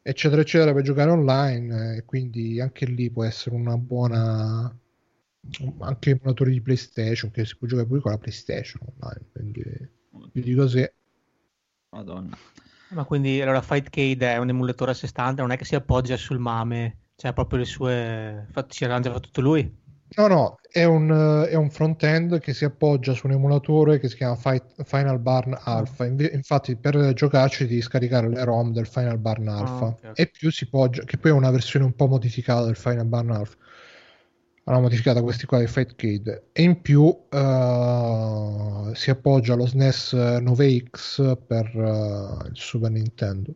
eccetera, 0.00 0.40
eccetera, 0.40 0.72
per 0.72 0.84
giocare 0.84 1.10
online, 1.10 1.96
e 1.96 2.04
quindi 2.04 2.60
anche 2.60 2.86
lì 2.86 3.10
può 3.10 3.24
essere 3.24 3.56
una 3.56 3.76
buona... 3.76 4.72
anche 5.80 6.10
emulatori 6.10 6.52
di 6.52 6.60
PlayStation, 6.60 7.32
che 7.32 7.44
si 7.44 7.56
può 7.56 7.66
giocare 7.66 7.88
pure 7.88 8.00
con 8.02 8.12
la 8.12 8.18
PlayStation 8.18 8.86
online, 8.94 9.26
quindi 9.32 9.64
vi 10.30 10.42
dico 10.42 10.68
sì. 10.68 10.88
Madonna. 11.88 12.38
Ma 12.90 13.04
quindi 13.04 13.40
allora 13.40 13.62
Fightcade 13.62 14.32
è 14.32 14.36
un 14.36 14.48
emulatore 14.48 14.92
a 14.92 14.94
sé 14.94 15.08
stante, 15.08 15.40
non 15.40 15.50
è 15.50 15.56
che 15.56 15.64
si 15.64 15.74
appoggia 15.74 16.16
sul 16.16 16.38
MAME, 16.38 16.98
cioè 17.16 17.32
proprio 17.32 17.58
le 17.58 17.64
sue... 17.64 18.44
Infatti 18.46 18.76
si 18.76 18.84
arrangia 18.84 19.10
fa 19.10 19.18
tutto 19.18 19.40
lui. 19.40 19.78
No, 20.16 20.26
no, 20.26 20.58
è 20.68 20.84
un, 20.84 21.46
è 21.48 21.54
un 21.54 21.70
front-end 21.70 22.40
che 22.40 22.52
si 22.52 22.64
appoggia 22.64 23.12
su 23.12 23.26
un 23.26 23.32
emulatore 23.32 23.98
che 23.98 24.08
si 24.08 24.16
chiama 24.16 24.34
Fight- 24.36 24.82
Final 24.84 25.20
Barn 25.20 25.56
Alpha. 25.62 26.04
Inve- 26.04 26.30
infatti, 26.32 26.76
per 26.76 27.12
giocarci 27.14 27.66
devi 27.66 27.80
scaricare 27.80 28.28
le 28.28 28.44
ROM 28.44 28.72
del 28.72 28.86
Final 28.86 29.18
Barn 29.18 29.48
Alpha 29.48 29.86
ok, 29.86 30.04
ok. 30.04 30.18
e 30.18 30.26
più 30.26 30.50
si 30.50 30.68
poggia, 30.68 31.04
che 31.04 31.16
poi 31.18 31.30
è 31.30 31.34
una 31.34 31.50
versione 31.50 31.84
un 31.84 31.94
po' 31.94 32.06
modificata 32.08 32.64
del 32.64 32.76
Final 32.76 33.06
Barn 33.06 33.30
Alpha. 33.30 33.56
hanno 34.64 34.80
modificato 34.80 35.22
questi 35.22 35.46
qua 35.46 35.58
di 35.58 35.66
Fight 35.66 35.94
Kid 35.96 36.42
e 36.52 36.62
in 36.62 36.80
più 36.80 37.08
eh, 37.28 38.90
si 38.94 39.10
appoggia 39.10 39.54
allo 39.54 39.66
SNES 39.66 40.14
9X 40.14 41.36
per 41.46 41.66
eh, 41.76 42.48
il 42.48 42.56
Super 42.56 42.90
Nintendo. 42.90 43.54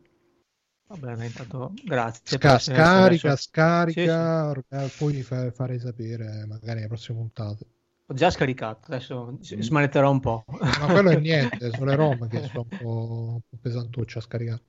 Va 0.95 1.09
bene, 1.09 1.27
intanto 1.27 1.73
grazie. 1.85 2.37
Sca- 2.37 2.59
scarica, 2.61 3.31
messo- 3.31 3.43
scarica, 3.43 4.53
eh, 4.53 4.89
poi 4.97 5.23
fa- 5.23 5.51
farei 5.51 5.81
sapere 5.81 6.45
magari 6.47 6.75
nelle 6.77 6.87
prossime 6.87 7.19
puntate. 7.19 7.67
Ho 8.07 8.15
già 8.15 8.31
scaricato, 8.31 8.87
adesso 8.87 9.37
s- 9.41 9.59
smanetterò 9.59 10.11
un 10.11 10.21
po'. 10.21 10.45
Ma 10.47 10.87
quello 10.93 11.11
è 11.11 11.19
niente, 11.19 11.71
sono 11.75 11.87
le 11.87 11.97
ROM 11.97 12.29
che 12.29 12.43
sono 12.43 12.67
un 12.71 12.77
po', 12.77 13.33
un 13.35 13.41
po' 13.41 13.57
pesantucce 13.61 14.19
a 14.19 14.23
scaricare. 14.23 14.63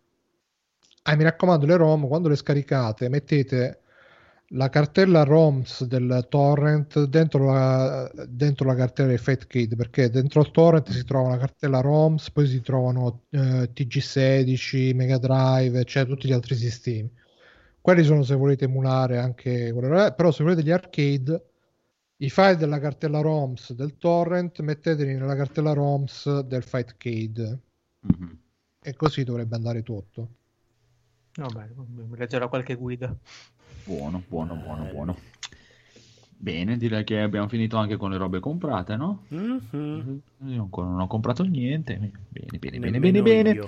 Ah, 1.03 1.15
mi 1.15 1.23
raccomando, 1.23 1.67
le 1.67 1.75
ROM 1.77 2.07
quando 2.07 2.27
le 2.29 2.35
scaricate 2.35 3.07
mettete 3.09 3.81
la 4.49 4.69
cartella 4.69 5.23
ROMs 5.23 5.85
del 5.85 6.27
torrent 6.29 7.03
dentro 7.05 7.45
la, 7.45 8.11
dentro 8.27 8.67
la 8.67 8.75
cartella 8.75 9.09
di 9.09 9.17
Fat 9.17 9.47
Kid 9.47 9.75
perché 9.75 10.09
dentro 10.09 10.41
il 10.41 10.51
torrent 10.51 10.89
si 10.91 11.03
trova 11.03 11.29
una 11.29 11.37
cartella 11.37 11.81
ROMs, 11.81 12.31
poi 12.31 12.47
si 12.47 12.61
trovano 12.61 13.23
eh, 13.31 13.71
TG16, 13.73 14.95
Mega 14.95 15.17
Drive, 15.17 15.83
cioè 15.85 16.05
tutti 16.05 16.27
gli 16.27 16.31
altri 16.31 16.55
sistemi. 16.55 17.11
Quelli 17.81 18.03
sono 18.03 18.23
se 18.23 18.35
volete 18.35 18.65
emulare 18.65 19.17
anche 19.17 19.73
però 20.15 20.31
se 20.31 20.43
volete 20.43 20.63
gli 20.63 20.71
arcade 20.71 21.49
i 22.17 22.29
file 22.29 22.55
della 22.55 22.79
cartella 22.79 23.19
ROMs 23.19 23.73
del 23.73 23.97
torrent 23.97 24.59
metteteli 24.61 25.15
nella 25.15 25.35
cartella 25.35 25.73
ROMs 25.73 26.39
del 26.41 26.63
Fightcade 26.63 27.59
Mhm. 28.01 28.39
e 28.81 28.93
così 28.95 29.23
dovrebbe 29.23 29.55
andare 29.55 29.81
tutto. 29.81 30.29
Vabbè, 31.35 31.69
mi 31.75 32.17
leggerò 32.17 32.47
qualche 32.47 32.75
guida. 32.75 33.15
Buono, 33.85 34.23
buono, 34.27 34.55
buono, 34.55 34.83
buono. 34.85 35.17
Bene, 36.37 36.75
direi 36.77 37.03
che 37.03 37.21
abbiamo 37.21 37.47
finito 37.47 37.77
anche 37.77 37.97
con 37.97 38.09
le 38.09 38.17
robe 38.17 38.39
comprate, 38.39 38.95
no? 38.95 39.25
Mhm. 39.27 40.21
Io 40.47 40.61
ancora 40.63 40.87
non 40.87 41.01
ho 41.01 41.07
comprato 41.07 41.43
niente. 41.43 41.95
Bene, 41.95 42.57
bene, 42.57 42.79
bene, 42.79 42.99
bene, 42.99 43.21
bene. 43.21 43.51
io. 43.51 43.65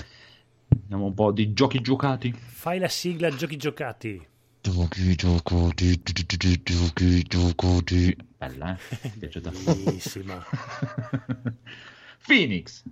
Andiamo 0.82 1.06
un 1.06 1.14
po' 1.14 1.32
di 1.32 1.54
giochi 1.54 1.82
giocati. 1.82 2.32
Fai 2.34 2.80
la 2.80 2.88
sigla 2.88 3.30
giochi 3.30 3.58
giocati. 3.58 4.26
Giochi 4.60 5.16
giocati, 5.16 6.02
giochi 6.02 7.24
giocati. 7.24 8.18
Bella, 8.38 8.76
eh? 8.76 8.80
Mi 9.04 9.10
è 9.12 9.18
piaciuta. 9.20 9.52
Bellissima. 9.52 10.44
Phoenix. 12.26 12.84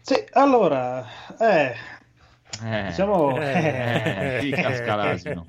Sì, 0.00 0.16
allora, 0.32 1.06
eh, 1.38 1.74
Eh, 2.62 2.86
diciamo... 2.86 3.40
eh, 3.40 4.36
qui 4.40 4.50
casca 4.50 4.94
l'asino. 4.94 5.44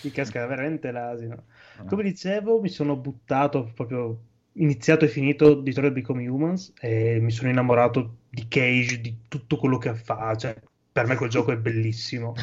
Qui 0.00 0.10
casca 0.10 0.46
veramente 0.46 0.90
l'asino. 0.90 1.44
Come 1.86 2.02
dicevo, 2.02 2.60
mi 2.60 2.68
sono 2.68 2.96
buttato 2.96 3.70
proprio 3.74 4.18
iniziato 4.54 5.04
e 5.04 5.08
finito 5.08 5.54
di 5.54 5.62
Detroit 5.64 5.92
Become 5.92 6.26
Humans 6.28 6.72
e 6.80 7.18
mi 7.20 7.30
sono 7.30 7.50
innamorato 7.50 8.18
di 8.28 8.46
Cage, 8.48 9.00
di 9.00 9.22
tutto 9.28 9.56
quello 9.56 9.78
che 9.78 9.94
fa. 9.94 10.36
Cioè, 10.36 10.54
per 10.92 11.06
me 11.06 11.16
quel 11.16 11.30
gioco 11.30 11.52
è 11.52 11.56
bellissimo. 11.56 12.34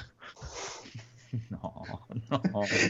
No, 1.48 1.86
no. 2.28 2.42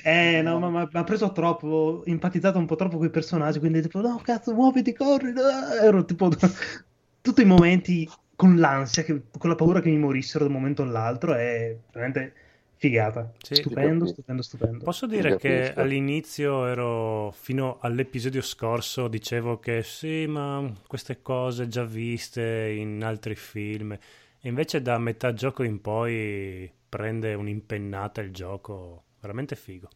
Eh, 0.03 0.41
no, 0.41 0.57
ma 0.59 0.69
mi 0.69 0.89
ha 0.91 1.03
preso 1.03 1.31
troppo, 1.31 2.01
empatizzato 2.05 2.57
un 2.57 2.65
po' 2.65 2.75
troppo 2.75 2.97
con 2.97 3.05
i 3.05 3.11
personaggi, 3.11 3.59
quindi 3.59 3.81
tipo, 3.83 4.01
no, 4.01 4.19
cazzo, 4.23 4.53
muoviti, 4.55 4.93
corri. 4.93 5.31
ah! 5.37 5.83
Ero 5.85 6.03
tipo 6.05 6.27
tutti 7.21 7.41
i 7.41 7.45
momenti 7.45 8.09
con 8.41 8.57
l'ansia, 8.57 9.03
che- 9.03 9.23
con 9.37 9.49
la 9.49 9.55
paura 9.55 9.81
che 9.81 9.89
mi 9.89 9.97
morissero 9.97 10.45
da 10.45 10.49
un 10.49 10.55
momento 10.57 10.81
all'altro, 10.83 11.33
è 11.35 11.75
veramente 11.91 12.33
figata. 12.75 13.31
Sì. 13.41 13.55
Stupendo, 13.55 14.05
Sì. 14.05 14.13
stupendo, 14.13 14.41
stupendo. 14.41 14.83
Posso 14.83 15.05
dire 15.07 15.35
che 15.37 15.73
all'inizio 15.75 16.65
ero 16.65 17.31
fino 17.31 17.77
all'episodio 17.81 18.41
scorso 18.41 19.07
dicevo 19.07 19.59
che 19.59 19.83
sì, 19.83 20.25
ma 20.27 20.71
queste 20.87 21.21
cose 21.21 21.67
già 21.67 21.83
viste 21.83 22.69
in 22.75 23.03
altri 23.03 23.35
film. 23.35 23.91
E 23.93 24.47
invece 24.49 24.81
da 24.81 24.97
metà 24.97 25.33
gioco 25.33 25.63
in 25.63 25.79
poi 25.81 26.71
prende 26.89 27.33
un'impennata 27.35 28.21
il 28.21 28.31
gioco 28.31 29.03
veramente 29.19 29.55
figo. 29.55 29.89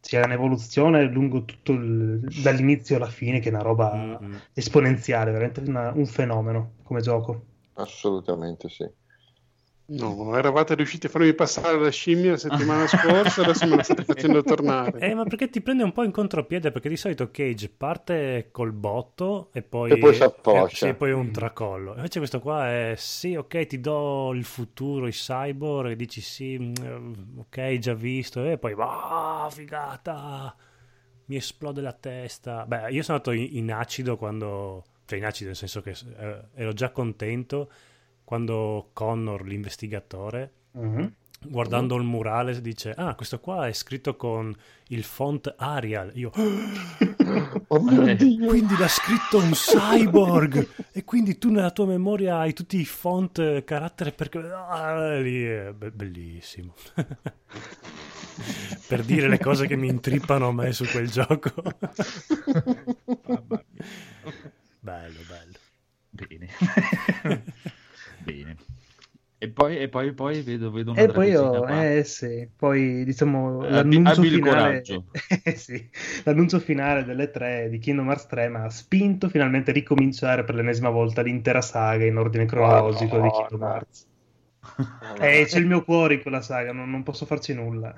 C'è 0.00 0.22
un'evoluzione 0.24 1.02
lungo 1.04 1.44
tutto 1.44 1.72
il- 1.72 2.20
dall'inizio 2.42 2.96
alla 2.96 3.08
fine, 3.10 3.40
che 3.40 3.48
è 3.48 3.52
una 3.52 3.62
roba 3.62 4.18
Mm-mm. 4.20 4.40
esponenziale, 4.54 5.32
veramente 5.32 5.60
una- 5.60 5.92
un 5.92 6.06
fenomeno 6.06 6.74
come 6.84 7.00
gioco. 7.00 7.44
Assolutamente 7.76 8.68
sì. 8.68 8.84
No, 9.88 10.36
eravate 10.36 10.76
riusciti 10.76 11.06
a 11.06 11.08
farmi 11.08 11.34
passare 11.34 11.76
la 11.80 11.90
scimmia 11.90 12.30
la 12.30 12.36
settimana 12.36 12.86
scorsa, 12.86 13.40
adesso 13.40 13.66
me 13.66 13.74
la 13.74 13.82
state 13.82 14.04
facendo 14.04 14.44
tornare. 14.44 15.08
Eh, 15.08 15.14
ma 15.14 15.26
perché 15.26 15.48
ti 15.50 15.60
prende 15.60 15.82
un 15.82 15.92
po' 15.92 16.02
in 16.04 16.10
contropiede? 16.10 16.70
Perché 16.72 16.88
di 16.88 16.96
solito 16.96 17.30
Cage 17.30 17.68
parte 17.68 18.48
col 18.50 18.72
botto 18.72 19.50
e 19.52 19.62
poi, 19.62 19.92
E 19.92 19.96
poi 19.98 20.14
si 20.14 20.22
approccia. 20.22 20.86
eh, 20.88 20.90
sì, 20.90 20.94
poi 20.94 21.12
un 21.12 21.30
tracollo. 21.30 21.94
Invece 21.96 22.18
questo 22.18 22.40
qua 22.40 22.68
è 22.70 22.94
sì, 22.96 23.34
ok, 23.34 23.66
ti 23.66 23.80
do 23.80 24.32
il 24.32 24.44
futuro, 24.44 25.06
i 25.06 25.12
cyborg, 25.12 25.90
e 25.90 25.96
dici 25.96 26.20
sì, 26.20 26.58
mm, 26.58 27.38
ok, 27.38 27.78
già 27.78 27.94
visto, 27.94 28.44
e 28.44 28.58
poi 28.58 28.74
ah, 28.78 29.48
figata, 29.50 30.54
mi 31.26 31.36
esplode 31.36 31.80
la 31.80 31.92
testa. 31.92 32.64
Beh, 32.66 32.90
io 32.90 33.02
sono 33.02 33.18
andato 33.18 33.32
in, 33.32 33.48
in 33.56 33.72
acido 33.72 34.16
quando, 34.16 34.84
acido 35.24 35.48
nel 35.48 35.56
senso 35.56 35.80
che 35.82 35.90
eh, 36.18 36.38
ero 36.54 36.72
già 36.72 36.90
contento 36.90 37.70
quando 38.24 38.90
Connor, 38.92 39.44
l'investigatore, 39.46 40.52
Mhm. 40.72 41.12
guardando 41.48 41.96
il 41.96 42.02
murale 42.02 42.60
dice 42.60 42.92
ah 42.96 43.14
questo 43.14 43.38
qua 43.40 43.66
è 43.68 43.72
scritto 43.72 44.16
con 44.16 44.54
il 44.88 45.04
font 45.04 45.54
Arial 45.56 46.10
io 46.14 46.30
Oh 47.68 47.80
mio 47.80 48.06
Eh, 48.06 48.16
Dio. 48.16 48.46
quindi 48.46 48.74
l'ha 48.76 48.88
scritto 48.88 49.38
un 49.38 49.50
cyborg 49.52 50.66
e 50.92 51.04
quindi 51.04 51.38
tu 51.38 51.50
nella 51.50 51.70
tua 51.70 51.86
memoria 51.86 52.38
hai 52.38 52.52
tutti 52.52 52.78
i 52.80 52.84
font 52.84 53.38
eh, 53.38 53.64
carattere 53.64 54.12
perché 54.12 54.38
ah, 54.38 55.18
lì 55.18 55.44
è 55.44 55.72
be- 55.72 55.90
bellissimo 55.92 56.74
per 58.88 59.02
dire 59.02 59.28
le 59.28 59.38
cose 59.38 59.66
che 59.66 59.76
mi 59.76 59.88
intrippano 59.88 60.48
a 60.48 60.52
me 60.52 60.72
su 60.72 60.84
quel 60.86 61.10
gioco 61.10 61.52
Mamma 63.26 63.62
mia. 63.72 63.84
Bello 64.86 65.20
bello 65.28 65.58
Bene. 66.16 66.48
Bene. 68.24 68.56
E 69.38 69.50
poi, 69.50 69.76
e 69.76 69.88
poi, 69.90 70.14
poi 70.14 70.40
vedo, 70.40 70.70
vedo 70.70 70.92
una 70.92 71.00
E 71.02 71.08
poi 71.08 71.28
io, 71.28 71.66
eh 71.66 72.04
sì, 72.04 72.48
poi 72.56 73.04
diciamo 73.04 73.66
Eh, 73.66 73.70
l'annuncio 73.70 74.20
abbi 74.20 74.30
finale. 74.30 74.82
Eh, 75.44 75.56
sì, 75.56 75.90
l'annuncio 76.24 76.58
finale 76.58 77.04
delle 77.04 77.30
tre 77.30 77.68
di 77.68 77.78
Kingdom 77.78 78.08
Hearts 78.08 78.26
3 78.28 78.48
mi 78.48 78.56
ha 78.56 78.70
spinto 78.70 79.28
finalmente 79.28 79.70
a 79.70 79.74
ricominciare 79.74 80.42
per 80.44 80.54
l'ennesima 80.54 80.88
volta 80.88 81.20
l'intera 81.20 81.60
saga 81.60 82.06
in 82.06 82.16
ordine 82.16 82.46
cronologico 82.46 83.20
di 83.20 83.28
Kingdom 83.28 83.60
Madonna. 83.60 83.74
Hearts. 83.74 84.06
Eh, 85.20 85.44
c'è 85.46 85.58
il 85.58 85.66
mio 85.66 85.84
cuore 85.84 86.14
in 86.14 86.22
quella 86.22 86.40
saga, 86.40 86.72
non, 86.72 86.88
non 86.90 87.02
posso 87.02 87.26
farci 87.26 87.52
nulla. 87.52 87.94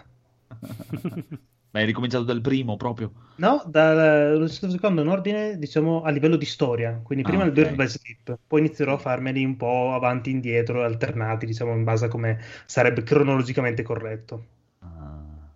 Ma 1.71 1.81
hai 1.81 1.87
ricominciato 1.87 2.25
dal 2.25 2.41
primo 2.41 2.77
proprio? 2.77 3.13
No, 3.41 3.63
dal 3.67 4.51
secondo 4.51 5.01
in 5.01 5.07
ordine, 5.09 5.57
diciamo, 5.59 6.03
a 6.03 6.11
livello 6.11 6.37
di 6.37 6.45
storia. 6.45 7.01
Quindi 7.03 7.25
prima 7.25 7.43
Ah, 7.43 7.45
il 7.45 7.53
ok. 7.53 7.53
Dirt 7.53 7.75
by 7.75 7.87
Sleep, 7.87 8.39
poi 8.47 8.61
inizierò 8.61 8.95
a 8.95 8.99
farmeli 8.99 9.45
un 9.45 9.57
po' 9.57 9.93
avanti 9.95 10.31
e 10.31 10.33
indietro, 10.33 10.83
alternati, 10.85 11.47
diciamo, 11.47 11.73
in 11.73 11.85
base 11.85 12.07
a 12.07 12.09
come 12.09 12.39
sarebbe 12.67 13.03
cronologicamente 13.05 13.83
corretto. 13.83 14.45
Ah, 14.81 15.53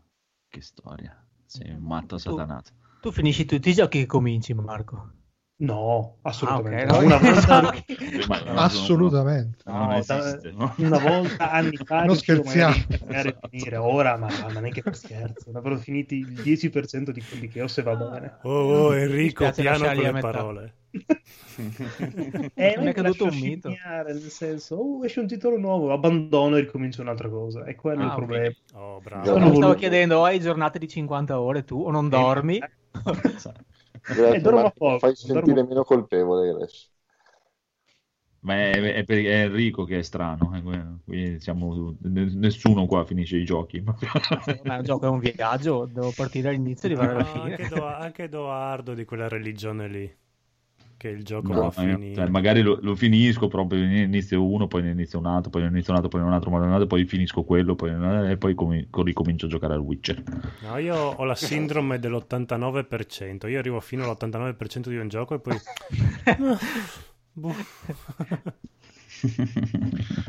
che 0.49 0.61
storia. 0.61 1.27
Sei 1.45 1.71
un 1.73 1.83
matto 1.83 2.19
Tu- 2.27 2.43
satanato. 2.47 2.71
Tu 3.01 3.13
finisci 3.13 3.45
tutti 3.45 3.69
i 3.71 3.75
giochi 3.75 4.01
che 4.01 4.07
cominci, 4.07 4.55
Marco. 4.55 5.13
No, 5.63 6.17
assolutamente. 6.23 6.93
Ah, 6.93 6.97
ok, 6.97 7.03
no. 7.03 7.07
Una 7.07 7.19
volta, 7.31 7.61
no, 8.53 8.59
Assolutamente. 8.61 9.63
Non 9.67 9.87
No, 9.89 9.97
esiste. 9.97 10.53
no? 10.57 10.75
una 10.79 10.99
volta 10.99 11.51
anni 11.53 11.77
fa 11.87 12.05
Non 12.05 12.17
scherziamo. 12.17 12.75
e 13.09 13.37
finire. 13.49 13.77
Ora, 13.77 14.17
ma, 14.17 14.27
ma 14.53 14.59
neanche 14.59 14.83
per 14.83 14.97
scherzo. 14.97 15.51
Avrò 15.55 15.77
finiti 15.77 16.17
il 16.17 16.33
10% 16.33 17.11
di 17.11 17.23
quelli 17.23 17.47
che 17.47 17.63
ho, 17.63 17.69
se 17.69 17.83
va 17.83 17.95
bene. 17.95 18.39
oh, 18.43 18.51
oh, 18.51 18.95
Enrico 18.97 19.45
Mi 19.45 19.53
piano 19.53 19.85
con 19.87 19.95
le 19.95 20.13
metà. 20.13 20.31
parole 20.31 20.75
Eh, 22.55 22.75
Non 22.77 22.89
è 22.89 22.93
caduto 22.93 23.25
un 23.27 23.39
mito. 23.39 23.69
nel 24.05 24.21
senso, 24.31 24.75
oh, 24.75 25.05
esce 25.05 25.21
un 25.21 25.27
titolo 25.29 25.59
nuovo, 25.59 25.93
abbandono 25.93 26.57
e 26.57 26.61
ricomincio 26.61 27.03
un'altra 27.03 27.29
cosa. 27.29 27.65
E 27.65 27.77
quello 27.77 28.01
è 28.01 28.05
Ah, 28.05 28.09
il 28.09 28.15
problema. 28.15 28.53
oh 28.75 28.95
Io 28.97 29.01
bravo 29.01 29.27
Io 29.27 29.35
mi 29.35 29.41
stavo 29.43 29.53
voluto- 29.61 29.75
chiedendo, 29.75 30.25
hai 30.25 30.41
giornate 30.41 30.79
di 30.81 30.89
50 30.89 31.39
ore 31.41 31.63
tu 31.65 31.81
o 31.81 31.91
non 31.93 32.09
dormi? 32.09 32.61
Grazie, 34.05 34.37
Eh, 34.37 34.41
dormo 34.41 34.61
Marco, 34.63 34.77
poco, 34.77 34.99
fai 34.99 35.15
dormo- 35.21 35.57
sentire 35.57 35.65
meno 35.65 35.85
colpevole 35.85 36.51
adesso. 36.51 36.91
Ma 38.41 38.55
è, 38.57 38.81
è 38.95 39.05
per- 39.05 39.25
è 39.25 39.45
Enrico 39.45 39.85
che 39.85 39.99
è 39.99 40.03
strano. 40.03 40.53
eh, 40.57 41.39
nessuno 42.01 42.87
qua 42.87 43.05
finisce 43.05 43.37
i 43.37 43.45
giochi. 43.45 43.83
Ma 44.65 44.77
il 44.77 44.85
gioco 44.85 45.07
è 45.07 45.09
un 45.09 45.19
viaggio, 45.21 45.87
devo 45.87 46.13
partire 46.13 46.45
dall'inizio 46.51 46.89
e 46.89 46.93
arrivare 46.93 47.13
alla 47.13 47.25
fine. 47.25 47.57
anche, 47.57 47.67
Do- 47.67 47.85
anche 47.85 48.25
Edoardo 48.25 48.95
di 48.95 49.05
quella 49.05 49.29
religione 49.29 49.89
lì 49.89 50.17
che 51.03 51.09
il 51.09 51.25
gioco 51.25 51.53
No, 51.53 51.63
va 51.63 51.71
finire. 51.73 52.15
cioè, 52.15 52.29
magari 52.29 52.63
lo, 52.63 52.79
lo 52.81 52.95
finisco 52.95 53.49
proprio 53.49 53.81
ne 53.81 54.03
inizio 54.03 54.47
uno, 54.47 54.69
poi 54.69 54.83
ne 54.83 54.91
inizio 54.93 55.19
un 55.19 55.27
altro, 55.27 55.51
poi 55.51 55.63
ne 55.63 55.69
inizio 55.69 55.91
un 55.93 55.97
altro, 55.99 56.09
poi 56.17 56.21
un 56.25 56.33
altro, 56.33 56.49
poi 56.49 56.61
un 56.61 56.71
altro, 56.71 56.87
poi 56.87 57.05
finisco 57.07 57.43
quello, 57.43 57.75
poi 57.75 57.91
e 58.31 58.37
poi 58.37 58.55
comi- 58.55 58.87
ricomincio 58.89 59.47
a 59.47 59.49
giocare 59.49 59.75
al 59.75 59.81
Witcher. 59.81 60.23
No, 60.63 60.77
io 60.79 60.95
ho 60.95 61.25
la 61.25 61.35
sindrome 61.35 61.99
dell'89%. 61.99 63.49
Io 63.49 63.59
arrivo 63.59 63.81
fino 63.81 64.05
all'89% 64.05 64.89
di 64.91 64.97
un 64.97 65.09
gioco 65.09 65.35
e 65.35 65.41
poi... 65.41 65.59
Boh. 67.35 67.55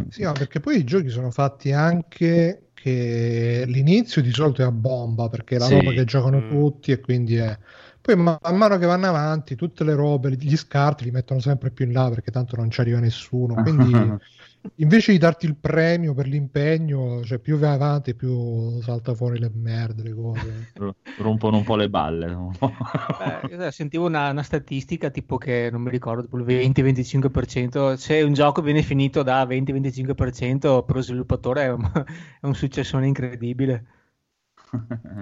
Sì, 0.09 0.23
no, 0.23 0.31
perché 0.33 0.59
poi 0.59 0.77
i 0.77 0.83
giochi 0.83 1.09
sono 1.09 1.29
fatti 1.29 1.71
anche 1.71 2.69
che 2.73 3.63
l'inizio 3.67 4.21
di 4.21 4.31
solito 4.31 4.61
è 4.61 4.65
a 4.65 4.71
bomba 4.71 5.29
perché 5.29 5.55
è 5.55 5.59
la 5.59 5.65
Sì. 5.65 5.75
roba 5.75 5.91
che 5.91 6.03
giocano 6.05 6.39
Mm. 6.39 6.49
tutti 6.49 6.91
e 6.91 6.99
quindi 6.99 7.35
è... 7.35 7.57
Poi 8.03 8.17
man 8.17 8.37
man 8.41 8.57
mano 8.57 8.77
che 8.77 8.85
vanno 8.85 9.07
avanti 9.07 9.55
tutte 9.55 9.85
le 9.85 9.95
robe, 9.95 10.35
gli 10.35 10.57
scarti 10.57 11.05
li 11.05 11.11
mettono 11.11 11.39
sempre 11.39 11.71
più 11.71 11.85
in 11.85 11.93
là 11.93 12.09
perché 12.09 12.31
tanto 12.31 12.57
non 12.57 12.69
ci 12.69 12.81
arriva 12.81 12.99
nessuno. 12.99 13.53
Quindi 13.63 13.93
invece 14.75 15.13
di 15.13 15.17
darti 15.17 15.45
il 15.45 15.55
premio 15.55 16.13
per 16.13 16.27
l'impegno, 16.27 17.23
cioè 17.23 17.39
più 17.39 17.57
vai 17.57 17.73
avanti 17.73 18.13
più 18.13 18.81
salta 18.81 19.13
fuori 19.13 19.39
le 19.39 19.49
merde, 19.53 20.03
le 20.03 20.13
cose. 20.13 20.73
Rompono 21.17 21.55
un 21.55 21.63
po' 21.63 21.77
le 21.77 21.89
balle. 21.89 22.27
no? 22.27 22.51
Eh, 22.59 23.55
io 23.55 23.71
sentivo 23.71 24.05
una, 24.05 24.31
una 24.31 24.43
statistica 24.43 25.09
tipo 25.09 25.37
che 25.37 25.69
non 25.71 25.81
mi 25.81 25.89
ricordo, 25.89 26.23
tipo 26.23 26.37
il 26.37 26.43
20-25%. 26.43 27.93
Se 27.93 28.21
un 28.21 28.33
gioco 28.33 28.61
viene 28.61 28.81
finito 28.81 29.23
da 29.23 29.45
20-25% 29.45 30.83
per 30.83 30.95
lo 30.95 31.01
sviluppatore 31.01 31.63
è 31.63 31.71
un, 31.71 31.89
è 32.41 32.45
un 32.45 32.53
successone 32.53 33.07
incredibile. 33.07 33.85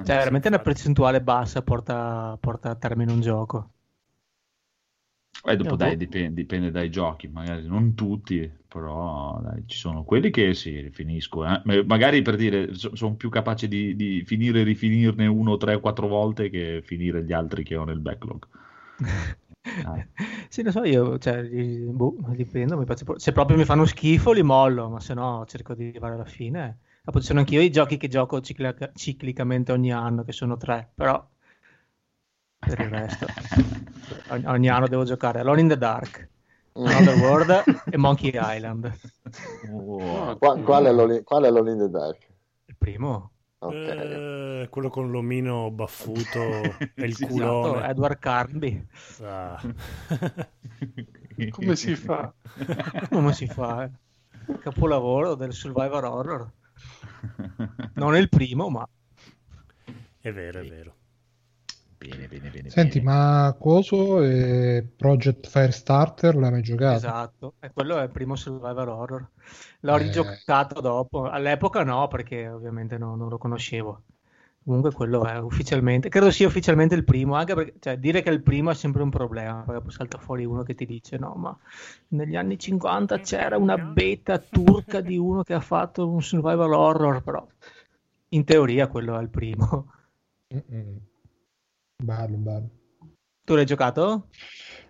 Cioè, 0.04 0.16
veramente 0.18 0.48
una 0.48 0.60
percentuale 0.60 1.22
bassa 1.22 1.62
porta, 1.64 2.38
porta 2.40 2.70
a 2.72 2.76
termine 2.76 3.12
un 3.12 3.22
gioco. 3.22 3.72
E 5.44 5.56
dopo 5.58 5.76
dai, 5.76 5.98
boh. 5.98 5.98
dipende, 5.98 6.34
dipende 6.34 6.72
dai 6.72 6.90
giochi, 6.90 7.28
magari 7.28 7.66
non 7.68 7.94
tutti, 7.96 8.50
però 8.68 9.40
dai, 9.42 9.64
ci 9.68 9.78
sono 9.78 10.04
quelli 10.04 10.30
che 10.30 10.54
sì, 10.54 10.90
finisco. 10.92 11.44
eh. 11.46 11.62
Ma- 11.66 11.84
Magari 11.86 12.22
per 12.22 12.36
dire, 12.36 12.74
sono 12.76 13.16
più 13.16 13.30
capaci 13.30 13.68
di, 13.68 13.96
di 13.96 14.24
finire 14.26 14.62
e 14.62 14.64
rifinirne 14.64 15.26
uno, 15.28 15.58
tre, 15.58 15.80
quattro 15.80 16.08
volte 16.08 16.50
che 16.50 16.82
finire 16.86 17.24
gli 17.24 17.34
altri 17.34 17.64
che 17.64 17.76
ho 17.76 17.84
nel 17.84 18.00
backlog. 18.00 18.48
Dai. 19.82 20.06
Sì, 20.50 20.64
lo 20.64 20.72
so, 20.72 20.84
io, 20.84 21.18
cioè, 21.18 21.44
boh, 21.44 22.16
dipende, 22.36 22.76
mi 22.76 22.86
piace- 22.86 23.06
se 23.18 23.32
proprio 23.32 23.58
mi 23.58 23.66
fanno 23.66 23.86
schifo 23.86 24.32
li 24.34 24.44
mollo, 24.44 24.90
ma 24.90 25.00
se 25.00 25.14
no 25.14 25.46
cerco 25.48 25.74
di 25.74 25.88
arrivare 25.88 26.16
alla 26.16 26.26
fine. 26.26 26.80
Dopo 27.04 27.20
ci 27.20 27.26
sono 27.26 27.40
anch'io 27.40 27.62
i 27.62 27.72
giochi 27.72 27.98
che 27.98 28.08
gioco 28.08 28.42
ciclica- 28.42 28.92
ciclicamente 28.94 29.72
ogni 29.72 29.92
anno, 29.92 30.24
che 30.24 30.32
sono 30.32 30.56
tre, 30.58 30.92
però 30.94 31.28
per 32.60 32.80
il 32.80 32.90
resto 32.90 33.26
ogni, 34.30 34.46
ogni 34.46 34.70
anno 34.70 34.88
devo 34.88 35.04
giocare 35.04 35.40
Alone 35.40 35.62
in 35.62 35.68
the 35.70 35.78
Dark, 35.78 36.30
Another 36.74 37.18
World 37.18 37.64
e 37.90 37.98
Monkey 37.98 38.32
Island. 38.36 38.92
Oh, 39.72 40.38
Qua- 40.38 40.60
qual, 40.60 40.86
è 40.86 40.92
l'All- 40.92 41.24
qual 41.24 41.44
è 41.46 41.50
l'All 41.50 41.68
in 41.70 41.78
the 41.80 41.90
Dark? 41.90 42.28
Il 42.66 42.76
primo, 42.78 43.32
Ok. 43.64 43.74
Eh, 43.74 44.68
quello 44.70 44.90
con 44.90 45.10
l'omino 45.12 45.70
baffuto 45.72 46.40
e 46.40 47.06
il 47.06 47.16
Sì, 47.16 47.24
esatto, 47.26 47.34
culone. 47.34 47.88
Edward 47.90 48.20
Carnby. 48.20 48.88
Ah. 49.24 49.60
Come 51.50 51.76
si 51.76 51.96
fa? 51.96 52.32
Come 53.10 53.34
si 53.34 53.48
fa? 53.48 53.84
eh? 53.86 53.90
Capolavoro 54.60 55.34
del 55.36 55.54
survivor 55.54 56.06
horror. 56.06 56.52
Non 57.96 58.16
è 58.16 58.20
il 58.20 58.30
primo, 58.30 58.70
ma 58.70 58.88
È 60.20 60.32
vero, 60.32 60.60
è 60.62 60.66
vero. 60.66 60.96
Bene, 61.98 62.28
bene, 62.28 62.50
bene. 62.50 62.70
Senti, 62.70 63.00
bene. 63.00 63.02
ma 63.02 63.56
coso 63.60 64.22
e 64.24 64.84
Project 64.96 65.48
Firestarter 65.48 66.36
l'hai 66.36 66.52
mai 66.52 66.62
giocato? 66.64 66.96
Esatto, 66.96 67.56
e 67.60 67.72
quello 67.72 67.98
è 67.98 68.04
il 68.04 68.12
primo 68.12 68.36
survival 68.36 68.88
horror. 68.90 69.30
L'ho 69.82 69.96
Eh. 69.96 69.98
rigiocato 69.98 70.80
dopo, 70.82 71.24
all'epoca 71.30 71.84
no, 71.84 72.08
perché 72.08 72.48
ovviamente 72.50 72.98
no- 73.00 73.16
non 73.16 73.30
lo 73.30 73.38
conoscevo. 73.38 74.04
Comunque 74.64 74.92
quello 74.92 75.26
è 75.26 75.40
ufficialmente, 75.40 76.10
credo 76.10 76.30
sia 76.30 76.46
ufficialmente 76.46 76.94
il 76.94 77.04
primo, 77.04 77.34
anche 77.34 77.56
perché 77.56 77.74
cioè, 77.80 77.98
dire 77.98 78.22
che 78.22 78.30
è 78.30 78.34
il 78.34 78.44
primo 78.44 78.70
è 78.70 78.76
sempre 78.76 79.02
un 79.02 79.10
problema, 79.10 79.64
perché 79.66 79.82
poi 79.82 79.92
salta 79.92 80.20
fuori 80.20 80.46
uno 80.46 80.62
che 80.62 80.76
ti 80.76 80.86
dice 80.86 81.18
no, 81.18 81.34
ma 81.34 81.58
negli 82.10 82.36
anni 82.36 82.60
50 82.60 83.20
c'era 83.22 83.58
una 83.58 83.78
beta 83.78 84.38
turca 84.38 85.02
di 85.02 85.18
uno 85.18 85.42
che 85.42 85.56
ha 85.56 85.60
fatto 85.62 86.08
un 86.08 86.22
survival 86.22 86.74
horror, 86.74 87.24
però 87.24 87.46
in 88.30 88.44
teoria 88.44 88.88
quello 88.88 89.18
è 89.18 89.22
il 89.22 89.30
primo. 89.30 89.92
Mm-mm. 90.54 90.98
Bello, 92.04 92.38
bello. 92.38 92.70
Tu 93.44 93.56
l'hai 93.56 93.66
giocato? 93.66 94.28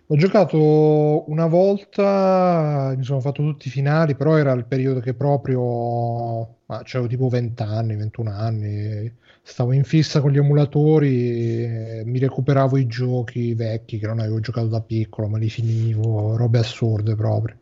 Ho 0.06 0.16
giocato 0.16 1.30
una 1.30 1.46
volta, 1.46 2.92
mi 2.94 3.04
sono 3.04 3.20
fatto 3.20 3.42
tutti 3.42 3.68
i 3.68 3.70
finali, 3.70 4.14
però 4.14 4.36
era 4.36 4.52
il 4.52 4.66
periodo 4.66 5.00
che 5.00 5.14
proprio, 5.14 6.58
ma 6.66 6.82
c'avevo 6.84 7.08
tipo 7.08 7.28
20 7.28 7.62
anni, 7.62 7.96
21 7.96 8.30
anni, 8.30 9.16
stavo 9.42 9.72
in 9.72 9.84
fissa 9.84 10.20
con 10.20 10.30
gli 10.30 10.38
emulatori, 10.38 12.02
mi 12.04 12.18
recuperavo 12.18 12.76
i 12.78 12.86
giochi 12.86 13.54
vecchi 13.54 13.98
che 13.98 14.06
non 14.06 14.18
avevo 14.20 14.40
giocato 14.40 14.68
da 14.68 14.80
piccolo, 14.80 15.28
ma 15.28 15.38
li 15.38 15.50
finivo, 15.50 16.36
robe 16.36 16.58
assurde 16.60 17.14
proprio. 17.16 17.58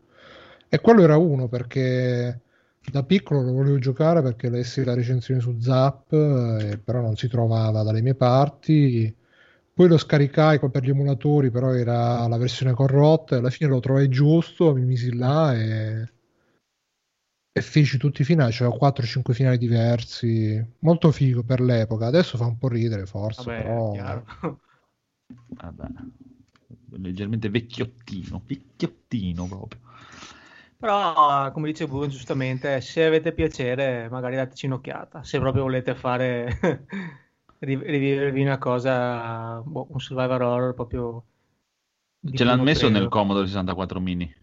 E 0.68 0.80
quello 0.80 1.02
era 1.02 1.16
uno 1.16 1.48
perché 1.48 2.40
da 2.90 3.02
piccolo 3.04 3.42
lo 3.42 3.52
volevo 3.52 3.78
giocare 3.78 4.22
perché 4.22 4.48
lessi 4.48 4.84
la 4.84 4.94
recensione 4.94 5.40
su 5.40 5.58
Zap, 5.60 6.12
eh, 6.12 6.78
però 6.82 7.00
non 7.00 7.16
si 7.16 7.28
trovava 7.28 7.82
dalle 7.82 8.02
mie 8.02 8.14
parti. 8.14 9.14
Poi 9.72 9.88
lo 9.88 9.96
scaricai 9.98 10.58
per 10.58 10.82
gli 10.84 10.90
emulatori, 10.90 11.50
però 11.50 11.72
era 11.74 12.26
la 12.28 12.36
versione 12.36 12.72
corrotta. 12.72 13.34
e 13.36 13.38
Alla 13.38 13.50
fine 13.50 13.70
lo 13.70 13.80
trovai 13.80 14.08
giusto, 14.08 14.74
mi 14.74 14.84
misi 14.84 15.14
là 15.16 15.54
e, 15.54 16.08
e 17.52 17.60
feci 17.62 17.98
tutti 17.98 18.22
i 18.22 18.24
finali. 18.24 18.52
C'erano 18.52 18.76
4-5 18.76 19.34
finali 19.34 19.58
diversi. 19.58 20.64
Molto 20.80 21.10
figo 21.10 21.42
per 21.42 21.60
l'epoca. 21.60 22.06
Adesso 22.06 22.36
fa 22.36 22.46
un 22.46 22.58
po' 22.58 22.68
ridere, 22.68 23.06
forse, 23.06 23.44
Vabbè, 23.44 23.62
però. 23.62 24.22
Vabbè. 25.48 25.86
Leggermente 26.92 27.48
vecchiottino, 27.48 28.42
vecchiottino 28.44 29.46
proprio. 29.46 29.80
Però, 30.78 31.52
come 31.52 31.68
dice 31.68 31.86
Bruno 31.86 32.06
giustamente, 32.06 32.80
se 32.80 33.04
avete 33.04 33.32
piacere, 33.32 34.08
magari 34.08 34.36
dateci 34.36 34.66
un'occhiata. 34.66 35.22
Se 35.22 35.38
proprio 35.38 35.64
volete 35.64 35.94
fare 35.94 36.58
ri- 37.58 37.82
rivivervi 37.82 38.40
una 38.40 38.58
cosa, 38.58 39.60
boh, 39.60 39.88
un 39.90 40.00
survivor 40.00 40.40
horror 40.40 40.74
proprio 40.74 41.24
Ce 42.32 42.44
l'hanno 42.44 42.62
messo 42.62 42.86
pelo. 42.86 42.98
nel 42.98 43.08
Commodore 43.08 43.46
64 43.46 44.00
mini? 44.00 44.34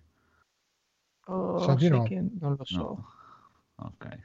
Oh, 1.28 1.60
Sa 1.60 1.74
di 1.76 1.90
no. 1.90 2.04
che 2.04 2.24
non 2.40 2.56
lo 2.58 2.66
so. 2.66 2.78
No. 2.78 3.06
Ok. 3.76 4.20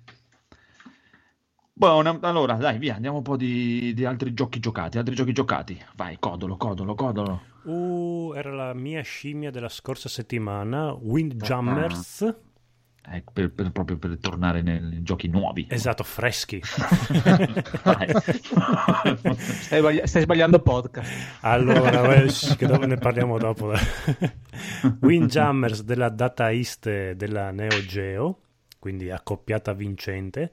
Buona, 1.74 2.16
allora 2.20 2.54
dai, 2.54 2.78
via, 2.78 2.94
andiamo 2.94 3.16
un 3.16 3.22
po' 3.22 3.36
di, 3.36 3.92
di 3.94 4.04
altri 4.04 4.34
giochi 4.34 4.60
giocati, 4.60 4.98
altri 4.98 5.14
giochi 5.14 5.32
giocati. 5.32 5.82
Vai, 5.96 6.16
codolo, 6.20 6.56
codolo, 6.56 6.94
codolo. 6.94 7.42
Uh, 7.62 8.32
era 8.36 8.52
la 8.52 8.72
mia 8.74 9.02
scimmia 9.02 9.50
della 9.50 9.68
scorsa 9.68 10.08
settimana, 10.08 10.92
Windjammers. 10.92 12.34
Eh, 13.10 13.24
per- 13.32 13.50
per- 13.50 13.72
proprio 13.72 13.98
per 13.98 14.16
tornare 14.20 14.62
nei, 14.62 15.02
giochi 15.02 15.26
nuovi. 15.26 15.66
Esatto, 15.68 16.04
freschi. 16.04 16.60
Stai, 19.42 19.78
sbagli- 19.80 20.04
stai 20.04 20.22
sbagliando 20.22 20.60
podcast. 20.60 21.38
Allora, 21.40 22.22
che 22.56 22.66
dopo 22.66 22.86
ne 22.86 22.96
parliamo 22.96 23.38
dopo. 23.38 23.72
Windjammers 25.02 25.82
della 25.82 26.10
Data 26.10 26.52
East 26.52 27.12
della 27.12 27.50
Neo 27.50 27.84
Geo, 27.84 28.40
quindi 28.78 29.10
accoppiata 29.10 29.72
vincente, 29.72 30.52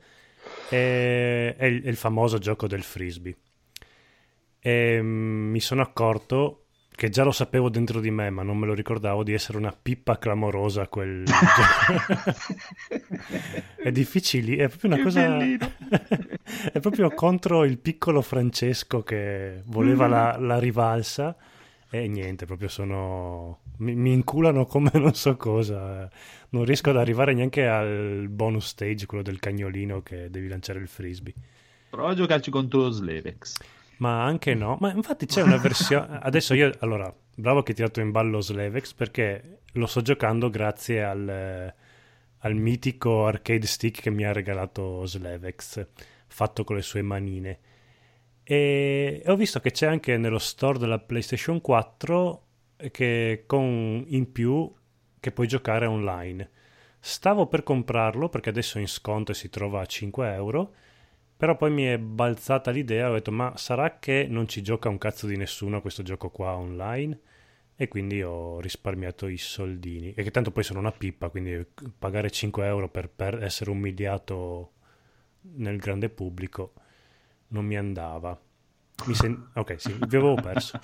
è, 0.70 1.56
è 1.56 1.66
il, 1.66 1.84
è 1.84 1.88
il 1.88 1.96
famoso 1.98 2.40
gioco 2.40 2.68
del 2.68 2.82
frisbee. 2.84 3.38
E, 4.60 5.00
mm, 5.02 5.52
mi 5.52 5.60
sono 5.60 5.82
accorto 5.84 6.66
che 7.00 7.08
già 7.08 7.24
lo 7.24 7.32
sapevo 7.32 7.70
dentro 7.70 8.02
di 8.02 8.12
me, 8.12 8.30
ma 8.30 8.44
non 8.44 8.58
me 8.58 8.66
lo 8.66 8.74
ricordavo 8.74 9.24
di 9.24 9.32
essere 9.32 9.58
una 9.58 9.72
pippa 9.72 10.18
clamorosa 10.18 10.90
quel 10.90 11.24
gioco. 11.24 12.02
è 13.82 13.90
difficile, 13.90 14.66
è 14.66 14.68
proprio 14.68 14.92
una 14.92 14.98
Che 14.98 15.04
cosa 15.04 15.38
è 16.74 16.80
proprio 16.82 17.10
contro 17.12 17.64
il 17.64 17.78
piccolo 17.78 18.22
Francesco 18.22 19.02
che 19.02 19.62
voleva 19.68 20.08
la, 20.08 20.36
la 20.38 20.60
rivalsa 20.60 21.38
e 21.90 22.06
niente, 22.10 22.46
proprio 22.46 22.68
sono 22.68 23.60
mi, 23.78 23.96
mi 23.96 24.12
inculano 24.12 24.66
come 24.66 24.92
non 24.96 25.14
so 25.14 25.38
cosa. 25.38 26.10
Non 26.50 26.66
riesco 26.66 26.90
ad 26.90 26.98
arrivare 26.98 27.34
neanche 27.34 27.66
al 27.66 28.28
bonus 28.30 28.68
stage, 28.68 29.06
quello 29.06 29.24
del 29.24 29.40
cagnolino 29.40 30.02
che 30.02 30.30
devi 30.30 30.50
lanciare 30.50 30.80
il 30.80 30.90
frisbee. 30.90 31.34
Prova 31.90 32.10
a 32.10 32.14
giocarci 32.14 32.52
contro 32.52 32.90
Slevex. 32.90 33.54
Ma 34.00 34.24
anche 34.24 34.54
no, 34.54 34.78
ma 34.80 34.92
infatti 34.92 35.26
c'è 35.26 35.42
una 35.42 35.58
versione. 35.58 36.20
Adesso 36.24 36.54
io, 36.54 36.72
allora, 36.80 37.14
bravo 37.36 37.64
che 37.64 37.72
hai 37.72 37.78
tirato 37.78 38.00
in 38.00 38.12
ballo 38.12 38.42
Slevex 38.42 38.94
perché 38.94 39.62
lo 39.74 39.86
sto 39.86 40.02
giocando 40.02 40.50
grazie 40.50 41.04
al, 41.04 41.28
eh, 41.28 41.76
al 42.40 42.56
mitico 42.56 43.26
arcade 43.26 43.66
stick 43.66 44.02
che 44.02 44.10
mi 44.10 44.26
ha 44.26 44.32
regalato 44.32 45.06
Slevex, 45.06 45.86
fatto 46.28 46.64
con 46.64 46.76
le 46.78 46.82
sue 46.82 47.02
manine. 47.02 47.60
E 48.44 49.22
ho 49.28 49.36
visto 49.36 49.60
che 49.60 49.72
c'è 49.72 49.88
anche 49.88 50.18
nello 50.18 50.40
store 50.40 50.80
della 50.80 51.00
PlayStation 51.00 51.62
4 51.62 52.44
che 52.92 53.44
con 53.46 54.04
in 54.08 54.32
più 54.32 54.74
che 55.20 55.32
puoi 55.32 55.48
giocare 55.48 55.86
online. 55.86 56.50
Stavo 57.00 57.48
per 57.48 57.64
comprarlo 57.64 58.30
perché 58.30 58.50
adesso 58.50 58.78
è 58.78 58.82
in 58.82 58.88
sconto 58.88 59.32
e 59.32 59.36
si 59.36 59.50
trova 59.50 59.82
a 59.82 59.86
5 59.86 60.34
euro. 60.34 60.74
Però 61.40 61.56
poi 61.56 61.72
mi 61.72 61.84
è 61.86 61.98
balzata 61.98 62.70
l'idea, 62.70 63.10
ho 63.10 63.14
detto 63.14 63.32
ma 63.32 63.56
sarà 63.56 63.98
che 63.98 64.28
non 64.30 64.46
ci 64.50 64.62
gioca 64.62 64.90
un 64.90 64.98
cazzo 64.98 65.26
di 65.26 65.38
nessuno 65.38 65.80
questo 65.80 66.04
gioco 66.04 66.30
qua 66.32 66.58
online? 66.58 67.18
E 67.78 67.88
quindi 67.88 68.22
ho 68.22 68.60
risparmiato 68.60 69.26
i 69.28 69.38
soldini. 69.38 70.14
E 70.14 70.24
che 70.24 70.32
tanto 70.32 70.52
poi 70.52 70.64
sono 70.64 70.80
una 70.80 70.92
pippa, 70.92 71.30
quindi 71.30 71.66
pagare 71.98 72.30
5 72.30 72.66
euro 72.66 72.90
per, 72.90 73.08
per 73.10 73.42
essere 73.42 73.70
umiliato 73.70 74.72
nel 75.56 75.78
grande 75.78 76.10
pubblico 76.10 76.74
non 77.50 77.64
mi 77.66 77.78
andava. 77.78 78.38
Mi 79.06 79.14
sen- 79.14 79.52
ok, 79.54 79.80
sì, 79.80 79.94
vi 79.94 80.18
avevo 80.18 80.36
perso. 80.36 80.78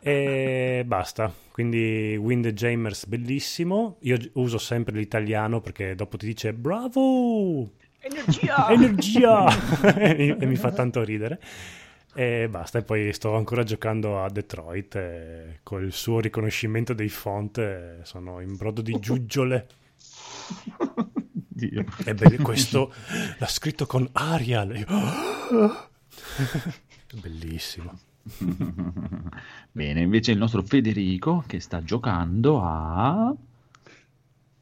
E 0.00 0.84
basta. 0.86 1.32
Quindi 1.50 2.14
Windjamers 2.16 3.06
bellissimo. 3.06 3.96
Io 4.02 4.18
uso 4.34 4.58
sempre 4.58 4.94
l'italiano 4.96 5.62
perché 5.62 5.94
dopo 5.94 6.18
ti 6.18 6.26
dice 6.26 6.52
bravo! 6.52 7.70
Energia! 8.06 8.70
Energia! 8.70 9.46
e 10.38 10.46
mi 10.46 10.56
fa 10.56 10.70
tanto 10.70 11.02
ridere. 11.02 11.40
E 12.14 12.48
basta, 12.48 12.78
e 12.78 12.82
poi 12.82 13.12
sto 13.12 13.36
ancora 13.36 13.62
giocando 13.62 14.22
a 14.22 14.30
Detroit 14.30 14.94
e 14.94 15.58
col 15.62 15.92
suo 15.92 16.20
riconoscimento 16.20 16.94
dei 16.94 17.10
font 17.10 18.00
sono 18.02 18.40
in 18.40 18.56
brodo 18.56 18.80
di 18.80 18.96
giuggiole. 18.98 19.66
Dio. 21.34 21.84
E 22.04 22.14
beh, 22.14 22.38
questo 22.38 22.92
l'ha 23.38 23.48
scritto 23.48 23.86
con 23.86 24.08
Arial. 24.12 24.76
Io- 24.76 25.88
Bellissimo. 27.20 27.98
Bene, 29.72 30.00
invece 30.00 30.32
il 30.32 30.38
nostro 30.38 30.62
Federico 30.62 31.44
che 31.46 31.60
sta 31.60 31.82
giocando 31.82 32.62
a... 32.62 33.34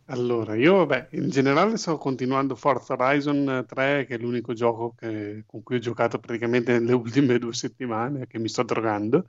Allora, 0.09 0.55
io 0.55 0.77
vabbè, 0.85 1.09
in 1.13 1.31
generale 1.31 1.79
sto 1.79 1.97
continuando 1.97 2.55
Forza 2.57 2.93
Horizon 2.93 3.65
3, 3.67 4.05
che 4.07 4.17
è 4.17 4.19
l'unico 4.19 4.53
gioco 4.53 4.93
che- 4.95 5.45
con 5.47 5.63
cui 5.63 5.77
ho 5.77 5.79
giocato 5.79 6.19
praticamente 6.19 6.73
nelle 6.79 6.93
ultime 6.93 7.39
due 7.39 7.55
settimane, 7.55 8.27
che 8.27 8.39
mi 8.39 8.49
sto 8.49 8.63
drogando. 8.65 9.25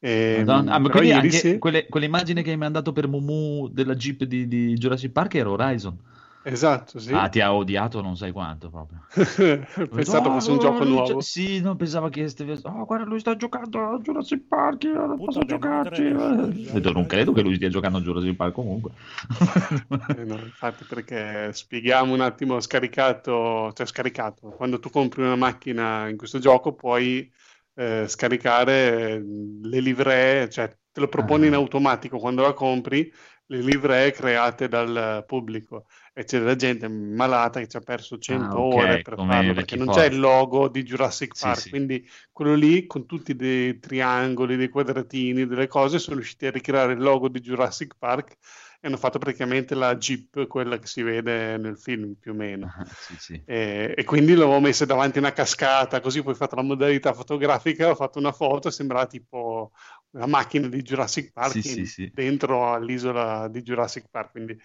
Ehm, 0.00 0.38
Madonna. 0.46 0.72
Ah, 0.72 0.78
ma 0.80 0.88
quindi 0.90 1.12
anche 1.12 1.30
sera- 1.30 1.58
quelle, 1.58 1.86
quell'immagine 1.88 2.42
che 2.42 2.50
hai 2.50 2.56
mandato 2.56 2.92
per 2.92 3.06
Mumu 3.06 3.68
della 3.68 3.94
Jeep 3.94 4.24
di, 4.24 4.48
di 4.48 4.74
Jurassic 4.74 5.12
Park 5.12 5.34
era 5.36 5.50
Horizon. 5.50 5.96
Esatto, 6.42 6.98
sì. 6.98 7.12
Ah, 7.12 7.28
ti 7.28 7.40
ha 7.40 7.52
odiato 7.52 8.00
non 8.00 8.16
sai 8.16 8.32
quanto 8.32 8.70
proprio. 8.70 9.04
Pensato 9.88 10.28
Oh, 10.30 10.32
fosse 10.32 10.50
un 10.52 10.58
gioco 10.58 10.84
lui 10.84 10.94
nuovo. 10.94 11.20
Sì, 11.20 11.60
non 11.60 11.76
pensava 11.76 12.08
che 12.08 12.28
stesse... 12.28 12.66
Oh, 12.66 12.84
guarda, 12.86 13.04
lui 13.04 13.20
sta 13.20 13.36
giocando 13.36 13.78
a 13.90 13.98
Jurassic 13.98 14.46
Park, 14.48 14.84
io 14.84 15.06
non 15.06 15.16
posso 15.22 15.44
giocarci. 15.44 16.02
madre. 16.10 16.52
Detto, 16.72 16.92
non 16.92 17.04
credo 17.06 17.32
che 17.32 17.42
lui 17.42 17.56
stia 17.56 17.68
giocando 17.68 17.98
a 17.98 18.00
Jurassic 18.00 18.36
Park 18.36 18.54
comunque. 18.54 18.92
Eh 20.16 20.24
no, 20.24 20.34
infatti, 20.36 20.84
perché 20.84 21.52
spieghiamo 21.52 22.12
un 22.14 22.20
attimo, 22.20 22.54
ho 22.54 22.60
scaricato, 22.60 23.72
cioè 23.74 23.86
scaricato, 23.86 24.48
quando 24.48 24.78
tu 24.78 24.90
compri 24.90 25.22
una 25.22 25.36
macchina 25.36 26.08
in 26.08 26.16
questo 26.16 26.38
gioco 26.38 26.74
puoi 26.74 27.30
eh, 27.74 28.06
scaricare 28.08 29.10
eh, 29.12 29.22
le 29.62 29.80
livree, 29.80 30.48
cioè 30.48 30.68
te 30.92 31.00
lo 31.00 31.08
propone 31.08 31.46
in 31.46 31.52
Ah. 31.54 31.56
automatico 31.58 32.18
quando 32.18 32.42
la 32.42 32.52
compri, 32.52 33.10
le 33.46 33.60
livree 33.62 34.10
create 34.12 34.68
dal 34.68 35.24
pubblico 35.26 35.86
e 36.12 36.24
c'è 36.24 36.38
della 36.38 36.56
gente 36.56 36.88
malata 36.88 37.60
che 37.60 37.68
ci 37.68 37.76
ha 37.76 37.80
perso 37.80 38.18
100 38.18 38.58
Ah, 38.58 38.60
ok, 38.60 38.74
ore 38.74 39.02
per 39.02 39.14
farlo 39.16 39.54
perché 39.54 39.76
non 39.76 39.88
c'è 39.88 40.06
il 40.06 40.18
logo 40.18 40.68
di 40.68 40.82
Jurassic 40.82 41.34
Sì, 41.34 41.40
Park, 41.42 41.60
sì. 41.60 41.70
quindi 41.70 42.08
quello 42.32 42.54
lì 42.54 42.86
con 42.86 43.06
tutti 43.06 43.34
dei 43.36 43.78
triangoli, 43.78 44.56
dei 44.56 44.68
quadratini, 44.68 45.46
delle 45.46 45.66
cose, 45.68 45.98
sono 45.98 46.16
riusciti 46.16 46.46
a 46.46 46.50
ricreare 46.50 46.92
il 46.94 47.00
logo 47.00 47.28
di 47.28 47.40
Jurassic 47.40 47.94
Park 47.98 48.36
e 48.80 48.86
hanno 48.88 48.96
fatto 48.96 49.18
praticamente 49.18 49.74
la 49.74 49.94
Jeep, 49.96 50.46
quella 50.46 50.78
che 50.78 50.86
si 50.86 51.02
vede 51.02 51.56
nel 51.58 51.78
film 51.78 52.14
più 52.18 52.32
o 52.32 52.34
meno. 52.34 52.66
Ah, 52.66 52.84
sì, 52.86 53.14
sì. 53.18 53.42
E, 53.44 53.94
e 53.96 54.04
quindi 54.04 54.34
l'avevo 54.34 54.60
messa 54.60 54.84
davanti 54.84 55.18
a 55.18 55.20
una 55.20 55.32
cascata, 55.32 56.00
così 56.00 56.22
poi 56.22 56.32
ho 56.32 56.36
fatto 56.36 56.54
la 56.56 56.62
modalità 56.62 57.12
fotografica, 57.12 57.90
ho 57.90 57.94
fatto 57.94 58.18
una 58.18 58.32
foto, 58.32 58.70
sembrava 58.70 59.06
tipo 59.06 59.72
una 60.10 60.26
macchina 60.26 60.68
di 60.68 60.82
Jurassic 60.82 61.32
Park 61.32 61.52
Sì, 61.54 61.62
sì, 61.62 61.78
in- 61.80 61.86
sì. 61.86 62.10
dentro 62.12 62.72
all'isola 62.72 63.48
di 63.48 63.62
Jurassic 63.62 64.06
Park, 64.10 64.30
quindi 64.32 64.58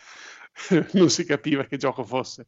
non 0.94 1.10
si 1.10 1.26
capiva 1.26 1.65
che 1.65 1.77
gioco 1.77 2.03
fosse. 2.03 2.48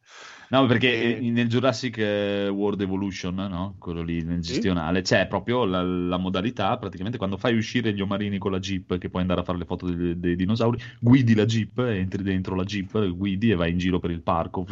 No, 0.50 0.64
perché 0.66 1.18
E- 1.18 1.26
eh, 1.26 1.30
nel 1.30 1.46
Jurassic 1.48 1.98
eh, 1.98 2.48
World 2.48 2.80
Evolution, 2.80 3.34
no? 3.34 3.76
Quello 3.78 4.02
lì 4.02 4.22
nel 4.22 4.40
Sì. 4.40 4.46
gestionale, 4.46 5.02
c'è 5.02 5.26
proprio 5.26 5.64
la, 5.66 5.82
la 5.82 6.16
modalità, 6.16 6.78
praticamente 6.78 7.18
quando 7.18 7.36
fai 7.36 7.54
uscire 7.56 7.92
gli 7.92 8.00
omarini 8.00 8.38
con 8.38 8.52
la 8.52 8.58
Jeep, 8.58 8.96
che 8.96 9.10
puoi 9.10 9.22
andare 9.22 9.40
a 9.40 9.44
fare 9.44 9.58
le 9.58 9.66
foto 9.66 9.86
dei, 9.90 10.18
dei 10.18 10.36
dinosauri, 10.36 10.78
guidi 11.00 11.34
la 11.34 11.44
Jeep, 11.44 11.78
entri 11.80 12.22
dentro 12.22 12.54
la 12.54 12.64
Jeep, 12.64 13.08
guidi 13.10 13.50
e 13.50 13.56
vai 13.56 13.72
in 13.72 13.78
giro 13.78 13.98
per 13.98 14.10
il 14.10 14.22
parco 14.22 14.66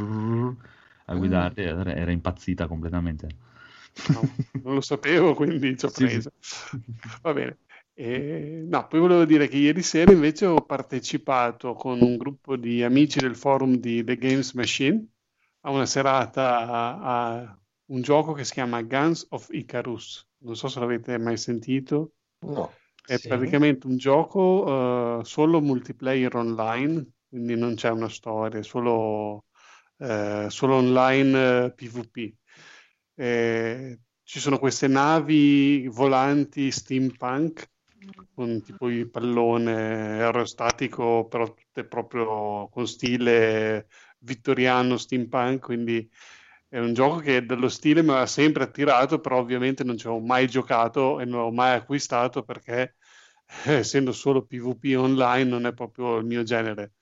a 1.07 1.15
Ah. 1.15 1.17
guidare, 1.17 1.63
era, 1.63 1.95
era 1.95 2.11
impazzita 2.11 2.67
completamente. 2.67 3.29
No, 4.09 4.31
non 4.63 4.75
lo 4.75 4.81
sapevo, 4.81 5.35
quindi 5.35 5.77
ci 5.77 5.85
ho 5.87 5.91
Sì, 5.97 6.07
preso. 6.09 6.31
Va 7.23 7.33
bene. 7.33 7.59
E, 7.99 8.63
no, 8.69 8.87
poi 8.89 9.01
volevo 9.01 9.25
dire 9.25 9.49
che 9.49 9.57
ieri 9.57 9.83
sera 9.83 10.13
invece 10.13 10.45
ho 10.47 10.65
partecipato 10.67 11.73
con 11.75 12.01
un 12.03 12.17
gruppo 12.19 12.57
di 12.57 12.83
amici 12.83 13.21
del 13.21 13.35
forum 13.37 13.77
di 13.77 14.05
The 14.05 14.17
Games 14.19 14.53
Machine 14.53 15.07
a 15.61 15.71
una 15.71 15.87
serata 15.87 16.59
a, 16.59 17.37
a 17.39 17.61
un 17.87 18.03
gioco 18.03 18.33
che 18.35 18.45
si 18.45 18.53
chiama 18.53 18.83
Guns 18.83 19.27
of 19.31 19.49
Icarus. 19.51 20.29
Non 20.39 20.57
so 20.57 20.69
se 20.69 20.79
l'avete 20.81 21.17
mai 21.19 21.37
sentito. 21.39 22.13
No. 22.43 22.71
È 23.05 23.19
Sì. 23.19 23.29
praticamente 23.29 23.87
un 23.87 23.97
gioco 23.97 25.21
eh, 25.21 25.25
solo 25.25 25.61
multiplayer 25.61 26.35
online, 26.37 27.07
quindi 27.29 27.55
non 27.57 27.75
c'è 27.77 27.91
una 27.91 28.09
storia, 28.09 28.63
solo, 28.63 29.47
eh, 29.99 30.47
solo 30.51 30.75
online 30.77 31.65
eh, 31.67 31.73
PvP. 31.73 32.35
Eh, 33.15 34.01
ci 34.23 34.41
sono 34.41 34.59
queste 34.59 34.89
navi 34.89 35.87
volanti 35.89 36.71
steampunk 36.71 37.71
con 38.35 38.63
tipo 38.63 38.89
il 38.89 39.11
pallone 39.11 39.73
aerostatico, 40.23 41.27
però 41.29 41.53
tutte 41.53 41.85
proprio 41.85 42.69
con 42.69 42.87
stile 42.87 43.89
vittoriano 44.19 44.97
steampunk, 44.97 45.65
quindi 45.65 46.09
è 46.69 46.79
un 46.79 46.93
gioco 46.95 47.19
che 47.19 47.45
dello 47.47 47.69
stile 47.69 48.03
mi 48.03 48.13
ha 48.13 48.27
sempre 48.27 48.65
attirato, 48.65 49.21
però 49.21 49.39
ovviamente 49.39 49.85
non 49.85 49.97
ci 49.97 50.07
ho 50.09 50.19
mai 50.21 50.47
giocato 50.49 51.21
e 51.21 51.25
non 51.25 51.41
l'ho 51.41 51.53
mai 51.53 51.75
acquistato 51.77 52.43
perché 52.43 52.97
essendo 53.65 54.13
solo 54.13 54.45
PvP 54.45 54.97
online 54.97 55.49
non 55.49 55.67
è 55.67 55.73
proprio 55.73 56.17
il 56.17 56.27
mio 56.27 56.43
genere. 56.43 56.93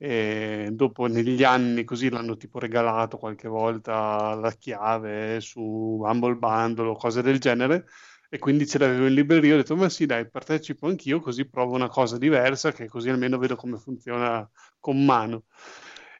E 0.00 0.68
dopo 0.72 1.06
negli 1.06 1.42
anni 1.42 1.82
così 1.84 2.08
l'hanno 2.08 2.36
tipo 2.36 2.58
regalato 2.60 3.18
qualche 3.18 3.48
volta 3.48 4.34
la 4.34 4.52
chiave 4.52 5.40
su 5.40 5.60
Humble 5.60 6.36
Bundle 6.36 6.88
o 6.88 6.96
cose 6.96 7.20
del 7.22 7.40
genere 7.40 7.86
e 8.30 8.38
quindi 8.38 8.66
ce 8.66 8.78
l'avevo 8.78 9.06
in 9.06 9.14
libreria 9.14 9.54
ho 9.54 9.56
detto 9.56 9.74
ma 9.74 9.88
sì 9.88 10.04
dai 10.04 10.28
partecipo 10.28 10.86
anch'io 10.86 11.20
così 11.20 11.46
provo 11.46 11.74
una 11.74 11.88
cosa 11.88 12.18
diversa 12.18 12.72
che 12.72 12.86
così 12.86 13.08
almeno 13.08 13.38
vedo 13.38 13.56
come 13.56 13.78
funziona 13.78 14.48
con 14.78 15.02
mano 15.04 15.44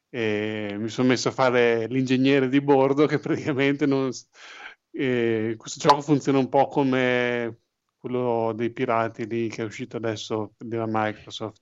e 0.09 0.75
mi 0.79 0.89
sono 0.89 1.09
messo 1.09 1.29
a 1.29 1.33
fare 1.33 1.87
l'ingegnere 1.87 2.49
di 2.49 2.61
bordo 2.63 3.07
che 3.07 3.19
praticamente 3.19 3.85
non... 3.85 4.11
eh, 4.93 5.55
questo 5.57 5.81
gioco 5.81 6.01
funziona 6.01 6.39
un 6.39 6.49
po' 6.49 6.67
come 6.69 7.59
quello 7.99 8.53
dei 8.55 8.71
pirati 8.71 9.27
lì 9.27 9.49
che 9.49 9.63
è 9.63 9.67
uscito 9.67 9.99
adesso 9.99 10.55
della 10.57 10.87
Microsoft 10.89 11.61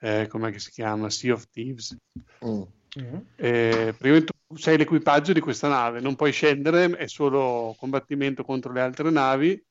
eh, 0.00 0.26
com'è 0.28 0.50
che 0.50 0.58
si 0.58 0.70
chiama? 0.70 1.08
Sea 1.08 1.32
of 1.32 1.46
Thieves 1.50 1.96
Mm. 2.98 3.14
eh, 3.36 3.94
praticamente 3.96 4.32
tu 4.48 4.56
sei 4.56 4.76
l'equipaggio 4.76 5.32
di 5.32 5.38
questa 5.38 5.68
nave, 5.68 6.00
non 6.00 6.16
puoi 6.16 6.32
scendere, 6.32 6.90
è 6.96 7.06
solo 7.06 7.74
combattimento 7.78 8.42
contro 8.42 8.72
le 8.72 8.80
altre 8.80 9.10
navi, 9.10 9.64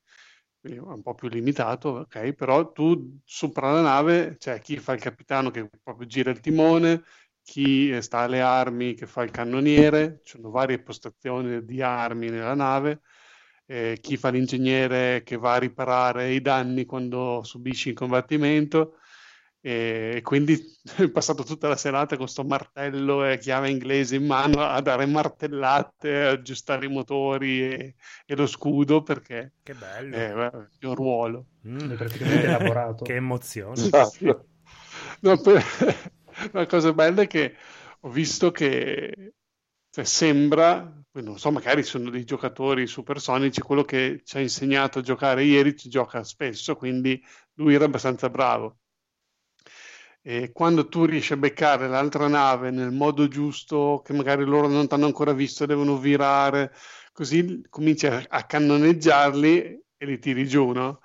un 0.61 1.01
po' 1.01 1.13
più 1.15 1.29
limitato, 1.29 1.89
ok? 1.89 2.33
Però 2.33 2.71
tu 2.71 3.19
sopra 3.23 3.71
la 3.71 3.81
nave 3.81 4.35
c'è 4.37 4.59
chi 4.59 4.77
fa 4.77 4.93
il 4.93 4.99
capitano 5.01 5.51
che 5.51 5.69
proprio 5.81 6.07
gira 6.07 6.31
il 6.31 6.39
timone, 6.41 7.03
chi 7.41 7.99
sta 8.01 8.19
alle 8.19 8.41
armi 8.41 8.93
che 8.93 9.05
fa 9.07 9.23
il 9.23 9.31
cannoniere, 9.31 10.19
ci 10.23 10.35
sono 10.37 10.49
varie 10.51 10.81
postazioni 10.81 11.63
di 11.63 11.81
armi 11.81 12.29
nella 12.29 12.55
nave, 12.55 13.01
eh, 13.65 13.97
chi 14.01 14.17
fa 14.17 14.29
l'ingegnere 14.29 15.23
che 15.23 15.37
va 15.37 15.53
a 15.53 15.59
riparare 15.59 16.33
i 16.33 16.41
danni 16.41 16.85
quando 16.85 17.41
subisci 17.43 17.89
il 17.89 17.95
combattimento. 17.95 18.98
E 19.61 20.21
quindi 20.23 20.57
ho 20.99 21.11
passato 21.11 21.43
tutta 21.43 21.67
la 21.67 21.75
serata 21.75 22.15
con 22.15 22.27
sto 22.27 22.43
martello 22.43 23.25
e 23.25 23.37
chiave 23.37 23.69
inglese 23.69 24.15
in 24.15 24.25
mano 24.25 24.63
a 24.63 24.79
dare 24.81 25.05
martellate, 25.05 26.15
a 26.15 26.29
aggiustare 26.31 26.85
i 26.85 26.89
motori 26.89 27.61
e, 27.61 27.95
e 28.25 28.35
lo 28.35 28.47
scudo 28.47 29.03
perché 29.03 29.53
Che 29.63 29.73
bello. 29.73 30.15
eh, 30.15 30.33
beh, 30.33 30.69
è 30.79 30.85
un 30.85 30.95
ruolo. 30.95 31.45
Mm. 31.67 31.95
Praticamente 31.95 32.47
lavorato. 32.47 33.03
Che 33.05 33.15
emozione. 33.15 33.83
Esatto. 33.83 34.47
No, 35.21 35.37
poi- 35.41 35.61
la 36.53 36.65
cosa 36.65 36.93
bella 36.93 37.23
è 37.23 37.27
che 37.27 37.55
ho 38.01 38.09
visto 38.09 38.51
che 38.51 39.33
cioè, 39.91 40.03
sembra, 40.05 41.03
non 41.13 41.37
so, 41.39 41.51
magari 41.51 41.83
sono 41.83 42.09
dei 42.09 42.23
giocatori 42.23 42.87
supersonici, 42.87 43.61
quello 43.61 43.83
che 43.83 44.21
ci 44.23 44.37
ha 44.37 44.39
insegnato 44.39 44.99
a 44.99 45.01
giocare 45.01 45.43
ieri 45.43 45.75
ci 45.75 45.89
gioca 45.89 46.23
spesso, 46.23 46.75
quindi 46.75 47.21
lui 47.55 47.73
era 47.73 47.85
abbastanza 47.85 48.29
bravo. 48.29 48.78
E 50.21 50.51
quando 50.51 50.87
tu 50.89 51.05
riesci 51.05 51.33
a 51.33 51.37
beccare 51.37 51.87
l'altra 51.87 52.27
nave 52.27 52.71
nel 52.71 52.91
modo 52.91 53.27
giusto, 53.29 54.01
che 54.03 54.13
magari 54.13 54.43
loro 54.43 54.67
non 54.67 54.87
ti 54.87 54.93
hanno 54.93 55.05
ancora 55.05 55.31
visto, 55.33 55.65
devono 55.65 55.97
virare, 55.97 56.73
così 57.13 57.61
cominci 57.69 58.05
a, 58.05 58.45
cannoneggiarli 58.45 59.61
e 59.97 60.05
li 60.05 60.19
tiri 60.19 60.45
giù, 60.47 60.71
no? 60.71 60.99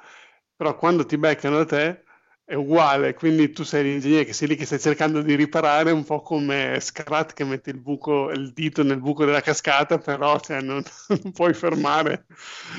Però 0.57 0.77
quando 0.77 1.07
ti 1.07 1.17
beccano 1.19 1.59
a 1.61 1.65
te 1.65 2.04
è 2.47 2.55
uguale, 2.55 3.15
quindi 3.15 3.51
tu 3.53 3.63
sei 3.65 3.85
l'ingegnere 3.85 4.25
che 4.27 4.35
sei 4.35 4.49
lì 4.49 4.57
che 4.57 4.67
stai 4.67 4.79
cercando 4.79 5.23
di 5.23 5.35
riparare, 5.35 5.93
un 5.93 6.05
po' 6.05 6.21
come 6.21 6.79
Scrat 6.79 7.33
che 7.33 7.43
mette 7.45 7.71
il 7.71 7.81
buco, 7.81 8.31
il 8.31 8.53
dito 8.53 8.83
nel 8.83 9.01
buco 9.01 9.25
della 9.25 9.41
cascata, 9.41 9.97
però 9.99 10.39
cioè, 10.39 10.61
non, 10.61 10.83
non 11.23 11.33
puoi 11.33 11.55
fermare, 11.55 12.27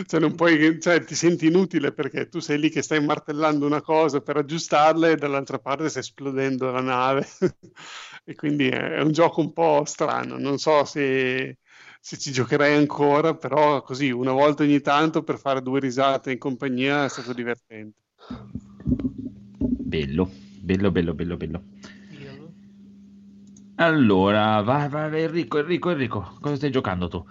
cioè, 0.06 0.20
non 0.20 0.36
puoi, 0.36 0.80
cioè, 0.80 1.04
ti 1.04 1.16
senti 1.16 1.48
inutile 1.48 1.94
perché 1.94 2.30
tu 2.30 2.40
sei 2.40 2.60
lì 2.60 2.70
che 2.70 2.84
stai 2.84 3.04
martellando 3.04 3.66
una 3.66 3.82
cosa 3.82 4.22
per 4.22 4.38
aggiustarla 4.38 5.10
e 5.10 5.16
dall'altra 5.16 5.58
parte 5.58 5.90
sta 5.90 6.00
esplodendo 6.00 6.70
la 6.70 6.82
nave. 6.82 7.28
e 8.24 8.36
quindi 8.36 8.70
è, 8.70 8.98
è 8.98 9.02
un 9.02 9.12
gioco 9.12 9.42
un 9.42 9.52
po' 9.52 9.84
strano, 9.86 10.38
non 10.38 10.60
so 10.60 10.86
se 10.86 11.58
se 12.06 12.20
ci 12.20 12.32
giocherei 12.32 12.76
ancora, 12.78 13.34
però 13.36 13.82
così 13.82 14.12
una 14.12 14.32
volta 14.32 14.62
ogni 14.62 14.80
tanto 14.80 15.24
per 15.24 15.40
fare 15.40 15.64
due 15.64 15.80
risate 15.80 16.32
in 16.32 16.38
compagnia 16.38 17.06
è 17.06 17.10
stato 17.10 17.34
divertente. 17.34 17.98
Bello, 19.58 20.30
bello, 20.60 20.92
bello, 20.92 21.14
bello, 21.14 21.38
bello. 21.38 21.62
Allora, 23.78 24.62
vai, 24.62 24.88
vai, 24.88 25.24
Enrico, 25.24 25.60
Enrico, 25.60 25.90
Enrico, 25.92 26.32
cosa 26.40 26.56
stai 26.56 26.72
giocando 26.72 27.10
tu? 27.10 27.26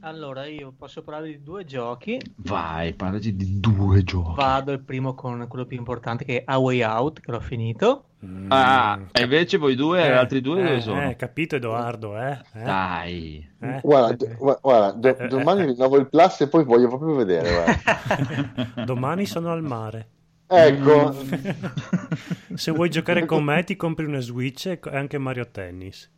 Allora, 0.00 0.46
io 0.46 0.72
posso 0.76 1.02
parlare 1.02 1.26
di 1.28 1.42
due 1.42 1.64
giochi. 1.66 2.18
Vai, 2.36 2.94
parlaci 2.94 3.36
di 3.36 3.60
due 3.60 4.02
giochi. 4.02 4.34
Vado 4.36 4.72
il 4.72 4.80
primo 4.80 5.14
con 5.14 5.44
quello 5.46 5.66
più 5.66 5.76
importante 5.76 6.24
che 6.24 6.38
è 6.38 6.42
A 6.46 6.56
Way 6.56 6.82
Out, 6.82 7.20
che 7.20 7.30
l'ho 7.30 7.40
finito. 7.40 8.04
Ah, 8.48 8.98
e 9.12 9.22
invece 9.22 9.58
voi 9.58 9.74
due, 9.74 10.02
Eh, 10.02 10.10
altri 10.10 10.40
due 10.40 10.62
dove 10.62 10.76
eh, 10.76 10.80
sono? 10.80 11.02
eh, 11.10 11.16
capito 11.16 11.56
Edoardo, 11.56 12.16
eh? 12.18 12.40
Eh? 12.54 12.62
Dai. 12.62 13.48
Eh? 13.60 13.80
Guarda, 13.82 14.26
guarda, 14.60 14.92
do- 14.92 15.18
Eh, 15.18 15.24
eh, 15.24 15.28
domani 15.28 15.60
eh. 15.60 15.66
rinnovo 15.66 15.98
il 15.98 16.08
plus 16.08 16.40
e 16.40 16.48
poi 16.48 16.64
voglio 16.64 16.88
proprio 16.88 17.14
vedere. 17.14 17.76
Domani 18.86 19.26
sono 19.26 19.52
al 19.52 19.62
mare. 19.62 20.08
Ecco, 20.50 21.14
Se 22.54 22.70
vuoi 22.70 22.88
giocare 22.88 23.26
con 23.26 23.44
me 23.44 23.62
ti 23.64 23.76
compri 23.76 24.06
una 24.06 24.20
Switch 24.20 24.66
e 24.66 24.80
anche 24.90 25.18
Mario 25.18 25.50
Tennis. 25.50 26.10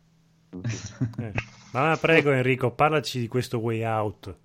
Eh. 1.17 1.31
Ma 1.71 1.97
prego 1.99 2.31
Enrico, 2.31 2.71
parlaci 2.71 3.19
di 3.19 3.27
questo 3.29 3.59
Way 3.59 3.83
Out. 3.83 4.37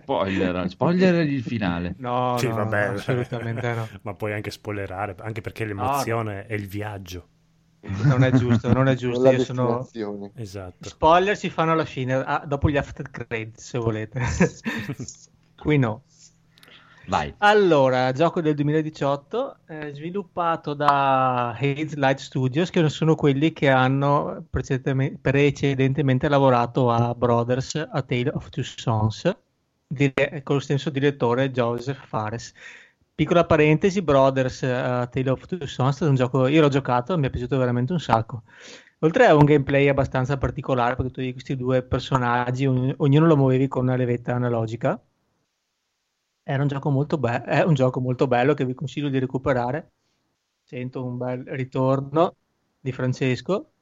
Spoiler, 0.00 0.68
spoiler 0.68 1.24
il 1.24 1.42
finale. 1.42 1.94
No, 1.98 2.36
Sì, 2.38 2.48
no, 2.48 2.56
vabbè. 2.56 2.88
no, 2.88 2.94
assolutamente 2.94 3.72
no. 3.74 3.88
Ma 4.02 4.14
puoi 4.14 4.32
anche 4.32 4.50
spoilerare, 4.50 5.14
anche 5.20 5.40
perché 5.40 5.64
l'emozione 5.64 6.46
è 6.46 6.54
il 6.54 6.66
viaggio. 6.66 7.28
Non 7.82 8.24
è 8.24 8.32
giusto, 8.32 8.72
non 8.72 8.88
è 8.88 8.94
giusto. 8.94 9.30
Io 9.30 9.44
sono... 9.44 9.88
Esatto. 10.34 10.88
Spoiler 10.88 11.36
si 11.36 11.50
fanno 11.50 11.72
alla 11.72 11.84
fine, 11.84 12.14
ah, 12.14 12.42
dopo 12.44 12.68
gli 12.70 12.76
after 12.76 13.10
credits, 13.10 13.68
se 13.68 13.78
volete. 13.78 14.20
Qui 15.56 15.78
no. 15.78 16.02
Vai. 17.06 17.34
Allora, 17.38 18.12
gioco 18.12 18.40
del 18.40 18.54
2018, 18.54 19.56
eh, 19.66 19.92
sviluppato 19.92 20.74
da 20.74 21.50
Haze 21.50 21.96
Light 21.96 22.18
Studios, 22.18 22.70
che 22.70 22.88
sono 22.88 23.14
quelli 23.16 23.52
che 23.52 23.68
hanno 23.68 24.44
precedentemente, 24.48 25.18
precedentemente 25.20 26.28
lavorato 26.28 26.90
a 26.90 27.12
Brothers, 27.14 27.74
A 27.74 28.02
Tale 28.02 28.30
of 28.30 28.48
Two 28.50 28.62
Sons, 28.62 29.36
dire- 29.86 30.42
con 30.44 30.56
lo 30.56 30.60
stesso 30.60 30.90
direttore 30.90 31.50
Joseph 31.50 32.06
Fares. 32.06 32.52
Piccola 33.14 33.44
parentesi, 33.44 34.00
Brothers, 34.02 34.62
A 34.62 35.06
Tale 35.06 35.30
of 35.30 35.44
Two 35.46 35.66
Sons 35.66 36.00
è 36.00 36.06
un 36.06 36.14
gioco, 36.14 36.46
io 36.46 36.60
l'ho 36.60 36.68
giocato, 36.68 37.18
mi 37.18 37.26
è 37.26 37.30
piaciuto 37.30 37.58
veramente 37.58 37.92
un 37.92 38.00
sacco. 38.00 38.44
Oltre 39.00 39.26
a 39.26 39.34
un 39.34 39.44
gameplay 39.44 39.88
abbastanza 39.88 40.38
particolare, 40.38 40.94
perché 40.94 41.10
tu 41.10 41.20
hai 41.20 41.32
questi 41.32 41.56
due 41.56 41.82
personaggi, 41.82 42.66
ogn- 42.66 42.94
ognuno 42.98 43.26
lo 43.26 43.36
muovevi 43.36 43.66
con 43.68 43.82
una 43.84 43.96
levetta 43.96 44.34
analogica. 44.34 45.00
Era 46.44 46.62
un 46.62 46.68
gioco 46.68 46.90
molto 46.90 47.18
bello, 47.18 47.44
è 47.44 47.62
un 47.62 47.74
gioco 47.74 48.00
molto 48.00 48.26
bello 48.26 48.54
che 48.54 48.64
vi 48.64 48.74
consiglio 48.74 49.08
di 49.08 49.18
recuperare. 49.18 49.92
Sento 50.62 51.04
un 51.04 51.16
bel 51.18 51.44
ritorno 51.46 52.36
di 52.80 52.92
Francesco. 52.92 53.72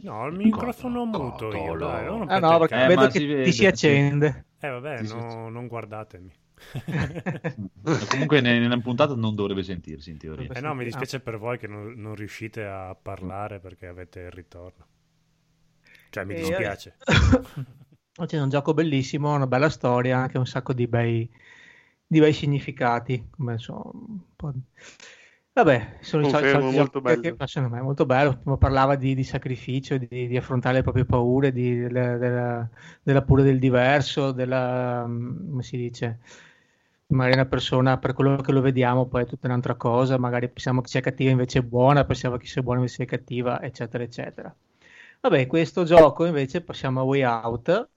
No, 0.00 0.26
il 0.26 0.34
microfono 0.34 1.04
Cosa? 1.10 1.14
muto 1.14 1.52
io, 1.52 1.76
dai, 1.76 2.04
non 2.04 2.30
Ah 2.30 2.38
no, 2.40 2.58
perché 2.58 2.76
Eh, 2.76 2.84
vedo 2.84 3.08
che 3.08 3.20
si 3.20 3.26
vede, 3.26 3.50
ti 3.50 3.52
si 3.52 3.66
sì. 3.66 3.66
accende. 3.66 4.46
Eh 4.60 4.68
vabbè, 4.68 5.02
Sì, 5.02 5.06
sì, 5.06 5.18
no- 5.24 5.48
non 5.48 5.66
guardatemi. 5.68 6.32
Comunque 8.08 8.40
ne- 8.40 8.58
nella 8.58 8.80
puntata 8.80 9.14
non 9.14 9.34
dovrebbe 9.34 9.62
sentirsi 9.62 10.10
in 10.10 10.18
teoria. 10.18 10.50
Eh 10.52 10.60
no, 10.60 10.74
mi 10.74 10.84
dispiace 10.84 11.20
per 11.20 11.38
voi 11.38 11.58
che 11.58 11.66
non, 11.66 11.92
non 11.96 12.14
riuscite 12.14 12.64
a 12.64 12.94
parlare 12.94 13.60
perché 13.60 13.86
avete 13.86 14.20
il 14.20 14.30
ritorno. 14.32 14.86
Cioè, 16.10 16.24
mi 16.24 16.34
E- 16.34 16.34
dispiace. 16.34 16.96
Oggi 16.98 16.98
è 18.26 18.40
un 18.40 18.48
gioco 18.50 18.74
bellissimo, 18.74 19.34
una 19.34 19.46
bella 19.46 19.68
storia, 19.70 20.18
anche 20.18 20.38
un 20.38 20.46
sacco 20.46 20.72
di 20.72 20.86
bei, 20.86 21.28
di 22.06 22.20
bei 22.20 22.32
significati. 22.32 23.28
Come 23.30 23.56
di- 23.56 24.62
Vabbè, 25.52 25.98
sono 26.02 26.22
i 26.22 26.26
soliti 26.26 26.56
Confermo, 26.56 26.70
molto 26.70 27.00
che 27.20 27.32
bello. 27.32 27.34
piacciono 27.34 27.66
a 27.66 27.70
me, 27.70 27.80
molto 27.80 28.06
bello. 28.06 28.40
Parlava 28.58 28.94
di, 28.96 29.14
di 29.14 29.24
sacrificio, 29.24 29.96
di, 29.98 30.28
di 30.28 30.36
affrontare 30.36 30.76
le 30.76 30.82
proprie 30.82 31.04
paure, 31.04 31.50
di- 31.52 31.78
della, 31.78 32.16
della, 32.16 32.68
della 33.02 33.22
paura 33.22 33.42
del 33.42 33.58
diverso, 33.58 34.30
della, 34.32 35.04
mm, 35.06 35.50
come 35.50 35.62
si 35.64 35.76
dice, 35.76 36.20
magari 37.08 37.34
una 37.34 37.46
persona 37.46 37.98
per 37.98 38.12
quello 38.12 38.36
che 38.36 38.52
lo 38.52 38.60
vediamo 38.60 39.06
poi 39.06 39.22
è 39.22 39.26
tutta 39.26 39.46
un'altra 39.48 39.74
cosa, 39.76 40.18
magari 40.18 40.48
pensiamo 40.48 40.80
che 40.80 40.88
sia 40.88 41.00
cattiva 41.00 41.30
invece 41.30 41.60
è 41.60 41.62
buona, 41.62 42.04
pensiamo 42.04 42.36
che 42.36 42.46
sia 42.46 42.62
buona 42.62 42.80
invece 42.80 43.02
è 43.04 43.06
cattiva, 43.06 43.60
eccetera, 43.62 44.02
eccetera. 44.04 44.54
Vabbè, 45.20 45.46
questo 45.48 45.84
gioco 45.84 46.24
invece 46.24 46.60
passiamo 46.62 47.00
a 47.00 47.02
Way 47.04 47.22
Out. 47.24 47.88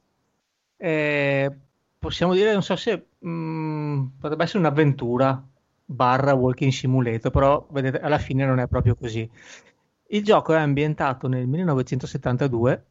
Eh, 0.84 1.52
possiamo 2.00 2.34
dire, 2.34 2.52
non 2.54 2.64
so 2.64 2.76
se 2.76 3.08
mm, 3.26 4.06
potrebbe 4.20 4.44
essere 4.44 4.60
un'avventura 4.60 5.48
barra 5.86 6.34
walking 6.34 6.72
simulator, 6.72 7.32
però 7.32 7.68
vedete, 7.72 8.00
alla 8.00 8.18
fine 8.18 8.46
non 8.46 8.60
è 8.60 8.68
proprio 8.68 8.96
così. 8.96 9.30
Il 10.08 10.24
gioco 10.24 10.54
è 10.54 10.58
ambientato 10.58 11.28
nel 11.28 11.48
1972 11.48 12.86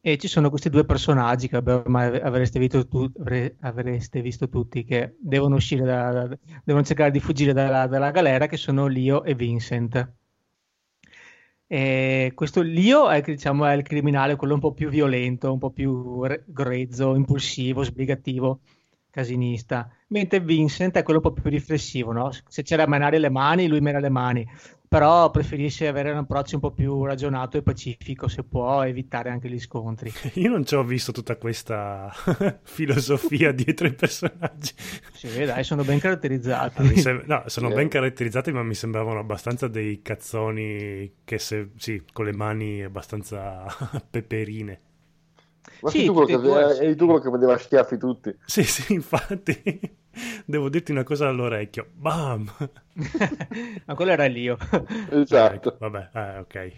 e 0.00 0.16
ci 0.18 0.28
sono 0.28 0.48
questi 0.50 0.70
due 0.70 0.84
personaggi 0.84 1.48
che 1.48 1.56
ormai 1.58 2.18
avreste 2.20 2.58
visto, 2.58 2.86
tu- 2.86 3.10
avre- 3.18 3.56
avreste 3.60 4.20
visto 4.22 4.48
tutti 4.48 4.84
che 4.84 5.16
devono 5.20 5.56
uscire 5.56 5.84
da, 5.84 6.10
da- 6.12 6.38
devono 6.64 6.84
cercare 6.84 7.10
di 7.10 7.20
fuggire 7.20 7.52
dalla, 7.52 7.86
dalla 7.86 8.10
galera 8.12 8.46
che 8.46 8.56
sono 8.56 8.86
Leo 8.86 9.24
e 9.24 9.34
Vincent. 9.34 10.14
E 11.68 12.32
questo 12.34 12.62
Leo 12.62 13.08
è, 13.10 13.20
diciamo, 13.22 13.64
è 13.66 13.72
il 13.74 13.82
criminale, 13.82 14.36
quello 14.36 14.54
un 14.54 14.60
po' 14.60 14.72
più 14.72 14.88
violento, 14.88 15.52
un 15.52 15.58
po' 15.58 15.70
più 15.70 16.22
re- 16.22 16.44
grezzo, 16.46 17.14
impulsivo, 17.14 17.82
sbrigativo, 17.82 18.60
casinista, 19.10 19.90
mentre 20.08 20.40
Vincent 20.40 20.96
è 20.96 21.02
quello 21.02 21.20
un 21.22 21.32
po' 21.32 21.40
più 21.40 21.50
riflessivo, 21.50 22.12
no? 22.12 22.30
Se 22.48 22.62
c'è 22.62 22.76
da 22.76 22.86
menare 22.86 23.18
le 23.18 23.30
mani, 23.30 23.66
lui 23.66 23.80
mena 23.80 23.98
le 23.98 24.10
mani, 24.10 24.46
però 24.88 25.30
preferisce 25.30 25.86
avere 25.88 26.10
un 26.10 26.18
approccio 26.18 26.54
un 26.56 26.60
po' 26.60 26.70
più 26.72 27.04
ragionato 27.04 27.56
e 27.56 27.62
pacifico, 27.62 28.28
se 28.28 28.42
può 28.44 28.82
evitare 28.82 29.30
anche 29.30 29.48
gli 29.48 29.58
scontri. 29.58 30.12
Io 30.34 30.50
non 30.50 30.64
ci 30.64 30.74
ho 30.74 30.84
visto 30.84 31.12
tutta 31.12 31.36
questa 31.36 32.10
filosofia 32.62 33.50
dietro 33.52 33.86
i 33.86 33.94
personaggi. 33.94 34.72
Si 35.12 35.26
vede, 35.28 35.46
dai, 35.46 35.64
sono 35.64 35.82
ben 35.84 35.98
caratterizzati. 35.98 36.98
Sem- 36.98 37.22
no, 37.26 37.42
sono 37.46 37.68
Sì. 37.68 37.74
ben 37.74 37.88
caratterizzati, 37.88 38.52
ma 38.52 38.62
mi 38.62 38.74
sembravano 38.74 39.18
abbastanza 39.18 39.68
dei 39.68 40.02
cazzoni 40.02 41.14
che 41.24 41.38
se, 41.38 41.70
sì, 41.76 42.02
con 42.12 42.24
le 42.24 42.32
mani 42.32 42.82
abbastanza 42.82 43.64
peperine. 44.08 44.80
Ma 45.80 45.90
Sì, 45.90 45.98
sei 45.98 46.06
tu 46.06 46.24
che, 46.24 46.40
due, 46.40 46.78
eri 46.78 46.96
tu 46.96 47.04
quello 47.04 47.20
che 47.20 47.30
vedeva 47.30 47.58
schiaffi 47.58 47.98
tutti. 47.98 48.34
Sì, 48.44 48.62
sì, 48.64 48.92
infatti. 48.94 49.96
Devo 50.46 50.68
dirti 50.68 50.92
una 50.92 51.04
cosa 51.04 51.28
all'orecchio. 51.28 51.88
Bam! 51.92 52.50
Ma 53.84 53.94
quello 53.94 54.10
era 54.12 54.26
Leo. 54.26 54.56
Esatto. 55.10 55.74
Ecco, 55.74 55.76
vabbè, 55.78 56.10
eh, 56.14 56.38
ok. 56.38 56.72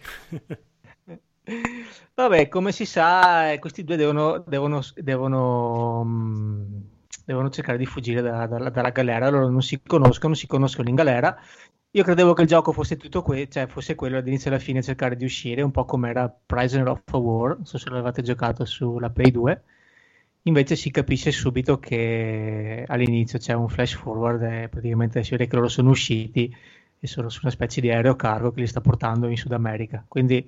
Vabbè, 2.14 2.48
come 2.48 2.72
si 2.72 2.84
sa, 2.84 3.52
eh, 3.52 3.58
questi 3.58 3.84
due 3.84 3.96
devono, 3.96 4.38
devono, 4.46 4.80
devono, 4.96 6.02
mm, 6.04 6.80
devono 7.24 7.48
cercare 7.50 7.78
di 7.78 7.86
fuggire 7.86 8.20
da- 8.20 8.46
dalla, 8.46 8.70
dalla 8.70 8.90
galera. 8.90 9.30
Loro 9.30 9.48
non 9.48 9.62
si 9.62 9.80
conoscono, 9.86 10.34
si 10.34 10.46
conoscono 10.46 10.88
in 10.88 10.94
galera. 10.96 11.38
Io 11.92 12.02
credevo 12.04 12.34
che 12.34 12.42
il 12.42 12.48
gioco 12.48 12.72
fosse 12.72 12.96
tutto 12.96 13.22
que- 13.22 13.48
cioè 13.48 13.66
fosse 13.66 13.94
quello 13.94 14.18
dall'inizio 14.18 14.50
alla 14.50 14.58
fine 14.58 14.82
cercare 14.82 15.16
di 15.16 15.24
uscire, 15.24 15.62
un 15.62 15.70
po' 15.70 15.84
come 15.86 16.10
era 16.10 16.28
Prisoner 16.28 16.88
of 16.88 17.02
War. 17.12 17.56
Non 17.56 17.64
so 17.66 17.78
se 17.78 17.88
l'avete 17.90 18.22
giocato 18.22 18.64
sulla 18.66 19.10
Play 19.10 19.30
2. 19.30 19.62
Invece 20.42 20.76
si 20.76 20.90
capisce 20.90 21.30
subito 21.32 21.78
che 21.78 22.84
all'inizio 22.86 23.38
c'è 23.38 23.54
un 23.54 23.68
flash 23.68 23.94
forward 23.94 24.42
e 24.42 24.68
praticamente 24.68 25.22
si 25.24 25.30
vede 25.30 25.46
che 25.46 25.56
loro 25.56 25.68
sono 25.68 25.90
usciti 25.90 26.54
e 26.98 27.06
sono 27.06 27.28
su 27.28 27.40
una 27.42 27.50
specie 27.52 27.80
di 27.80 27.90
aereo 27.90 28.16
cargo 28.16 28.50
che 28.52 28.60
li 28.60 28.66
sta 28.66 28.80
portando 28.80 29.28
in 29.28 29.36
Sud 29.36 29.52
America. 29.52 30.04
Quindi 30.06 30.46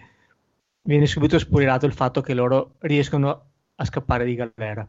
viene 0.83 1.07
subito 1.07 1.39
spoilerato 1.39 1.87
il 1.87 1.93
fatto 1.93 2.21
che 2.21 2.35
loro 2.35 2.75
riescono 2.81 3.47
a 3.77 3.85
scappare 3.85 4.25
di 4.25 4.35
galera. 4.35 4.87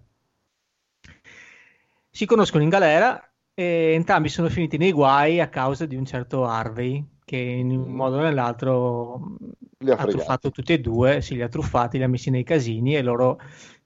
Si 2.09 2.25
conoscono 2.25 2.63
in 2.63 2.69
galera 2.69 3.30
e 3.53 3.91
entrambi 3.93 4.29
sono 4.29 4.49
finiti 4.49 4.77
nei 4.77 4.91
guai 4.91 5.39
a 5.39 5.49
causa 5.49 5.85
di 5.85 5.95
un 5.95 6.05
certo 6.05 6.45
Harvey 6.45 7.05
che 7.23 7.37
in 7.37 7.71
un 7.71 7.91
modo 7.91 8.17
o 8.17 8.21
nell'altro 8.21 9.37
ha 9.87 9.93
ha 9.93 10.05
truffato 10.05 10.51
tutti 10.51 10.73
e 10.73 10.79
due, 10.79 11.21
si 11.21 11.35
li 11.35 11.41
ha 11.41 11.47
truffati, 11.47 11.97
li 11.97 12.03
ha 12.03 12.07
messi 12.07 12.29
nei 12.29 12.43
casini 12.43 12.95
e 12.95 13.01
loro 13.01 13.39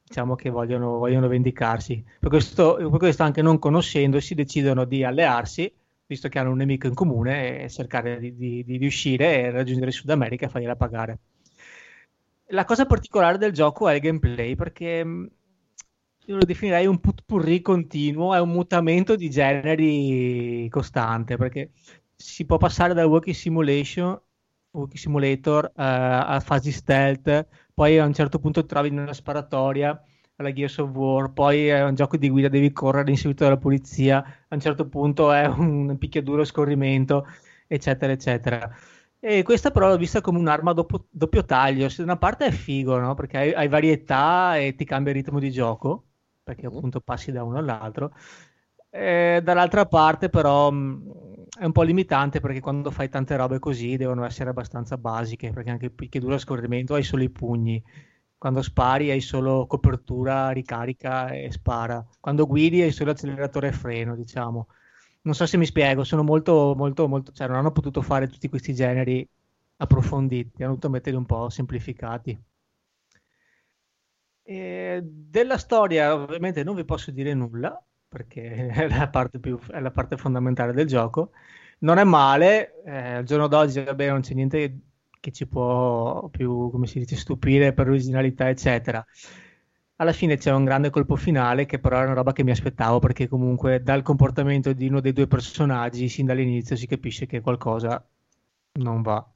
diciamo 0.04 0.36
che 0.36 0.50
vogliono, 0.50 0.98
vogliono 0.98 1.28
vendicarsi. 1.28 2.04
Per 2.20 2.30
questo, 2.30 2.76
per 2.76 2.98
questo 3.00 3.24
anche 3.24 3.42
non 3.42 3.60
conoscendosi 3.60 4.34
decidono 4.36 4.86
di 4.86 5.04
allearsi, 5.04 5.72
visto 6.08 6.28
che 6.28 6.40
hanno 6.40 6.52
un 6.52 6.58
nemico 6.58 6.88
in 6.88 6.94
comune, 6.94 7.64
e 7.64 7.70
cercare 7.70 8.20
di, 8.20 8.36
di- 8.36 8.64
di 8.64 8.78
riuscire 8.78 9.42
e 9.42 9.52
raggiungere 9.52 9.88
il 9.88 9.94
Sud 9.94 10.10
America 10.10 10.46
e 10.46 10.50
fargliela 10.50 10.76
pagare. 10.76 11.20
La 12.50 12.64
cosa 12.66 12.86
particolare 12.86 13.38
del 13.38 13.52
gioco 13.52 13.88
è 13.90 13.96
il 13.96 14.02
gameplay, 14.02 14.56
perché 14.56 15.04
mh, 15.04 15.30
io 16.28 16.36
lo 16.38 16.46
definirei 16.46 16.86
un 16.88 17.00
putpurri 17.00 17.62
continuo, 17.62 18.34
è 18.34 18.40
un 18.40 18.50
mutamento 18.50 19.16
di 19.16 19.30
generi 19.30 20.68
costante, 20.70 21.38
perché 21.38 21.72
si 22.16 22.46
può 22.46 22.58
passare 22.58 22.94
dal 22.94 23.06
walking 23.06 23.36
simulation, 23.36 24.20
walking 24.72 24.98
simulator, 24.98 25.66
eh, 25.66 25.72
a 25.76 26.40
fasi 26.40 26.72
stealth, 26.72 27.48
poi 27.74 28.00
a 28.00 28.06
un 28.06 28.14
certo 28.14 28.40
punto 28.40 28.66
trovi 28.66 28.88
in 28.90 29.00
una 29.00 29.14
sparatoria 29.14 30.02
alla 30.38 30.52
Gears 30.52 30.78
of 30.80 30.90
War, 30.92 31.32
poi 31.32 31.68
è 31.68 31.84
un 31.84 31.96
gioco 31.96 32.18
di 32.18 32.30
guida, 32.30 32.50
devi 32.50 32.72
correre 32.72 33.10
inseguito 33.10 33.44
dalla 33.44 33.58
polizia, 33.58 34.18
a 34.48 34.56
un 34.56 34.60
certo 34.60 34.88
punto 34.88 35.32
è 35.32 35.46
un 35.46 35.98
picchiaduro 35.98 36.44
scorrimento, 36.44 37.26
eccetera, 37.68 38.12
eccetera. 38.12 38.76
E 39.20 39.44
questa 39.44 39.72
però 39.72 39.88
l'ho 39.90 39.98
vista 39.98 40.22
come 40.22 40.38
un'arma 40.40 40.72
a 40.72 40.74
doppio, 40.74 41.08
doppio 41.10 41.44
taglio. 41.46 41.90
Se 41.90 41.98
da 41.98 42.04
una 42.04 42.18
parte 42.18 42.46
è 42.46 42.52
figo, 42.52 43.00
no? 43.00 43.14
Perché 43.16 43.38
hai, 43.38 43.54
hai 43.54 43.68
varietà 43.68 44.58
e 44.58 44.76
ti 44.76 44.86
cambia 44.86 45.12
il 45.14 45.18
ritmo 45.18 45.40
di 45.40 45.50
gioco, 45.52 46.04
perché 46.46 46.70
Mhm. 46.70 46.78
appunto 46.78 47.02
passi 47.02 47.34
da 47.34 47.44
uno 47.44 47.58
all'altro. 47.60 48.14
E 48.90 49.42
dall'altra 49.44 49.86
parte 49.86 50.30
però 50.30 50.72
mh, 50.72 51.48
è 51.60 51.66
un 51.66 51.72
po' 51.74 51.82
limitante 51.84 52.40
perché 52.40 52.62
quando 52.62 52.92
fai 52.92 53.10
tante 53.10 53.36
robe 53.36 53.60
così 53.60 53.98
devono 53.98 54.24
essere 54.26 54.50
abbastanza 54.52 54.98
basiche, 54.98 55.52
perché 55.52 55.70
anche 55.72 55.86
il 55.86 55.92
picchiaduro 55.92 56.36
a 56.36 56.38
scorrimento 56.38 56.94
hai 56.96 57.04
solo 57.04 57.24
i 57.24 57.30
pugni. 57.30 57.84
Quando 58.38 58.62
spari 58.62 59.10
hai 59.12 59.22
solo 59.22 59.66
copertura, 59.68 60.52
ricarica 60.52 61.30
e 61.32 61.52
spara. 61.52 62.06
Quando 62.20 62.46
guidi 62.48 62.82
hai 62.82 62.92
solo 62.92 63.12
acceleratore 63.12 63.70
e 63.70 63.72
freno, 63.74 64.16
diciamo. 64.16 64.68
Non 65.24 65.34
so 65.36 65.46
se 65.48 65.58
mi 65.58 65.66
spiego, 65.66 66.04
sono 66.04 66.24
molto, 66.24 66.74
molto, 66.78 67.08
molto, 67.08 67.32
cioè 67.32 67.48
non 67.48 67.58
hanno 67.58 67.72
potuto 67.72 68.02
fare 68.04 68.28
tutti 68.28 68.48
questi 68.50 68.74
generi 68.76 69.28
approfonditi, 69.78 70.62
hanno 70.64 70.70
dovuto 70.76 70.90
metterli 70.90 71.18
un 71.18 71.26
po' 71.26 71.50
semplificati. 71.50 72.40
E 74.48 75.02
della 75.04 75.58
storia 75.58 76.14
ovviamente 76.14 76.64
non 76.64 76.76
vi 76.76 76.86
posso 76.86 77.10
dire 77.10 77.34
nulla 77.34 77.84
perché 78.08 78.68
è 78.70 78.88
la 78.88 79.10
parte 79.10 79.40
più, 79.40 79.60
è 79.72 79.80
la 79.80 79.92
parte 79.92 80.18
fondamentale 80.18 80.72
del 80.74 80.86
gioco. 80.88 81.32
Non 81.80 81.98
è 81.98 82.04
male, 82.04 82.82
eh, 82.86 83.14
al 83.16 83.24
giorno 83.26 83.48
d'oggi 83.48 83.84
vabbè, 83.84 84.10
non 84.10 84.22
c'è 84.22 84.34
niente 84.34 84.80
che 85.20 85.32
ci 85.32 85.48
può 85.48 86.30
più, 86.30 86.70
come 86.70 86.88
si 86.88 87.00
dice, 87.00 87.16
stupire 87.16 87.74
per 87.74 87.88
originalità, 87.88 88.48
eccetera. 88.50 89.04
Alla 89.98 90.12
fine 90.14 90.38
c'è 90.38 90.52
un 90.52 90.64
grande 90.66 90.90
colpo 90.90 91.16
finale 91.16 91.66
che 91.66 91.80
però 91.80 92.00
è 92.00 92.04
una 92.04 92.14
roba 92.14 92.32
che 92.34 92.44
mi 92.44 92.52
aspettavo 92.52 93.00
perché 93.00 93.28
comunque 93.28 93.82
dal 93.82 94.02
comportamento 94.04 94.74
di 94.74 94.88
uno 94.88 95.00
dei 95.00 95.14
due 95.14 95.28
personaggi 95.28 96.10
sin 96.10 96.26
dall'inizio 96.26 96.76
si 96.76 96.86
capisce 96.86 97.26
che 97.26 97.42
qualcosa 97.42 98.06
non 98.74 99.02
va. 99.02 99.35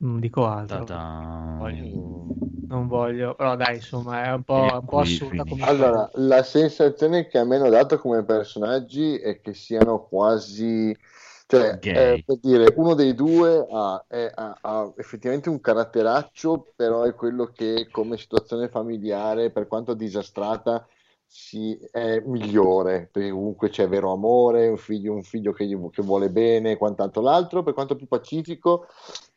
Non 0.00 0.18
dico 0.20 0.46
altro. 0.46 0.84
Ta-ta. 0.84 1.56
Voglio- 1.58 2.36
Non 2.68 2.86
voglio, 2.86 3.34
però 3.34 3.56
dai, 3.56 3.74
insomma, 3.76 4.24
è 4.24 4.32
un 4.32 4.42
po', 4.44 4.54
un 4.54 4.84
po' 4.86 4.98
assurda 4.98 5.44
come. 5.44 5.64
Allora, 5.64 6.08
la 6.14 6.42
sensazione 6.44 7.26
che 7.26 7.38
a 7.38 7.44
me 7.44 7.56
hanno 7.56 7.68
dato 7.68 7.98
come 7.98 8.24
personaggi 8.24 9.18
è 9.18 9.40
che 9.40 9.54
siano 9.54 10.04
quasi, 10.06 10.96
cioè, 11.48 11.78
eh, 11.82 12.22
per 12.24 12.36
dire, 12.38 12.72
uno 12.76 12.94
dei 12.94 13.14
due 13.14 13.66
ha, 13.68 14.04
è- 14.06 14.30
ha- 14.32 14.56
ha 14.60 14.92
effettivamente 14.96 15.48
un 15.48 15.60
caratteraccio, 15.60 16.72
però 16.76 17.02
è 17.02 17.14
quello 17.14 17.46
che 17.46 17.88
come 17.90 18.16
situazione 18.16 18.68
familiare, 18.68 19.50
per 19.50 19.66
quanto 19.66 19.94
disastrata, 19.94 20.86
si, 21.26 21.76
è 21.92 22.20
migliore, 22.24 23.08
perché 23.10 23.30
comunque 23.30 23.68
c'è 23.68 23.88
vero 23.88 24.12
amore, 24.12 24.68
un 24.68 24.76
figlio, 24.78 25.12
un 25.12 25.22
figlio 25.22 25.52
che, 25.52 25.66
gli- 25.66 25.90
che 25.90 26.02
vuole 26.02 26.30
bene 26.30 26.72
e 26.72 26.76
quant'altro. 26.76 27.20
L'altro, 27.22 27.62
per 27.62 27.74
quanto 27.74 27.94
più 27.96 28.06
pacifico, 28.08 28.86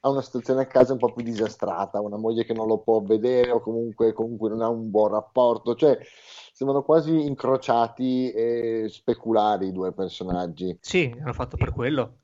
ha 0.05 0.09
una 0.09 0.21
situazione 0.21 0.61
a 0.63 0.67
casa 0.67 0.93
un 0.93 0.99
po' 0.99 1.13
più 1.13 1.23
disastrata, 1.23 2.01
una 2.01 2.17
moglie 2.17 2.43
che 2.45 2.53
non 2.53 2.67
lo 2.67 2.79
può 2.79 3.01
vedere 3.01 3.51
o 3.51 3.59
comunque, 3.61 4.13
comunque 4.13 4.49
non 4.49 4.61
ha 4.61 4.69
un 4.69 4.89
buon 4.89 5.11
rapporto, 5.11 5.75
cioè 5.75 5.97
sembrano 6.53 6.83
quasi 6.83 7.25
incrociati 7.25 8.31
e 8.31 8.87
speculari 8.89 9.67
i 9.67 9.71
due 9.71 9.93
personaggi. 9.93 10.77
Sì, 10.79 11.15
hanno 11.19 11.33
fatto 11.33 11.57
per 11.57 11.71
quello. 11.71 12.19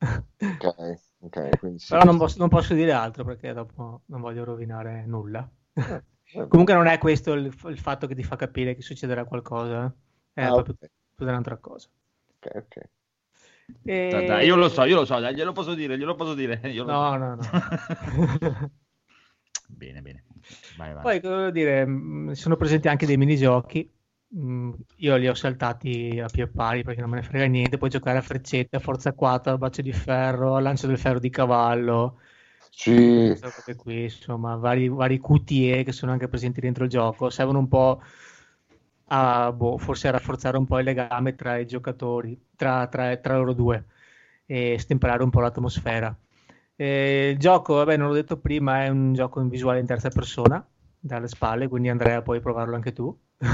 Ok, 0.53 0.65
ok, 1.21 1.57
quindi 1.59 1.79
sì. 1.79 1.97
Però 1.97 2.03
non 2.03 2.17
posso, 2.17 2.37
non 2.39 2.49
posso 2.49 2.73
dire 2.73 2.91
altro 2.93 3.23
perché 3.25 3.51
dopo 3.53 4.03
non 4.05 4.21
voglio 4.21 4.43
rovinare 4.43 5.05
nulla. 5.05 5.49
Eh, 6.33 6.47
Comunque 6.47 6.73
non 6.73 6.87
è 6.87 6.97
questo 6.97 7.33
il, 7.33 7.45
il 7.45 7.79
fatto 7.79 8.07
che 8.07 8.15
ti 8.15 8.23
fa 8.23 8.35
capire 8.35 8.75
che 8.75 8.81
succederà 8.81 9.25
qualcosa, 9.25 9.85
eh. 10.33 10.47
è 10.47 10.51
Ah, 10.51 10.53
proprio 10.53 10.75
ok, 10.75 10.91
tutta 11.15 11.29
un'altra 11.31 11.57
cosa. 11.57 11.89
ok, 12.41 12.45
ok. 12.55 12.75
E- 13.85 14.07
Dai, 14.09 14.23
dai, 14.25 14.45
io 14.45 14.55
lo 14.55 14.69
so, 14.69 14.83
io 14.85 14.95
lo 14.95 15.05
so, 15.05 15.19
dai, 15.19 15.33
glielo 15.35 15.51
posso 15.53 15.73
dire, 15.75 15.97
glielo 15.97 16.15
posso 16.15 16.33
dire. 16.33 16.59
io 16.71 16.83
lo 16.83 16.93
No, 16.93 16.95
so. 16.95 17.17
no, 17.17 17.35
no. 17.35 17.45
Bene, 19.67 20.01
bene. 20.01 20.23
Vai, 20.75 20.93
vai. 20.93 21.05
Poi, 21.05 21.21
cosa 21.21 21.35
devo 21.37 21.51
dire, 21.51 21.85
mh, 21.85 22.31
sono 22.33 22.55
presenti 22.57 22.87
anche 22.87 23.05
dei 23.05 23.17
minigiochi. 23.17 23.89
mh, 24.27 24.71
Io 24.97 25.15
li 25.17 25.27
ho 25.27 25.33
saltati 25.33 26.19
a 26.21 26.29
pie 26.29 26.47
pari 26.47 26.83
perché 26.83 27.01
non 27.01 27.09
me 27.09 27.17
ne 27.17 27.23
frega 27.23 27.45
niente. 27.45 27.77
Puoi 27.77 27.89
giocare 27.89 28.17
a 28.17 28.21
freccette, 28.21 28.77
a 28.77 28.79
forza 28.79 29.13
4, 29.13 29.53
a 29.53 29.57
bacio 29.57 29.81
di 29.81 29.93
ferro, 29.93 30.55
a 30.55 30.59
lancio 30.59 30.87
del 30.87 30.97
ferro 30.97 31.19
di 31.19 31.29
cavallo. 31.29 32.19
Sì, 32.71 33.35
Queste 33.39 33.51
cose 33.53 33.75
qui, 33.75 34.03
insomma, 34.03 34.55
vari, 34.55 34.87
vari 34.89 35.19
QTE 35.19 35.83
che 35.83 35.91
sono 35.91 36.11
anche 36.11 36.27
presenti 36.27 36.59
dentro 36.61 36.83
il 36.83 36.89
gioco. 36.89 37.29
Servono 37.29 37.59
un 37.59 37.67
po' 37.67 38.01
a, 39.09 39.51
boh, 39.51 39.77
forse 39.77 40.07
a 40.07 40.11
rafforzare 40.11 40.57
un 40.57 40.65
po' 40.65 40.79
il 40.79 40.85
legame 40.85 41.35
tra 41.35 41.57
i 41.57 41.65
giocatori, 41.65 42.39
tra, 42.55 42.87
tra- 42.87 43.17
tra 43.17 43.37
loro 43.37 43.53
due 43.53 43.85
e 44.45 44.77
stemperare 44.79 45.23
un 45.23 45.29
po' 45.29 45.41
l'atmosfera. 45.41 46.15
Eh, 46.75 47.31
il 47.33 47.37
gioco, 47.37 47.75
vabbè, 47.75 47.97
non 47.97 48.07
l'ho 48.07 48.13
detto 48.13 48.37
prima, 48.37 48.83
è 48.83 48.89
un 48.89 49.13
gioco 49.13 49.41
in 49.41 49.49
visuale 49.49 49.79
in 49.79 49.85
terza 49.85 50.09
persona, 50.09 50.65
dalle 50.99 51.27
spalle, 51.27 51.67
quindi 51.67 51.89
Andrea 51.89 52.21
puoi 52.21 52.39
provarlo 52.39 52.75
anche 52.75 52.93
tu. 52.93 53.17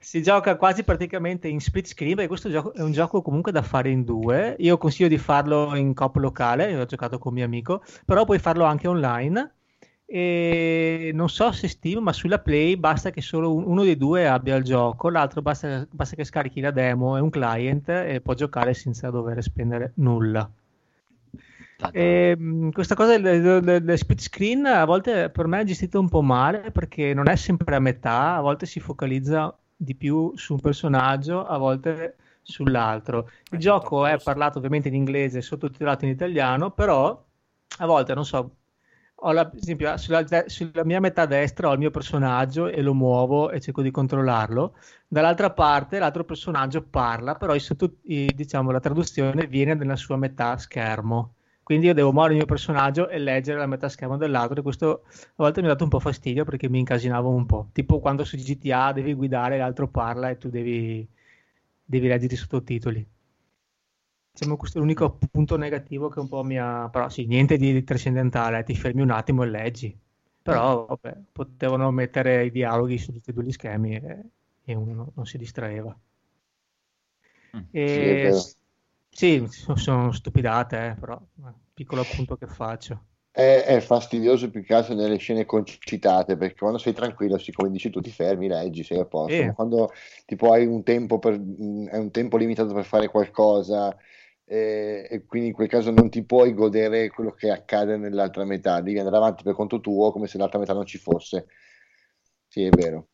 si 0.00 0.22
gioca 0.22 0.56
quasi 0.56 0.82
praticamente 0.82 1.46
in 1.46 1.60
split 1.60 1.86
screen 1.86 2.14
perché 2.14 2.28
questo 2.28 2.48
gioco 2.48 2.72
è 2.72 2.80
un 2.80 2.92
gioco 2.92 3.20
comunque 3.20 3.52
da 3.52 3.60
fare 3.60 3.90
in 3.90 4.02
due 4.02 4.56
io 4.58 4.78
consiglio 4.78 5.08
di 5.08 5.18
farlo 5.18 5.74
in 5.74 5.92
coop 5.92 6.16
locale 6.16 6.70
io 6.70 6.80
ho 6.80 6.86
giocato 6.86 7.18
con 7.18 7.34
mio 7.34 7.44
amico 7.44 7.82
però 8.06 8.24
puoi 8.24 8.38
farlo 8.38 8.64
anche 8.64 8.88
online 8.88 9.56
e 10.10 11.10
non 11.14 11.28
so 11.28 11.52
se 11.52 11.68
Steam 11.68 12.02
ma 12.02 12.12
sulla 12.14 12.38
Play 12.40 12.76
basta 12.76 13.10
che 13.10 13.20
solo 13.20 13.54
un- 13.54 13.64
uno 13.66 13.82
dei 13.84 13.96
due 13.96 14.26
abbia 14.26 14.56
il 14.56 14.64
gioco 14.64 15.10
l'altro 15.10 15.42
basta, 15.42 15.86
basta 15.90 16.16
che 16.16 16.24
scarichi 16.24 16.60
la 16.60 16.70
demo 16.70 17.16
è 17.16 17.20
un 17.20 17.30
client 17.30 17.88
e 17.90 18.20
può 18.22 18.34
giocare 18.34 18.72
senza 18.74 19.10
dover 19.10 19.42
spendere 19.42 19.92
nulla 19.96 20.50
e, 21.90 22.34
mh, 22.36 22.70
questa 22.72 22.94
cosa 22.94 23.18
del, 23.18 23.40
del- 23.62 23.82
del 23.84 23.98
split 23.98 24.20
screen 24.20 24.66
a 24.66 24.84
volte 24.84 25.30
per 25.30 25.46
me 25.46 25.60
è 25.60 25.64
gestita 25.64 25.98
un 25.98 26.08
po' 26.08 26.22
male 26.22 26.70
perché 26.70 27.14
non 27.14 27.28
è 27.28 27.36
sempre 27.36 27.76
a 27.76 27.78
metà, 27.80 28.34
a 28.36 28.40
volte 28.40 28.66
si 28.66 28.80
focalizza 28.80 29.56
di 29.76 29.94
più 29.94 30.32
su 30.36 30.54
un 30.54 30.60
personaggio, 30.60 31.46
a 31.46 31.56
volte 31.58 32.16
sull'altro. 32.42 33.30
Il 33.50 33.58
Eh, 33.58 33.60
gioco 33.60 34.06
è 34.06 34.18
posto. 34.18 34.20
parlato 34.20 34.58
ovviamente 34.58 34.88
in 34.88 34.94
inglese, 34.94 35.40
sottotitolato 35.42 36.04
in 36.04 36.10
italiano, 36.10 36.70
però 36.72 37.24
a 37.78 37.86
volte 37.86 38.14
non 38.14 38.24
so. 38.24 38.50
La, 39.20 39.48
per 39.48 39.58
esempio, 39.58 39.96
sulla, 39.96 40.24
sulla 40.46 40.84
mia 40.84 41.00
metà 41.00 41.26
destra 41.26 41.68
ho 41.68 41.72
il 41.72 41.78
mio 41.78 41.90
personaggio 41.90 42.68
e 42.68 42.80
lo 42.82 42.94
muovo 42.94 43.50
e 43.50 43.60
cerco 43.60 43.82
di 43.82 43.90
controllarlo. 43.90 44.76
Dall'altra 45.08 45.52
parte 45.52 45.98
l'altro 45.98 46.24
personaggio 46.24 46.82
parla, 46.86 47.34
però 47.34 47.54
i 47.54 47.60
sotto- 47.60 47.96
i- 48.04 48.32
diciamo, 48.34 48.70
la 48.70 48.78
traduzione 48.80 49.46
viene 49.48 49.74
nella 49.74 49.96
sua 49.96 50.16
metà 50.16 50.56
schermo. 50.56 51.34
Quindi 51.64 51.86
io 51.86 51.94
devo 51.94 52.12
muovere 52.12 52.32
il 52.34 52.38
mio 52.38 52.46
personaggio 52.46 53.08
e 53.08 53.18
leggere 53.18 53.58
la 53.58 53.66
metà 53.66 53.88
schermo 53.88 54.16
dell'altro 54.16 54.60
e 54.60 54.62
questo 54.62 55.02
a 55.04 55.32
volte 55.36 55.60
mi 55.60 55.66
ha 55.66 55.70
dato 55.70 55.84
un 55.84 55.90
po' 55.90 55.98
fastidio 56.00 56.44
perché 56.44 56.68
mi 56.68 56.78
incasinavo 56.78 57.28
un 57.28 57.44
po'. 57.44 57.68
Tipo 57.72 57.98
quando 58.00 58.24
su 58.24 58.36
GTA 58.36 58.92
devi 58.92 59.12
guidare, 59.14 59.58
l'altro 59.58 59.88
parla 59.88 60.30
e 60.30 60.38
tu 60.38 60.48
devi, 60.48 61.06
devi 61.84 62.06
leggere 62.08 62.34
i 62.34 62.36
sottotitoli. 62.36 63.06
Diciamo 64.38 64.56
questo 64.56 64.78
è 64.78 64.80
l'unico 64.80 65.18
punto 65.32 65.56
negativo 65.56 66.08
che 66.08 66.20
un 66.20 66.28
po' 66.28 66.44
mi 66.44 66.58
ha... 66.58 66.88
Però 66.90 67.08
sì, 67.08 67.26
niente 67.26 67.56
di 67.56 67.82
trascendentale, 67.82 68.62
ti 68.62 68.76
fermi 68.76 69.02
un 69.02 69.10
attimo 69.10 69.42
e 69.42 69.48
leggi. 69.48 69.98
Però 70.42 70.86
vabbè, 70.86 71.16
potevano 71.32 71.90
mettere 71.90 72.44
i 72.44 72.50
dialoghi 72.52 72.98
su 72.98 73.12
tutti 73.12 73.30
e 73.30 73.32
due 73.32 73.42
gli 73.44 73.50
schemi 73.52 73.96
e, 73.96 74.22
e 74.64 74.74
uno 74.74 74.94
non, 74.94 75.10
non 75.14 75.26
si 75.26 75.38
distraeva. 75.38 75.96
Mm. 77.54 77.64
E- 77.72 78.32
Sì, 79.10 79.44
sono, 79.48 79.76
sono 79.76 80.12
stupidate, 80.12 80.90
eh, 80.90 80.94
però 80.94 81.20
eh, 81.20 81.52
piccolo 81.74 82.02
appunto 82.02 82.36
che 82.36 82.46
faccio. 82.46 83.06
È, 83.30 83.62
è 83.66 83.80
fastidioso 83.80 84.50
più 84.50 84.64
che 84.64 84.74
altro 84.74 84.94
nelle 84.94 85.16
scene 85.16 85.44
concitate 85.44 86.36
perché 86.36 86.56
quando 86.56 86.78
sei 86.78 86.92
tranquillo, 86.92 87.38
sì, 87.38 87.52
come 87.52 87.70
dici 87.70 87.88
tu, 87.90 88.00
ti 88.00 88.10
fermi, 88.10 88.48
leggi, 88.48 88.82
sei 88.82 88.98
a 88.98 89.04
posto. 89.04 89.34
Sì. 89.34 89.52
Quando 89.54 89.92
tipo 90.26 90.52
hai 90.52 90.66
un 90.66 90.82
tempo, 90.82 91.18
per, 91.18 91.34
hai 91.34 91.98
un 91.98 92.10
tempo 92.10 92.36
limitato 92.36 92.74
per 92.74 92.84
fare 92.84 93.08
qualcosa 93.08 93.96
eh, 94.48 95.06
e 95.10 95.24
quindi 95.26 95.48
in 95.48 95.54
quel 95.54 95.68
caso 95.68 95.90
non 95.90 96.08
ti 96.10 96.24
puoi 96.24 96.54
godere 96.54 97.08
quello 97.10 97.32
che 97.32 97.50
accade 97.50 97.96
nell'altra 97.96 98.44
metà, 98.44 98.80
devi 98.80 98.98
andare 98.98 99.16
avanti 99.16 99.42
per 99.42 99.54
conto 99.54 99.80
tuo 99.80 100.10
come 100.12 100.26
se 100.26 100.38
l'altra 100.38 100.58
metà 100.58 100.72
non 100.72 100.86
ci 100.86 100.98
fosse. 100.98 101.46
Sì, 102.48 102.64
è 102.64 102.70
vero. 102.70 103.08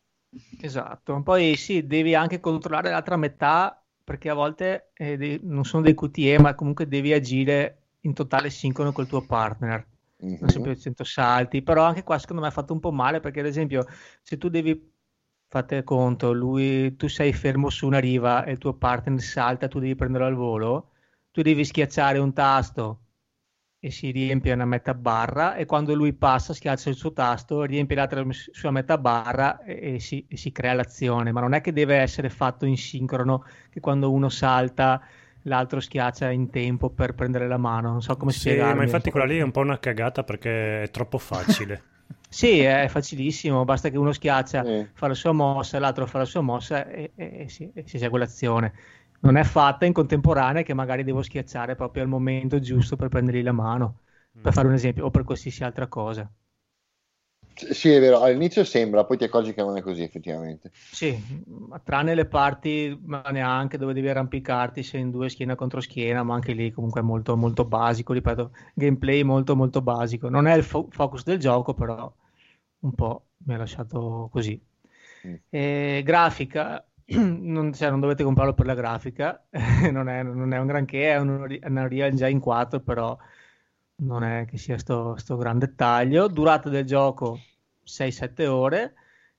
Esatto, 0.61 1.21
poi 1.23 1.55
sì, 1.55 1.85
devi 1.85 2.13
anche 2.15 2.39
controllare 2.39 2.89
l'altra 2.89 3.15
metà 3.17 3.81
perché 4.03 4.29
a 4.29 4.33
volte 4.33 4.91
eh, 4.93 5.17
de- 5.17 5.39
non 5.43 5.63
sono 5.65 5.83
dei 5.83 5.93
QTE, 5.95 6.39
ma 6.39 6.55
comunque 6.55 6.87
devi 6.87 7.13
agire 7.13 7.83
in 8.01 8.13
totale 8.13 8.49
sincrono 8.49 8.91
col 8.91 9.07
tuo 9.07 9.25
partner. 9.25 9.87
Mhm. 10.19 10.37
Non 10.37 10.49
sempre 10.49 10.77
100 10.77 11.03
salti, 11.03 11.61
però 11.61 11.83
anche 11.83 12.03
qua 12.03 12.17
secondo 12.19 12.41
me 12.41 12.49
è 12.49 12.51
fatto 12.51 12.73
un 12.73 12.79
po' 12.79 12.91
male 12.91 13.19
perché 13.19 13.39
ad 13.39 13.45
esempio 13.45 13.85
se 14.21 14.37
tu 14.37 14.49
devi, 14.49 14.93
fate 15.47 15.83
conto, 15.83 16.33
lui, 16.33 16.95
tu 16.97 17.07
sei 17.07 17.31
fermo 17.33 17.69
su 17.69 17.85
una 17.87 17.99
riva 17.99 18.43
e 18.43 18.51
il 18.51 18.57
tuo 18.57 18.73
partner 18.73 19.19
salta, 19.21 19.67
tu 19.67 19.79
devi 19.79 19.95
prenderlo 19.95 20.27
al 20.27 20.35
volo, 20.35 20.91
tu 21.35 21.41
devi 21.41 21.65
schiacciare 21.65 22.17
un 22.17 22.31
tasto 22.33 22.99
e 23.79 23.91
si 23.91 24.09
riempie 24.11 24.53
una 24.53 24.65
metà 24.65 24.93
barra 24.93 25.55
e 25.55 25.65
quando 25.65 25.93
lui 25.93 26.13
passa 26.13 26.53
schiaccia 26.53 26.89
il 26.89 26.95
suo 26.95 27.11
tasto, 27.13 27.63
riempie 27.63 27.95
l'altra 27.97 28.23
sua 28.31 28.71
metà 28.71 28.97
barra 28.97 29.59
e, 29.61 29.95
e 29.95 29.99
si, 29.99 30.25
e 30.29 30.37
si 30.37 30.51
crea 30.53 30.73
l'azione, 30.73 31.31
ma 31.31 31.41
non 31.41 31.53
è 31.53 31.61
che 31.61 31.73
deve 31.73 31.97
essere 31.97 32.29
fatto 32.29 32.65
in 32.65 32.77
sincrono, 32.77 33.43
che 33.69 33.79
quando 33.81 34.11
uno 34.11 34.29
salta 34.29 35.01
l'altro 35.43 35.79
schiaccia 35.81 36.31
in 36.31 36.49
tempo 36.49 36.89
per 36.89 37.13
prendere 37.13 37.47
la 37.47 37.57
mano, 37.57 37.91
non 37.91 38.01
so 38.01 38.15
come 38.17 38.31
Sì, 38.31 38.33
spiegarmi. 38.33 38.75
ma 38.75 38.83
infatti 38.83 39.09
quella 39.11 39.25
lì 39.25 39.37
è 39.37 39.41
un 39.41 39.51
po' 39.51 39.61
una 39.61 39.79
cagata 39.79 40.23
perché 40.23 40.83
è 40.83 40.89
troppo 40.91 41.17
facile. 41.17 41.83
Sì, 42.27 42.59
è 42.59 42.87
facilissimo, 42.89 43.63
basta 43.63 43.89
che 43.89 43.97
uno 43.97 44.11
schiaccia, 44.11 44.65
Sì. 44.65 44.87
fa 44.93 45.07
la 45.07 45.13
sua 45.13 45.31
mossa, 45.31 45.79
l'altro 45.79 46.05
fa 46.05 46.17
la 46.19 46.25
sua 46.25 46.41
mossa 46.41 46.85
e, 46.87 47.11
e- 47.15 47.41
e 47.43 47.49
si, 47.49 47.71
e 47.73 47.83
si 47.87 47.95
esegue 47.95 48.19
l'azione. 48.19 48.73
Non 49.21 49.35
è 49.37 49.43
fatta 49.43 49.85
in 49.85 49.93
contemporanea 49.93 50.61
che 50.63 50.73
magari 50.73 51.03
devo 51.03 51.21
schiacciare 51.21 51.75
proprio 51.75 52.03
al 52.03 52.09
momento 52.09 52.59
giusto 52.59 52.95
per 52.95 53.09
prendergli 53.09 53.43
la 53.43 53.51
mano, 53.51 53.99
per 54.39 54.53
fare 54.53 54.67
un 54.67 54.73
esempio, 54.73 55.05
o 55.05 55.11
per 55.11 55.23
qualsiasi 55.23 55.63
altra 55.63 55.87
cosa. 55.87 56.31
Sì, 57.71 57.89
è 57.89 57.99
vero, 57.99 58.21
all'inizio 58.21 58.63
sembra, 58.63 59.03
poi 59.03 59.17
ti 59.17 59.23
accorgi 59.23 59.53
che 59.53 59.61
non 59.61 59.75
è 59.77 59.81
così 59.81 60.03
effettivamente. 60.03 60.71
Sì, 60.89 61.17
ma 61.47 61.77
tranne 61.79 62.15
le 62.15 62.25
parti, 62.25 62.97
ma 63.03 63.21
neanche 63.29 63.77
dove 63.77 63.91
devi 63.93 64.07
arrampicarti, 64.07 64.81
sei 64.81 65.01
in 65.01 65.11
due 65.11 65.27
schiena 65.27 65.55
contro 65.55 65.81
schiena, 65.81 66.23
ma 66.23 66.35
anche 66.35 66.53
lì 66.53 66.71
comunque 66.71 67.01
è 67.01 67.03
molto, 67.03 67.35
molto 67.35 67.65
basico, 67.65 68.13
ripeto, 68.13 68.51
gameplay 68.73 69.21
molto, 69.23 69.55
molto 69.57 69.81
basico. 69.81 70.29
Non 70.29 70.47
è 70.47 70.55
il 70.55 70.63
fo- 70.63 70.87
focus 70.89 71.23
del 71.23 71.37
gioco, 71.37 71.73
però 71.73 72.11
un 72.79 72.93
po' 72.95 73.27
mi 73.45 73.53
ha 73.55 73.57
lasciato 73.57 74.29
così. 74.31 74.61
Mm. 75.25 75.35
E 75.49 76.01
grafica, 76.05 76.85
non, 77.15 77.73
cioè, 77.73 77.89
non 77.89 77.99
dovete 77.99 78.23
comprarlo 78.23 78.53
per 78.53 78.65
la 78.65 78.73
grafica, 78.73 79.45
non 79.91 80.09
è, 80.09 80.23
non 80.23 80.53
è 80.53 80.57
un 80.57 80.65
granché, 80.67 81.11
è 81.11 81.17
un, 81.17 81.45
è 81.59 81.67
una 81.67 81.81
Unreal 81.83 82.09
Engine 82.09 82.39
4, 82.39 82.79
però 82.81 83.17
non 83.97 84.23
è 84.23 84.45
che 84.45 84.57
sia 84.57 84.77
sto, 84.77 85.15
sto 85.17 85.37
gran 85.37 85.59
dettaglio. 85.59 86.27
Durata 86.27 86.69
del 86.69 86.85
gioco 86.85 87.39
6-7 87.83 88.47
ore. 88.47 88.95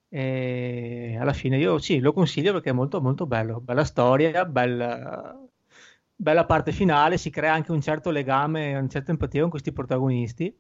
E 0.09 1.17
alla 1.21 1.33
fine 1.33 1.59
io 1.59 1.79
sì, 1.79 1.99
lo 1.99 2.13
consiglio 2.13 2.53
perché 2.53 2.71
è 2.71 2.73
molto 2.73 3.01
molto 3.01 3.27
bello, 3.27 3.61
bella 3.61 3.85
storia, 3.85 4.45
bella, 4.45 5.37
bella 6.15 6.45
parte 6.47 6.73
finale, 6.73 7.19
si 7.19 7.29
crea 7.31 7.53
anche 7.53 7.73
un 7.73 7.81
certo 7.81 8.11
legame, 8.11 8.77
una 8.77 8.89
certa 8.89 9.11
empatia 9.11 9.41
con 9.43 9.51
questi 9.51 9.73
protagonisti. 9.73 10.57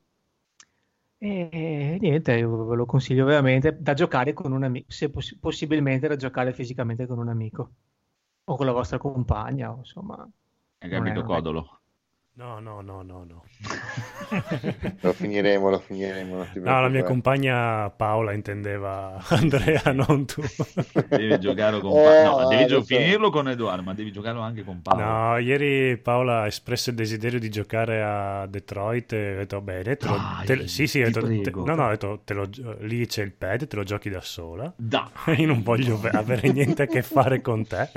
E, 1.19 1.99
niente, 2.01 2.33
io 2.37 2.67
ve 2.67 2.77
lo 2.77 2.85
consiglio 2.87 3.25
veramente 3.25 3.77
da 3.81 3.95
giocare 3.95 4.33
con 4.35 4.53
un 4.53 4.65
amico, 4.65 4.91
se 4.91 5.09
poss- 5.11 5.37
possibilmente 5.39 6.09
da 6.09 6.17
giocare 6.17 6.53
fisicamente 6.53 7.07
con 7.07 7.19
un 7.19 7.29
amico 7.29 7.73
o 8.45 8.57
con 8.57 8.67
la 8.67 8.73
vostra 8.73 8.99
compagna, 8.99 9.75
insomma. 9.77 10.29
Hai 10.79 10.91
capito, 10.91 11.23
Codolo? 11.23 11.81
No, 12.39 12.61
no, 12.61 12.83
no, 12.83 13.01
no, 13.03 13.25
no. 13.25 13.45
Lo 15.01 15.13
finiremo, 15.15 15.71
lo 15.71 15.79
finiremo. 15.79 16.47
No, 16.57 16.81
la 16.83 16.89
mia 16.89 17.03
compagna 17.03 17.89
Paola 17.89 18.35
intendeva 18.35 19.19
Andrea, 19.29 19.81
non 19.93 20.27
tu. 20.27 20.43
Devi 21.09 21.39
giocare 21.41 21.81
con 21.81 21.93
Eh, 21.97 22.03
Paolo. 22.25 22.43
No, 22.43 22.49
devi 22.49 22.67
gio- 22.67 22.81
so. 22.81 22.85
finirlo 22.85 23.31
con 23.31 23.49
Edoardo, 23.49 23.83
ma 23.83 23.95
devi 23.95 24.13
giocarlo 24.13 24.43
anche 24.43 24.65
con 24.65 24.83
Paolo. 24.83 25.03
No, 25.03 25.39
ieri 25.39 25.97
Paola 25.97 26.41
ha 26.43 26.47
espresso 26.47 26.91
il 26.91 26.97
desiderio 26.97 27.39
di 27.39 27.49
giocare 27.49 28.03
a 28.03 28.47
Detroit 28.47 29.13
e 29.15 29.33
ho 29.33 29.37
detto 29.39 29.61
bene, 29.63 29.97
lo, 30.03 30.17
Dai, 30.17 30.45
te- 30.45 30.69
sì, 30.69 30.87
sì, 30.87 31.01
detto, 31.01 31.21
te- 31.27 31.51
no, 31.55 31.75
no, 31.75 31.87
ho 31.87 31.91
detto, 31.91 32.21
te 32.23 32.35
lo- 32.35 32.51
lì 32.81 33.07
c'è 33.07 33.23
il 33.23 33.33
pad, 33.33 33.67
te 33.67 33.77
lo 33.77 33.83
giochi 33.83 34.11
da 34.11 34.21
sola. 34.21 34.71
Da. 34.77 35.11
Io 35.39 35.47
non 35.47 35.63
voglio 35.63 35.99
ve- 35.99 36.11
avere 36.11 36.53
niente 36.53 36.83
a 36.83 36.87
che 36.87 37.01
fare 37.01 37.41
con 37.41 37.67
te. 37.67 37.89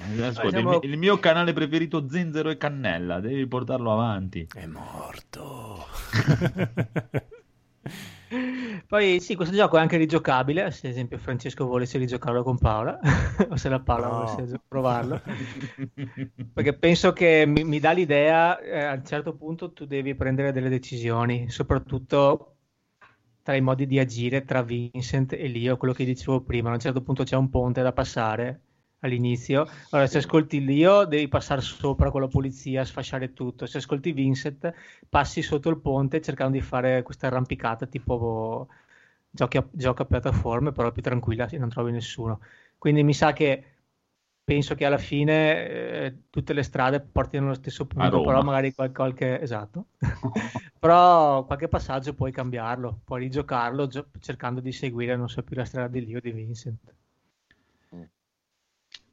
Ascolta, 0.00 0.42
il, 0.44 0.50
Siamo- 0.50 0.68
mio, 0.70 0.80
il 0.82 0.98
mio 0.98 1.18
canale 1.18 1.52
preferito 1.52 2.08
Zenzero 2.08 2.50
e 2.50 2.56
Cannella, 2.56 3.20
devi 3.20 3.46
portarlo 3.46 3.92
avanti. 3.92 4.46
È 4.52 4.66
morto. 4.66 5.84
Poi 8.86 9.20
sì, 9.20 9.34
questo 9.34 9.54
gioco 9.54 9.76
è 9.76 9.80
anche 9.80 9.96
rigiocabile, 9.96 10.70
se 10.70 10.86
ad 10.86 10.92
esempio 10.92 11.18
Francesco 11.18 11.66
volesse 11.66 11.98
rigiocarlo 11.98 12.42
con 12.44 12.58
Paola, 12.58 12.98
o 13.48 13.56
se 13.56 13.68
la 13.68 13.80
Paola 13.80 14.06
No. 14.08 14.14
volesse 14.18 14.60
provarlo, 14.68 15.20
perché 16.52 16.74
penso 16.74 17.12
che 17.12 17.44
mi, 17.46 17.64
mi 17.64 17.80
dà 17.80 17.90
l'idea, 17.92 18.58
eh, 18.60 18.84
a 18.84 18.92
un 18.94 19.04
certo 19.04 19.34
punto 19.34 19.72
tu 19.72 19.84
devi 19.84 20.14
prendere 20.14 20.52
delle 20.52 20.68
decisioni, 20.68 21.50
soprattutto 21.50 22.54
tra 23.42 23.56
i 23.56 23.60
modi 23.60 23.86
di 23.86 23.98
agire 23.98 24.44
tra 24.44 24.62
Vincent 24.62 25.32
e 25.32 25.48
Leo, 25.48 25.76
quello 25.76 25.94
che 25.94 26.04
dicevo 26.04 26.42
prima, 26.42 26.70
a 26.70 26.74
un 26.74 26.80
certo 26.80 27.02
punto 27.02 27.24
c'è 27.24 27.36
un 27.36 27.50
ponte 27.50 27.82
da 27.82 27.92
passare 27.92 28.60
all'inizio, 29.00 29.66
allora 29.90 30.08
se 30.08 30.18
ascolti 30.18 30.64
Leo 30.64 31.04
devi 31.06 31.28
passare 31.28 31.60
sopra 31.60 32.10
con 32.10 32.20
la 32.20 32.28
polizia, 32.28 32.84
sfasciare 32.84 33.32
tutto, 33.32 33.66
se 33.66 33.78
ascolti 33.78 34.12
Vincent 34.12 34.72
passi 35.08 35.42
sotto 35.42 35.68
il 35.70 35.78
ponte 35.78 36.20
cercando 36.20 36.52
di 36.56 36.60
fare 36.62 37.02
questa 37.02 37.26
arrampicata 37.28 37.86
tipo 37.86 38.68
giochi 39.30 39.56
a, 39.56 39.66
gioco 39.70 40.02
a 40.02 40.04
piattaforme, 40.06 40.72
però 40.72 40.90
più 40.92 41.02
tranquilla 41.02 41.48
se 41.48 41.58
non 41.58 41.68
trovi 41.68 41.92
nessuno. 41.92 42.40
Quindi 42.78 43.02
mi 43.02 43.14
sa 43.14 43.32
che 43.32 43.64
penso 44.44 44.74
che 44.74 44.84
alla 44.84 44.98
fine 44.98 45.68
eh, 45.68 46.14
tutte 46.30 46.52
le 46.52 46.62
strade 46.62 47.00
portino 47.00 47.44
allo 47.46 47.54
stesso 47.54 47.86
punto, 47.86 48.20
però 48.20 48.42
magari 48.42 48.72
qual- 48.74 48.92
qualche 48.92 49.40
esatto. 49.40 49.86
però 50.78 51.44
qualche 51.44 51.68
passaggio 51.68 52.14
puoi 52.14 52.32
cambiarlo, 52.32 53.00
puoi 53.04 53.20
rigiocarlo 53.20 53.86
gio- 53.86 54.08
cercando 54.20 54.60
di 54.60 54.72
seguire, 54.72 55.16
non 55.16 55.28
so 55.28 55.42
più 55.42 55.56
la 55.56 55.64
strada 55.64 55.88
di 55.88 56.04
Leo 56.04 56.18
o 56.18 56.20
di 56.20 56.32
Vincent. 56.32 56.94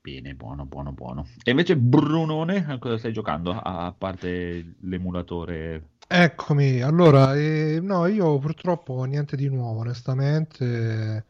Bene, 0.07 0.35
buono, 0.35 0.63
buono, 0.63 0.93
buono. 0.93 1.27
E 1.43 1.51
invece 1.51 1.75
Brunone, 1.75 2.65
a 2.65 2.79
cosa 2.79 2.97
stai 2.97 3.11
giocando? 3.11 3.51
A 3.51 3.93
parte 3.95 4.75
l'emulatore. 4.79 5.95
Eccomi, 6.07 6.79
allora, 6.79 7.35
eh, 7.35 7.81
no, 7.81 8.05
io 8.05 8.39
purtroppo 8.39 9.03
niente 9.03 9.35
di 9.35 9.49
nuovo, 9.49 9.81
onestamente. 9.81 11.25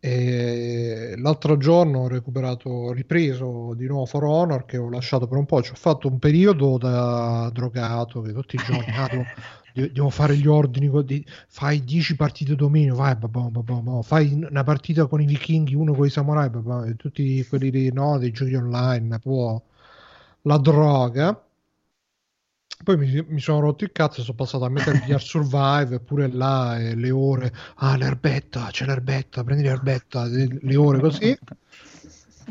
E 0.00 1.14
l'altro 1.18 1.58
giorno 1.58 1.98
ho 1.98 2.08
recuperato, 2.08 2.70
ho 2.70 2.92
ripreso 2.92 3.74
di 3.74 3.86
nuovo 3.86 4.06
For 4.06 4.24
Honor 4.24 4.64
che 4.64 4.78
ho 4.78 4.88
lasciato 4.88 5.26
per 5.26 5.36
un 5.36 5.44
po'. 5.44 5.60
Ci 5.60 5.72
ho 5.72 5.76
fatto 5.76 6.08
un 6.08 6.18
periodo 6.18 6.78
da 6.78 7.50
drogato 7.52 8.22
che 8.22 8.32
tutti 8.32 8.56
i 8.56 8.62
giorni 8.64 8.86
ah, 8.96 9.08
devo, 9.72 9.86
de- 9.86 9.92
devo 9.92 10.10
fare 10.10 10.36
gli 10.36 10.46
ordini. 10.46 10.90
di- 11.04 11.24
fai 11.48 11.84
10 11.84 12.16
partite 12.16 12.54
dominio, 12.54 12.94
vai, 12.94 13.16
babà, 13.16 13.42
babà, 13.50 14.02
fai 14.02 14.32
una 14.32 14.64
partita 14.64 15.06
con 15.06 15.20
i 15.20 15.26
vichinghi, 15.26 15.74
uno 15.74 15.94
con 15.94 16.06
i 16.06 16.10
samurai, 16.10 16.50
babà, 16.50 16.86
e 16.86 16.96
tutti 16.96 17.44
quelli 17.46 17.70
lì, 17.70 17.92
no, 17.92 18.18
dei 18.18 18.30
giochi 18.32 18.54
online, 18.54 19.18
poi 19.18 19.60
la 20.42 20.58
droga. 20.58 21.44
Poi 22.82 22.96
mi, 22.96 23.24
mi 23.28 23.40
sono 23.40 23.60
rotto 23.60 23.84
il 23.84 23.92
cazzo 23.92 24.22
sono 24.22 24.36
passato 24.36 24.64
a 24.64 24.70
Metal 24.70 24.98
Gear 25.00 25.20
Survive, 25.20 25.96
eppure 25.96 26.32
là 26.32 26.78
le 26.78 27.10
ore, 27.10 27.52
ah 27.76 27.96
l'erbetta, 27.96 28.68
c'è 28.70 28.86
l'erbetta, 28.86 29.44
prendi 29.44 29.64
l'erbetta, 29.64 30.24
le, 30.24 30.48
le 30.62 30.76
ore 30.76 30.98
così. 31.00 31.38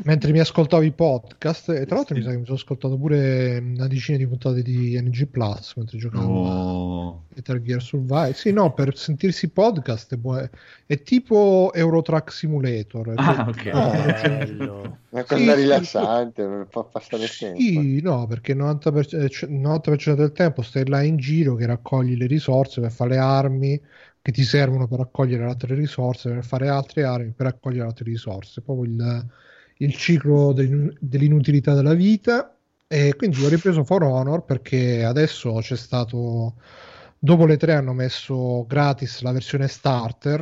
Mentre 0.04 0.32
mi 0.32 0.38
ascoltavo 0.40 0.82
i 0.82 0.92
podcast, 0.92 1.68
e 1.70 1.84
tra 1.84 1.96
l'altro 1.96 2.14
mi 2.16 2.22
sa 2.22 2.30
che 2.30 2.36
mi 2.38 2.44
sono 2.44 2.56
ascoltato 2.56 2.96
pure 2.96 3.58
una 3.58 3.86
decina 3.86 4.16
di 4.16 4.26
puntate 4.26 4.62
di 4.62 4.98
NG 5.00 5.26
Plus 5.26 5.74
mentre 5.76 5.98
giocavo 5.98 6.28
Oh. 6.46 7.08
a 7.10 7.34
Metal 7.34 7.60
Gear 7.60 7.82
Survive. 7.82 8.32
Sì, 8.32 8.50
no, 8.52 8.72
per 8.72 8.96
sentirsi 8.96 9.44
i 9.46 9.48
podcast 9.50 10.14
è, 10.14 10.16
buo- 10.16 10.48
è 10.86 11.02
tipo 11.02 11.70
Eurotrack 11.74 12.32
Simulator. 12.32 13.12
Ah, 13.16 13.52
Cioè, 13.54 13.72
ok. 13.72 13.74
no, 13.74 13.92
cioè- 14.18 14.28
Bello. 14.46 14.98
Una 15.10 15.24
cosa 15.24 15.36
Sì, 15.40 15.48
sì, 15.48 15.54
rilassante, 15.54 16.66
fa, 16.70 16.86
fa 16.90 17.00
stare 17.00 17.26
tempo. 17.26 17.58
Sì, 17.60 18.00
no, 18.00 18.26
perché 18.26 18.52
il 18.52 18.58
90%, 18.58 19.16
eh, 19.24 19.28
cioè, 19.28 19.50
il 19.50 19.56
90% 19.60 20.14
del 20.16 20.32
tempo 20.32 20.62
stai 20.62 20.86
là 20.88 21.02
in 21.02 21.16
giro 21.16 21.56
che 21.56 21.66
raccogli 21.66 22.16
le 22.16 22.26
risorse 22.26 22.80
per 22.80 22.92
fare 22.92 23.10
le 23.10 23.18
armi 23.18 23.80
che 24.22 24.32
ti 24.32 24.42
servono 24.44 24.86
per 24.86 24.98
raccogliere 24.98 25.44
altre 25.44 25.74
risorse, 25.74 26.30
per 26.30 26.44
fare 26.44 26.68
altre 26.68 27.04
armi, 27.04 27.32
per 27.32 27.46
raccogliere 27.46 27.86
altre 27.86 28.04
risorse. 28.04 28.60
Proprio 28.60 28.84
il, 28.90 29.26
il 29.80 29.94
ciclo 29.94 30.52
dell'in- 30.52 30.94
dell'inutilità 30.98 31.74
della 31.74 31.94
vita. 31.94 32.54
E 32.86 33.14
quindi 33.16 33.44
ho 33.44 33.48
ripreso 33.48 33.84
For 33.84 34.02
Honor 34.02 34.44
perché 34.44 35.04
adesso 35.04 35.54
c'è 35.60 35.76
stato, 35.76 36.54
dopo 37.18 37.46
le 37.46 37.56
tre 37.56 37.74
hanno 37.74 37.92
messo 37.92 38.64
gratis 38.66 39.20
la 39.22 39.32
versione 39.32 39.68
starter, 39.68 40.40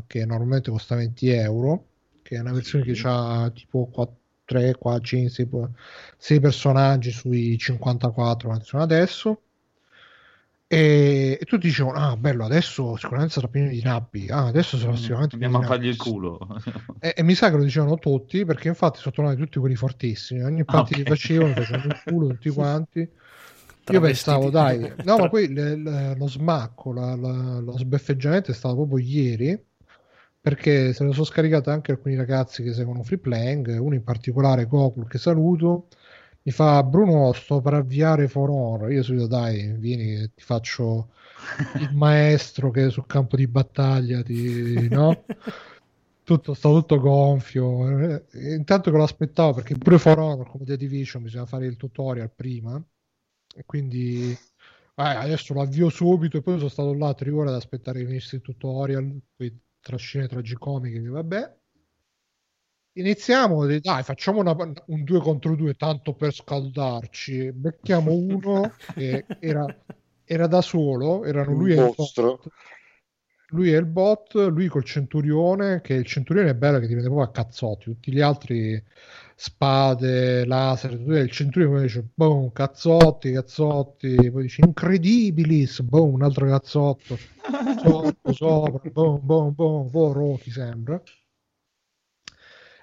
eh, 0.00 0.02
che 0.06 0.24
normalmente 0.26 0.70
costa 0.70 0.96
20 0.96 1.28
euro, 1.28 1.86
che 2.22 2.36
è 2.36 2.40
una 2.40 2.52
versione 2.52 2.84
che 2.84 3.00
ha 3.04 3.50
tipo 3.54 3.86
4, 3.86 4.16
3, 4.44 4.74
4, 4.76 5.02
5, 5.04 5.70
6, 6.16 6.40
personaggi 6.40 7.10
sui 7.12 7.56
54 7.56 8.50
che 8.50 8.64
sono 8.64 8.82
adesso. 8.82 9.42
E, 10.72 11.36
e 11.40 11.44
tutti 11.46 11.66
dicevano: 11.66 11.98
Ah, 11.98 12.16
bello, 12.16 12.44
adesso 12.44 12.96
sicuramente 12.96 13.34
sarà 13.34 13.48
pieno 13.48 13.68
di 13.70 13.82
nabbi. 13.82 14.28
Ah, 14.30 14.46
adesso 14.46 14.76
sarà 14.78 14.94
sicuramente 14.96 15.36
pieno 15.36 15.54
Andiamo 15.54 15.58
a 15.58 15.62
di 15.62 15.66
fargli 15.66 15.88
il 15.88 15.96
culo. 15.96 16.38
E, 16.98 17.14
e 17.16 17.22
mi 17.22 17.34
sa 17.34 17.50
che 17.50 17.56
lo 17.56 17.62
dicevano 17.64 17.96
tutti 17.98 18.44
perché 18.44 18.68
infatti 18.68 18.98
sono 18.98 19.14
tornati 19.14 19.36
tutti 19.38 19.58
quelli 19.58 19.74
fortissimi. 19.74 20.42
Ogni 20.42 20.64
Ah, 20.66 20.72
parte 20.72 20.94
ok. 20.94 20.96
che 20.96 21.04
facevano, 21.04 21.54
facevano 21.54 21.88
il 21.88 22.00
culo 22.04 22.28
tutti 22.28 22.50
quanti. 22.50 23.08
Io 23.88 24.00
pensavo, 24.00 24.50
dai, 24.50 24.94
no, 25.02 25.18
ma 25.18 25.28
poi 25.28 25.52
le- 25.52 25.76
le- 25.76 26.14
lo 26.16 26.28
smacco, 26.28 26.92
la- 26.92 27.16
la- 27.16 27.58
lo 27.58 27.76
sbeffeggiamento 27.76 28.50
è 28.52 28.54
stato 28.54 28.76
proprio 28.76 28.98
ieri 29.04 29.60
perché 30.40 30.92
se 30.92 31.04
lo 31.04 31.12
sono 31.12 31.24
scaricato 31.24 31.70
anche 31.70 31.90
alcuni 31.92 32.14
ragazzi 32.16 32.62
che 32.62 32.72
seguono 32.72 33.02
Free 33.02 33.18
Playing, 33.18 33.76
uno 33.78 33.94
in 33.94 34.04
particolare 34.04 34.66
Gokul 34.66 35.08
che 35.08 35.18
saluto, 35.18 35.88
mi 36.42 36.52
fa 36.52 36.82
Bruno 36.82 37.32
sto 37.32 37.60
per 37.60 37.74
avviare 37.74 38.28
For 38.28 38.48
Honor, 38.48 38.90
io 38.90 39.02
subito 39.02 39.26
dai, 39.26 39.72
vieni 39.78 40.04
che 40.16 40.30
ti 40.34 40.42
faccio 40.42 41.10
il 41.78 41.90
maestro 41.94 42.70
che 42.70 42.90
sul 42.90 43.06
campo 43.06 43.36
di 43.36 43.46
battaglia 43.46 44.22
ti, 44.22 44.88
no? 44.88 45.24
tutto, 46.30 46.54
sta 46.54 46.68
tutto 46.68 47.00
gonfio. 47.00 47.98
Eh, 47.98 48.24
e 48.30 48.54
intanto 48.54 48.90
che 48.90 48.96
lo 48.96 49.02
aspettavo, 49.02 49.54
perché 49.54 49.76
pure 49.76 49.98
For 49.98 50.18
Honor, 50.18 50.48
come 50.48 50.64
The 50.64 50.76
Division, 50.76 51.22
bisogna 51.22 51.46
fare 51.46 51.66
il 51.66 51.76
tutorial 51.76 52.30
prima. 52.30 52.82
E 53.54 53.64
quindi 53.66 54.30
eh, 54.30 54.38
adesso 54.94 55.54
lo 55.54 55.62
avvio 55.62 55.88
subito. 55.88 56.36
E 56.36 56.42
poi 56.42 56.58
sono 56.58 56.68
stato 56.68 56.94
là 56.94 57.14
tre 57.14 57.30
ore 57.30 57.48
ad 57.48 57.56
aspettare 57.56 58.00
che 58.00 58.06
finisse 58.06 58.36
il 58.36 58.42
tutorial. 58.42 59.20
Poi 59.36 59.60
tra 59.80 59.96
scene 59.96 60.28
tragicomiche, 60.28 61.02
che 61.02 61.08
vabbè. 61.08 61.58
Iniziamo, 63.00 63.66
dai, 63.66 64.02
facciamo 64.02 64.40
una- 64.40 64.54
un 64.86 65.04
2 65.04 65.20
contro 65.20 65.56
2 65.56 65.74
tanto 65.74 66.14
per 66.14 66.32
scaldarci. 66.32 67.50
Becchiamo 67.52 68.12
uno 68.12 68.74
che 68.94 69.28
era, 69.38 69.72
era 70.24 70.46
da 70.46 70.60
solo, 70.60 71.24
erano 71.24 71.54
lui 71.54 71.70
e 71.72 71.74
Un 71.74 71.78
il 71.78 71.82
mostro. 71.82 72.38
bot. 72.38 72.48
Lui 73.52 73.72
è 73.72 73.76
il 73.76 73.86
bot, 73.86 74.34
lui 74.34 74.68
col 74.68 74.84
centurione, 74.84 75.80
che 75.80 75.94
il 75.94 76.04
centurione 76.06 76.50
è 76.50 76.54
bello 76.54 76.78
che 76.78 76.86
diventa 76.86 77.08
proprio 77.08 77.28
a 77.28 77.32
cazzotti, 77.32 77.84
tutti 77.86 78.12
gli 78.12 78.20
altri 78.20 78.80
spade, 79.34 80.44
laser, 80.46 80.96
tutto, 80.96 81.16
il 81.16 81.30
centurione 81.30 81.82
dice 81.82 82.06
boom, 82.14 82.52
cazzotti, 82.52 83.32
cazzotti, 83.32 84.30
poi 84.30 84.42
dice 84.42 84.62
incredibilis, 84.62 85.80
boom, 85.82 86.14
un 86.14 86.22
altro 86.22 86.46
cazzotto, 86.46 87.16
sotto, 87.74 88.32
sopra, 88.32 88.80
boom, 88.90 89.20
boom, 89.24 89.54
boom, 89.54 89.80
un 89.84 89.90
po' 89.90 90.12
Rocky 90.12 90.50
sembra. 90.50 91.02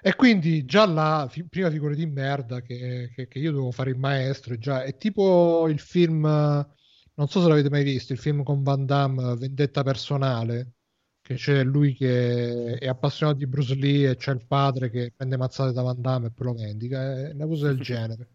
E 0.00 0.14
quindi 0.16 0.64
già 0.64 0.86
là, 0.86 1.26
fi- 1.30 1.44
prima 1.48 1.70
figure 1.70 1.94
di 1.94 2.06
merda 2.06 2.60
che, 2.62 3.10
che- 3.14 3.26
che 3.28 3.38
io 3.38 3.50
dovevo 3.52 3.70
fare 3.72 3.90
il 3.90 3.98
maestro, 3.98 4.56
già, 4.56 4.82
è 4.84 4.96
tipo 4.96 5.68
il 5.68 5.80
film, 5.80 6.20
non 6.22 7.28
so 7.28 7.40
se 7.42 7.48
l'avete 7.48 7.68
mai 7.70 7.82
visto, 7.84 8.12
il 8.12 8.18
film 8.18 8.42
con 8.42 8.62
Van 8.62 8.86
Damme, 8.86 9.34
Vendetta 9.36 9.82
personale, 9.82 10.74
che 11.20 11.34
c'è 11.34 11.64
lui 11.64 11.94
che 11.94 12.74
è 12.78 12.86
appassionato 12.88 13.38
di 13.38 13.46
Bruce 13.46 13.74
Lee 13.74 14.10
e 14.10 14.16
c'è 14.16 14.32
il 14.32 14.46
padre 14.46 14.90
che 14.90 15.12
prende 15.14 15.36
mazzate 15.36 15.72
da 15.72 15.82
Van 15.82 16.00
Damme 16.00 16.28
e 16.28 16.30
poi 16.32 16.46
lo 16.46 16.54
vendica, 16.54 17.28
è 17.28 17.32
una 17.32 17.46
cosa 17.46 17.66
del 17.66 17.80
genere. 17.80 18.28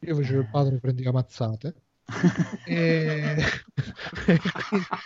Io 0.00 0.16
facevo 0.16 0.40
il 0.40 0.48
padre 0.50 0.74
che 0.74 0.80
prendeva 0.80 1.12
mazzate. 1.12 1.74
E... 2.66 3.36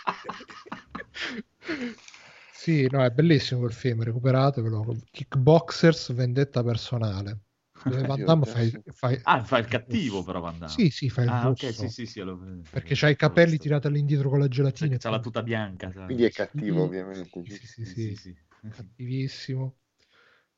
Sì, 2.59 2.87
no, 2.89 3.03
è 3.05 3.09
bellissimo 3.09 3.61
quel 3.61 3.71
film, 3.71 4.03
recuperatevelo. 4.03 4.97
Kickboxers 5.11 6.11
Vendetta 6.13 6.61
personale. 6.61 7.39
Dove 7.85 8.03
Van 8.05 8.23
Damme 8.23 8.45
fai, 8.45 8.69
fai- 8.91 9.21
Ah, 9.23 9.43
fa 9.43 9.59
il 9.59 9.67
cattivo 9.67 10.23
però 10.23 10.41
Van 10.41 10.57
Damme. 10.59 10.73
Sì, 10.73 10.89
sì, 10.89 11.09
fa 11.09 11.21
il 11.23 11.29
Ah, 11.29 11.53
russo. 11.53 11.71
sì, 11.71 11.87
sì, 11.87 12.05
sì, 12.05 12.19
lo- 12.21 12.37
Perché 12.69 12.95
c'ha 12.95 13.07
i 13.09 13.15
capelli 13.15 13.57
tirati 13.57 13.87
all'indietro 13.87 14.29
con 14.29 14.39
la 14.39 14.47
gelatina. 14.49 14.97
C'ha 14.97 15.09
la 15.09 15.19
tuta 15.19 15.41
bianca. 15.41 15.89
sai. 15.91 16.05
Quindi 16.05 16.23
è 16.25 16.31
cattivo, 16.31 16.81
Sì. 16.81 16.87
ovviamente. 16.87 17.29
Sì, 17.43 17.51
sì, 17.55 17.65
Sì, 17.65 17.85
sì, 17.85 17.95
sì, 17.95 18.15
sì. 18.15 18.35
cattivissimo. 18.75 19.75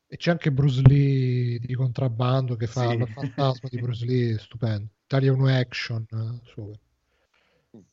E 0.08 0.16
c'è 0.16 0.30
anche 0.32 0.52
Bruce 0.52 0.82
Lee 0.82 1.58
di 1.60 1.74
contrabbando 1.74 2.56
che 2.56 2.66
fa 2.66 2.84
Sì. 2.84 2.94
il 2.94 3.08
fantasma 3.08 3.68
di 3.70 3.78
Bruce 3.78 4.04
Lee, 4.04 4.38
stupendo. 4.38 4.88
Italia 5.04 5.32
1 5.32 5.46
action, 5.46 6.04
eh, 6.10 6.40
super. 6.46 6.78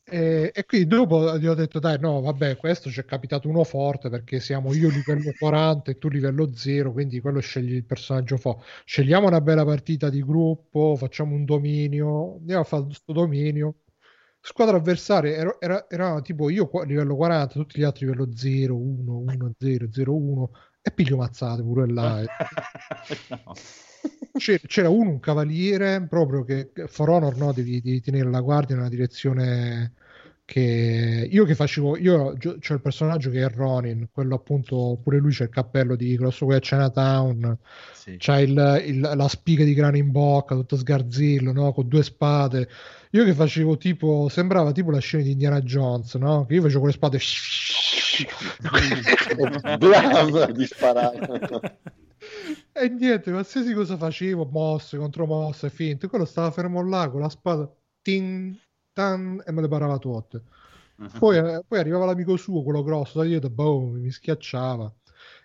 E, 0.03 0.51
e 0.53 0.65
quindi 0.65 0.88
dopo 0.88 1.38
gli 1.38 1.47
ho 1.47 1.53
detto, 1.53 1.80
dai, 1.80 1.99
no, 1.99 2.19
vabbè, 2.19 2.57
questo 2.57 2.89
ci 2.89 2.99
è 2.99 3.06
capitato 3.06 3.47
uno 3.47 3.64
forte 3.64 4.10
perché 4.10 4.39
siamo 4.39 4.73
io 4.73 4.89
livello 4.89 5.31
40 5.38 5.91
e 5.91 5.97
tu 5.97 6.10
livello 6.10 6.53
0, 6.53 6.91
quindi 6.91 7.22
quello 7.22 7.39
scegli 7.39 7.73
il 7.76 7.85
personaggio 7.85 8.35
forte. 8.38 8.65
Scegliamo 8.84 9.27
una 9.27 9.39
bella 9.39 9.64
partita 9.64 10.10
di 10.10 10.22
gruppo, 10.23 10.95
facciamo 10.97 11.34
un 11.35 11.45
dominio, 11.45 12.38
andiamo 12.38 12.61
a 12.61 12.64
fare 12.65 12.84
questo 12.85 13.14
dominio. 13.14 13.76
Squadra 14.41 14.77
avversaria 14.77 15.35
era, 15.35 15.57
era, 15.60 15.89
era 15.89 16.22
tipo 16.22 16.49
io 16.49 16.69
livello 16.85 17.15
40, 17.15 17.53
tutti 17.53 17.80
gli 17.80 17.84
altri 17.84 18.06
livello 18.06 18.35
0, 18.35 18.76
1, 18.76 19.18
1, 19.19 19.51
0, 19.57 19.88
0, 19.91 20.15
1 20.15 20.51
e 20.81 20.91
piglio 20.91 21.18
mazzate 21.18 21.61
pure 21.61 21.88
là. 21.88 22.23
No. 23.30 23.53
C'era, 24.38 24.59
c'era 24.67 24.89
uno, 24.89 25.09
un 25.09 25.19
cavaliere, 25.19 26.05
proprio 26.07 26.43
che 26.43 26.71
For 26.88 27.09
Honor, 27.09 27.35
no, 27.35 27.51
devi, 27.51 27.81
devi 27.81 27.99
tenere 27.99 28.30
la 28.30 28.39
guardia 28.39 28.76
nella 28.76 28.88
direzione 28.89 29.93
che 30.45 31.27
io 31.30 31.45
che 31.45 31.53
facevo, 31.53 31.95
io 31.97 32.35
c'ho 32.39 32.73
il 32.73 32.81
personaggio 32.81 33.30
che 33.30 33.43
è 33.43 33.49
Ronin, 33.49 34.07
quello 34.11 34.34
appunto, 34.34 34.97
pure 35.03 35.19
lui 35.19 35.31
c'ha 35.31 35.43
il 35.43 35.49
cappello 35.49 35.95
di 35.95 36.17
a 36.19 36.59
Chinatown, 36.59 37.57
Sì. 37.93 38.15
c'ha 38.17 38.39
il- 38.39 38.84
il- 38.88 38.99
la 38.99 39.27
spiga 39.27 39.63
di 39.63 39.76
grano 39.76 39.97
in 39.97 40.09
bocca, 40.09 40.55
tutto 40.55 40.76
sgarzillo, 40.76 41.51
no, 41.51 41.71
con 41.71 41.88
due 41.88 42.01
spade. 42.01 42.67
Io 43.11 43.26
che 43.26 43.34
facevo 43.34 43.77
tipo, 43.77 44.27
sembrava 44.30 44.71
tipo 44.71 44.89
la 44.89 44.99
scena 44.99 45.21
di 45.21 45.31
Indiana 45.31 45.61
Jones, 45.61 46.15
no? 46.15 46.45
Che 46.47 46.55
io 46.55 46.61
facevo 46.61 46.80
con 46.80 46.88
le 46.89 46.93
spade 46.95 47.19
Blam 49.77 50.51
di 50.51 50.65
sparare. 50.65 51.77
E 52.71 52.89
niente, 52.89 53.31
qualsiasi 53.31 53.73
cosa 53.73 53.97
facevo, 53.97 54.45
mosse 54.45 54.97
contro 54.97 55.26
mosse, 55.26 55.69
finte, 55.69 56.07
quello 56.07 56.26
stava 56.26 56.51
fermo 56.51 56.81
là 56.88 57.09
con 57.09 57.21
la 57.21 57.30
spada, 57.30 57.71
tin, 58.01 58.57
tan, 58.93 59.41
e 59.45 59.51
me 59.51 59.61
le 59.61 59.67
parava 59.67 59.97
tutte. 59.97 60.43
Poi, 61.17 61.38
eh, 61.38 61.63
poi 61.65 61.80
arrivava 61.80 62.05
l'amico 62.05 62.35
suo, 62.35 62.61
quello 62.63 62.84
grosso 62.84 63.19
da 63.19 63.26
dietro, 63.26 63.49
boom, 63.49 63.99
mi 63.99 64.11
schiacciava. 64.11 64.93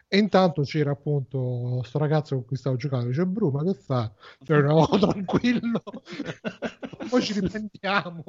E 0.08 0.18
intanto 0.18 0.62
c'era 0.62 0.92
appunto 0.92 1.82
sto 1.82 1.98
ragazzo 1.98 2.36
con 2.36 2.44
cui 2.44 2.56
stavo 2.56 2.76
giocando, 2.76 3.06
dice 3.08 3.26
Bru, 3.26 3.50
ma 3.50 3.64
che 3.64 3.74
fa? 3.74 4.12
Cioè, 4.44 4.60
no, 4.60 4.86
tranquillo, 4.98 5.82
poi 7.10 7.22
ci 7.22 7.32
riprendiamo, 7.32 8.22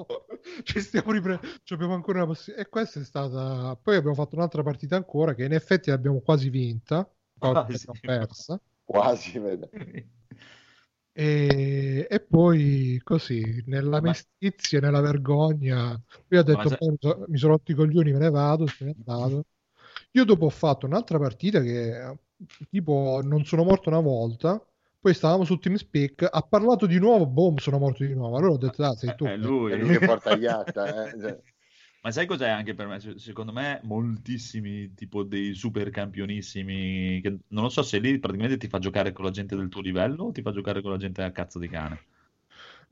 ci 0.64 0.80
stiamo 0.82 1.12
riprendendo, 1.12 1.60
abbiamo 1.70 1.94
ancora 1.94 2.20
una 2.20 2.28
possibilità. 2.28 2.68
E 2.68 2.70
questa 2.70 3.00
è 3.00 3.04
stata... 3.04 3.76
Poi 3.76 3.96
abbiamo 3.96 4.16
fatto 4.16 4.36
un'altra 4.36 4.64
partita 4.64 4.96
ancora 4.96 5.34
che 5.36 5.44
in 5.46 5.54
effetti 5.54 5.90
l'abbiamo 5.90 6.22
quasi 6.22 6.50
vinta, 6.50 7.08
Quasi. 7.52 7.88
persa. 8.02 8.60
Quasi, 8.86 9.40
vede. 9.40 9.70
E, 11.18 12.08
e 12.10 12.20
poi 12.20 13.00
così, 13.04 13.64
nella 13.68 14.02
mestizia, 14.02 14.82
nella 14.82 15.00
vergogna, 15.00 15.98
io 16.28 16.40
ho 16.40 16.44
detto, 16.44 16.68
se- 16.68 16.76
"Poi 16.78 16.90
mi, 16.90 16.98
so- 17.00 17.24
mi 17.28 17.38
sono 17.38 17.54
rotti 17.54 17.72
i 17.72 17.76
coglioni, 17.76 18.12
me 18.12 18.20
ne 18.20 18.30
vado, 18.30 18.68
se 18.68 18.84
n'è 18.86 18.94
andato. 18.98 19.46
Io 20.12 20.26
dopo 20.26 20.46
ho 20.46 20.50
fatto 20.50 20.86
un'altra 20.86 21.18
partita 21.18 21.62
che 21.62 22.18
tipo 22.70 23.22
non 23.24 23.46
sono 23.46 23.64
morto 23.64 23.88
una 23.90 24.02
volta, 24.02 24.62
poi 25.00 25.14
stavamo 25.14 25.46
su 25.46 25.58
TeamSpeak, 25.58 26.28
ha 26.30 26.42
parlato 26.42 26.86
di 26.86 27.00
nuovo, 27.00 27.26
boom, 27.28 27.58
sono 27.58 27.78
morto 27.78 28.04
di 28.04 28.14
nuovo. 28.14 28.36
Allora 28.38 28.54
ho 28.54 28.58
detto, 28.58 28.84
ah, 28.84 28.96
sei 28.96 29.16
tu. 29.16 29.24
È 29.26 29.38
lui. 29.38 29.72
È 29.72 29.76
lui 29.78 29.92
che 29.92 30.00
porta 30.06 30.36
gli 30.36 30.46
atta, 30.46 31.10
eh. 31.12 31.42
Ma 32.06 32.12
sai 32.12 32.26
cos'è 32.26 32.48
anche 32.48 32.74
per 32.74 32.88
me? 32.88 33.00
Se- 33.02 33.18
Secondo 33.20 33.52
me 33.52 33.82
moltissimi 33.84 34.94
tipo 34.94 35.24
dei 35.24 35.54
super 35.54 35.90
campionissimi, 35.90 37.20
che 37.22 37.30
non 37.50 37.64
lo 37.64 37.70
so 37.70 37.82
se 37.84 38.00
lì 38.00 38.18
praticamente 38.20 38.58
ti 38.58 38.68
fa 38.70 38.80
giocare 38.80 39.12
con 39.12 39.26
la 39.26 39.32
gente 39.32 39.56
del 39.58 39.68
tuo 39.70 39.82
livello 39.82 40.26
o 40.26 40.32
ti 40.32 40.42
fa 40.42 40.52
giocare 40.54 40.82
con 40.82 40.92
la 40.92 40.98
gente 40.98 41.22
a 41.24 41.32
cazzo 41.32 41.60
di 41.60 41.68
cane. 41.68 42.04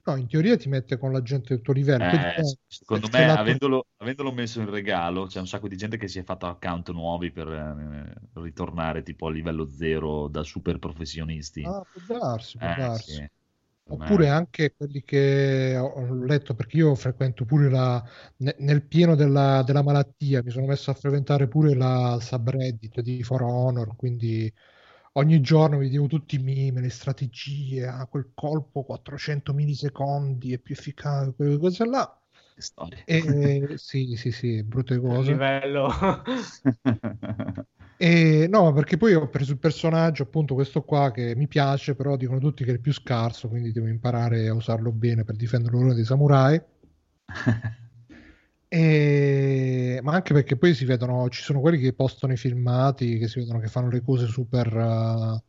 No, 0.05 0.15
in 0.17 0.27
teoria 0.27 0.57
ti 0.57 0.69
mette 0.69 0.97
con 0.97 1.11
la 1.11 1.21
gente 1.21 1.53
del 1.53 1.63
tuo 1.63 1.73
livello. 1.73 2.05
Eh, 2.05 2.17
dipende 2.17 2.57
secondo 2.67 3.07
se 3.09 3.09
me, 3.09 3.29
avendolo, 3.31 3.87
avendolo 3.97 4.31
messo 4.33 4.59
in 4.59 4.69
regalo, 4.69 5.27
c'è 5.27 5.39
un 5.39 5.47
sacco 5.47 5.67
di 5.67 5.77
gente 5.77 5.97
che 5.97 6.07
si 6.07 6.17
è 6.19 6.23
fatto 6.23 6.47
account 6.47 6.89
nuovi 6.91 7.31
per 7.31 7.47
eh, 7.47 8.13
ritornare 8.41 9.03
tipo 9.03 9.27
a 9.27 9.31
livello 9.31 9.69
zero 9.69 10.27
da 10.27 10.43
super 10.43 10.79
professionisti. 10.79 11.63
Ah, 11.63 11.83
può 11.89 11.99
darsi, 11.99 12.59
può 12.59 12.67
Eh, 12.67 12.75
darsi. 12.75 13.19
sì. 13.19 13.27
Oppure 13.85 14.27
anche 14.29 14.73
quelli 14.75 15.01
che 15.03 15.75
ho 15.77 16.13
letto, 16.25 16.55
perché 16.55 16.77
io 16.77 16.95
frequento 16.95 17.45
pure 17.45 17.69
la, 17.69 18.03
ne- 18.37 18.55
nel 18.59 18.83
pieno 18.87 19.13
della, 19.15 19.61
della 19.63 19.83
malattia, 19.83 20.41
mi 20.43 20.49
sono 20.49 20.65
messo 20.65 20.89
a 20.89 20.93
frequentare 20.95 21.47
pure 21.47 21.75
la 21.75 22.17
subreddit 22.19 23.01
di 23.01 23.21
For 23.23 23.41
Honor, 23.43 23.95
quindi 23.95 24.51
ogni 25.13 25.41
giorno 25.41 25.77
vedevo 25.77 26.07
tutti 26.07 26.35
i 26.35 26.39
meme, 26.43 26.81
le 26.81 26.89
strategie, 26.89 27.85
ah, 27.85 28.07
quel 28.07 28.31
colpo 28.33 28.83
400 28.83 29.53
millisecondi 29.53 30.53
è 30.53 30.59
più 30.59 30.73
efficace, 30.75 31.33
quelle 31.35 31.57
cose 31.59 31.85
là. 31.85 32.17
Storie. 32.57 33.05
E, 33.05 33.73
sì, 33.77 34.15
sì, 34.15 34.31
sì, 34.31 34.63
brutte 34.63 34.97
Il 35.09 35.21
cose. 35.21 35.31
livello. 35.31 35.89
E 38.03 38.47
no, 38.49 38.73
perché 38.73 38.97
poi 38.97 39.13
ho 39.13 39.29
preso 39.29 39.53
il 39.53 39.59
personaggio, 39.59 40.23
appunto 40.23 40.53
questo 40.55 40.81
qua 40.83 41.11
che 41.11 41.35
mi 41.37 41.47
piace, 41.47 41.95
però 41.95 42.17
dicono 42.17 42.39
tutti 42.39 42.63
che 42.65 42.71
è 42.71 42.73
il 42.73 42.81
più 42.81 42.91
scarso, 42.93 43.47
quindi 43.47 43.71
devo 43.71 43.87
imparare 43.87 44.47
a 44.49 44.53
usarlo 44.53 44.91
bene 44.91 45.23
per 45.23 45.35
difendere 45.37 45.71
l'ordine 45.73 45.95
dei 45.95 46.03
samurai. 46.05 46.61
E- 48.67 49.99
Ma 50.01 50.13
anche 50.13 50.33
perché 50.33 50.57
poi 50.57 50.73
si 50.73 50.83
vedono, 50.85 51.29
ci 51.29 51.43
sono 51.43 51.59
quelli 51.59 51.77
che 51.77 51.93
postano 51.93 52.33
i 52.33 52.37
filmati, 52.37 53.19
che 53.19 53.27
si 53.27 53.39
vedono 53.39 53.59
che 53.59 53.67
fanno 53.67 53.89
le 53.89 54.01
cose 54.01 54.25
super, 54.27 54.67
eh, 54.75 55.43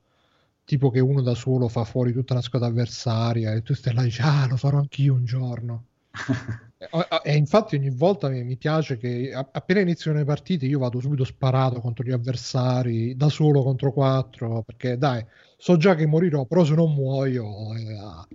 tipo 0.64 0.90
che 0.90 1.01
uno 1.01 1.22
da 1.22 1.35
solo 1.35 1.68
fa 1.68 1.85
fuori 1.85 2.12
tutta 2.12 2.35
una 2.35 2.43
squadra 2.43 2.68
avversaria 2.68 3.52
e 3.55 3.62
tu 3.62 3.74
stai 3.74 3.94
là 3.94 4.02
e 4.02 4.05
dici, 4.05 4.20
ah, 4.22 4.47
lo 4.47 4.56
farò 4.59 4.78
anch'io 4.78 5.14
un 5.14 5.24
giorno. 5.24 5.86
E, 7.23 7.36
infatti 7.36 7.77
ogni 7.77 7.90
volta 7.90 8.28
mi, 8.28 8.43
mi 8.44 8.56
piace 8.56 8.97
che 8.97 9.32
appena 9.32 9.81
iniziano 9.81 10.19
le 10.19 10.24
partite 10.24 10.66
io 10.66 10.78
vado 10.78 11.01
subito 11.01 11.24
sparato 11.24 11.81
contro 11.81 12.05
gli 12.05 12.12
avversari, 12.12 13.16
da 13.16 13.28
solo 13.28 13.62
contro 13.62 13.93
quattro, 13.93 14.62
perché 14.62 14.97
dai, 14.98 15.24
so 15.56 15.77
già 15.77 15.94
che 15.94 16.06
morirò, 16.06 16.44
però 16.44 16.65
se 16.65 16.74
non 16.74 16.93
muoio, 16.94 17.74
eh, 17.74 17.97
ah, 17.98 18.27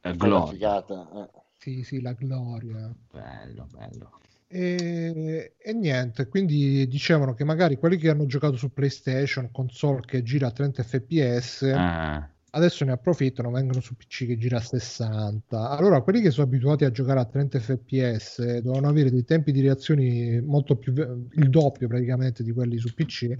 È 0.00 0.08
la 0.08 0.14
gloria. 0.14 0.46
figata. 0.52 1.08
eh. 1.14 1.40
sì, 1.58 1.82
sì, 1.82 2.00
la 2.00 2.12
gloria. 2.12 2.94
Bello, 3.12 3.66
bello. 3.70 4.10
E, 4.46 5.54
e 5.58 5.72
niente, 5.72 6.28
quindi 6.28 6.86
dicevano 6.86 7.34
che 7.34 7.42
magari 7.44 7.76
quelli 7.76 7.96
che 7.96 8.08
hanno 8.10 8.26
giocato 8.26 8.56
su 8.56 8.72
PlayStation, 8.72 9.50
console 9.50 10.02
che 10.04 10.22
gira 10.22 10.46
a 10.48 10.52
30 10.52 10.82
fps, 10.82 11.62
Ah, 11.74 12.28
adesso 12.54 12.84
ne 12.84 12.92
approfittano, 12.92 13.50
vengono 13.50 13.80
su 13.80 13.94
PC 13.96 14.26
che 14.26 14.38
gira 14.38 14.58
a 14.58 14.60
60. 14.60 15.70
Allora, 15.70 16.00
quelli 16.02 16.20
che 16.20 16.30
sono 16.30 16.46
abituati 16.46 16.84
a 16.84 16.90
giocare 16.90 17.20
a 17.20 17.24
30 17.24 17.58
fps 17.60 18.60
devono 18.60 18.88
avere 18.88 19.10
dei 19.10 19.24
tempi 19.24 19.52
di 19.52 19.60
reazioni 19.60 20.40
molto 20.40 20.76
più, 20.76 20.92
il 20.92 21.50
doppio 21.50 21.88
praticamente 21.88 22.42
di 22.42 22.52
quelli 22.52 22.78
su 22.78 22.94
PC. 22.94 23.36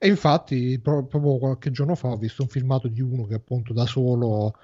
E 0.00 0.06
infatti, 0.06 0.78
pro- 0.78 1.04
proprio 1.06 1.38
qualche 1.38 1.70
giorno 1.70 1.94
fa 1.94 2.08
ho 2.08 2.16
visto 2.16 2.42
un 2.42 2.48
filmato 2.48 2.86
di 2.88 3.00
uno 3.00 3.24
che 3.26 3.34
appunto 3.34 3.72
da 3.72 3.84
solo 3.86 4.54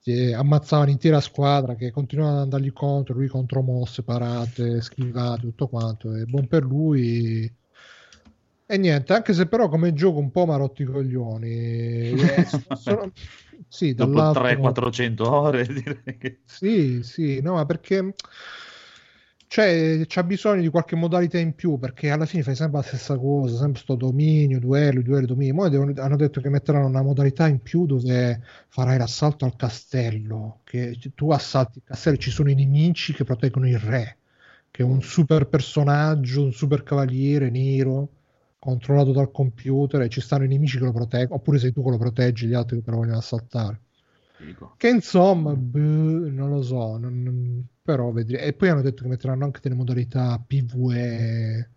che 0.00 0.32
ammazzava 0.32 0.84
l'intera 0.84 1.20
squadra, 1.20 1.74
che 1.74 1.90
continuava 1.90 2.36
ad 2.36 2.42
andargli 2.44 2.72
contro, 2.72 3.14
lui 3.14 3.28
contro 3.28 3.60
mosse, 3.62 4.02
parate, 4.02 4.80
schivate, 4.80 5.40
tutto 5.42 5.68
quanto. 5.68 6.14
E 6.14 6.24
buon 6.24 6.46
per 6.46 6.62
lui. 6.64 7.52
E 8.70 8.76
niente, 8.76 9.14
anche 9.14 9.32
se 9.32 9.46
però 9.46 9.68
come 9.68 9.94
gioco 9.94 10.18
un 10.18 10.30
po' 10.30 10.44
mi 10.44 10.52
ha 10.52 10.56
rotto 10.56 10.82
i 10.82 10.84
coglioni. 10.84 11.48
Eh, 11.48 12.44
sono- 12.76 13.10
Sì, 13.66 13.94
dopo 13.94 14.12
dall'altro... 14.12 14.42
300-400 14.42 15.30
ore 15.30 15.66
direi 15.66 16.18
che... 16.18 16.38
Sì, 16.44 17.00
sì, 17.02 17.40
no, 17.40 17.54
ma 17.54 17.64
perché 17.64 18.12
cioè, 19.46 20.04
c'ha 20.06 20.22
bisogno 20.22 20.60
di 20.60 20.68
qualche 20.68 20.94
modalità 20.94 21.38
in 21.38 21.54
più 21.54 21.78
perché 21.78 22.10
alla 22.10 22.26
fine 22.26 22.42
fai 22.42 22.54
sempre 22.54 22.80
la 22.80 22.84
stessa 22.86 23.16
cosa, 23.16 23.56
sempre 23.56 23.80
sto 23.80 23.94
dominio, 23.94 24.58
duello, 24.60 25.00
duello, 25.00 25.26
dominio. 25.26 25.68
Devono- 25.70 25.94
hanno 25.96 26.16
detto 26.16 26.42
che 26.42 26.50
metteranno 26.50 26.86
una 26.86 27.02
modalità 27.02 27.48
in 27.48 27.60
più 27.62 27.86
dove 27.86 28.42
farai 28.68 28.98
l'assalto 28.98 29.46
al 29.46 29.56
castello, 29.56 30.60
che 30.64 30.98
tu 31.14 31.30
assalti 31.30 31.78
il 31.78 31.84
castello 31.84 32.16
e 32.16 32.20
ci 32.20 32.30
sono 32.30 32.50
i 32.50 32.54
nemici 32.54 33.14
che 33.14 33.24
proteggono 33.24 33.66
il 33.66 33.78
re, 33.78 34.18
che 34.70 34.82
è 34.82 34.84
un 34.84 35.00
super 35.02 35.46
personaggio, 35.48 36.42
un 36.44 36.52
super 36.52 36.82
cavaliere 36.82 37.48
nero 37.48 38.08
controllato 38.58 39.12
dal 39.12 39.30
computer 39.30 40.00
e 40.02 40.08
ci 40.08 40.20
stanno 40.20 40.44
i 40.44 40.48
nemici 40.48 40.78
che 40.78 40.84
lo 40.84 40.92
proteggono, 40.92 41.36
oppure 41.36 41.58
sei 41.58 41.72
tu 41.72 41.82
che 41.82 41.90
lo 41.90 41.98
proteggi 41.98 42.46
gli 42.46 42.54
altri 42.54 42.76
che 42.78 42.82
te 42.84 42.90
lo 42.90 42.96
vogliono 42.98 43.18
assaltare. 43.18 43.80
Dico. 44.36 44.74
Che 44.76 44.88
insomma, 44.88 45.54
boh, 45.54 45.78
non 46.30 46.50
lo 46.50 46.62
so, 46.62 46.96
non- 46.96 47.22
non- 47.22 47.66
però 47.82 48.10
vedremo. 48.12 48.44
E 48.44 48.52
poi 48.52 48.68
hanno 48.68 48.82
detto 48.82 49.02
che 49.02 49.08
metteranno 49.08 49.44
anche 49.44 49.60
delle 49.62 49.74
modalità 49.74 50.38
PvE 50.44 51.70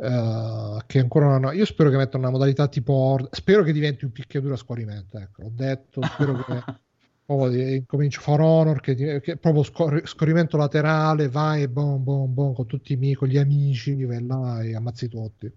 eh, 0.00 0.82
che 0.86 0.98
ancora 0.98 1.26
non 1.26 1.34
hanno. 1.34 1.52
Io 1.52 1.64
spero 1.64 1.90
che 1.90 1.96
mettano 1.96 2.22
una 2.24 2.32
modalità 2.32 2.68
tipo 2.68 2.92
Horde. 2.92 3.28
Spero 3.32 3.62
che 3.62 3.72
diventi 3.72 4.04
un 4.04 4.12
picchiaduro 4.12 4.54
a 4.54 4.56
scorrimento. 4.56 5.18
Ecco, 5.18 5.42
l'ho 5.42 5.52
detto. 5.52 6.02
Spero 6.02 6.34
che 6.44 6.62
proprio 7.24 7.48
di- 7.50 7.84
cominci 7.86 8.18
For 8.20 8.40
Honor, 8.40 8.80
che, 8.80 9.20
che 9.20 9.36
proprio 9.36 9.62
scor- 9.62 10.06
scorrimento 10.06 10.56
laterale, 10.56 11.28
vai 11.28 11.62
e 11.62 11.68
bom, 11.68 12.02
bom, 12.02 12.32
bom, 12.32 12.54
con 12.54 12.66
tutti 12.66 12.92
i 12.94 12.96
miei, 12.96 13.14
con 13.14 13.28
gli 13.28 13.38
amici, 13.38 14.04
vai 14.04 14.24
là 14.26 14.62
e 14.62 14.74
ammazzi 14.74 15.08
tutti. 15.08 15.52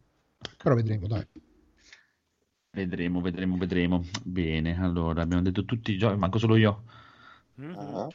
Però 0.63 0.75
vedremo, 0.75 1.07
dai. 1.07 1.25
Vedremo, 2.73 3.19
vedremo, 3.21 3.57
vedremo. 3.57 4.03
Bene, 4.23 4.79
allora 4.79 5.21
abbiamo 5.21 5.41
detto 5.43 5.65
tutti 5.65 5.91
i 5.91 5.97
giochi, 5.97 6.17
manco 6.17 6.37
solo 6.37 6.55
io. 6.55 6.83
Mhm. 7.55 7.75
Ah, 7.77 8.07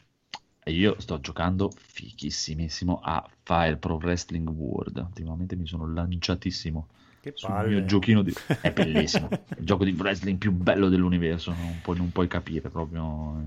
E 0.64 0.72
io 0.72 0.98
sto 1.00 1.20
giocando 1.20 1.70
fichissimissimo 1.76 3.00
a 3.02 3.24
Fire 3.42 3.76
Pro 3.76 3.96
Wrestling 3.96 4.48
World. 4.48 4.96
Ultimamente 4.98 5.56
mi 5.56 5.66
sono 5.66 5.86
lanciatissimo 5.92 6.88
Che 7.20 7.32
sul 7.34 7.48
palle. 7.48 7.68
mio 7.68 7.84
giochino 7.84 8.22
di... 8.22 8.32
È 8.60 8.72
bellissimo. 8.72 9.28
Il 9.58 9.64
gioco 9.64 9.84
di 9.84 9.92
wrestling 9.92 10.38
più 10.38 10.52
bello 10.52 10.88
dell'universo. 10.88 11.52
Non 11.52 11.78
puoi, 11.82 11.96
non 11.98 12.10
puoi 12.10 12.26
capire 12.26 12.68
proprio. 12.70 13.44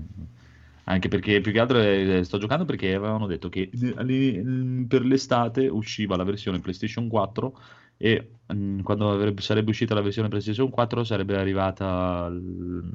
Anche 0.84 1.08
perché 1.08 1.40
più 1.40 1.52
che 1.52 1.60
altro 1.60 1.78
eh, 1.80 2.22
sto 2.24 2.38
giocando 2.38 2.64
perché 2.64 2.94
avevano 2.94 3.26
detto 3.26 3.48
che 3.48 3.70
eh, 3.72 4.04
lì, 4.04 4.86
per 4.88 5.04
l'estate 5.04 5.68
usciva 5.68 6.16
la 6.16 6.24
versione 6.24 6.60
PlayStation 6.60 7.06
4 7.08 7.58
e 8.02 8.30
mm, 8.54 8.80
quando 8.80 9.10
avrebbe- 9.10 9.42
sarebbe 9.42 9.70
uscita 9.70 9.92
la 9.92 10.00
versione 10.00 10.28
PlayStation 10.28 10.70
4 10.70 11.04
sarebbe 11.04 11.36
arrivata 11.36 12.28
il- 12.30 12.90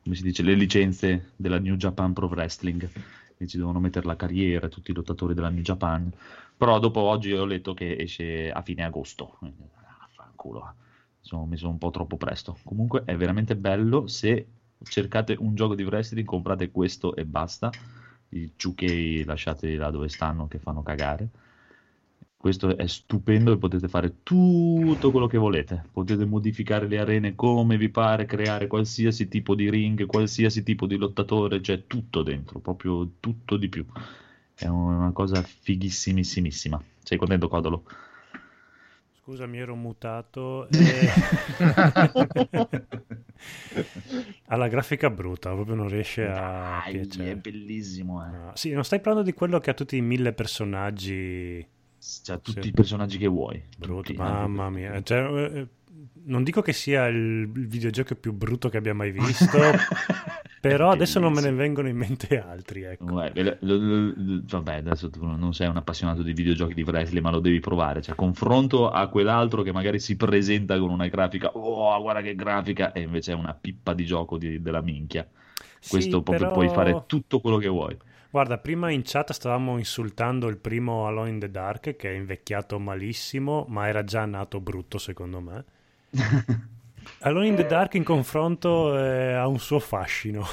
come 0.00 0.14
si 0.14 0.22
dice, 0.22 0.44
le 0.44 0.54
licenze 0.54 1.32
della 1.34 1.58
New 1.58 1.74
Japan 1.74 2.12
Pro 2.12 2.28
Wrestling. 2.28 2.88
E 3.36 3.46
ci 3.48 3.56
devono 3.56 3.80
mettere 3.80 4.06
la 4.06 4.14
carriera 4.14 4.68
tutti 4.68 4.92
i 4.92 4.94
lottatori 4.94 5.34
della 5.34 5.48
New 5.48 5.62
Japan. 5.62 6.10
Però 6.56 6.78
dopo 6.78 7.00
oggi 7.00 7.32
ho 7.32 7.44
letto 7.44 7.74
che 7.74 7.96
esce 7.98 8.50
a 8.50 8.62
fine 8.62 8.84
agosto. 8.84 9.38
Ah, 9.40 10.08
fanculo 10.14 10.74
sono 11.20 11.44
messo 11.44 11.68
un 11.68 11.76
po' 11.76 11.90
troppo 11.90 12.16
presto. 12.16 12.56
Comunque 12.62 13.02
è 13.04 13.16
veramente 13.16 13.56
bello. 13.56 14.06
Se 14.06 14.46
cercate 14.88 15.34
un 15.36 15.56
gioco 15.56 15.74
di 15.74 15.82
wrestling 15.82 16.24
comprate 16.24 16.70
questo 16.70 17.16
e 17.16 17.24
basta. 17.24 17.70
I 18.28 18.52
2K 18.56 19.24
lasciateli 19.26 19.74
là 19.74 19.90
dove 19.90 20.08
stanno 20.08 20.46
che 20.46 20.60
fanno 20.60 20.82
cagare 20.84 21.28
questo 22.46 22.76
è 22.76 22.86
stupendo 22.86 23.50
e 23.50 23.58
potete 23.58 23.88
fare 23.88 24.18
tutto 24.22 25.10
quello 25.10 25.26
che 25.26 25.36
volete. 25.36 25.82
Potete 25.90 26.24
modificare 26.24 26.86
le 26.86 27.00
arene 27.00 27.34
come 27.34 27.76
vi 27.76 27.88
pare, 27.88 28.24
creare 28.24 28.68
qualsiasi 28.68 29.26
tipo 29.26 29.56
di 29.56 29.68
ring, 29.68 30.06
qualsiasi 30.06 30.62
tipo 30.62 30.86
di 30.86 30.94
lottatore, 30.94 31.60
c'è 31.60 31.88
tutto 31.88 32.22
dentro, 32.22 32.60
proprio 32.60 33.10
tutto 33.18 33.56
di 33.56 33.68
più. 33.68 33.84
È 34.54 34.68
una 34.68 35.10
cosa 35.10 35.42
fighissimissimissima. 35.42 36.80
Sei 37.02 37.18
contento, 37.18 37.48
Codolo? 37.48 37.82
Scusa, 39.20 39.46
mi 39.46 39.58
ero 39.58 39.74
mutato. 39.74 40.68
e- 40.68 41.10
la 44.46 44.68
grafica 44.68 45.10
brutta, 45.10 45.52
proprio 45.52 45.74
non 45.74 45.88
riesce 45.88 46.28
a 46.28 46.80
Dai, 46.84 46.92
piacere. 46.92 47.32
è 47.32 47.34
bellissimo, 47.34 48.24
eh. 48.24 48.28
Ah, 48.28 48.52
sì, 48.54 48.70
non 48.70 48.84
stai 48.84 49.00
parlando 49.00 49.28
di 49.28 49.34
quello 49.34 49.58
che 49.58 49.70
ha 49.70 49.74
tutti 49.74 49.96
i 49.96 50.00
mille 50.00 50.32
personaggi 50.32 51.74
C'ha 52.22 52.38
tutti 52.38 52.62
Sì. 52.62 52.68
i 52.68 52.72
personaggi 52.72 53.18
che 53.18 53.26
vuoi. 53.26 53.62
brutti. 53.76 54.12
Tutti, 54.14 54.18
Mamma 54.18 54.70
mia. 54.70 55.02
Cioè, 55.02 55.18
eh, 55.58 55.66
non 56.24 56.42
dico 56.42 56.60
che 56.62 56.72
sia 56.72 57.06
il 57.06 57.48
videogioco 57.48 58.14
più 58.14 58.32
brutto 58.32 58.68
che 58.68 58.76
abbia 58.78 58.94
mai 58.94 59.10
visto, 59.12 59.58
però 60.60 60.90
adesso 60.90 61.18
non 61.20 61.32
me 61.32 61.40
ne 61.40 61.52
vengono 61.52 61.88
in 61.88 61.96
mente 61.96 62.38
altri. 62.40 62.82
Ecco. 62.82 63.22
Eh, 63.22 63.56
lo- 63.60 64.12
vabbè, 64.16 64.74
adesso 64.76 65.08
tu 65.10 65.24
non 65.24 65.52
sei 65.54 65.68
un 65.68 65.76
appassionato 65.76 66.22
di 66.22 66.32
videogiochi 66.32 66.74
di 66.74 66.82
wrestling, 66.82 67.24
ma 67.24 67.30
lo 67.30 67.40
devi 67.40 67.60
provare. 67.60 68.02
Cioè, 68.02 68.14
confronto 68.14 68.88
a 68.90 69.06
quell'altro 69.08 69.62
che 69.62 69.72
magari 69.72 69.98
si 70.00 70.16
presenta 70.16 70.78
con 70.78 70.90
una 70.90 71.06
grafica, 71.08 71.50
oh, 71.52 72.00
guarda 72.00 72.22
che 72.22 72.34
grafica, 72.34 72.92
e 72.92 73.00
invece 73.02 73.32
è 73.32 73.34
una 73.34 73.54
pippa 73.54 73.94
di 73.94 74.04
gioco 74.04 74.36
di- 74.38 74.60
della 74.60 74.80
minchia. 74.82 75.26
Questo 75.88 75.98
Sì, 76.18 76.22
proprio 76.22 76.38
però- 76.38 76.52
puoi 76.52 76.68
fare 76.68 77.04
tutto 77.06 77.40
quello 77.40 77.58
che 77.58 77.68
vuoi. 77.68 77.96
Guarda, 78.36 78.58
prima 78.58 78.90
in 78.90 79.00
chat 79.02 79.32
stavamo 79.32 79.78
insultando 79.78 80.48
il 80.48 80.58
primo 80.58 81.06
Alone 81.06 81.30
in 81.30 81.38
the 81.38 81.50
Dark 81.50 81.96
che 81.96 82.10
è 82.10 82.14
invecchiato 82.14 82.78
malissimo, 82.78 83.64
ma 83.70 83.88
era 83.88 84.04
già 84.04 84.26
nato 84.26 84.60
brutto 84.60 84.98
secondo 84.98 85.40
me. 85.40 85.64
Alone 87.20 87.46
in 87.46 87.54
the 87.56 87.64
Dark 87.64 87.94
in 87.94 88.04
confronto 88.04 88.94
eh, 88.94 89.32
ha 89.32 89.46
un 89.46 89.58
suo 89.58 89.78
fascino, 89.78 90.44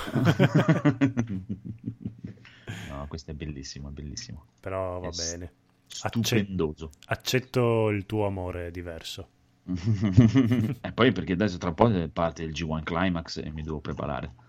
no, 2.87 3.05
questo 3.09 3.31
è 3.31 3.33
bellissimo, 3.33 3.89
è 3.89 3.91
bellissimo. 3.91 4.45
però 4.61 5.01
va 5.01 5.09
È 5.09 5.11
bene. 5.11 5.51
Stupendoso. 5.85 6.89
Accetto 7.07 7.89
il 7.89 8.05
tuo 8.05 8.25
amore 8.25 8.71
diverso. 8.71 9.27
e 10.79 10.91
poi 10.93 11.11
perché 11.11 11.33
adesso 11.33 11.57
tra 11.57 11.67
un 11.67 11.75
po' 11.75 12.09
parte 12.13 12.43
il 12.43 12.51
G1 12.51 12.83
Climax 12.83 13.41
e 13.43 13.51
mi 13.51 13.61
devo 13.61 13.81
preparare. 13.81 14.42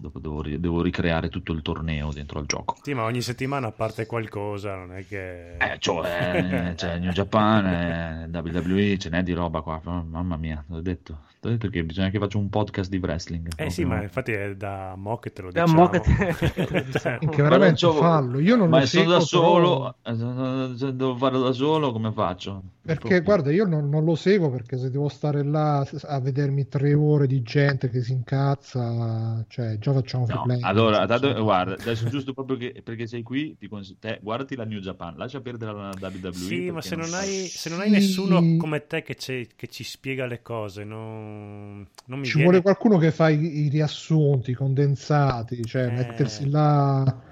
Dopo 0.00 0.20
devo, 0.20 0.42
devo 0.42 0.80
ricreare 0.80 1.28
tutto 1.28 1.52
il 1.52 1.60
torneo 1.60 2.12
dentro 2.12 2.38
al 2.38 2.46
gioco. 2.46 2.76
Sì, 2.82 2.94
ma 2.94 3.02
ogni 3.02 3.20
settimana 3.20 3.72
parte 3.72 4.06
qualcosa, 4.06 4.76
non 4.76 4.92
è 4.94 5.04
che... 5.04 5.56
Eh, 5.56 5.76
cioè, 5.80 6.72
c'è 6.76 6.98
New 6.98 7.10
Japan, 7.10 7.66
eh, 7.66 8.28
WWE, 8.32 8.96
ce 8.98 9.10
n'è 9.10 9.24
di 9.24 9.32
roba 9.32 9.60
qua. 9.60 9.80
Mamma 9.84 10.36
mia, 10.36 10.64
t'ho 10.68 10.80
detto, 10.80 11.18
t'ho 11.40 11.48
detto 11.48 11.68
che 11.68 11.82
bisogna 11.82 12.10
che 12.10 12.18
faccia 12.20 12.38
un 12.38 12.48
podcast 12.48 12.88
di 12.90 12.98
wrestling. 12.98 13.48
Eh 13.56 13.70
sì, 13.70 13.84
ma 13.84 14.00
infatti 14.00 14.30
è 14.30 14.54
da 14.54 14.94
mo 14.96 15.18
che 15.18 15.32
te 15.32 15.42
lo 15.42 15.50
Da 15.50 15.64
diciamo. 15.64 15.82
mo 15.82 15.88
che 15.88 16.00
te- 16.00 16.82
diciamo. 16.86 17.18
Minchia, 17.20 17.42
Ma 17.42 17.48
veramente 17.48 17.84
non 17.86 17.94
c'ho- 17.94 18.00
fallo. 18.00 18.38
Io 18.38 18.54
non 18.54 18.68
ma 18.68 18.78
lo 18.78 18.86
sono 18.86 19.10
da 19.10 19.20
seguo, 19.20 19.26
solo, 19.58 19.96
però- 20.02 20.70
eh, 20.70 20.76
se 20.76 20.94
devo 20.94 21.16
farlo 21.16 21.40
da 21.42 21.50
solo, 21.52 21.90
come 21.90 22.12
faccio? 22.12 22.62
Perché 22.88 23.20
guarda, 23.20 23.50
io 23.52 23.66
non, 23.66 23.88
non 23.90 24.04
lo 24.04 24.14
seguo 24.14 24.48
perché 24.48 24.78
se 24.78 24.90
devo 24.90 25.08
stare 25.08 25.42
là 25.42 25.86
a 26.04 26.20
vedermi 26.20 26.68
tre 26.68 26.94
ore 26.94 27.26
di 27.26 27.42
gente 27.42 27.90
che 27.90 28.00
si 28.00 28.12
incazza, 28.12 29.44
cioè 29.48 29.76
già 29.76 29.87
facciamo 29.92 30.26
No, 30.26 30.34
problemi. 30.34 30.62
allora, 30.62 31.06
tanto- 31.06 31.42
guarda, 31.42 31.74
adesso 31.74 32.08
giusto 32.08 32.32
proprio 32.32 32.56
che, 32.56 32.80
perché 32.82 33.06
sei 33.06 33.22
qui, 33.22 33.56
ti 33.58 33.68
cons- 33.68 33.96
te, 33.98 34.18
guardati 34.22 34.54
la 34.56 34.64
New 34.64 34.80
Japan, 34.80 35.16
lascia 35.16 35.40
perdere 35.40 35.72
la 35.72 35.92
WWE. 36.00 36.32
Sì, 36.32 36.70
ma 36.70 36.80
se 36.80 36.96
non, 36.96 37.08
non- 37.08 37.18
hai, 37.18 37.46
se 37.46 37.68
non 37.70 37.80
hai 37.80 37.86
Sì. 37.88 37.92
nessuno 37.94 38.56
come 38.56 38.86
te 38.86 39.02
che, 39.02 39.14
c'è- 39.14 39.46
che 39.56 39.66
ci 39.68 39.84
spiega 39.84 40.26
le 40.26 40.42
cose, 40.42 40.84
non, 40.84 41.86
non 42.06 42.18
mi 42.18 42.24
Ci 42.24 42.32
viene... 42.34 42.44
vuole 42.44 42.62
qualcuno 42.62 42.98
che 42.98 43.10
fa 43.10 43.28
i, 43.28 43.64
i 43.64 43.68
riassunti 43.68 44.54
condensati, 44.54 45.64
cioè 45.64 45.86
Eh. 45.86 45.90
mettersi 45.90 46.48
là. 46.50 47.22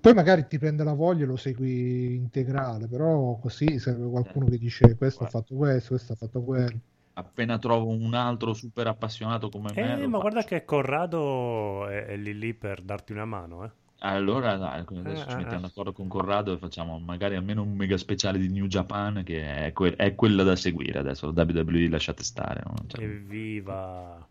Poi 0.00 0.12
magari 0.12 0.46
ti 0.46 0.58
prende 0.58 0.84
la 0.84 0.92
voglia 0.92 1.24
e 1.24 1.26
lo 1.26 1.36
segui 1.36 2.14
integrale, 2.14 2.86
però 2.88 3.38
così 3.38 3.78
serve 3.78 4.06
qualcuno 4.10 4.44
che 4.46 4.58
dice 4.58 4.96
questo 4.96 5.24
ha 5.24 5.28
fatto 5.28 5.54
questo, 5.54 5.88
questo 5.94 6.12
ha 6.12 6.16
fatto 6.16 6.42
quello. 6.42 6.78
Appena 7.14 7.58
trovo 7.58 7.88
un 7.88 8.14
altro 8.14 8.54
super 8.54 8.86
appassionato 8.86 9.48
come 9.48 9.72
me, 9.74 9.96
Eh, 9.96 9.96
lo 9.96 10.08
ma 10.08 10.18
guarda 10.18 10.42
faccio. 10.42 10.48
che 10.48 10.64
Corrado 10.64 11.86
è, 11.88 12.06
è 12.06 12.16
lì 12.16 12.36
lì 12.38 12.54
per 12.54 12.82
darti 12.82 13.12
una 13.12 13.24
mano, 13.24 13.64
eh. 13.64 13.70
Allora, 14.00 14.56
dai, 14.56 14.80
adesso 14.80 15.26
Eh, 15.26 15.28
ci 15.28 15.36
eh, 15.36 15.36
mettiamo 15.36 15.64
eh. 15.66 15.68
d'accordo 15.68 15.92
con 15.92 16.08
Corrado 16.08 16.52
e 16.52 16.58
facciamo 16.58 16.98
magari 16.98 17.36
almeno 17.36 17.62
un 17.62 17.74
mega 17.74 17.96
speciale 17.96 18.38
di 18.38 18.48
New 18.50 18.66
Japan 18.66 19.22
che 19.24 19.66
è, 19.66 19.72
que- 19.72 19.96
è 19.96 20.14
quella 20.14 20.42
da 20.42 20.56
seguire 20.56 20.98
adesso. 20.98 21.32
La 21.32 21.42
WWE 21.44 21.88
lasciate 21.88 22.22
stare. 22.22 22.62
no? 22.66 22.74
Cioè, 22.86 23.02
Evviva! 23.02 24.26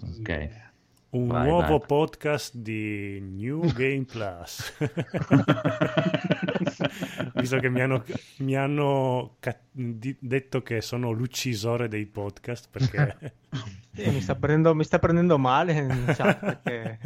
ok. 0.00 0.65
Un 1.16 1.28
Vai, 1.28 1.48
nuovo 1.48 1.78
vai. 1.78 1.86
podcast 1.86 2.56
di 2.56 3.18
New 3.22 3.60
Game 3.72 4.04
Plus. 4.04 4.74
Visto 7.34 7.58
che 7.58 7.70
mi 7.70 7.80
hanno, 7.80 8.04
mi 8.38 8.54
hanno 8.54 9.36
ca- 9.40 9.58
di- 9.70 10.14
detto 10.18 10.60
che 10.62 10.82
sono 10.82 11.12
l'uccisore 11.12 11.88
dei 11.88 12.04
podcast 12.04 12.68
perché 12.70 13.16
Sì, 13.94 14.10
mi, 14.10 14.20
sta 14.20 14.34
prendendo, 14.34 14.74
mi 14.74 14.84
sta 14.84 14.98
prendendo 14.98 15.38
male 15.38 15.72
in 15.72 16.04
chat 16.14 16.38
perché 16.38 16.98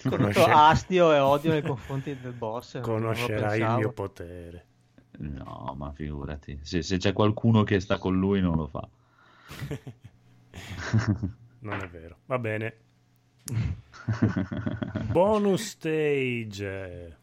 Conosce- 0.08 0.40
tutto 0.40 0.54
astio 0.56 1.12
e 1.12 1.18
odio 1.18 1.52
nei 1.52 1.62
confronti 1.62 2.16
del 2.18 2.32
boss. 2.32 2.80
conoscerai 2.80 3.60
il 3.60 3.74
mio 3.76 3.92
potere. 3.92 4.64
No, 5.18 5.74
ma 5.76 5.92
figurati. 5.92 6.58
Se, 6.62 6.80
se 6.82 6.96
c'è 6.96 7.12
qualcuno 7.12 7.64
che 7.64 7.80
sta 7.80 7.98
con 7.98 8.18
lui 8.18 8.40
non 8.40 8.56
lo 8.56 8.66
fa. 8.66 8.88
Non 11.60 11.80
è 11.80 11.88
vero. 11.88 12.18
Va 12.26 12.38
bene. 12.38 12.74
Bonus 15.12 15.62
stage. 15.62 17.16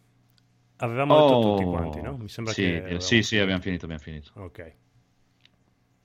Avevamo 0.78 1.16
detto 1.16 1.34
Oh, 1.34 1.56
tutti 1.56 1.64
quanti, 1.70 2.02
no? 2.02 2.18
Mi 2.18 2.28
sembra 2.30 2.54
sì, 2.54 2.62
che 2.62 2.68
sì, 2.72 2.80
avevamo- 2.80 3.22
sì, 3.24 3.38
abbiamo 3.38 3.62
finito, 3.62 3.86
abbiamo 3.86 4.04
finito. 4.04 4.32
Ok. 4.36 4.74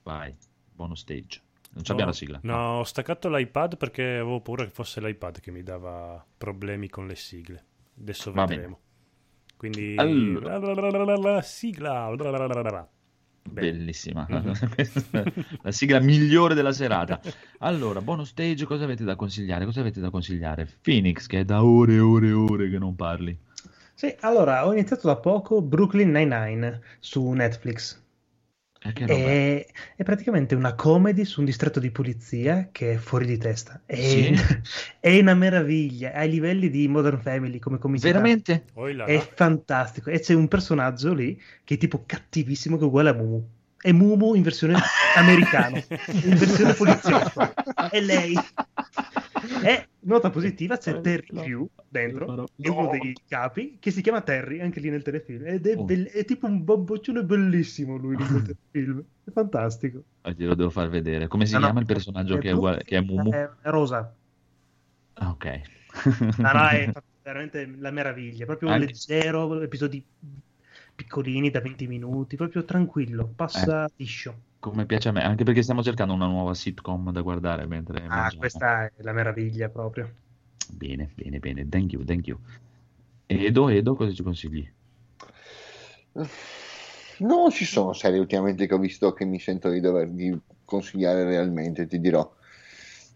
Vai, 0.02 0.34
bonus 0.72 1.00
stage. 1.00 1.42
Non 1.70 1.82
c'abbiamo 1.82 2.10
la 2.10 2.16
sigla. 2.16 2.40
No, 2.42 2.78
ho 2.78 2.84
staccato 2.84 3.28
l'iPad 3.28 3.76
perché 3.76 4.02
avevo 4.02 4.40
paura 4.40 4.64
che 4.64 4.70
fosse 4.70 5.00
l'iPad 5.00 5.40
che 5.40 5.50
mi 5.50 5.62
dava 5.62 6.24
problemi 6.36 6.88
con 6.88 7.06
le 7.06 7.14
sigle. 7.14 7.64
Adesso 8.00 8.32
vedremo. 8.32 8.80
Quindi 9.56 9.94
Allora. 9.96 10.58
la 11.16 11.42
sigla. 11.42 12.14
Bellissima, 13.50 14.26
è 14.28 14.86
la 15.62 15.72
sigla 15.72 16.00
migliore 16.00 16.54
della 16.54 16.72
serata. 16.72 17.20
Allora, 17.60 18.00
bonus 18.00 18.28
stage, 18.28 18.64
cosa 18.66 18.84
avete 18.84 19.02
da 19.02 19.16
consigliare? 19.16 19.64
Cosa 19.64 19.80
avete 19.80 19.98
da 20.00 20.10
consigliare? 20.10 20.68
Phoenix, 20.80 21.26
che 21.26 21.40
è 21.40 21.44
da 21.44 21.64
ore 21.64 21.94
e 21.94 21.98
ore 21.98 22.28
e 22.28 22.32
ore 22.32 22.70
che 22.70 22.78
non 22.78 22.94
parli. 22.94 23.36
Sì, 23.94 24.14
allora 24.20 24.64
ho 24.64 24.72
iniziato 24.72 25.08
da 25.08 25.16
poco 25.16 25.60
Brooklyn 25.60 26.12
Nine-Nine 26.12 26.80
su 27.00 27.28
Netflix. 27.30 28.00
Eh, 28.80 28.92
è? 28.92 29.66
È, 29.96 30.02
praticamente 30.04 30.54
una 30.54 30.74
comedy 30.74 31.24
su 31.24 31.40
un 31.40 31.46
distretto 31.46 31.80
di 31.80 31.90
polizia 31.90 32.68
che 32.70 32.92
è 32.92 32.96
fuori 32.96 33.26
di 33.26 33.36
testa. 33.36 33.80
È, 33.84 33.96
Sì? 33.96 34.34
è 35.00 35.18
una 35.18 35.34
meraviglia, 35.34 36.12
ai 36.12 36.30
livelli 36.30 36.70
di 36.70 36.86
Modern 36.86 37.20
Family 37.20 37.58
come 37.58 37.78
comicità. 37.78 38.08
Veramente? 38.08 38.64
Là 38.74 39.04
È 39.04 39.30
fantastico. 39.34 40.10
E 40.10 40.20
c'è 40.20 40.34
un 40.34 40.46
personaggio 40.48 41.12
lì 41.12 41.40
che 41.64 41.74
è 41.74 41.78
tipo 41.78 42.04
cattivissimo, 42.06 42.76
che 42.76 42.84
è 42.84 42.86
uguale 42.86 43.10
a 43.10 43.14
Mumu. 43.14 43.46
È 43.80 43.92
Mumu 43.92 44.34
in 44.34 44.42
versione 44.42 44.74
americana, 45.16 45.78
in 45.78 46.36
versione 46.36 46.74
poliziotto. 46.74 47.52
È 47.90 48.00
lei. 48.00 48.34
E 49.64 49.88
nota 50.00 50.30
positiva, 50.30 50.76
c'è 50.76 51.00
Terry 51.00 51.26
Pugh 51.32 51.68
dentro, 51.88 52.46
è 52.56 52.68
uno 52.68 52.88
dei 52.90 53.16
capi, 53.26 53.76
che 53.80 53.90
si 53.90 54.00
chiama 54.02 54.20
Terry 54.20 54.60
anche 54.60 54.80
lì 54.80 54.88
nel 54.90 55.02
telefilm. 55.02 55.46
Ed 55.46 55.66
è, 55.66 55.76
Oh. 55.76 55.86
è 55.86 56.24
tipo 56.24 56.46
un 56.46 56.64
bamboccione 56.64 57.24
bellissimo 57.24 57.96
lui 57.96 58.14
in 58.14 58.26
quel 58.26 58.42
telefilm. 58.72 59.04
È 59.24 59.30
fantastico. 59.30 60.02
Ah, 60.22 60.30
Glielo 60.32 60.54
devo 60.54 60.70
far 60.70 60.88
vedere. 60.88 61.26
Come 61.28 61.46
si 61.46 61.52
No, 61.52 61.58
no, 61.58 61.64
chiama 61.66 61.80
il 61.80 61.86
personaggio 61.86 62.38
che 62.38 62.48
è, 62.48 62.52
uguale, 62.52 62.82
che 62.84 62.96
è 62.96 63.00
Mumu? 63.00 63.30
È 63.30 63.48
rosa. 63.62 64.14
Ah, 65.14 65.30
ok. 65.30 65.60
No, 66.38 66.52
no, 66.52 66.68
è 66.68 66.90
veramente 67.22 67.74
la 67.78 67.90
meraviglia. 67.90 68.44
Proprio 68.46 68.70
Anche- 68.70 68.86
leggero, 68.86 69.60
episodi 69.60 70.04
piccolini 70.94 71.50
da 71.50 71.60
20 71.60 71.86
minuti, 71.86 72.36
proprio 72.36 72.64
tranquillo, 72.64 73.30
passa 73.34 73.84
Eh. 73.86 73.90
liscio. 73.96 74.46
Come 74.60 74.86
piace 74.86 75.08
a 75.08 75.12
me, 75.12 75.22
anche 75.22 75.44
perché 75.44 75.62
stiamo 75.62 75.82
cercando 75.82 76.14
una 76.14 76.26
nuova 76.26 76.52
sitcom 76.52 77.12
da 77.12 77.20
guardare 77.20 77.66
mentre 77.66 78.02
Ah, 78.04 78.08
mangiamo. 78.08 78.38
questa 78.40 78.86
è 78.86 78.92
la 79.02 79.12
meraviglia 79.12 79.68
proprio. 79.68 80.12
Bene, 80.70 81.10
bene, 81.14 81.38
bene. 81.38 81.68
Thank 81.68 81.92
you, 81.92 82.04
thank 82.04 82.26
you. 82.26 82.38
Edo, 83.26 83.68
Edo, 83.68 83.94
cosa 83.94 84.12
ci 84.12 84.22
consigli? 84.22 84.68
Non 87.18 87.50
ci 87.50 87.64
sono 87.64 87.92
serie 87.92 88.18
ultimamente 88.18 88.66
che 88.66 88.74
ho 88.74 88.78
visto 88.78 89.12
che 89.12 89.24
mi 89.24 89.38
sento 89.38 89.68
di 89.70 89.80
dover 89.80 90.08
di 90.08 90.36
consigliare 90.64 91.24
realmente, 91.24 91.86
ti 91.86 92.00
dirò. 92.00 92.28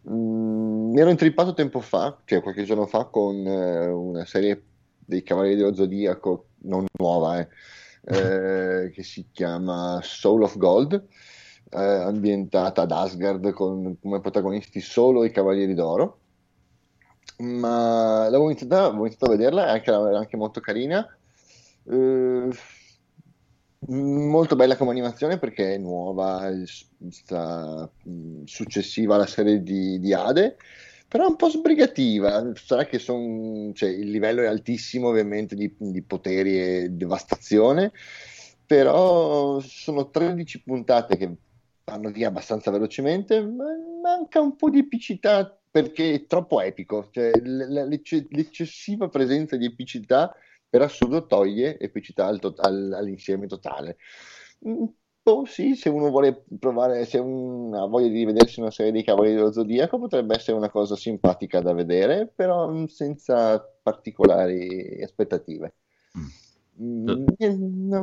Mm, 0.09 0.90
mi 0.93 1.01
ero 1.01 1.10
intrippato 1.10 1.55
tempo 1.55 1.81
fa, 1.81 2.20
cioè 2.24 2.43
qualche 2.43 2.64
giorno 2.64 2.86
fa, 2.86 3.05
con 3.05 3.36
eh, 3.47 3.86
una 3.86 4.24
serie 4.24 4.62
dei 4.98 5.23
Cavalieri 5.23 5.56
dello 5.56 5.74
Zodiaco, 5.74 6.48
non 6.62 6.85
nuova, 6.98 7.39
eh, 7.40 7.48
eh, 8.05 8.90
che 8.90 9.02
si 9.02 9.27
chiama 9.31 10.01
Soul 10.02 10.43
of 10.43 10.56
Gold, 10.56 11.06
eh, 11.73 11.81
ambientata 11.81 12.82
ad 12.82 12.93
Asgard 12.93 13.51
con 13.53 13.97
come 14.01 14.20
protagonisti 14.20 14.81
solo 14.81 15.24
i 15.24 15.31
Cavalieri 15.31 15.74
d'Oro. 15.74 16.19
Ma 17.39 18.24
l'avevo 18.24 18.44
iniziata, 18.51 18.85
avevo 18.85 19.07
iniziato 19.07 19.32
a 19.32 19.36
vederla, 19.36 19.66
è 19.66 19.70
anche, 19.70 19.90
anche 19.90 20.36
molto 20.36 20.61
carina. 20.61 21.07
Eh, 21.85 22.49
molto 23.89 24.55
bella 24.55 24.77
come 24.77 24.90
animazione 24.90 25.39
perché 25.39 25.74
è 25.74 25.78
nuova, 25.78 26.49
sta, 27.11 27.90
mh, 28.03 28.44
successiva 28.44 29.15
alla 29.16 29.27
serie 29.27 29.62
di, 29.62 29.99
di 29.99 30.12
Ade, 30.12 30.57
però 31.09 31.24
è 31.24 31.28
un 31.28 31.36
po' 31.36 31.49
sbrigativa. 31.49 32.53
Sarà 32.55 32.85
che 32.85 32.99
son- 32.99 33.73
cioè, 33.74 33.89
il 33.90 34.11
livello 34.11 34.43
è 34.43 34.47
altissimo, 34.47 35.09
ovviamente, 35.09 35.55
di, 35.57 35.74
di 35.77 36.03
poteri 36.03 36.61
e 36.61 36.89
devastazione, 36.90 37.93
però 38.66 39.59
sono 39.61 40.11
13 40.11 40.62
puntate 40.62 41.16
che 41.16 41.36
vanno 41.84 42.10
via 42.10 42.28
abbastanza 42.28 42.70
velocemente, 42.70 43.40
ma 43.44 43.64
manca 44.02 44.40
un 44.40 44.56
po' 44.56 44.70
di 44.70 44.78
epicità 44.78 45.56
perché 45.70 46.14
è 46.14 46.26
troppo 46.26 46.60
epico. 46.60 47.09
Cioè, 47.10 47.30
l'eccessiva 47.40 49.09
presenza 49.09 49.56
di 49.56 49.66
epicità 49.66 50.34
per 50.68 50.82
assurdo 50.82 51.26
toglie 51.26 51.78
epicità 51.78 52.26
al 52.26 52.38
to- 52.40 52.54
al- 52.59 52.92
all'insieme 52.94 53.46
totale. 53.46 53.96
Un 54.60 54.92
po' 55.22 55.44
sì, 55.44 55.74
se 55.74 55.88
uno 55.88 56.10
vuole 56.10 56.44
provare, 56.59 57.04
se 57.04 57.18
uno 57.18 57.82
ha 57.82 57.86
voglia 57.86 58.09
di 58.09 58.24
vedersi 58.24 58.60
una 58.60 58.70
serie 58.70 58.92
dei 58.92 59.04
Cavalieri 59.04 59.36
dello 59.36 59.52
Zodiaco, 59.52 59.98
potrebbe 59.98 60.34
essere 60.34 60.56
una 60.56 60.70
cosa 60.70 60.96
simpatica 60.96 61.60
da 61.60 61.72
vedere, 61.72 62.26
però 62.28 62.68
mm, 62.70 62.84
senza 62.86 63.60
particolari 63.82 65.00
aspettative. 65.02 65.74
Mm, 66.81 67.24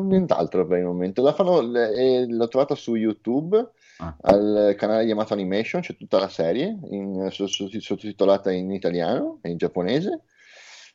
nient'altro 0.08 0.66
per 0.68 0.78
il 0.80 0.86
momento. 0.86 1.24
La 1.24 1.34
fanno, 1.34 1.60
eh, 1.76 2.26
l'ho 2.28 2.48
trovata 2.48 2.76
su 2.76 2.96
YouTube 2.96 3.72
Ah. 3.98 4.16
al 4.22 4.76
canale 4.78 5.04
Yamato 5.04 5.34
Animation, 5.34 5.82
c'è 5.82 5.96
tutta 5.96 6.20
la 6.20 6.30
serie 6.30 6.78
in- 6.92 7.28
so- 7.32 7.48
so- 7.48 7.68
sottotitolata 7.68 8.52
in 8.52 8.72
italiano 8.72 9.40
e 9.42 9.50
in 9.50 9.58
giapponese. 9.58 10.24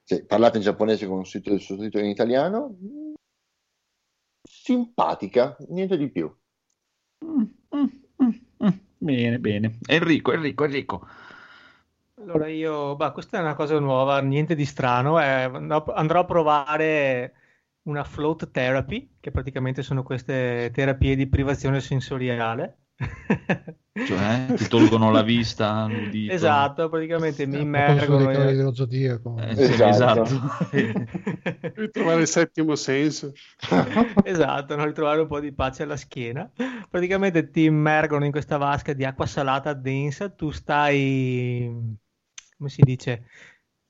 Cioè, 0.04 0.24
parlata 0.24 0.56
in 0.56 0.62
giapponese 0.62 1.06
con 1.06 1.18
un 1.18 1.24
sito- 1.24 1.58
sottotitolo 1.58 2.04
in 2.04 2.10
italiano. 2.10 2.76
Mm, 2.82 3.12
Simpatica, 4.46 5.56
niente 5.68 5.96
di 5.96 6.08
più. 6.10 6.32
Bene, 8.98 9.38
bene. 9.38 9.78
Enrico, 9.86 10.32
Enrico, 10.32 10.64
Enrico. 10.64 11.06
Allora 12.20 12.46
io, 12.48 12.96
bah, 12.96 13.10
questa 13.10 13.38
è 13.38 13.40
una 13.40 13.54
cosa 13.54 13.78
nuova, 13.78 14.20
niente 14.20 14.54
di 14.54 14.64
strano, 14.64 15.20
eh, 15.20 15.24
andrò 15.94 16.20
a 16.20 16.24
provare 16.24 17.34
una 17.84 18.04
float 18.04 18.50
therapy, 18.50 19.16
che 19.20 19.30
praticamente 19.30 19.82
sono 19.82 20.02
queste 20.02 20.70
terapie 20.72 21.16
di 21.16 21.26
privazione 21.26 21.80
sensoriale. 21.80 22.78
Cioè, 23.94 24.54
ti 24.56 24.66
tolgono 24.68 25.12
la 25.12 25.22
vista, 25.22 25.86
l'udito. 25.86 26.32
Esatto, 26.32 26.88
praticamente 26.88 27.46
mi 27.46 27.52
come 27.52 27.62
immergono 27.62 28.26
Cavalieri 28.26 28.50
in... 28.50 28.56
dello 28.56 28.74
Zodiaco. 28.74 29.36
Eh, 29.38 29.54
sì, 29.54 29.62
Esatto. 29.62 30.22
esatto. 30.22 31.04
Ritrovare 31.76 32.20
il 32.22 32.26
settimo 32.26 32.74
senso. 32.74 33.32
Esatto, 34.24 34.74
no? 34.74 34.84
ritrovare 34.84 35.20
un 35.20 35.28
po' 35.28 35.38
di 35.38 35.52
pace 35.52 35.84
alla 35.84 35.96
schiena. 35.96 36.50
Praticamente 36.90 37.50
ti 37.50 37.64
immergono 37.64 38.24
in 38.24 38.32
questa 38.32 38.56
vasca 38.56 38.92
di 38.92 39.04
acqua 39.04 39.26
salata 39.26 39.72
densa, 39.74 40.28
tu 40.28 40.50
stai, 40.50 41.96
come 42.56 42.68
si 42.68 42.82
dice, 42.82 43.26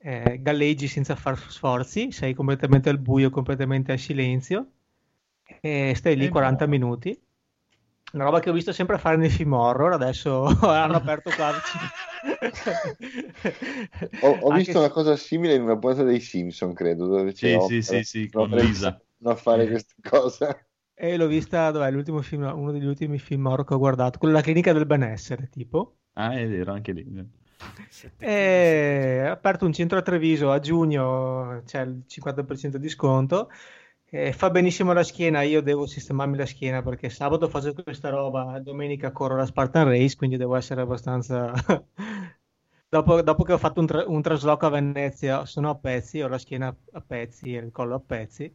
eh, 0.05 0.39
galleggi 0.40 0.86
senza 0.89 1.16
far 1.16 1.39
sforzi, 1.39 2.12
sei 2.12 2.35
completamente 2.35 2.89
al 2.90 2.98
buio, 2.98 3.31
completamente 3.31 3.93
al 3.93 3.98
silenzio 3.98 4.72
e 5.60 5.94
stai 5.97 6.16
lì 6.16 6.28
Eh 6.28 6.31
40 6.31 6.66
no. 6.66 6.66
minuti. 6.66 7.18
Una 8.12 8.24
roba 8.24 8.40
che 8.40 8.51
ho 8.51 8.52
visto 8.52 8.72
sempre 8.72 8.98
fare 8.98 9.16
nei 9.16 9.31
film 9.31 9.52
horror, 9.55 9.93
adesso 9.93 10.44
hanno 10.68 10.97
aperto 10.97 11.32
qua. 11.35 11.60
Ho, 14.20 14.28
ho 14.31 14.52
visto 14.52 14.78
se- 14.78 14.78
una 14.78 14.90
cosa 14.90 15.16
simile 15.16 15.55
in 15.55 15.62
una 15.62 15.78
puntata 15.78 16.02
dei 16.05 16.20
Simpson, 16.20 16.72
credo, 16.74 17.06
dove 17.06 17.32
Sì, 17.32 17.60
c'è 17.60 17.60
sì, 17.60 17.82
sì, 17.82 18.02
sì, 18.02 18.31
con 18.31 18.51
Homer 18.51 18.59
Lisa. 18.59 19.01
a 19.24 19.35
fare 19.36 19.68
questa 19.68 19.94
cosa. 20.02 20.66
E 20.97 21.16
l'ho 21.16 21.28
vista, 21.28 21.70
dov'è 21.70 21.89
l'ultimo 21.93 22.20
film, 22.20 22.43
uno 22.52 22.72
degli 22.72 22.85
ultimi 22.85 23.20
film 23.20 23.47
horror 23.47 23.64
che 23.64 23.74
ho 23.74 23.78
guardato, 23.78 24.18
quello 24.18 24.35
della 24.35 24.44
clinica 24.44 24.72
del 24.72 24.86
benessere, 24.86 25.48
tipo. 25.48 25.98
Ah, 26.16 26.32
è 26.39 26.48
vero, 26.48 26.72
anche 26.72 26.93
lì. 26.93 27.05
E 28.18 29.20
ha 29.26 29.32
aperto 29.32 29.64
un 29.66 29.72
centro 29.72 29.98
a 29.98 30.02
Treviso 30.02 30.51
a 30.51 30.59
giugno, 30.60 31.62
c'è 31.64 31.82
il 31.82 32.05
50% 32.06 32.76
di 32.76 32.89
sconto. 32.89 33.51
E 34.06 34.32
fa 34.32 34.51
benissimo 34.51 34.93
la 34.93 35.02
schiena, 35.02 35.43
io 35.43 35.60
devo 35.60 35.86
sistemarmi 35.86 36.36
la 36.36 36.47
schiena 36.47 36.82
perché 36.82 37.10
sabato 37.10 37.48
faccio 37.48 37.74
questa 37.74 38.10
roba, 38.10 38.60
domenica 38.60 39.10
corro 39.10 39.36
la 39.36 39.47
Spartan 39.47 39.86
Race, 39.89 40.16
quindi 40.16 40.36
devo 40.36 40.55
essere 40.55 40.82
abbastanza... 40.82 41.52
dopo, 42.89 43.22
dopo 43.22 43.43
che 43.43 43.52
ho 43.52 43.59
fatto 43.59 43.81
un, 43.81 43.86
tra- 43.86 44.05
un 44.06 44.22
trasloco 44.22 44.66
a 44.66 44.68
Venezia 44.70 45.44
sono 45.47 45.70
a 45.70 45.74
pezzi, 45.74 46.20
ho 46.20 46.28
la 46.28 46.39
schiena 46.39 46.74
a 46.93 47.01
pezzi 47.01 47.55
e 47.55 47.59
il 47.59 47.72
collo 47.72 47.97
a 47.97 48.01
pezzi, 48.01 48.55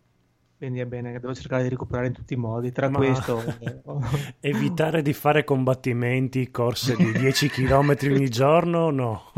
quindi 0.59 0.79
è 0.79 0.85
bene 0.85 1.11
che 1.11 1.19
devo 1.19 1.33
cercare 1.33 1.63
di 1.63 1.69
recuperare 1.69 2.05
in 2.07 2.13
tutti 2.13 2.33
i 2.35 2.37
modi, 2.37 2.71
tra 2.71 2.91
Ma- 2.91 2.99
questo... 2.99 3.43
Evitare 4.41 5.01
di 5.01 5.13
fare 5.13 5.43
combattimenti, 5.43 6.51
corse 6.51 6.95
di 6.95 7.11
10 7.13 7.49
km 7.49 7.95
ogni 8.11 8.29
giorno, 8.29 8.89
no. 8.89 9.31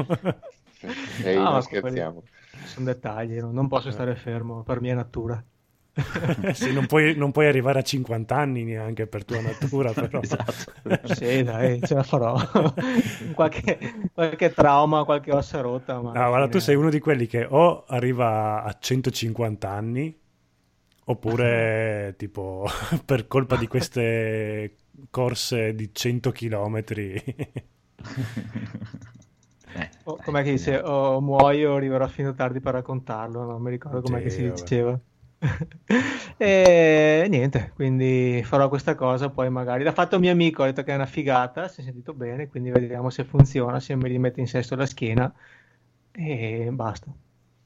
Ehi, 1.23 1.37
Ah, 1.37 1.51
non 1.51 1.53
ma 1.53 1.61
scherziamo. 1.61 2.23
Sono 2.63 2.85
dettagli, 2.85 3.39
no? 3.39 3.51
non 3.51 3.67
posso 3.67 3.91
stare 3.91 4.15
fermo 4.15 4.63
per 4.63 4.81
mia 4.81 4.95
natura. 4.95 5.43
Sì, 6.53 6.71
non, 6.71 6.85
puoi, 6.85 7.15
non 7.15 7.31
puoi 7.31 7.47
arrivare 7.47 7.79
a 7.79 7.81
50 7.83 8.37
anni 8.37 8.63
neanche 8.63 9.07
per 9.07 9.25
tua 9.25 9.41
natura, 9.41 9.93
però. 9.93 10.19
Esatto. 10.21 10.71
Sì, 11.03 11.43
dai, 11.43 11.83
ce 11.83 11.93
la 11.95 12.03
farò. 12.03 12.35
qualche, 13.33 13.77
qualche 14.13 14.53
trauma, 14.53 15.03
qualche 15.03 15.31
ossa 15.31 15.61
rotta. 15.61 15.99
Ma 16.01 16.11
No, 16.13 16.27
guarda, 16.27 16.49
tu 16.49 16.59
sei 16.59 16.75
uno 16.75 16.89
di 16.89 16.99
quelli 16.99 17.25
che 17.25 17.45
o 17.49 17.85
arriva 17.85 18.63
a 18.63 18.77
150 18.77 19.69
anni, 19.69 20.13
oppure 21.05 22.15
tipo 22.17 22.65
per 23.05 23.27
colpa 23.27 23.57
di 23.57 23.67
queste 23.67 24.77
corse 25.09 25.75
di 25.75 25.93
100 25.93 26.31
km. 26.31 27.21
Eh, 29.73 29.89
O, 30.03 30.19
dai, 30.19 30.21
com'è 30.21 30.43
che 30.43 30.51
dice? 30.51 30.77
O 30.79 31.21
muoio 31.21 31.71
o 31.73 31.75
arriverò 31.75 32.07
fino 32.07 32.29
a 32.29 32.33
tardi 32.33 32.59
per 32.59 32.73
raccontarlo, 32.73 33.43
non 33.43 33.61
mi 33.61 33.69
ricordo 33.69 34.01
com'è 34.01 34.21
che 34.21 34.29
si 34.31 34.41
Sì, 34.41 34.47
vabbè. 34.47 34.67
diceva. 34.67 34.99
e 36.37 37.25
niente, 37.29 37.71
quindi 37.75 38.41
farò 38.43 38.67
questa 38.69 38.95
cosa, 38.95 39.29
poi 39.29 39.49
magari 39.49 39.83
l'ha 39.83 39.91
fatto 39.93 40.15
un 40.15 40.21
mio 40.21 40.31
amico, 40.31 40.63
ha 40.63 40.65
detto 40.67 40.83
che 40.83 40.91
è 40.91 40.95
una 40.95 41.05
figata, 41.05 41.67
si 41.67 41.81
è 41.81 41.83
sentito 41.83 42.13
bene, 42.13 42.47
quindi 42.47 42.69
vediamo 42.71 43.09
se 43.09 43.23
funziona, 43.25 43.79
se 43.79 43.95
mi 43.95 44.07
rimette 44.09 44.39
in 44.39 44.47
sesto 44.47 44.75
la 44.75 44.85
schiena 44.85 45.31
e 46.11 46.69
basta. 46.71 47.11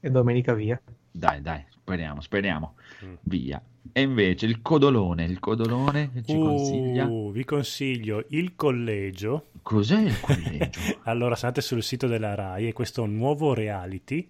E 0.00 0.10
domenica 0.10 0.52
via. 0.54 0.80
Dai, 1.16 1.40
dai, 1.40 1.64
speriamo, 1.70 2.20
speriamo. 2.20 2.74
Mm. 3.04 3.14
Via. 3.22 3.62
E 3.92 4.00
invece 4.02 4.44
il 4.46 4.60
codolone, 4.60 5.24
il 5.24 5.38
codolone 5.38 6.12
che 6.12 6.22
ci 6.22 6.34
consiglia. 6.34 7.06
Uh, 7.06 7.32
vi 7.32 7.44
consiglio 7.44 8.24
il 8.30 8.54
collegio. 8.54 9.46
Cos'è 9.62 9.98
il 10.00 10.18
collegio? 10.20 10.80
Allora, 11.04 11.34
andate 11.34 11.62
sul 11.62 11.82
sito 11.82 12.06
della 12.06 12.34
RAI, 12.34 12.68
è 12.68 12.72
questo 12.72 13.06
nuovo 13.06 13.54
reality 13.54 14.28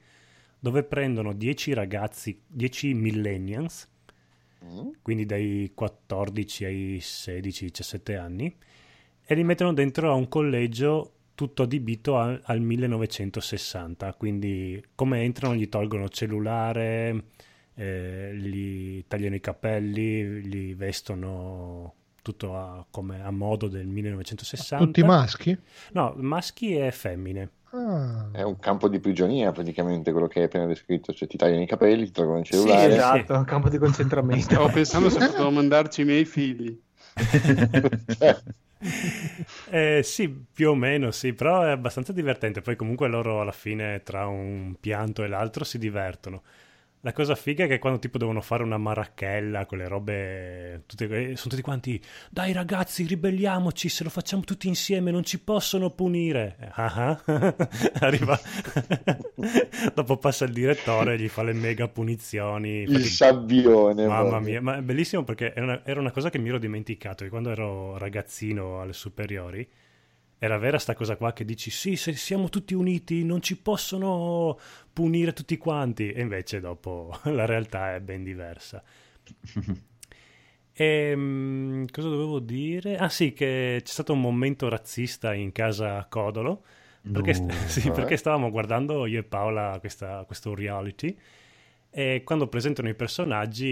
dove 0.59 0.85
prendono 0.85 1.33
10 1.33 1.73
ragazzi, 1.75 2.41
10 2.47 2.95
millennials, 2.95 3.89
Mm? 4.65 4.89
quindi 5.03 5.27
dai 5.27 5.71
14 5.75 6.65
ai 6.65 6.99
16-17 7.01 8.17
anni, 8.19 8.57
e 9.25 9.35
li 9.35 9.45
mettono 9.45 9.73
dentro 9.75 10.11
a 10.11 10.15
un 10.15 10.29
collegio 10.29 11.16
tutto 11.37 11.63
adibito 11.63 12.17
al, 12.19 12.41
al 12.47 12.61
1960. 12.61 14.13
Quindi, 14.15 14.83
come 14.97 15.23
entrano, 15.23 15.55
gli 15.55 15.69
tolgono 15.69 16.09
cellulare, 16.09 17.23
eh, 17.75 18.33
gli 18.35 19.05
tagliano 19.07 19.37
i 19.37 19.41
capelli, 19.41 20.25
gli 20.43 20.75
vestono 20.75 21.95
tutto 22.23 22.57
a, 22.57 22.85
come 22.91 23.23
a 23.23 23.31
modo 23.31 23.69
del 23.69 23.87
1960. 23.87 24.85
Tutti 24.85 25.05
maschi? 25.05 25.57
No, 25.93 26.15
maschi 26.17 26.77
e 26.77 26.91
femmine. 26.91 27.51
Ah. 27.71 28.31
È 28.33 28.43
un 28.43 28.59
campo 28.59 28.89
di 28.89 28.99
prigionia 28.99 29.53
praticamente 29.53 30.11
quello 30.13 30.27
che 30.29 30.39
hai 30.41 30.45
appena 30.47 30.67
descritto, 30.67 31.13
cioè 31.13 31.29
ti 31.29 31.37
tagliano 31.37 31.63
i 31.63 31.67
capelli, 31.67 32.07
ti 32.07 32.13
tolgono 32.13 32.39
il 32.39 32.47
Sì, 32.47 32.53
cellulare. 32.53 32.95
esatto, 32.95 33.35
un 33.35 33.45
campo 33.45 33.69
di 33.69 33.79
concentramento. 33.79 34.43
Stavo 34.43 34.69
pensando 34.71 35.11
se 35.11 35.19
potevo 35.19 35.51
mandarci 35.51 36.01
i 36.01 36.05
miei 36.05 36.25
figli. 36.25 36.81
Eh, 39.69 40.03
sì, 40.05 40.29
più 40.29 40.71
o 40.71 40.75
meno 40.75 41.11
sì, 41.11 41.33
però 41.33 41.63
è 41.63 41.71
abbastanza 41.71 42.13
divertente. 42.13 42.61
Poi 42.61 42.77
comunque 42.77 43.09
loro 43.09 43.41
alla 43.41 43.53
fine 43.53 44.03
tra 44.03 44.27
un 44.27 44.77
pianto 44.81 45.25
e 45.25 45.29
l'altro 45.29 45.65
si 45.65 45.79
divertono. 45.79 46.43
La 47.03 47.13
cosa 47.13 47.37
figa 47.37 47.65
è 47.65 47.69
che 47.69 47.79
quando 47.79 48.01
tipo 48.01 48.19
devono 48.19 48.41
fare 48.41 48.65
una 48.65 48.79
marachella, 48.79 49.65
quelle 49.67 49.87
robe, 49.87 50.83
tutte, 50.87 51.07
que- 51.07 51.37
sono 51.37 51.51
tutti 51.51 51.63
quanti, 51.63 52.01
dai 52.31 52.53
ragazzi, 52.53 53.05
ribelliamoci, 53.07 53.89
se 53.89 54.03
lo 54.03 54.11
facciamo 54.11 54.43
tutti 54.43 54.67
insieme 54.67 55.13
non 55.13 55.23
ci 55.23 55.39
possono 55.39 55.91
punire. 55.91 56.57
Eh, 56.59 56.69
ah 56.73 56.95
ah. 57.25 57.57
Arriva, 58.01 58.37
dopo 59.95 60.17
passa 60.17 60.47
il 60.47 60.53
direttore 60.53 61.15
e 61.15 61.19
gli 61.19 61.29
fa 61.29 61.43
le 61.45 61.53
mega 61.53 61.87
punizioni. 61.87 62.81
il 62.83 62.89
Infatti- 62.89 63.05
sabbione. 63.07 64.07
Mamma 64.07 64.29
proprio. 64.29 64.51
mia, 64.51 64.61
ma 64.63 64.77
è 64.79 64.83
bellissimo 64.83 65.23
perché 65.23 65.55
era 65.55 65.65
una, 65.65 65.81
era 65.85 66.01
una 66.01 66.11
cosa 66.11 66.29
che 66.31 66.39
mi 66.39 66.49
ero 66.49 66.59
dimenticato 66.59 67.23
che 67.23 67.31
quando 67.31 67.51
ero 67.51 67.97
ragazzino 67.99 68.81
alle 68.81 68.93
superiori 68.95 69.69
era 70.39 70.59
vera 70.59 70.79
sta 70.79 70.95
cosa 70.95 71.17
qua 71.17 71.33
che 71.33 71.45
dici 71.45 71.71
sì, 71.71 71.97
se 71.97 72.13
siamo 72.15 72.49
tutti 72.49 72.75
uniti 72.75 73.25
non 73.25 73.41
ci 73.41 73.57
possono 73.59 74.59
punire 74.93 75.33
tutti 75.33 75.57
quanti 75.57 76.11
e 76.13 76.21
invece 76.21 76.61
dopo 76.61 77.19
la 77.25 77.45
realtà 77.47 77.95
è 77.95 78.01
ben 78.01 78.23
diversa. 78.23 78.83
E, 80.79 81.87
cosa 81.91 82.09
dovevo 82.11 82.39
dire? 82.39 82.99
Ah 82.99 83.09
sì, 83.09 83.33
che 83.33 83.81
c'è 83.83 83.91
stato 83.91 84.13
un 84.13 84.21
momento 84.21 84.69
razzista 84.69 85.33
in 85.33 85.51
casa 85.51 86.05
Codolo 86.07 86.65
perché, 87.11 87.33
No. 87.41 87.53
sì, 87.67 87.89
eh? 87.89 87.93
perché 87.93 88.17
stavamo 88.19 88.51
guardando 88.51 89.07
io 89.07 89.21
e 89.21 89.23
Paola 89.23 89.79
questa- 89.81 90.25
questo 90.27 90.55
reality 90.55 91.17
e 91.99 92.25
quando 92.25 92.47
presentano 92.47 92.91
i 92.91 92.95
personaggi 92.95 93.65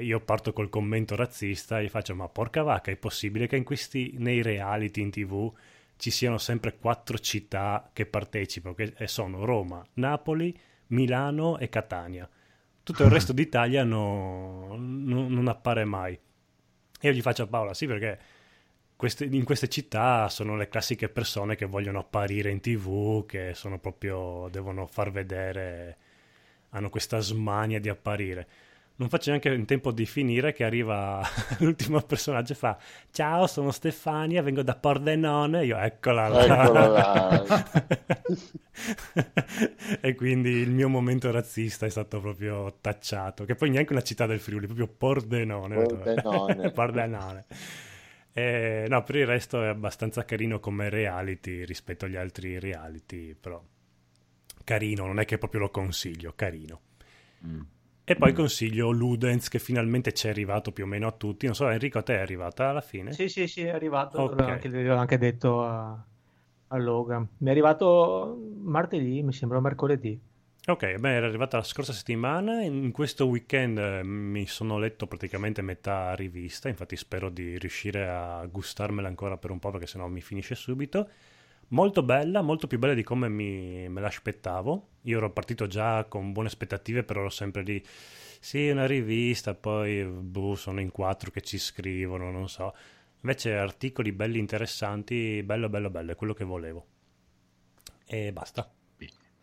io 0.00 0.18
parto 0.18 0.52
col 0.52 0.68
commento 0.68 1.14
razzista 1.14 1.78
e 1.78 1.84
gli 1.84 1.88
faccio 1.88 2.12
ma 2.16 2.28
porca 2.28 2.64
vacca 2.64 2.90
è 2.90 2.96
possibile 2.96 3.46
che 3.46 3.54
in 3.54 3.62
questi, 3.62 4.16
nei 4.18 4.42
reality 4.42 5.00
in 5.00 5.12
tv 5.12 5.52
ci 5.94 6.10
siano 6.10 6.38
sempre 6.38 6.76
quattro 6.76 7.20
città 7.20 7.88
che 7.92 8.04
partecipano 8.04 8.74
che 8.74 8.94
sono 9.06 9.44
Roma, 9.44 9.80
Napoli, 9.94 10.58
Milano 10.88 11.56
e 11.58 11.68
Catania. 11.68 12.28
Tutto 12.82 13.04
il 13.04 13.10
resto 13.10 13.30
d'Italia 13.32 13.84
no- 13.84 14.74
no- 14.76 15.28
non 15.28 15.46
appare 15.46 15.84
mai. 15.84 16.14
E 16.14 17.08
io 17.08 17.12
gli 17.12 17.22
faccio 17.22 17.44
a 17.44 17.46
Paola 17.46 17.74
sì 17.74 17.86
perché 17.86 18.18
queste- 18.96 19.26
in 19.26 19.44
queste 19.44 19.68
città 19.68 20.28
sono 20.28 20.56
le 20.56 20.68
classiche 20.68 21.08
persone 21.08 21.54
che 21.54 21.66
vogliono 21.66 22.00
apparire 22.00 22.50
in 22.50 22.58
tv 22.58 23.24
che 23.24 23.54
sono 23.54 23.78
proprio 23.78 24.48
devono 24.50 24.88
far 24.88 25.12
vedere 25.12 25.96
hanno 26.70 26.90
questa 26.90 27.20
smania 27.20 27.80
di 27.80 27.88
apparire. 27.88 28.46
Non 29.00 29.08
faccio 29.08 29.30
neanche 29.30 29.48
in 29.48 29.64
tempo 29.64 29.92
di 29.92 30.04
finire 30.04 30.52
che 30.52 30.62
arriva 30.62 31.26
l'ultimo 31.60 32.02
personaggio 32.02 32.52
e 32.52 32.56
fa 32.56 32.78
Ciao, 33.10 33.46
sono 33.46 33.70
Stefania, 33.70 34.42
vengo 34.42 34.62
da 34.62 34.76
Pordenone. 34.76 35.64
Io 35.64 35.78
eccola 35.78 36.28
là. 36.28 36.44
Eccola 36.44 36.86
là. 36.86 37.42
e 40.02 40.14
quindi 40.14 40.50
il 40.50 40.70
mio 40.70 40.90
momento 40.90 41.30
razzista 41.30 41.86
è 41.86 41.88
stato 41.88 42.20
proprio 42.20 42.76
tacciato. 42.78 43.46
Che 43.46 43.54
poi 43.54 43.70
neanche 43.70 43.94
una 43.94 44.02
città 44.02 44.26
del 44.26 44.38
Friuli, 44.38 44.66
proprio 44.66 44.86
Pordenone. 44.86 45.76
Pordenone. 45.76 46.68
Pordenone. 46.70 47.44
Eh, 48.34 48.84
no, 48.86 49.02
per 49.02 49.16
il 49.16 49.26
resto 49.26 49.62
è 49.62 49.68
abbastanza 49.68 50.26
carino 50.26 50.60
come 50.60 50.90
reality 50.90 51.64
rispetto 51.64 52.04
agli 52.04 52.16
altri 52.16 52.58
reality, 52.58 53.34
però 53.34 53.62
carino, 54.64 55.06
non 55.06 55.18
è 55.20 55.24
che 55.24 55.38
proprio 55.38 55.60
lo 55.60 55.70
consiglio, 55.70 56.32
carino. 56.34 56.80
Mm. 57.46 57.60
E 58.10 58.16
poi 58.16 58.32
consiglio 58.32 58.90
Ludens 58.90 59.48
che 59.48 59.60
finalmente 59.60 60.12
ci 60.12 60.26
è 60.26 60.30
arrivato 60.30 60.72
più 60.72 60.82
o 60.82 60.86
meno 60.88 61.06
a 61.06 61.12
tutti. 61.12 61.46
Non 61.46 61.54
so, 61.54 61.68
Enrico, 61.68 61.98
a 61.98 62.02
te 62.02 62.16
è 62.16 62.18
arrivata 62.18 62.68
alla 62.68 62.80
fine? 62.80 63.12
Sì, 63.12 63.28
sì, 63.28 63.46
sì, 63.46 63.62
è 63.62 63.70
arrivato. 63.70 64.20
Ok. 64.20 64.36
L'ho 64.40 64.46
anche, 64.46 64.68
l'ho 64.68 64.96
anche 64.96 65.16
detto 65.16 65.62
a, 65.62 66.04
a 66.66 66.76
Logan. 66.76 67.28
Mi 67.38 67.48
è 67.48 67.50
arrivato 67.52 68.36
martedì, 68.62 69.22
mi 69.22 69.32
sembra 69.32 69.60
mercoledì. 69.60 70.20
Ok, 70.66 70.96
beh, 70.96 71.08
era 71.08 71.26
arrivata 71.26 71.56
la 71.56 71.62
scorsa 71.62 71.92
settimana. 71.92 72.62
In 72.62 72.90
questo 72.90 73.26
weekend 73.26 73.78
eh, 73.78 74.02
mi 74.02 74.44
sono 74.46 74.78
letto 74.78 75.06
praticamente 75.06 75.62
metà 75.62 76.12
rivista. 76.16 76.68
Infatti, 76.68 76.96
spero 76.96 77.28
di 77.28 77.58
riuscire 77.58 78.08
a 78.08 78.44
gustarmela 78.46 79.06
ancora 79.06 79.36
per 79.36 79.52
un 79.52 79.60
po', 79.60 79.70
perché 79.70 79.86
sennò 79.86 80.08
mi 80.08 80.20
finisce 80.20 80.56
subito. 80.56 81.08
Molto 81.72 82.02
bella, 82.02 82.42
molto 82.42 82.66
più 82.66 82.78
bella 82.78 82.94
di 82.94 83.04
come 83.04 83.28
mi, 83.28 83.88
me 83.88 84.00
l'aspettavo. 84.00 84.88
Io 85.02 85.18
ero 85.18 85.30
partito 85.30 85.68
già 85.68 86.04
con 86.04 86.32
buone 86.32 86.48
aspettative, 86.48 87.04
però 87.04 87.20
ero 87.20 87.30
sempre 87.30 87.62
lì. 87.62 87.80
Sì, 88.40 88.68
una 88.70 88.86
rivista, 88.86 89.54
poi 89.54 90.04
boh, 90.04 90.56
sono 90.56 90.80
in 90.80 90.90
quattro 90.90 91.30
che 91.30 91.42
ci 91.42 91.58
scrivono, 91.58 92.30
non 92.30 92.48
so. 92.48 92.74
Invece 93.20 93.54
articoli 93.54 94.12
belli, 94.12 94.38
interessanti, 94.38 95.42
bello, 95.44 95.68
bello, 95.68 95.90
bello, 95.90 96.12
è 96.12 96.16
quello 96.16 96.34
che 96.34 96.44
volevo. 96.44 96.86
E 98.04 98.32
basta. 98.32 98.68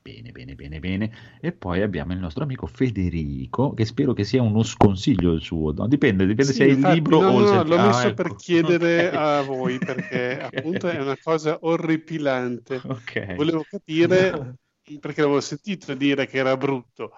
Bene, 0.07 0.31
bene, 0.31 0.55
bene, 0.55 0.79
bene. 0.79 1.11
E 1.41 1.51
poi 1.51 1.81
abbiamo 1.81 2.13
il 2.13 2.19
nostro 2.19 2.43
amico 2.43 2.65
Federico, 2.65 3.73
che 3.73 3.83
spero 3.83 4.13
che 4.13 4.23
sia 4.23 4.41
uno 4.41 4.63
sconsiglio 4.63 5.33
il 5.33 5.41
suo. 5.41 5.73
No, 5.73 5.85
dipende, 5.87 6.25
dipende 6.25 6.53
Sì, 6.53 6.53
se 6.53 6.65
è 6.65 6.69
il 6.69 6.79
libro 6.79 7.17
no, 7.17 7.31
o 7.33 7.45
no, 7.45 7.63
se... 7.63 7.63
l'ho 7.63 7.77
Ah, 7.77 7.79
messo 7.79 8.11
ecco. 8.11 8.13
per 8.13 8.35
chiedere 8.35 9.11
Ok. 9.11 9.13
a 9.13 9.41
voi 9.41 9.81
perché 9.81 10.39
Ok. 10.55 10.55
appunto 10.55 10.87
è 10.87 10.99
una 11.01 11.17
cosa 11.17 11.57
orripilante. 11.61 12.85
Ok. 12.85 13.17
Volevo 13.33 13.65
capire 13.65 14.55
perché 14.99 15.21
l'avevo 15.21 15.41
sentito 15.41 15.93
dire 15.95 16.27
che 16.27 16.37
era 16.37 16.55
brutto, 16.55 17.11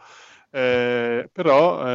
eh, 0.51 1.29
però 1.31 1.85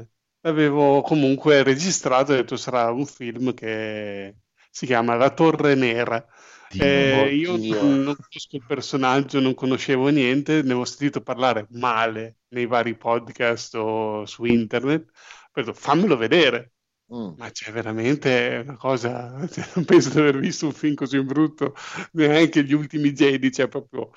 eh, 0.00 0.08
l'avevo 0.40 1.00
comunque 1.02 1.62
registrato 1.62 2.32
e 2.32 2.34
ho 2.34 2.38
detto 2.40 2.56
sarà 2.56 2.90
un 2.90 3.06
film 3.06 3.54
che 3.54 4.36
si 4.70 4.86
chiama 4.86 5.14
La 5.14 5.30
Torre 5.32 5.74
Nera. 5.74 6.24
Eh, 6.68 7.34
io 7.34 7.52
Oddio. 7.52 7.82
non 7.82 8.14
conosco 8.16 8.56
il 8.56 8.64
personaggio, 8.66 9.40
non 9.40 9.54
conoscevo 9.54 10.08
niente, 10.08 10.54
ne 10.54 10.60
avevo 10.60 10.84
sentito 10.84 11.20
parlare 11.22 11.66
male 11.70 12.38
nei 12.48 12.66
vari 12.66 12.96
podcast 12.96 13.74
o 13.76 14.26
su 14.26 14.44
internet. 14.44 15.08
Ho 15.52 15.60
detto 15.60 15.72
fammelo 15.72 16.16
vedere. 16.16 16.72
Mm. 17.14 17.34
Ma 17.36 17.50
c'è 17.50 17.70
veramente 17.70 18.62
una 18.64 18.76
cosa, 18.76 19.46
cioè, 19.48 19.64
non 19.76 19.84
penso 19.84 20.10
di 20.10 20.18
aver 20.18 20.38
visto 20.38 20.66
un 20.66 20.72
film 20.72 20.94
così 20.94 21.22
brutto, 21.22 21.74
neanche 22.12 22.64
gli 22.64 22.72
ultimi 22.72 23.12
Jedi, 23.12 23.52
cioè 23.52 23.68
proprio... 23.68 24.10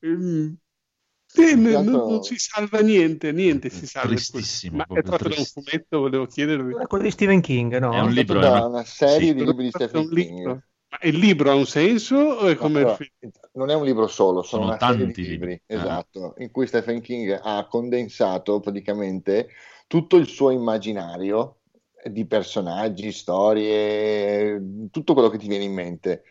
ehm, 0.00 0.56
sì, 1.32 1.54
non, 1.54 1.84
non 1.84 2.22
si 2.22 2.36
salva 2.38 2.80
niente, 2.80 3.30
niente 3.30 3.68
si 3.68 3.86
salva. 3.86 4.08
Tristissimo, 4.08 4.78
Ma 4.78 4.86
è 4.86 5.02
tratto 5.02 5.28
da 5.28 5.36
un 5.38 5.44
fumetto, 5.44 5.98
volevo 6.00 6.26
chiedervi. 6.26 6.74
È 6.74 6.86
quello 6.86 7.04
di 7.04 7.10
Stephen 7.12 7.40
King, 7.40 7.78
no? 7.78 7.92
È 7.92 8.00
un 8.00 8.10
libro, 8.10 8.40
da 8.40 8.46
è 8.46 8.50
una- 8.50 8.66
una 8.66 8.84
serie 8.84 9.28
sì. 9.28 9.34
di 9.34 9.44
libri 9.44 9.64
di 9.64 9.70
Stephen 9.70 10.08
King. 10.08 10.12
libro. 10.12 10.62
Ma 10.90 10.98
il 11.02 11.18
libro 11.18 11.50
ha 11.50 11.54
un 11.54 11.66
senso 11.66 12.16
o 12.16 12.46
è 12.48 12.56
come 12.56 12.80
Allora, 12.80 12.98
non 13.52 13.70
è 13.70 13.74
un 13.74 13.84
libro 13.84 14.08
solo, 14.08 14.42
sono, 14.42 14.64
Sono 14.64 14.64
una 14.64 14.78
serie 14.78 15.04
tanti 15.04 15.22
di 15.22 15.28
libri. 15.28 15.52
Ah. 15.52 15.74
esatto, 15.74 16.34
in 16.38 16.50
cui 16.50 16.66
Stephen 16.66 17.00
King 17.00 17.38
ha 17.40 17.66
condensato 17.66 18.58
praticamente 18.58 19.48
tutto 19.86 20.16
il 20.16 20.26
suo 20.26 20.50
immaginario 20.50 21.58
di 22.04 22.26
personaggi, 22.26 23.12
storie, 23.12 24.88
tutto 24.90 25.12
quello 25.12 25.28
che 25.28 25.38
ti 25.38 25.46
viene 25.46 25.64
in 25.64 25.74
mente. 25.74 26.24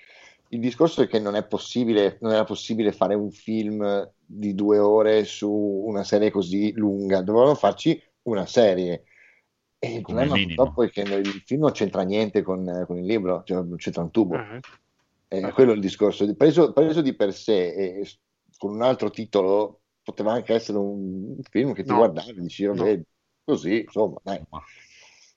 Il 0.49 0.59
discorso 0.59 1.03
è 1.03 1.07
che 1.07 1.19
non 1.19 1.35
è 1.35 1.45
possibile, 1.45 2.17
non 2.21 2.31
era 2.33 2.43
possibile 2.43 2.91
fare 2.91 3.13
un 3.13 3.31
film 3.31 4.11
di 4.25 4.55
due 4.55 4.79
ore 4.79 5.23
su 5.23 5.49
una 5.49 6.03
serie 6.03 6.31
così 6.31 6.73
lunga, 6.73 7.21
dovevano 7.21 7.55
farci 7.55 8.01
una 8.23 8.45
serie. 8.45 9.03
E 9.81 9.95
il 9.95 10.01
Come 10.01 10.17
problema 10.25 10.33
minimo. 10.35 10.55
purtroppo 10.55 10.83
è 10.83 10.89
che 10.89 11.01
il 11.01 11.41
film 11.45 11.61
non 11.61 11.71
c'entra 11.71 12.01
niente 12.03 12.41
con, 12.41 12.83
con 12.85 12.97
il 12.97 13.05
libro, 13.05 13.43
cioè 13.45 13.63
non 13.63 13.77
c'entra 13.77 14.01
un 14.03 14.11
tubo. 14.11 14.35
Eh, 14.35 14.61
Eh, 15.31 15.41
Ah. 15.41 15.53
quello 15.53 15.71
è 15.71 15.75
il 15.75 15.81
discorso. 15.81 16.35
Preso, 16.35 16.73
preso 16.73 17.01
di 17.01 17.15
per 17.15 17.33
sé 17.33 17.73
e 17.73 18.07
con 18.57 18.73
un 18.73 18.81
altro 18.81 19.09
titolo 19.11 19.81
poteva 20.01 20.33
anche 20.33 20.53
essere 20.55 20.79
un 20.79 21.37
film 21.51 21.73
che 21.73 21.83
ti 21.83 21.89
No. 21.89 21.97
guardavi 21.97 22.31
e 22.31 22.41
dici, 22.41 22.65
vabbè, 22.65 22.97
No. 22.97 23.03
così, 23.43 23.81
insomma, 23.81 24.19
dai. 24.23 24.41
Ma- 24.49 24.63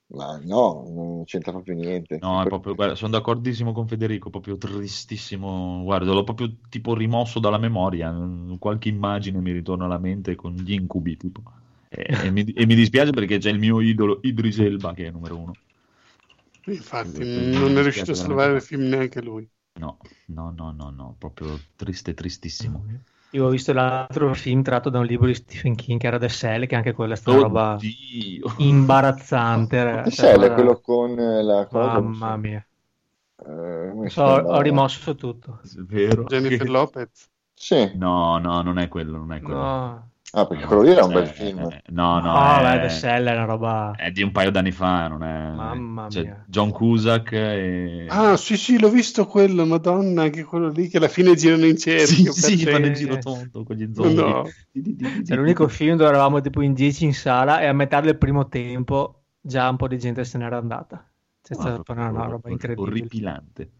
Ma 0.07 0.37
no, 0.43 0.85
non 0.93 1.23
c'entra 1.23 1.51
proprio 1.51 1.73
niente. 1.75 2.19
No, 2.21 2.41
è 2.43 2.47
proprio, 2.47 2.75
guarda, 2.75 2.93
sono 2.95 3.11
d'accordissimo 3.11 3.71
con 3.71 3.87
Federico, 3.87 4.29
proprio 4.29 4.57
tristissimo. 4.57 5.81
Guarda, 5.83 6.11
l'ho 6.13 6.23
proprio 6.23 6.55
tipo 6.69 6.93
rimosso 6.93 7.39
dalla 7.39 7.57
memoria. 7.57 8.13
Qualche 8.59 8.89
immagine 8.89 9.39
mi 9.39 9.51
ritorna 9.51 9.85
alla 9.85 9.97
mente 9.97 10.35
con 10.35 10.53
gli 10.53 10.73
incubi, 10.73 11.17
tipo. 11.17 11.41
E, 11.95 12.05
e 12.25 12.31
mi, 12.31 12.43
e 12.43 12.65
mi 12.65 12.75
dispiace 12.75 13.11
perché 13.11 13.37
c'è 13.37 13.49
il 13.51 13.59
mio 13.59 13.79
idolo 13.79 14.19
Idris 14.23 14.57
Elba, 14.59 14.93
che 14.93 15.07
è 15.07 15.11
numero 15.11 15.37
uno. 15.37 15.53
Infatti, 16.65 17.23
Mi 17.23 17.57
non 17.57 17.77
è 17.77 17.81
riuscito 17.81 18.11
a 18.11 18.15
salvare 18.15 18.55
il 18.55 18.61
film 18.61 18.83
neanche 18.89 19.21
lui. 19.21 19.49
No, 19.79 19.97
no, 20.27 20.51
no, 20.51 20.71
no, 20.71 20.89
no, 20.91 21.15
proprio 21.19 21.59
triste, 21.75 22.13
tristissimo. 22.13 22.85
Io 23.31 23.45
ho 23.45 23.49
visto 23.49 23.73
l'altro 23.73 24.33
film 24.33 24.61
tratto 24.61 24.89
da 24.89 24.99
un 24.99 25.05
libro 25.05 25.25
di 25.27 25.33
Stephen 25.33 25.75
King 25.75 25.99
che 25.99 26.07
era 26.07 26.19
The 26.19 26.29
Cell, 26.29 26.67
che 26.67 26.75
anche 26.75 26.93
quella 26.93 27.13
è 27.13 27.17
stata 27.17 27.37
roba 27.37 27.77
imbarazzante. 28.57 30.01
The. 30.03 30.11
Cell 30.11 30.43
è 30.43 30.53
quello 30.53 30.79
con 30.79 31.17
eh, 31.19 31.41
la 31.43 31.65
cosa. 31.67 31.99
Mamma 31.99 32.37
mia. 32.37 32.65
eh, 33.45 34.09
so, 34.09 34.21
ho 34.23 34.61
rimosso 34.61 35.15
tutto. 35.15 35.59
Vero? 35.87 36.25
Jennifer 36.27 36.65
Che- 36.65 36.69
Lopez. 36.69 37.29
Sì, 37.55 37.91
No, 37.93 38.37
no, 38.39 38.61
non 38.61 38.77
è 38.77 38.87
quello, 38.89 39.17
non 39.17 39.31
è 39.33 39.41
quello. 39.41 39.61
No, 39.61 40.11
ah, 40.31 40.47
perché 40.47 40.65
quello 40.65 40.81
lì 40.81 40.89
era 40.91 41.05
un 41.05 41.11
bel 41.11 41.27
Eh, 41.27 41.33
film. 41.33 41.59
eh, 41.69 41.81
No, 41.89 42.19
no, 42.19 42.37
no, 42.37 42.59
è, 42.59 42.61
beh, 42.61 42.79
The 42.79 42.89
Cell 42.89 43.27
è 43.27 43.33
una 43.33 43.45
roba... 43.45 43.93
è 43.95 44.11
di 44.11 44.21
un 44.23 44.31
paio 44.31 44.51
d'anni 44.51 44.71
fa, 44.71 45.07
non 45.07 45.23
è... 45.23 45.51
Mamma 45.57 46.09
c'è 46.09 46.21
mia. 46.21 46.37
John 46.45 46.71
Cusack 46.71 47.31
e... 47.33 48.07
Ah, 48.07 48.37
sì, 48.37 48.57
sì, 48.57 48.79
l'ho 48.79 48.89
visto 48.89 49.25
quello, 49.27 49.65
Madonna, 49.65 50.23
anche 50.23 50.43
quello 50.43 50.69
lì 50.69 50.87
che 50.87 50.97
alla 50.97 51.07
fine 51.07 51.35
girano 51.35 51.65
in 51.65 51.77
Sì, 51.95 52.29
cerchio. 52.29 52.31
sì, 52.31 52.57
per 52.63 52.73
fanno 52.73 52.85
il 52.87 52.93
giro 52.93 53.17
tondo 53.17 53.63
con 53.63 53.75
gli 53.75 53.93
zombie. 53.93 54.23
No. 54.23 54.43
È 55.25 55.35
l'unico 55.35 55.67
film 55.67 55.97
dove 55.97 56.09
eravamo 56.09 56.41
tipo 56.41 56.61
in 56.61 56.73
10 56.73 57.05
in 57.05 57.13
sala 57.13 57.61
e 57.61 57.65
a 57.67 57.73
metà 57.73 58.01
del 58.01 58.17
primo 58.17 58.47
tempo 58.47 59.25
già 59.39 59.69
un 59.69 59.77
po' 59.77 59.87
di 59.87 59.97
gente 59.99 60.23
se 60.25 60.37
n'era 60.37 60.57
andata. 60.57 61.09
C'è 61.41 61.53
Ah, 61.55 61.55
stata 61.55 61.93
una 61.93 62.25
roba 62.27 62.49
incredibile. 62.49 62.81
Orripilante. 62.81 63.71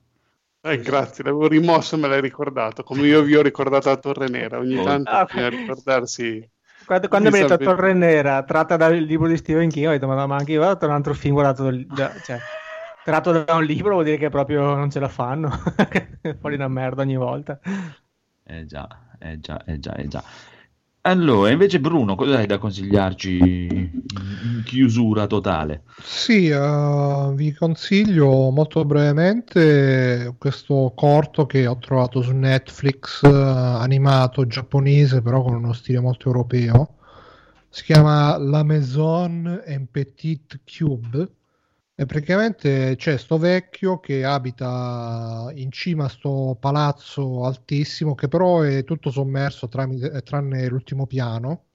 Eh, 0.66 0.78
grazie, 0.80 1.24
l'avevo 1.26 1.48
rimosso, 1.48 1.98
me 1.98 2.08
l'hai 2.08 2.22
ricordato, 2.22 2.84
come 2.84 3.06
io 3.08 3.22
vi 3.22 3.36
ho 3.36 3.42
ricordato 3.42 3.90
la 3.90 3.98
Torre 3.98 4.30
Nera. 4.30 4.60
Ogni 4.60 4.78
Oh. 4.78 4.84
tanto 4.84 5.12
Ah, 5.12 5.26
bisogna 5.26 5.50
ricordarsi. 5.50 6.50
Quando, 6.86 7.08
quando 7.10 7.30
mi 7.32 7.38
hai 7.40 7.48
detto 7.48 7.58
Torre 7.64 7.94
Nera, 7.94 8.44
tratta 8.44 8.78
dal 8.78 8.96
libro 8.96 9.28
di 9.28 9.36
Stephen 9.38 9.70
King, 9.70 9.88
ho 9.88 9.92
detto, 9.92 10.08
ma, 10.08 10.16
no, 10.16 10.28
ma 10.28 10.36
anche 10.38 10.52
io 10.54 10.60
ho 10.60 10.64
guardato 10.64 10.86
un 10.86 10.92
altro 10.94 11.14
film 11.14 11.34
guardato 11.34 11.70
da- 11.88 12.14
cioè, 12.22 12.40
tratto 13.04 13.44
da 13.44 13.56
un 13.56 13.64
libro, 13.66 13.94
vuol 13.94 14.06
dire 14.06 14.18
che 14.18 14.30
proprio 14.30 14.74
non 14.76 14.90
ce 14.90 15.00
la 15.00 15.10
fanno. 15.10 15.50
Fuori 16.40 16.56
una 16.56 16.68
merda 16.70 17.02
ogni 17.02 17.18
volta. 17.18 17.60
Eh 18.46 18.66
già, 18.66 18.88
eh 19.20 19.40
già, 19.40 19.64
eh 19.66 19.80
già, 19.80 19.96
eh 19.96 20.08
già. 20.08 20.24
Allora, 21.06 21.52
invece 21.52 21.82
Bruno, 21.82 22.16
cosa 22.16 22.38
hai 22.38 22.46
da 22.46 22.58
consigliarci 22.58 23.38
in, 23.38 24.64
chiusura 24.64 25.28
totale? 25.28 25.84
Sì, 26.02 26.48
eh, 26.48 27.32
vi 27.34 27.54
consiglio 27.54 28.50
molto 28.52 28.86
brevemente 28.86 30.34
questo 30.38 30.94
corto 30.96 31.46
che 31.46 31.68
ho 31.68 31.78
trovato 31.78 32.22
su 32.22 32.32
Netflix, 32.32 33.22
eh, 33.24 33.30
animato 33.30 34.48
giapponese, 34.48 35.22
però 35.22 35.44
con 35.44 35.56
uno 35.56 35.74
stile 35.74 36.00
molto 36.00 36.28
europeo. 36.28 36.96
Si 37.68 37.84
chiama 37.84 38.38
La 38.38 38.64
Maison 38.64 39.62
en 39.66 39.88
Petit 39.92 40.62
Cube. 40.64 41.28
E 41.96 42.06
praticamente 42.08 42.96
c'è 42.98 43.18
sto 43.18 43.38
vecchio 43.38 44.00
che 44.00 44.24
abita 44.26 45.52
in 45.54 45.72
cima 45.72 46.06
a 46.06 46.10
sto 46.10 46.58
palazzo 46.60 47.46
altissimo, 47.46 48.16
che 48.16 48.28
però 48.28 48.62
è 48.62 48.84
tutto 48.84 49.12
sommerso 49.12 49.68
tramite- 49.68 50.22
tranne 50.24 50.68
l'ultimo 50.68 51.06
piano 51.06 51.66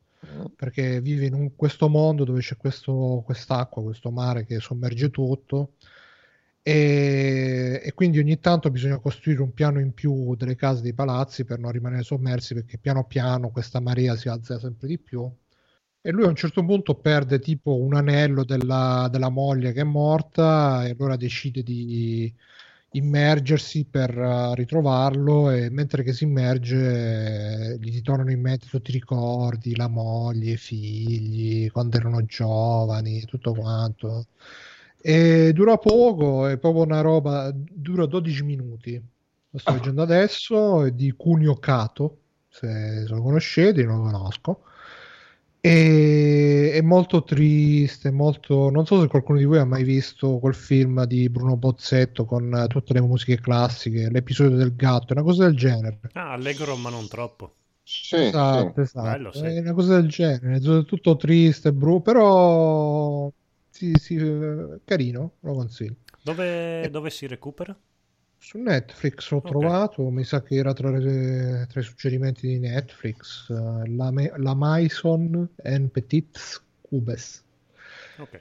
perché 0.56 1.00
vive 1.00 1.26
in 1.26 1.34
un- 1.34 1.54
questo 1.54 1.88
mondo 1.88 2.24
dove 2.24 2.40
c'è 2.40 2.56
questo, 2.56 3.22
quest'acqua, 3.24 3.82
questo 3.82 4.10
mare 4.10 4.44
che 4.44 4.58
sommerge 4.60 5.10
tutto. 5.10 5.74
E, 6.62 7.80
e 7.82 7.92
quindi 7.94 8.18
ogni 8.18 8.38
tanto 8.40 8.70
bisogna 8.70 8.98
costruire 8.98 9.40
un 9.42 9.52
piano 9.54 9.78
in 9.80 9.92
più 9.94 10.34
delle 10.36 10.54
case 10.56 10.82
dei 10.82 10.92
palazzi 10.94 11.44
per 11.44 11.58
non 11.60 11.70
rimanere 11.72 12.02
sommersi 12.02 12.54
perché 12.54 12.76
piano 12.78 13.04
piano 13.06 13.50
questa 13.50 13.80
marea 13.80 14.16
si 14.16 14.28
alza 14.28 14.58
sempre 14.58 14.88
di 14.88 14.98
più 14.98 15.30
e 16.08 16.10
lui 16.10 16.24
a 16.24 16.28
un 16.28 16.36
certo 16.36 16.64
punto 16.64 16.94
perde 16.94 17.38
tipo 17.38 17.76
un 17.76 17.94
anello 17.94 18.42
della, 18.42 19.10
della 19.12 19.28
moglie 19.28 19.72
che 19.72 19.82
è 19.82 19.84
morta 19.84 20.86
e 20.86 20.92
allora 20.98 21.16
decide 21.16 21.62
di 21.62 22.32
immergersi 22.92 23.84
per 23.84 24.16
eh, 24.16 24.54
ritrovarlo 24.54 25.50
e 25.50 25.68
mentre 25.68 26.02
che 26.02 26.14
si 26.14 26.24
immerge 26.24 27.74
eh, 27.74 27.78
gli 27.78 28.00
tornano 28.00 28.30
in 28.30 28.40
mente 28.40 28.68
tutti 28.70 28.88
i 28.88 28.94
ricordi, 28.94 29.76
la 29.76 29.88
moglie, 29.88 30.52
i 30.52 30.56
figli, 30.56 31.70
quando 31.70 31.98
erano 31.98 32.24
giovani, 32.24 33.26
tutto 33.26 33.52
quanto. 33.52 34.28
E 35.02 35.52
dura 35.52 35.76
poco, 35.76 36.46
è 36.46 36.56
proprio 36.56 36.84
una 36.84 37.02
roba, 37.02 37.52
dura 37.54 38.06
12 38.06 38.42
minuti. 38.44 38.94
Lo 39.50 39.58
sto 39.58 39.72
leggendo 39.74 40.00
adesso, 40.00 40.84
è 40.84 40.90
di 40.90 41.12
si 41.12 42.20
se, 42.48 43.04
se 43.06 43.08
lo 43.08 43.20
conoscete, 43.20 43.84
non 43.84 43.98
lo 43.98 44.10
conosco. 44.10 44.62
E, 45.60 46.72
è 46.72 46.80
molto 46.82 47.22
triste, 47.24 48.10
molto... 48.10 48.70
non 48.70 48.86
so 48.86 49.00
se 49.00 49.08
qualcuno 49.08 49.38
di 49.38 49.44
voi 49.44 49.58
ha 49.58 49.64
mai 49.64 49.82
visto 49.84 50.38
quel 50.38 50.54
film 50.54 51.04
di 51.04 51.28
Bruno 51.28 51.56
Bozzetto 51.56 52.24
con 52.24 52.66
tutte 52.68 52.92
le 52.92 53.00
musiche 53.00 53.40
classiche, 53.40 54.08
l'episodio 54.10 54.56
del 54.56 54.74
gatto, 54.76 55.12
una 55.12 55.22
cosa 55.22 55.44
del 55.44 55.56
genere. 55.56 56.00
Ah, 56.12 56.32
allegro 56.32 56.76
ma 56.76 56.90
non 56.90 57.08
troppo. 57.08 57.54
Sì, 57.82 58.16
Esatto, 58.16 58.72
sì. 58.74 58.80
esatto. 58.80 59.08
Bello, 59.08 59.32
sì. 59.32 59.44
È 59.44 59.58
una 59.58 59.72
cosa 59.72 60.00
del 60.00 60.08
genere, 60.08 60.56
è 60.56 60.84
tutto 60.84 61.16
triste, 61.16 61.72
bru, 61.72 62.02
però 62.02 63.30
sì, 63.70 63.92
sì, 63.98 64.16
eh, 64.16 64.80
carino, 64.84 65.32
lo 65.40 65.52
consiglio. 65.54 65.96
Dove, 66.22 66.88
dove 66.90 67.10
si 67.10 67.26
recupera? 67.26 67.76
Su 68.40 68.58
Netflix 68.58 69.30
l'ho 69.30 69.38
Ok. 69.38 69.48
trovato, 69.48 70.08
mi 70.10 70.24
sa 70.24 70.42
che 70.42 70.54
era 70.54 70.72
tra, 70.72 70.90
le- 70.90 71.66
tra 71.68 71.80
i 71.80 71.82
suggerimenti 71.82 72.46
di 72.46 72.58
Netflix, 72.58 73.50
eh, 73.50 73.88
la, 73.90 74.10
Me- 74.10 74.32
la 74.36 74.54
Maison 74.54 75.48
en 75.56 75.90
Petits 75.90 76.62
Cubes. 76.80 77.44
Ok. 78.18 78.40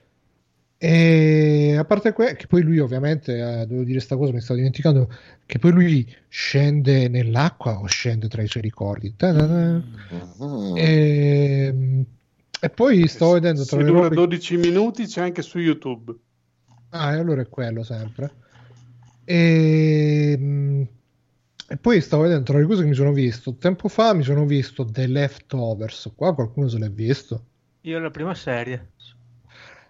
E 0.80 1.76
a 1.76 1.84
parte 1.86 2.14
que- 2.14 2.36
che 2.36 2.46
poi 2.46 2.62
lui 2.62 2.78
ovviamente, 2.78 3.34
eh, 3.62 3.66
devo 3.66 3.84
dire 3.84 4.00
sta 4.00 4.16
cosa, 4.16 4.32
mi 4.32 4.42
stavo 4.42 4.60
dimenticando, 4.60 5.12
che 5.46 5.58
poi 5.58 5.72
lui 5.72 6.16
scende 6.28 7.08
nell'acqua 7.08 7.80
o 7.80 7.88
scende 7.88 8.28
tra 8.28 8.44
i 8.44 8.48
suoi 8.48 8.62
ricordi. 8.62 9.14
Mhm. 9.20 10.76
E, 10.78 12.06
e 12.62 12.70
poi 12.70 13.08
stavo 13.08 13.34
vedendo 13.34 13.66
tra 13.66 13.78
Se 13.78 13.84
le 13.84 13.90
dura 13.90 14.02
robe... 14.04 14.16
12 14.16 14.58
minuti 14.58 15.06
c'è 15.08 15.22
anche 15.22 15.42
su 15.42 15.58
YouTube. 15.58 16.16
Ah, 16.92 17.14
e 17.14 17.18
allora 17.20 17.42
è 17.42 17.50
quello 17.50 17.84
sempre. 17.84 18.32
E, 19.30 20.36
mm, 20.40 20.82
e 21.68 21.76
poi 21.76 22.00
stavo 22.00 22.24
vedendo 22.24 22.46
tra 22.46 22.60
le 22.60 22.66
cose 22.66 22.84
che 22.84 22.88
mi 22.88 22.96
sono 22.96 23.12
visto. 23.12 23.56
Tempo 23.56 23.90
fa 23.90 24.14
mi 24.14 24.24
sono 24.24 24.46
visto 24.46 24.86
The 24.86 25.06
Leftovers. 25.06 26.14
Qua 26.16 26.34
qualcuno 26.34 26.70
se 26.70 26.78
l'è 26.78 26.90
visto. 26.90 27.44
Io 27.82 28.00
la 28.00 28.10
prima 28.10 28.34
serie. 28.34 28.92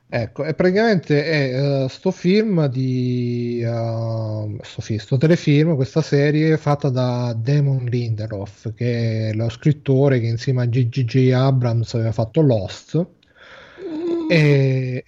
Ecco, 0.09 0.43
e 0.45 0.53
praticamente 0.55 1.23
è 1.23 1.83
eh, 1.83 1.89
sto 1.89 2.11
film 2.11 2.65
di 2.67 3.61
uh, 3.63 4.57
sto, 4.63 4.81
film, 4.81 4.99
sto 4.99 5.17
telefilm, 5.17 5.75
questa 5.75 6.01
serie 6.01 6.55
fatta 6.57 6.89
da 6.89 7.35
Damon 7.37 7.83
Lindelof, 7.83 8.73
che 8.73 9.29
è 9.29 9.33
lo 9.33 9.49
scrittore 9.49 10.21
che 10.21 10.27
insieme 10.27 10.63
a 10.63 10.65
G.G.J. 10.65 11.31
Abrams 11.33 11.93
aveva 11.93 12.13
fatto 12.13 12.41
Lost. 12.41 13.05
E... 14.29 15.03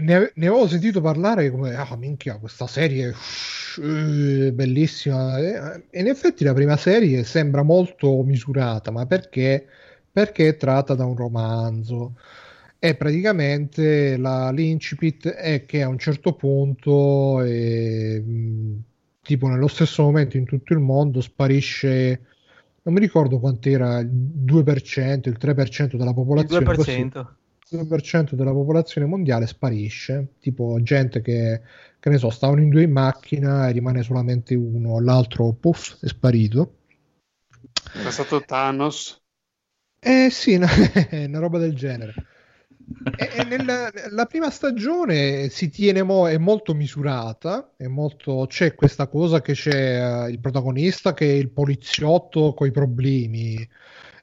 ne, 0.00 0.14
ave- 0.14 0.32
ne 0.34 0.46
avevo 0.46 0.66
sentito 0.66 1.00
parlare 1.00 1.50
come 1.50 1.74
ah 1.74 1.96
minchia 1.96 2.38
questa 2.38 2.66
serie 2.66 3.14
è 3.80 4.52
bellissima. 4.52 5.38
E, 5.38 5.84
e 5.90 6.00
in 6.00 6.08
effetti 6.08 6.44
la 6.44 6.52
prima 6.54 6.76
serie 6.76 7.24
sembra 7.24 7.62
molto 7.62 8.22
misurata 8.22 8.90
ma 8.90 9.06
perché? 9.06 9.66
Perché 10.10 10.48
è 10.48 10.56
tratta 10.56 10.94
da 10.94 11.04
un 11.04 11.16
romanzo. 11.16 12.16
E 12.78 12.96
praticamente 12.96 14.16
la, 14.16 14.50
l'incipit 14.50 15.28
è 15.28 15.64
che 15.64 15.82
a 15.82 15.88
un 15.88 15.98
certo 15.98 16.34
punto 16.34 17.40
eh, 17.42 18.20
mh, 18.20 18.82
tipo 19.22 19.46
nello 19.48 19.68
stesso 19.68 20.02
momento 20.02 20.36
in 20.36 20.44
tutto 20.44 20.72
il 20.72 20.80
mondo 20.80 21.20
sparisce 21.20 22.20
non 22.84 22.94
mi 22.94 23.00
ricordo 23.00 23.38
quant'era 23.38 23.98
il 24.00 24.08
2% 24.08 25.28
il 25.28 25.36
3% 25.38 25.96
della 25.96 26.10
Il 26.10 26.14
popolazione 26.14 26.74
così 26.74 26.90
2%. 26.90 27.26
2% 27.72 28.34
della 28.34 28.52
popolazione 28.52 29.06
mondiale 29.06 29.46
sparisce, 29.46 30.34
tipo 30.40 30.78
gente 30.82 31.22
che, 31.22 31.62
che 31.98 32.10
ne 32.10 32.18
so, 32.18 32.28
stavano 32.28 32.60
in 32.60 32.68
due 32.68 32.82
in 32.82 32.92
macchina 32.92 33.68
e 33.68 33.72
rimane 33.72 34.02
solamente 34.02 34.54
uno, 34.54 35.00
l'altro 35.00 35.52
puff 35.52 35.96
è 36.02 36.06
sparito. 36.06 36.76
È 37.92 38.10
stato 38.10 38.42
Thanos. 38.42 39.20
Eh 39.98 40.28
sì, 40.30 40.54
una, 40.54 40.68
una 41.26 41.38
roba 41.38 41.58
del 41.58 41.74
genere. 41.74 42.14
Nella, 43.46 43.90
la 44.10 44.26
prima 44.26 44.50
stagione 44.50 45.48
si 45.48 45.68
tiene 45.70 46.02
mo- 46.02 46.28
è 46.28 46.38
molto 46.38 46.74
misurata, 46.74 47.72
è 47.76 47.86
molto, 47.86 48.46
c'è 48.48 48.74
questa 48.74 49.06
cosa 49.06 49.40
che 49.40 49.52
c'è 49.52 50.24
eh, 50.26 50.30
il 50.30 50.40
protagonista 50.40 51.12
che 51.14 51.26
è 51.26 51.32
il 51.34 51.50
poliziotto 51.50 52.54
con 52.54 52.66
i 52.66 52.70
problemi, 52.70 53.68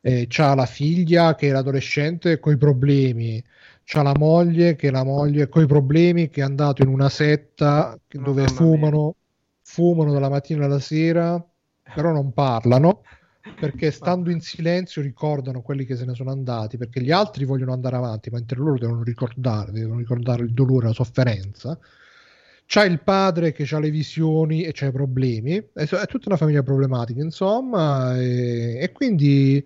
eh, 0.02 0.26
c'ha 0.28 0.56
la 0.56 0.66
figlia 0.66 1.36
che 1.36 1.50
è 1.50 1.52
l'adolescente 1.52 2.40
con 2.40 2.54
i 2.54 2.58
problemi, 2.58 3.42
c'ha 3.84 4.02
la 4.02 4.16
moglie 4.18 4.76
che 4.76 4.88
è 4.88 4.92
la 4.92 5.04
moglie 5.04 5.48
con 5.50 5.64
i 5.64 5.68
problemi 5.68 6.30
che 6.30 6.42
è 6.42 6.44
andato 6.44 6.82
in 6.82 6.90
una 6.90 7.10
setta 7.10 7.98
che- 8.08 8.20
dove 8.20 8.48
fumano, 8.48 9.16
fumano 9.62 10.12
dalla 10.12 10.30
mattina 10.30 10.66
alla 10.66 10.80
sera, 10.80 11.42
però 11.94 12.12
non 12.12 12.34
parlano 12.34 13.02
perché 13.60 13.92
stando 13.92 14.30
in 14.30 14.42
silenzio 14.42 15.02
ricordano 15.02 15.62
quelli 15.62 15.86
che 15.86 15.96
se 15.96 16.06
ne 16.06 16.14
sono 16.14 16.32
andati, 16.32 16.78
perché 16.78 17.02
gli 17.02 17.12
altri 17.12 17.46
vogliono 17.46 17.74
andare 17.74 17.96
avanti, 17.96 18.30
mentre 18.30 18.58
loro 18.58 18.78
devono 18.78 19.04
ricordare, 19.04 19.72
devono 19.72 20.00
ricordare 20.00 20.44
il 20.44 20.54
dolore, 20.54 20.88
la 20.88 20.94
sofferenza. 20.94 21.78
C'ha 22.72 22.86
il 22.86 23.02
padre 23.02 23.52
che 23.52 23.68
ha 23.72 23.80
le 23.80 23.90
visioni 23.90 24.62
e 24.62 24.72
c'ha 24.74 24.86
i 24.88 24.92
problemi, 24.92 25.56
è, 25.56 25.88
è 25.88 26.06
tutta 26.06 26.28
una 26.28 26.38
famiglia 26.38 26.62
problematica, 26.62 27.22
insomma, 27.22 28.16
e, 28.20 28.78
e 28.80 28.92
quindi 28.92 29.66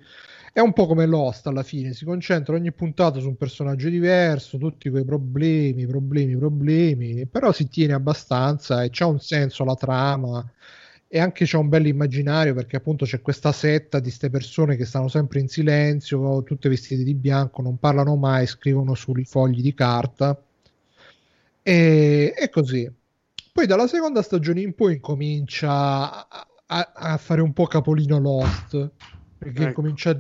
è 0.53 0.59
un 0.59 0.71
po' 0.71 0.85
come 0.85 1.05
Lost 1.05 1.47
alla 1.47 1.63
fine, 1.63 1.93
si 1.93 2.05
concentra 2.05 2.55
ogni 2.55 2.71
puntata 2.71 3.19
su 3.19 3.27
un 3.27 3.35
personaggio 3.35 3.89
diverso, 3.89 4.57
tutti 4.57 4.89
quei 4.89 5.03
problemi, 5.03 5.85
problemi, 5.85 6.37
problemi, 6.37 7.25
però 7.25 7.51
si 7.51 7.67
tiene 7.67 7.93
abbastanza 7.93 8.83
e 8.83 8.89
c'ha 8.91 9.07
un 9.07 9.19
senso 9.19 9.65
la 9.65 9.73
trama 9.73 10.49
e 11.15 11.19
anche 11.19 11.45
c'è 11.45 11.57
un 11.57 11.69
bel 11.69 11.85
immaginario 11.85 12.55
perché 12.55 12.75
appunto 12.75 13.05
c'è 13.05 13.21
questa 13.21 13.51
setta 13.51 13.97
di 13.99 14.05
queste 14.05 14.31
persone 14.31 14.75
che 14.75 14.83
stanno 14.83 15.07
sempre 15.09 15.39
in 15.41 15.47
silenzio, 15.47 16.41
tutte 16.41 16.69
vestite 16.69 17.03
di 17.03 17.13
bianco, 17.13 17.61
non 17.61 17.77
parlano 17.77 18.15
mai, 18.15 18.47
scrivono 18.47 18.95
sui 18.95 19.23
fogli 19.23 19.61
di 19.61 19.75
carta 19.75 20.35
e, 21.61 22.33
e 22.37 22.49
così. 22.49 22.89
Poi 23.51 23.67
dalla 23.67 23.87
seconda 23.87 24.21
stagione 24.21 24.61
in 24.61 24.73
poi 24.73 24.95
incomincia 24.95 26.27
a, 26.27 26.47
a- 26.65 26.91
a 26.95 27.17
fare 27.17 27.41
un 27.41 27.53
po' 27.53 27.65
capolino 27.67 28.17
Lost 28.19 28.91
perché, 29.37 29.63
Ecco. 29.63 29.69
incomincia, 29.69 30.19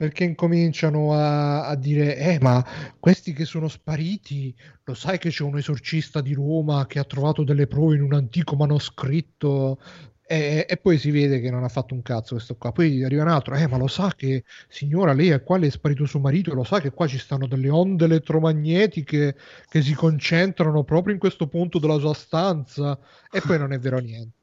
perché 0.00 0.24
incominciano 0.24 1.12
a, 1.12 1.66
a 1.66 1.74
dire 1.76 2.16
eh 2.16 2.38
ma 2.40 2.64
questi 2.98 3.34
che 3.34 3.44
sono 3.44 3.68
spariti 3.68 4.54
lo 4.84 4.94
sai 4.94 5.18
che 5.18 5.28
c'è 5.28 5.42
un 5.42 5.58
esorcista 5.58 6.22
di 6.22 6.32
Roma 6.32 6.86
che 6.86 6.98
ha 6.98 7.04
trovato 7.04 7.44
delle 7.44 7.66
prove 7.66 7.96
in 7.96 8.00
un 8.00 8.14
antico 8.14 8.56
manoscritto 8.56 9.78
e, 10.26 10.64
e 10.66 10.76
poi 10.78 10.96
si 10.96 11.10
vede 11.10 11.38
che 11.40 11.50
non 11.50 11.64
ha 11.64 11.68
fatto 11.68 11.92
un 11.92 12.00
cazzo 12.00 12.36
questo 12.36 12.56
qua. 12.56 12.72
Poi 12.72 13.02
arriva 13.04 13.24
un 13.24 13.28
altro, 13.28 13.54
eh, 13.56 13.66
ma 13.66 13.76
lo 13.76 13.88
sa 13.88 14.14
che 14.16 14.44
signora, 14.68 15.12
lei 15.12 15.30
è 15.30 15.42
qua, 15.42 15.58
le 15.58 15.66
è 15.66 15.70
sparito 15.70 16.06
suo 16.06 16.20
marito, 16.20 16.52
e 16.52 16.54
lo 16.54 16.62
sa 16.64 16.80
che 16.80 16.92
qua 16.92 17.08
ci 17.08 17.18
stanno 17.18 17.48
delle 17.48 17.68
onde 17.68 18.04
elettromagnetiche 18.04 19.36
che 19.68 19.82
si 19.82 19.92
concentrano 19.92 20.84
proprio 20.84 21.14
in 21.14 21.20
questo 21.20 21.48
punto 21.48 21.80
della 21.80 21.98
sua 21.98 22.14
stanza, 22.14 22.96
e 23.28 23.40
poi 23.40 23.58
non 23.58 23.72
è 23.72 23.78
vero 23.80 23.98
niente. 23.98 24.39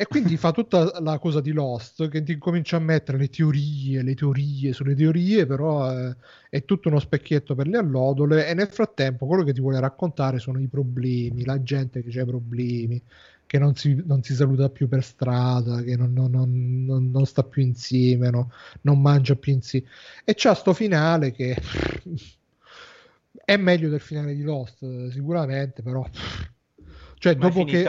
E 0.00 0.06
quindi 0.06 0.36
fa 0.36 0.52
tutta 0.52 1.00
la 1.00 1.18
cosa 1.18 1.40
di 1.40 1.50
Lost 1.50 2.08
che 2.08 2.22
ti 2.22 2.38
comincia 2.38 2.76
a 2.76 2.78
mettere 2.78 3.18
le 3.18 3.28
teorie, 3.28 4.02
le 4.02 4.14
teorie 4.14 4.72
sulle 4.72 4.94
teorie, 4.94 5.44
però 5.44 5.90
eh, 5.92 6.14
è 6.48 6.64
tutto 6.64 6.88
uno 6.88 7.00
specchietto 7.00 7.56
per 7.56 7.66
le 7.66 7.78
allodole 7.78 8.46
e 8.46 8.54
nel 8.54 8.68
frattempo 8.68 9.26
quello 9.26 9.42
che 9.42 9.52
ti 9.52 9.60
vuole 9.60 9.80
raccontare 9.80 10.38
sono 10.38 10.60
i 10.60 10.68
problemi, 10.68 11.44
la 11.44 11.60
gente 11.64 12.04
che 12.04 12.16
ha 12.20 12.22
i 12.22 12.26
problemi, 12.26 13.02
che 13.44 13.58
non 13.58 13.74
si, 13.74 14.00
non 14.06 14.22
si 14.22 14.34
saluta 14.36 14.68
più 14.70 14.86
per 14.86 15.02
strada, 15.02 15.82
che 15.82 15.96
non, 15.96 16.12
non- 16.12 16.30
non- 16.30 16.84
non- 16.84 17.10
non 17.10 17.26
sta 17.26 17.42
più 17.42 17.62
insieme, 17.62 18.30
no? 18.30 18.52
non 18.82 19.00
mangia 19.00 19.34
più 19.34 19.52
insieme. 19.52 19.88
E 20.24 20.34
c'ha 20.36 20.54
sto 20.54 20.74
finale 20.74 21.32
che 21.32 21.56
è 23.44 23.56
meglio 23.56 23.88
del 23.88 24.00
finale 24.00 24.34
di 24.34 24.42
Lost, 24.42 25.08
sicuramente, 25.08 25.82
però... 25.82 26.06
Cioè, 27.18 27.34
Ma 27.34 27.48
dopo 27.48 27.64
che... 27.64 27.82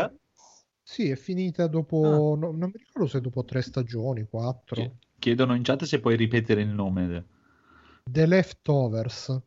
Sì, 0.91 1.09
è 1.11 1.15
finita 1.15 1.67
dopo... 1.67 2.35
no- 2.35 2.51
non 2.51 2.71
mi 2.73 2.79
ricordo 2.79 3.07
se 3.07 3.21
dopo 3.21 3.45
tre 3.45 3.61
stagioni, 3.61 4.27
quattro. 4.27 4.75
Chi- 4.75 4.91
Chiedono 5.19 5.53
in 5.53 5.63
chat 5.63 5.83
se 5.83 5.99
puoi 5.99 6.15
ripetere 6.15 6.61
il 6.61 6.69
nome. 6.69 7.25
The 8.03 8.25
Leftovers. 8.25 9.39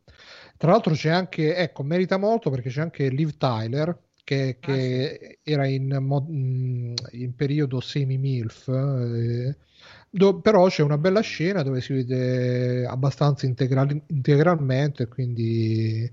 Tra 0.57 0.71
l'altro 0.71 0.93
c'è 0.93 1.09
anche, 1.09 1.55
ecco, 1.55 1.83
merita 1.83 2.17
molto 2.17 2.49
perché 2.49 2.69
c'è 2.69 2.81
anche 2.81 3.09
Liv 3.09 3.35
Tyler 3.37 3.97
che, 4.23 4.57
che 4.61 5.39
era 5.43 5.67
in, 5.67 5.87
mh, 5.87 6.93
in 7.11 7.35
periodo 7.35 7.81
semi-MILF, 7.81 8.67
eh, 8.69 9.57
do- 10.09 10.39
però 10.39 10.67
c'è 10.69 10.81
una 10.81 10.97
bella 10.97 11.19
scena 11.21 11.61
dove 11.63 11.81
si 11.81 11.91
vede 11.93 12.85
abbastanza 12.85 13.45
integrali- 13.45 14.01
integralmente, 14.07 15.07
quindi 15.07 16.09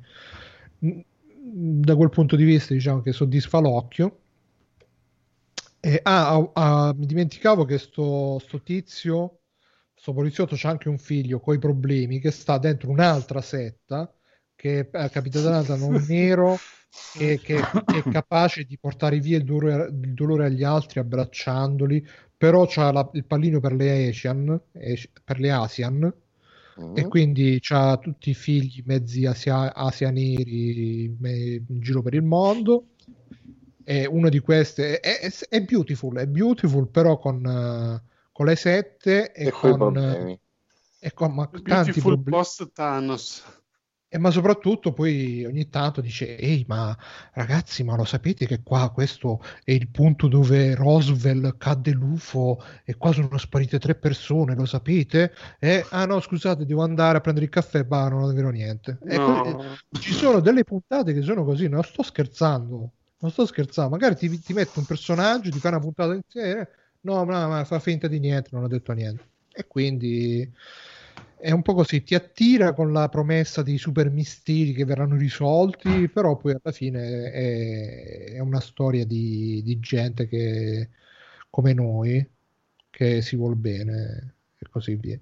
mh, 0.79 1.01
da 1.83 1.95
quel 1.97 2.11
punto 2.11 2.37
di 2.37 2.45
vista 2.45 2.75
diciamo 2.75 3.01
che 3.03 3.13
soddisfa 3.13 3.59
l'occhio. 3.59 4.19
E, 5.83 6.01
ah, 6.03 6.35
ah, 6.35 6.51
ah, 6.89 6.95
mi 6.95 7.07
dimenticavo 7.07 7.65
che 7.65 7.79
sto, 7.79 8.39
sto 8.39 8.63
tizio, 8.63 9.41
sto 9.95 10.13
poliziotto 10.13 10.55
c'ha 10.57 10.69
anche 10.71 10.89
un 10.89 10.99
figlio 10.99 11.41
con 11.41 11.55
i 11.55 11.59
problemi 11.59 12.19
che 12.21 12.31
sta 12.31 12.59
dentro 12.59 12.91
un'altra 12.91 13.41
setta 13.41 14.13
che 14.55 14.91
è 14.91 15.09
capitanata 15.11 15.77
da 15.77 15.85
un 15.87 16.05
nero 16.07 16.59
che, 17.11 17.41
che- 17.41 17.61
che 17.87 17.99
è 17.99 18.03
capace 18.09 18.65
di 18.65 18.79
portare 18.79 19.19
via 19.21 19.39
il 19.39 19.45
dolore, 19.45 19.87
il 19.89 20.13
dolore 20.15 20.47
agli 20.47 20.63
altri 20.65 21.01
abbracciandoli 21.01 22.07
però 22.37 22.67
c'ha 22.69 22.93
la- 22.93 23.11
il 23.15 23.25
pallino 23.25 23.61
per 23.61 23.73
le 23.73 24.09
Asian, 24.09 24.61
per 25.25 25.39
le 25.41 25.51
Asian, 25.51 26.13
Mm. 26.81 26.97
e 26.97 27.07
quindi 27.09 27.59
c'ha 27.61 27.99
tutti 27.99 28.31
i 28.31 28.35
figli 28.35 28.83
mezzi 28.87 29.27
asia- 29.27 29.75
asianiri 29.75 31.15
me- 31.19 31.63
in 31.69 31.81
giro 31.81 32.03
per 32.03 32.15
il 32.15 32.23
mondo. 32.23 32.87
E 33.91 34.07
una 34.07 34.29
di 34.29 34.39
queste 34.39 35.01
è, 35.01 35.19
è- 35.19 35.33
è 35.49 35.61
beautiful, 35.63 36.17
è 36.19 36.27
beautiful, 36.29 36.89
però 36.89 37.19
con, 37.19 37.45
eh, 37.45 38.01
con 38.31 38.47
le 38.47 38.55
sette 38.55 39.33
e, 39.33 39.49
E 39.49 39.51
con, 39.51 39.79
problemi. 39.79 40.41
e 41.01 41.13
con 41.13 41.35
ma- 41.35 41.47
tanti 41.49 41.61
Beautiful 41.63 42.13
problemi. 42.15 42.31
post 42.31 42.71
Thanos. 42.73 43.43
E 44.13 44.19
ma 44.19 44.31
soprattutto 44.31 44.93
poi 44.93 45.45
ogni 45.45 45.69
tanto 45.69 46.01
dice, 46.01 46.37
ehi 46.37 46.65
ma 46.69 46.97
ragazzi 47.33 47.83
ma 47.85 47.97
lo 47.97 48.05
sapete 48.05 48.47
che 48.47 48.61
qua 48.63 48.91
questo 48.93 49.41
è 49.65 49.71
il 49.73 49.89
punto 49.89 50.27
dove 50.29 50.75
Roswell 50.77 51.57
cadde 51.57 51.91
l'UFO 51.93 52.61
e 52.85 52.95
qua 52.97 53.13
sono 53.13 53.39
sparite 53.39 53.79
tre 53.81 53.95
persone, 53.97 54.55
lo 54.55 54.67
sapete? 54.67 55.33
E, 55.61 55.85
ah 55.91 56.07
no 56.07 56.21
scusate 56.21 56.65
devo 56.65 56.83
andare 56.83 57.19
a 57.19 57.21
prendere 57.21 57.47
il 57.47 57.53
caffè, 57.53 57.85
bah 57.85 58.09
non 58.09 58.31
è 58.31 58.35
vero 58.35 58.51
niente. 58.51 58.99
E 59.05 59.17
No. 59.17 59.43
que- 59.43 59.57
ci 60.01 60.13
sono 60.13 60.39
delle 60.41 60.63
puntate 60.65 61.13
che 61.13 61.23
sono 61.23 61.45
così, 61.45 61.69
non 61.69 61.83
sto 61.85 62.03
scherzando, 62.03 62.93
non 63.21 63.31
sto 63.31 63.47
scherzando, 63.47 63.91
magari 63.91 64.17
ti, 64.17 64.41
ti 64.41 64.53
metto 64.53 64.79
un 64.79 64.87
personaggio, 64.87 65.51
ti 65.51 65.61
fai 65.61 65.73
una 65.73 65.81
puntata 65.81 66.15
insieme, 66.15 66.69
no 67.03 67.25
ma, 67.25 67.47
ma 67.47 67.65
fa 67.65 67.79
finta 67.79 68.09
di 68.09 68.19
niente, 68.19 68.51
non 68.53 68.65
ho 68.65 68.69
detto 68.69 68.93
niente. 68.93 69.29
E 69.53 69.67
quindi 69.67 70.51
è 71.37 71.51
un 71.51 71.63
po' 71.63 71.75
così, 71.75 72.03
ti 72.03 72.15
attira 72.15 72.73
con 72.73 72.93
la 72.93 73.09
promessa 73.09 73.63
di 73.63 73.79
super 73.79 74.11
misteri 74.11 74.73
che 74.73 74.85
verranno 74.85 75.17
risolti, 75.17 76.09
però 76.09 76.37
poi 76.37 76.53
alla 76.61 76.73
fine 76.73 77.31
è, 77.31 78.33
è 78.33 78.39
una 78.41 78.61
storia 78.61 79.05
di, 79.05 79.63
di 79.63 79.79
gente 79.81 80.27
che, 80.27 80.91
come 81.49 81.73
noi, 81.73 82.27
che 82.91 83.23
si 83.23 83.37
vuol 83.37 83.57
bene 83.57 84.35
e 84.59 84.67
così 84.71 84.95
via. 84.97 85.19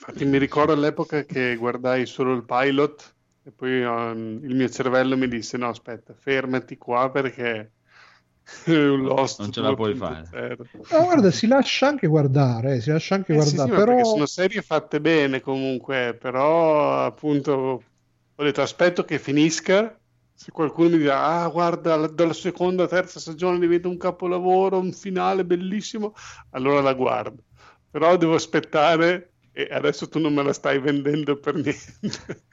Infatti 0.00 0.24
mi 0.24 0.38
ricordo 0.38 0.72
all'epoca 0.72 1.24
che 1.24 1.56
guardai 1.56 2.06
solo 2.06 2.34
il 2.34 2.44
pilot 2.44 3.14
e 3.48 3.52
poi 3.52 3.82
um, 3.84 4.40
il 4.44 4.54
mio 4.54 4.68
cervello 4.68 5.16
mi 5.16 5.28
disse 5.28 5.56
no 5.56 5.68
aspetta 5.68 6.14
fermati 6.14 6.76
qua 6.76 7.10
perché 7.10 7.72
è 8.64 8.70
un 8.70 9.02
Lost 9.04 9.40
Non 9.40 9.52
ce 9.52 9.60
la 9.62 9.74
puoi 9.74 9.94
2.0. 9.94 10.66
No, 10.90 11.04
guarda, 11.04 11.30
si 11.30 11.46
lascia 11.46 11.86
anche 11.88 12.06
guardare, 12.06 12.76
eh, 12.76 12.80
si 12.80 12.90
lascia 12.90 13.14
anche 13.14 13.32
Eh 13.32 13.40
sì, 13.42 13.58
guardare, 13.58 13.68
sì, 13.68 13.70
ma 13.70 13.82
perché 13.82 14.04
però 14.04 14.04
sono 14.04 14.24
serie 14.26 14.62
fatte 14.62 15.00
bene 15.02 15.40
comunque, 15.40 16.16
però 16.18 17.04
appunto 17.04 17.52
ho 18.34 18.42
detto 18.44 18.62
aspetto 18.62 19.04
che 19.04 19.18
finisca, 19.18 20.00
se 20.32 20.50
qualcuno 20.50 20.88
mi 20.90 20.96
dirà 20.98 21.22
ah 21.42 21.48
guarda 21.48 21.96
la- 21.96 22.06
dalla 22.08 22.32
seconda, 22.32 22.86
terza 22.86 23.20
stagione 23.20 23.58
diventa 23.58 23.88
un 23.88 23.98
capolavoro, 23.98 24.78
un 24.78 24.92
finale 24.94 25.44
bellissimo, 25.44 26.14
allora 26.50 26.80
la 26.80 26.94
guardo, 26.94 27.44
però 27.90 28.16
devo 28.16 28.34
aspettare 28.34 29.34
e 29.52 29.68
adesso 29.70 30.08
tu 30.08 30.18
non 30.20 30.32
me 30.32 30.42
la 30.42 30.52
stai 30.54 30.78
vendendo 30.78 31.38
per 31.38 31.54
niente. 31.60 32.46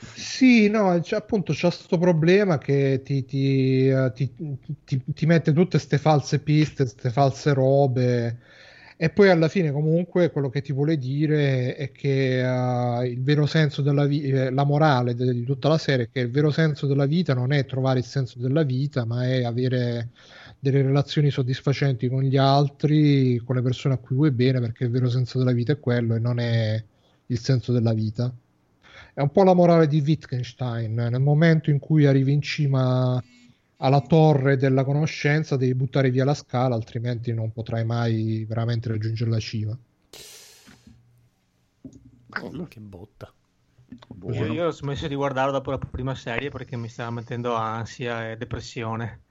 Sì, 0.00 0.68
no, 0.68 0.98
c'è, 1.00 1.16
appunto 1.16 1.52
c'è 1.52 1.68
questo 1.68 1.96
problema 1.98 2.58
che 2.58 3.02
ti, 3.04 3.24
eh, 3.88 4.10
ti- 4.14 4.34
ti- 4.84 5.02
ti 5.12 5.26
mette 5.26 5.52
tutte 5.52 5.70
queste 5.78 5.98
false 5.98 6.40
piste, 6.40 6.82
queste 6.84 7.10
false 7.10 7.52
robe 7.54 8.40
e 8.96 9.10
poi 9.10 9.28
alla 9.30 9.46
fine 9.48 9.70
comunque 9.70 10.30
quello 10.32 10.48
che 10.50 10.60
ti 10.60 10.72
vuole 10.72 10.98
dire 10.98 11.74
è 11.76 11.92
che 11.92 12.40
eh, 12.40 13.06
il 13.08 13.22
vero 13.22 13.46
senso 13.46 13.80
della 13.80 14.06
vita, 14.06 14.50
la 14.50 14.64
morale 14.64 15.14
de- 15.14 15.32
di 15.32 15.44
tutta 15.44 15.68
la 15.68 15.78
serie 15.78 16.06
è 16.06 16.10
che 16.10 16.20
il 16.20 16.30
vero 16.30 16.50
senso 16.50 16.86
della 16.86 17.06
vita 17.06 17.32
non 17.34 17.52
è 17.52 17.64
trovare 17.64 18.00
il 18.00 18.04
senso 18.04 18.38
della 18.40 18.64
vita, 18.64 19.04
ma 19.04 19.24
è 19.24 19.44
avere 19.44 20.10
delle 20.58 20.82
relazioni 20.82 21.30
soddisfacenti 21.30 22.08
con 22.08 22.22
gli 22.22 22.36
altri, 22.36 23.36
con 23.44 23.54
le 23.56 23.62
persone 23.62 23.94
a 23.94 23.98
cui 23.98 24.16
vuoi 24.16 24.30
bene, 24.32 24.58
perché 24.60 24.84
il 24.84 24.90
vero 24.90 25.08
senso 25.08 25.38
della 25.38 25.52
vita 25.52 25.72
è 25.72 25.78
quello 25.80 26.14
e 26.16 26.18
non 26.18 26.38
è 26.40 26.82
il 27.26 27.38
senso 27.38 27.72
della 27.72 27.92
vita. 27.92 28.32
È 29.18 29.20
un 29.20 29.32
po' 29.32 29.42
la 29.42 29.52
morale 29.52 29.88
di 29.88 30.00
Wittgenstein. 30.00 30.94
Nel 30.94 31.20
momento 31.20 31.70
in 31.70 31.80
cui 31.80 32.06
arrivi 32.06 32.32
in 32.32 32.40
cima 32.40 33.20
alla 33.78 34.00
torre 34.00 34.56
della 34.56 34.84
conoscenza, 34.84 35.56
devi 35.56 35.74
buttare 35.74 36.12
via 36.12 36.24
la 36.24 36.34
scala, 36.34 36.76
altrimenti 36.76 37.34
non 37.34 37.50
potrai 37.50 37.84
mai 37.84 38.44
veramente 38.48 38.88
raggiungere 38.88 39.28
la 39.28 39.40
cima. 39.40 39.76
Che 42.68 42.80
botta. 42.80 43.34
Io, 44.30 44.52
io 44.52 44.66
ho 44.66 44.70
smesso 44.70 45.08
di 45.08 45.16
guardare 45.16 45.50
dopo 45.50 45.72
la 45.72 45.78
prima 45.78 46.14
serie 46.14 46.50
perché 46.50 46.76
mi 46.76 46.88
stava 46.88 47.10
mettendo 47.10 47.56
ansia 47.56 48.30
e 48.30 48.36
depressione. 48.36 49.22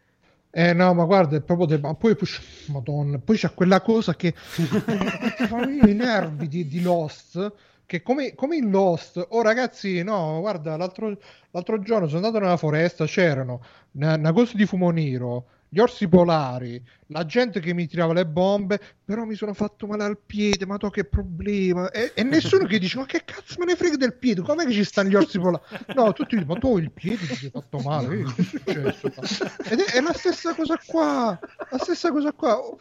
Eh 0.50 0.74
no, 0.74 0.94
ma 0.96 1.06
guarda, 1.06 1.38
è 1.38 1.42
proprio 1.42 1.66
de- 1.66 1.80
ma 1.80 1.94
poi, 1.94 2.14
poi- 2.14 2.28
Madonna, 2.68 3.20
poi 3.20 3.38
c'è 3.38 3.54
quella 3.54 3.80
cosa 3.80 4.18
che 4.18 4.34
i 5.88 5.94
nervi 5.94 6.50
di, 6.50 6.68
di 6.68 6.82
Lost, 6.82 7.54
che 7.88 8.04
come, 8.04 8.36
come 8.36 8.58
in 8.58 8.70
Lost, 8.70 9.26
oh 9.30 9.42
ragazzi, 9.42 10.04
no, 10.04 10.42
guarda, 10.42 10.76
l'altro, 10.76 11.18
l'altro 11.52 11.80
giorno 11.80 12.08
sono 12.08 12.26
andato 12.26 12.44
nella 12.44 12.58
foresta, 12.58 13.06
c'erano 13.06 13.64
una, 13.94 14.34
cosa 14.34 14.58
di 14.58 14.66
fumo 14.66 14.90
nero, 14.90 15.46
gli 15.70 15.80
orsi 15.80 16.06
polari, 16.10 16.84
la 17.08 17.26
gente 17.26 17.62
che 17.62 17.74
mi 17.74 17.88
tirava 17.88 18.12
le 18.12 18.26
bombe, 18.26 18.78
però 19.06 19.24
mi 19.24 19.36
sono 19.36 19.54
fatto 19.54 19.88
male 19.88 20.04
al 20.04 20.18
piede, 20.18 20.66
ma 20.66 20.76
to 20.76 20.90
che 20.90 21.06
problema, 21.06 21.90
e, 21.92 22.12
e 22.14 22.24
nessuno 22.24 22.66
che 22.66 22.78
dice, 22.78 22.98
ma 22.98 23.06
che 23.06 23.24
cazzo 23.24 23.56
me 23.60 23.64
ne 23.64 23.78
frega 23.78 23.96
del 23.96 24.16
piede, 24.16 24.42
com'è 24.42 24.66
che 24.66 24.74
ci 24.74 24.84
stanno 24.84 25.08
gli 25.08 25.16
orsi 25.16 25.40
polari? 25.40 25.64
No, 25.96 26.12
tutti 26.12 26.36
dicono, 26.36 26.56
ma 26.56 26.60
tu 26.60 26.78
il 26.78 26.92
piede 26.92 27.26
ti 27.26 27.36
sei 27.36 27.50
fatto 27.50 27.78
male, 27.80 28.20
eh, 28.20 28.24
che 28.66 28.84
è 28.84 28.92
successo? 28.92 29.46
Ed 29.64 29.80
è, 29.80 29.94
è 29.94 30.02
la 30.02 30.14
stessa 30.14 30.54
cosa 30.54 30.78
qua, 30.86 31.40
la 31.70 31.78
stessa 31.78 32.12
cosa 32.12 32.34
qua. 32.34 32.58
Oh, 32.58 32.80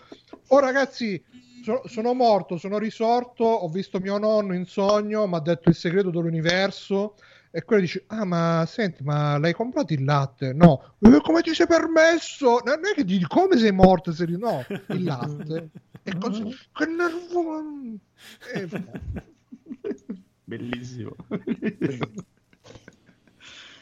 oh, 0.48 0.58
ragazzi, 0.58 1.22
so- 1.66 1.82
sono 1.88 2.14
morto, 2.14 2.56
sono 2.58 2.78
risorto, 2.78 3.42
ho 3.42 3.68
visto 3.68 3.98
mio 3.98 4.18
nonno 4.18 4.54
in 4.54 4.66
sogno, 4.66 5.26
mi 5.26 5.34
ha 5.34 5.40
detto 5.40 5.68
il 5.68 5.74
segreto 5.74 6.10
dell'universo. 6.10 7.16
E 7.50 7.64
quello 7.64 7.82
dice: 7.82 8.04
Ah, 8.06 8.24
ma 8.24 8.64
senti, 8.68 9.02
ma 9.02 9.36
l'hai 9.38 9.52
comprato 9.52 9.92
il 9.92 10.04
latte? 10.04 10.52
No, 10.52 10.94
"Eh, 11.00 11.20
come 11.22 11.40
ti 11.42 11.52
sei 11.54 11.66
permesso? 11.66 12.60
Non 12.64 12.78
è 12.84 12.94
che 12.94 13.02
dici 13.04 13.26
come 13.26 13.56
sei 13.56 13.72
morto? 13.72 14.12
Se... 14.12 14.24
ri- 14.26 14.38
No, 14.38 14.64
il 14.90 15.02
latte. 15.02 15.70
E 16.04 16.16
così, 16.18 16.44
che 16.72 16.86
nervo. 16.86 17.98
Eh, 18.54 18.68
Bellissimo. 20.44 21.16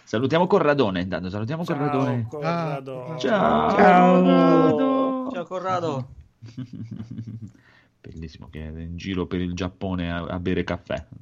Salutiamo 0.04 0.46
Corradone 0.46 1.00
intanto, 1.02 1.28
salutiamo 1.28 1.64
Corradone. 1.64 2.26
Corrado. 2.30 3.16
Ciao. 3.18 3.70
Ciao, 3.74 5.30
Ciao 5.32 5.44
Corrado. 5.44 6.08
Bellissimo 8.06 8.50
che 8.50 8.60
è 8.60 8.68
in 8.68 8.96
giro 8.96 9.26
per 9.26 9.40
il 9.40 9.54
Giappone 9.54 10.12
a, 10.12 10.24
a 10.24 10.38
bere 10.38 10.62
caffè. 10.62 11.06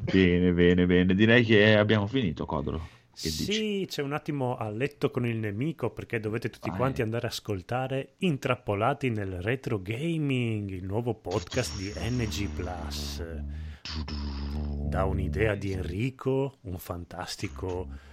Bene, 0.00 0.52
bene, 0.52 0.86
bene. 0.86 1.14
Direi 1.14 1.44
che 1.44 1.76
abbiamo 1.76 2.06
finito, 2.08 2.44
Codolo. 2.44 2.98
Che 3.14 3.28
dici? 3.28 3.52
Sì, 3.52 3.86
c'è 3.86 4.02
un 4.02 4.12
attimo 4.12 4.56
a 4.56 4.70
letto 4.70 5.10
con 5.10 5.26
il 5.26 5.36
nemico 5.36 5.90
perché 5.90 6.18
dovete 6.18 6.50
tutti 6.50 6.70
Vai. 6.70 6.78
quanti 6.78 7.02
andare 7.02 7.26
a 7.26 7.30
ascoltare 7.30 8.14
Intrappolati 8.18 9.10
nel 9.10 9.40
Retro 9.42 9.80
Gaming, 9.80 10.70
il 10.70 10.84
nuovo 10.84 11.14
podcast 11.14 11.76
di 11.76 11.92
NG 11.96 12.48
Plus. 12.48 13.22
Da 14.88 15.04
un'idea 15.04 15.54
di 15.54 15.72
Enrico, 15.72 16.56
un 16.62 16.78
fantastico 16.78 18.08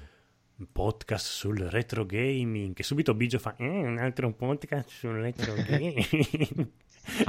podcast 0.72 1.26
sul 1.26 1.58
retro 1.60 2.06
gaming 2.06 2.74
che 2.74 2.84
subito 2.84 3.14
Bigio 3.14 3.38
fa 3.40 3.56
"Eh, 3.58 3.66
un 3.66 3.98
altro 4.00 4.32
podcast 4.34 4.90
sul 4.90 5.14
retro 5.20 5.54
gaming. 5.68 6.68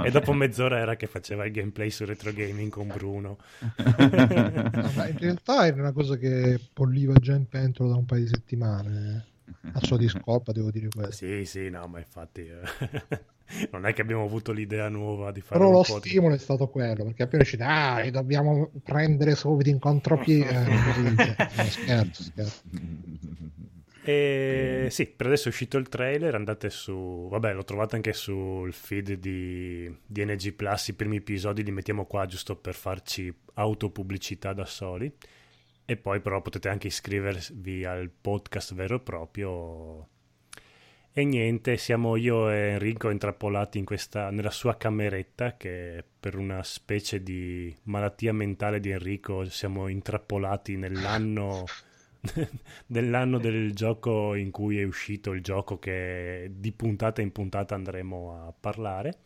E 0.05 0.11
dopo 0.11 0.33
mezz'ora 0.33 0.79
era 0.79 0.97
che 0.97 1.07
faceva 1.07 1.45
il 1.45 1.53
gameplay 1.53 1.89
sul 1.91 2.07
retro 2.07 2.33
gaming 2.33 2.69
con 2.71 2.89
Bruno. 2.89 3.39
In 3.77 5.17
realtà 5.19 5.67
era 5.67 5.77
una 5.81 5.93
cosa 5.93 6.17
che 6.17 6.59
polliva 6.73 7.15
già 7.15 7.35
in 7.35 7.47
pentola 7.47 7.91
da 7.91 7.97
un 7.97 8.05
paio 8.05 8.23
di 8.23 8.29
settimane. 8.29 9.27
A 9.73 9.81
sua 9.85 9.97
discolpa, 9.97 10.53
devo 10.53 10.71
dire 10.71 10.89
questo. 10.89 11.27
Sì, 11.27 11.45
sì, 11.45 11.71
no, 11.71 11.87
ma 11.87 11.99
infatti 11.99 12.47
eh, 12.47 12.61
non 13.73 13.87
è 13.87 13.93
che 13.93 14.03
abbiamo 14.03 14.25
avuto 14.25 14.53
l'idea 14.53 14.89
nuova 14.89 15.31
di 15.31 15.41
fare 15.41 15.59
Però 15.59 15.71
lo 15.71 15.83
podcast. 15.83 16.07
stimolo 16.07 16.35
è 16.35 16.39
stato 16.39 16.69
quello, 16.69 17.05
perché 17.05 17.23
appena 17.23 17.45
ci 17.45 17.57
dai, 17.57 18.11
dobbiamo 18.11 18.71
prendere 18.83 19.35
subito 19.35 19.71
in 19.71 19.79
contropiede. 19.79 20.65
Eh, 20.65 21.35
no, 21.57 21.65
scherzo, 21.65 22.23
scherzo. 22.23 22.63
E 24.09 24.89
sì, 24.91 25.07
per 25.07 25.27
adesso 25.27 25.49
è 25.49 25.51
uscito 25.51 25.77
il 25.77 25.89
trailer, 25.91 26.35
andate 26.35 26.71
su... 26.71 27.29
Vabbè, 27.29 27.53
l'ho 27.53 27.65
trovato 27.65 27.95
anche 27.95 28.15
sul 28.15 28.73
feed 28.73 29.13
di, 29.15 29.95
di 30.07 30.25
NG 30.25 30.55
Plus, 30.55 30.89
i 30.89 30.95
primi 30.95 31.17
episodi 31.17 31.63
li 31.63 31.73
mettiamo 31.73 32.07
qua 32.07 32.25
giusto 32.25 32.57
per 32.57 32.75
farci 32.75 33.31
autopubblicità 33.55 34.55
da 34.55 34.65
soli. 34.65 35.13
E 35.91 35.97
poi 35.97 36.21
però 36.21 36.43
potete 36.43 36.69
anche 36.69 36.89
iscrivervi 36.89 37.87
al 37.87 38.11
podcast 38.11 38.75
vero 38.75 38.97
e 38.97 39.01
proprio. 39.01 40.09
E 41.11 41.25
niente, 41.25 41.79
siamo 41.79 42.17
io 42.17 42.51
e 42.51 42.73
Enrico 42.73 43.09
intrappolati 43.09 43.79
in 43.79 43.87
questa, 43.87 44.29
nella 44.29 44.51
sua 44.51 44.77
cameretta 44.77 45.57
che 45.57 46.05
per 46.21 46.37
una 46.37 46.63
specie 46.63 47.23
di 47.23 47.75
malattia 47.85 48.35
mentale 48.35 48.81
di 48.81 48.91
Enrico 48.91 49.47
siamo 49.47 49.89
intrappolati 49.89 50.77
nell'anno 50.77 51.65
dell'anno 52.87 53.39
del 53.39 53.73
gioco 53.73 54.35
in 54.35 54.51
cui 54.51 54.79
è 54.79 54.85
uscito 54.85 55.33
il 55.33 55.41
gioco 55.43 55.79
che 55.79 56.51
di 56.53 56.71
puntata 56.73 57.23
in 57.23 57.33
puntata 57.33 57.75
andremo 57.75 58.47
a 58.47 58.53
parlare. 58.53 59.21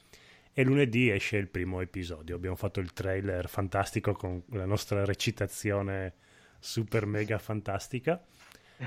E 0.53 0.63
lunedì 0.63 1.11
esce 1.11 1.39
il 1.39 1.49
primo 1.49 1.81
episodio. 1.81 2.37
Abbiamo 2.37 2.55
fatto 2.55 2.79
il 2.79 2.93
trailer 2.93 3.49
fantastico 3.49 4.13
con 4.13 4.45
la 4.51 4.65
nostra 4.65 5.05
recitazione 5.05 6.31
super 6.65 7.07
mega 7.07 7.39
fantastica. 7.39 8.21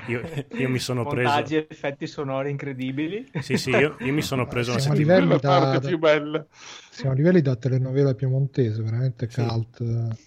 Io, 0.08 0.22
io 0.58 0.70
mi 0.70 0.80
sono 0.80 1.06
preso. 1.08 1.30
Montaggi 1.30 1.56
e 1.56 1.68
effetti 1.70 2.08
sonori 2.08 2.50
incredibili. 2.50 3.30
Sì, 3.42 3.58
sì, 3.58 3.70
io, 3.70 3.96
io 4.00 4.14
mi 4.14 4.22
sono 4.22 4.48
preso 4.48 4.72
una 4.72 4.80
Siamo 4.80 4.96
a 4.96 4.98
settimana. 4.98 5.20
livelli 5.20 5.40
Quella 5.40 5.60
da, 5.60 5.66
parte 5.72 5.88
più 5.88 5.98
bella. 5.98 6.46
siamo 6.90 7.12
a 7.12 7.16
livelli 7.16 7.42
da 7.42 7.56
telenovela 7.56 8.14
piemontese, 8.14 8.82
veramente 8.82 9.30
Sì. 9.30 9.42
cult. 9.46 9.82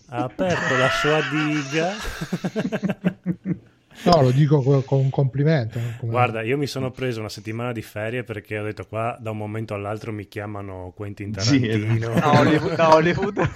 Ha 0.09 0.23
aperto 0.25 0.77
la 0.77 0.89
sua 0.91 1.21
diga. 1.31 1.93
No, 4.05 4.23
lo 4.23 4.31
dico 4.31 4.63
co- 4.63 4.83
con 4.83 5.01
un 5.01 5.11
complimento. 5.11 5.81
come- 5.99 6.13
Guarda, 6.13 6.43
io 6.43 6.57
mi 6.57 6.69
sono 6.69 6.93
preso 6.93 7.19
una 7.19 7.29
settimana 7.29 7.73
di 7.73 7.83
ferie 7.83 8.23
perché 8.23 8.57
ho 8.57 8.63
detto 8.63 8.87
qua 8.87 9.17
da 9.21 9.33
un 9.33 9.39
momento 9.39 9.75
all'altro 9.75 10.13
mi 10.13 10.29
chiamano 10.29 10.93
Quentin 10.95 11.35
Sì, 11.37 11.59
Tarantino. 11.67 12.11
esatto. 12.13 12.21
Da 12.21 12.39
Hollywood. 12.39 12.75
da 12.77 12.95
Hollywood. 12.95 13.51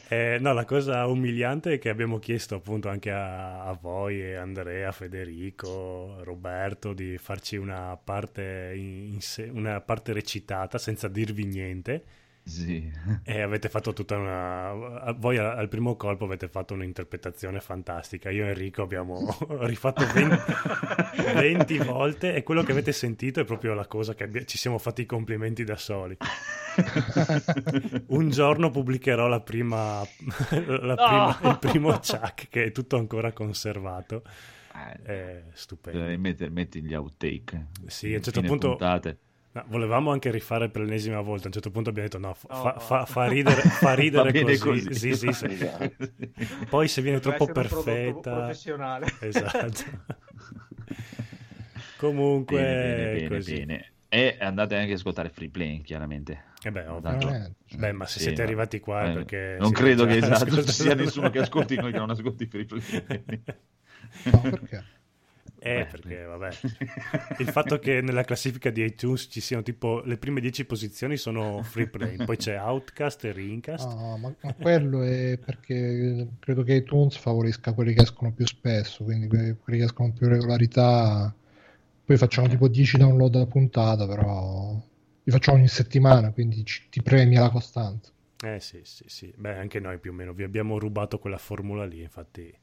Eh, 0.10 0.38
no, 0.40 0.52
la 0.52 0.64
cosa 0.64 1.06
umiliante 1.06 1.74
è 1.74 1.78
che 1.78 1.88
abbiamo 1.88 2.18
chiesto 2.18 2.54
appunto 2.56 2.88
anche 2.88 3.10
a, 3.10 3.64
a 3.64 3.72
voi, 3.72 4.34
Andrea, 4.34 4.92
Federico, 4.92 6.22
Roberto 6.24 6.92
di 6.92 7.16
farci 7.18 7.56
una 7.56 7.96
parte, 8.02 8.72
in- 8.76 9.14
in 9.14 9.20
se- 9.20 9.48
una 9.52 9.80
parte 9.80 10.12
recitata 10.12 10.78
senza 10.78 11.08
dirvi 11.08 11.44
niente 11.44 12.04
Sì. 12.48 12.90
e 13.24 13.40
avete 13.42 13.68
fatto 13.68 13.92
tutta 13.92 14.16
una... 14.16 15.12
Voi 15.18 15.36
al 15.36 15.68
primo 15.68 15.96
colpo 15.96 16.24
avete 16.24 16.48
fatto 16.48 16.72
un'interpretazione 16.74 17.60
fantastica. 17.60 18.30
Io 18.30 18.44
e 18.46 18.48
Enrico 18.48 18.82
abbiamo 18.82 19.36
rifatto 19.60 20.04
20, 20.12 20.36
20 21.34 21.78
volte 21.78 22.34
e 22.34 22.42
quello 22.42 22.62
che 22.62 22.72
avete 22.72 22.92
sentito 22.92 23.40
è 23.40 23.44
proprio 23.44 23.74
la 23.74 23.86
cosa 23.86 24.14
che 24.14 24.24
abbia- 24.24 24.44
ci 24.44 24.56
siamo 24.56 24.78
fatti 24.78 25.02
i 25.02 25.06
complimenti 25.06 25.62
da 25.64 25.76
soli. 25.76 26.16
Un 28.06 28.30
giorno 28.30 28.70
pubblicherò 28.70 29.26
la 29.26 29.40
prima, 29.40 30.00
la 30.50 30.94
prima- 30.94 31.38
il 31.50 31.58
primo 31.58 31.90
Chuck 31.98 32.48
che 32.48 32.64
è 32.64 32.72
tutto 32.72 32.96
ancora 32.96 33.32
conservato. 33.32 34.22
È 35.02 35.42
stupendo. 35.52 36.18
Mettere- 36.18 36.50
metti 36.50 36.80
gli 36.82 36.94
outtake. 36.94 37.66
Sì, 37.86 38.12
a 38.14 38.16
un 38.18 38.22
certo 38.22 38.40
punto- 38.42 38.68
puntate. 38.70 39.18
No, 39.50 39.64
volevamo 39.68 40.12
anche 40.12 40.30
rifare 40.30 40.68
per 40.68 40.82
l'ennesima 40.82 41.20
volta. 41.20 41.44
A 41.44 41.46
un 41.46 41.52
certo 41.52 41.70
punto 41.70 41.90
abbiamo 41.90 42.08
detto: 42.08 42.20
no, 42.20 42.34
fa, 42.34 42.72
No, 42.74 42.78
fa- 42.78 43.06
fa- 43.06 43.26
ridere, 43.28 43.62
fa 43.62 43.92
ridere 43.94 44.32
così. 44.32 44.58
così. 44.58 44.94
Sì, 44.94 45.14
sì, 45.14 45.32
sì. 45.32 45.44
Esatto. 45.46 46.10
Poi 46.68 46.86
se 46.88 47.02
viene 47.02 47.18
Deve 47.18 47.36
troppo 47.36 47.52
perfetta, 47.52 48.34
professionale. 48.34 49.06
esatto. 49.20 49.84
Comunque, 51.96 52.56
Bene, 52.56 52.76
bene, 52.76 53.10
bene, 53.10 53.28
così. 53.28 53.56
bene. 53.58 53.92
E 54.10 54.36
andate 54.40 54.76
anche 54.76 54.92
a 54.92 54.94
ascoltare 54.94 55.28
Free 55.30 55.50
Play, 55.50 55.82
chiaramente. 55.82 56.44
Eh 56.62 56.70
beh, 56.70 56.86
ovvio. 56.86 57.18
Veramente. 57.18 57.56
Beh, 57.76 57.92
ma 57.92 58.06
se 58.06 58.18
Sì, 58.18 58.24
siete 58.24 58.42
arrivati 58.42 58.80
qua 58.80 59.10
eh, 59.10 59.12
perché 59.12 59.56
Non 59.60 59.70
credo 59.72 60.06
che 60.06 60.16
esatto, 60.16 60.62
ci 60.62 60.72
sia 60.72 60.94
nessuno 60.94 61.28
che 61.30 61.40
ascolti 61.40 61.76
noi 61.76 61.92
che 61.92 61.98
non 61.98 62.10
ascolti 62.10 62.46
Free 62.46 62.64
Play. 62.64 62.82
No, 64.24 64.40
perché? 64.40 64.84
Eh, 65.68 65.86
perché 65.90 66.22
vabbè. 66.24 66.48
Il 67.40 67.48
fatto 67.48 67.78
che 67.78 68.00
nella 68.00 68.24
classifica 68.24 68.70
di 68.70 68.84
iTunes 68.84 69.28
ci 69.30 69.40
siano 69.40 69.62
tipo 69.62 70.00
le 70.04 70.16
prime 70.16 70.40
10 70.40 70.64
posizioni 70.64 71.16
sono 71.16 71.62
free 71.62 71.86
play, 71.86 72.16
poi 72.24 72.36
c'è 72.36 72.58
Outcast 72.58 73.24
e 73.24 73.32
Rincast. 73.32 73.86
No, 73.86 74.16
ma, 74.18 74.34
ma 74.40 74.52
quello 74.54 75.02
è 75.02 75.38
perché 75.44 76.28
credo 76.40 76.62
che 76.62 76.74
iTunes 76.74 77.16
favorisca 77.16 77.72
quelli 77.72 77.94
che 77.94 78.02
escono 78.02 78.32
più 78.32 78.46
spesso, 78.46 79.04
quindi 79.04 79.28
que- 79.28 79.56
quelli 79.62 79.78
che 79.78 79.84
escono 79.84 80.12
più 80.12 80.26
regolarità. 80.26 81.32
Poi 82.04 82.16
facciamo 82.16 82.48
tipo 82.48 82.68
10 82.68 82.96
download 82.96 83.34
a 83.36 83.46
puntata, 83.46 84.06
però 84.06 84.74
li 85.22 85.30
facciamo 85.30 85.58
ogni 85.58 85.68
settimana, 85.68 86.32
quindi 86.32 86.64
ci- 86.64 86.84
ti 86.90 87.02
premia 87.02 87.40
la 87.40 87.50
costanza. 87.50 88.10
Eh 88.44 88.58
sì, 88.60 88.80
sì, 88.84 89.04
sì. 89.06 89.32
Beh, 89.36 89.56
anche 89.58 89.78
noi 89.80 89.98
più 90.00 90.10
o 90.10 90.14
meno 90.14 90.32
vi 90.32 90.42
abbiamo 90.42 90.78
rubato 90.78 91.18
quella 91.20 91.38
formula 91.38 91.84
lì, 91.84 92.00
infatti 92.02 92.40
Eh, 92.42 92.58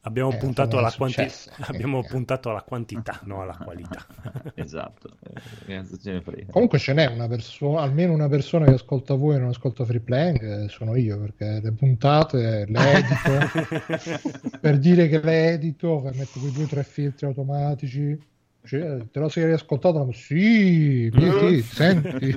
abbiamo 0.00 0.32
eh, 0.32 0.36
puntato 0.38 0.78
alla 0.78 0.92
quantità, 0.92 1.28
successo. 1.28 1.50
abbiamo 1.58 2.02
Eh. 2.02 2.06
puntato 2.06 2.50
alla 2.50 2.62
quantità, 2.62 3.20
non 3.24 3.40
alla 3.40 3.56
qualità. 3.56 4.06
esatto. 4.54 5.16
Eh, 5.66 5.84
frega. 5.84 6.52
Comunque 6.52 6.78
ce 6.78 6.92
n'è 6.92 7.06
una 7.06 7.28
persona, 7.28 7.82
almeno 7.82 8.12
una 8.12 8.28
persona 8.28 8.64
che 8.66 8.74
ascolta 8.74 9.14
voi 9.14 9.36
e 9.36 9.38
non 9.38 9.48
ascolta 9.48 9.84
Free 9.84 10.00
Playing, 10.00 10.64
eh, 10.64 10.68
sono 10.68 10.96
io, 10.96 11.18
perché 11.20 11.60
le 11.62 11.72
puntate 11.72 12.66
le 12.66 12.92
edito, 12.92 13.52
per 14.60 14.78
dire 14.78 15.08
che 15.08 15.20
le 15.20 15.52
edito, 15.52 16.02
che 16.02 16.16
metto 16.16 16.38
quei 16.40 16.52
due 16.52 16.64
o 16.64 16.66
tre 16.66 16.84
filtri 16.84 17.26
automatici. 17.26 18.18
Cioè, 18.62 19.08
te 19.10 19.18
lo 19.18 19.28
sei 19.30 19.46
riascoltato? 19.46 20.10
Sì, 20.12 21.10
sì, 21.12 21.30
sì, 21.30 21.62
senti. 21.62 22.34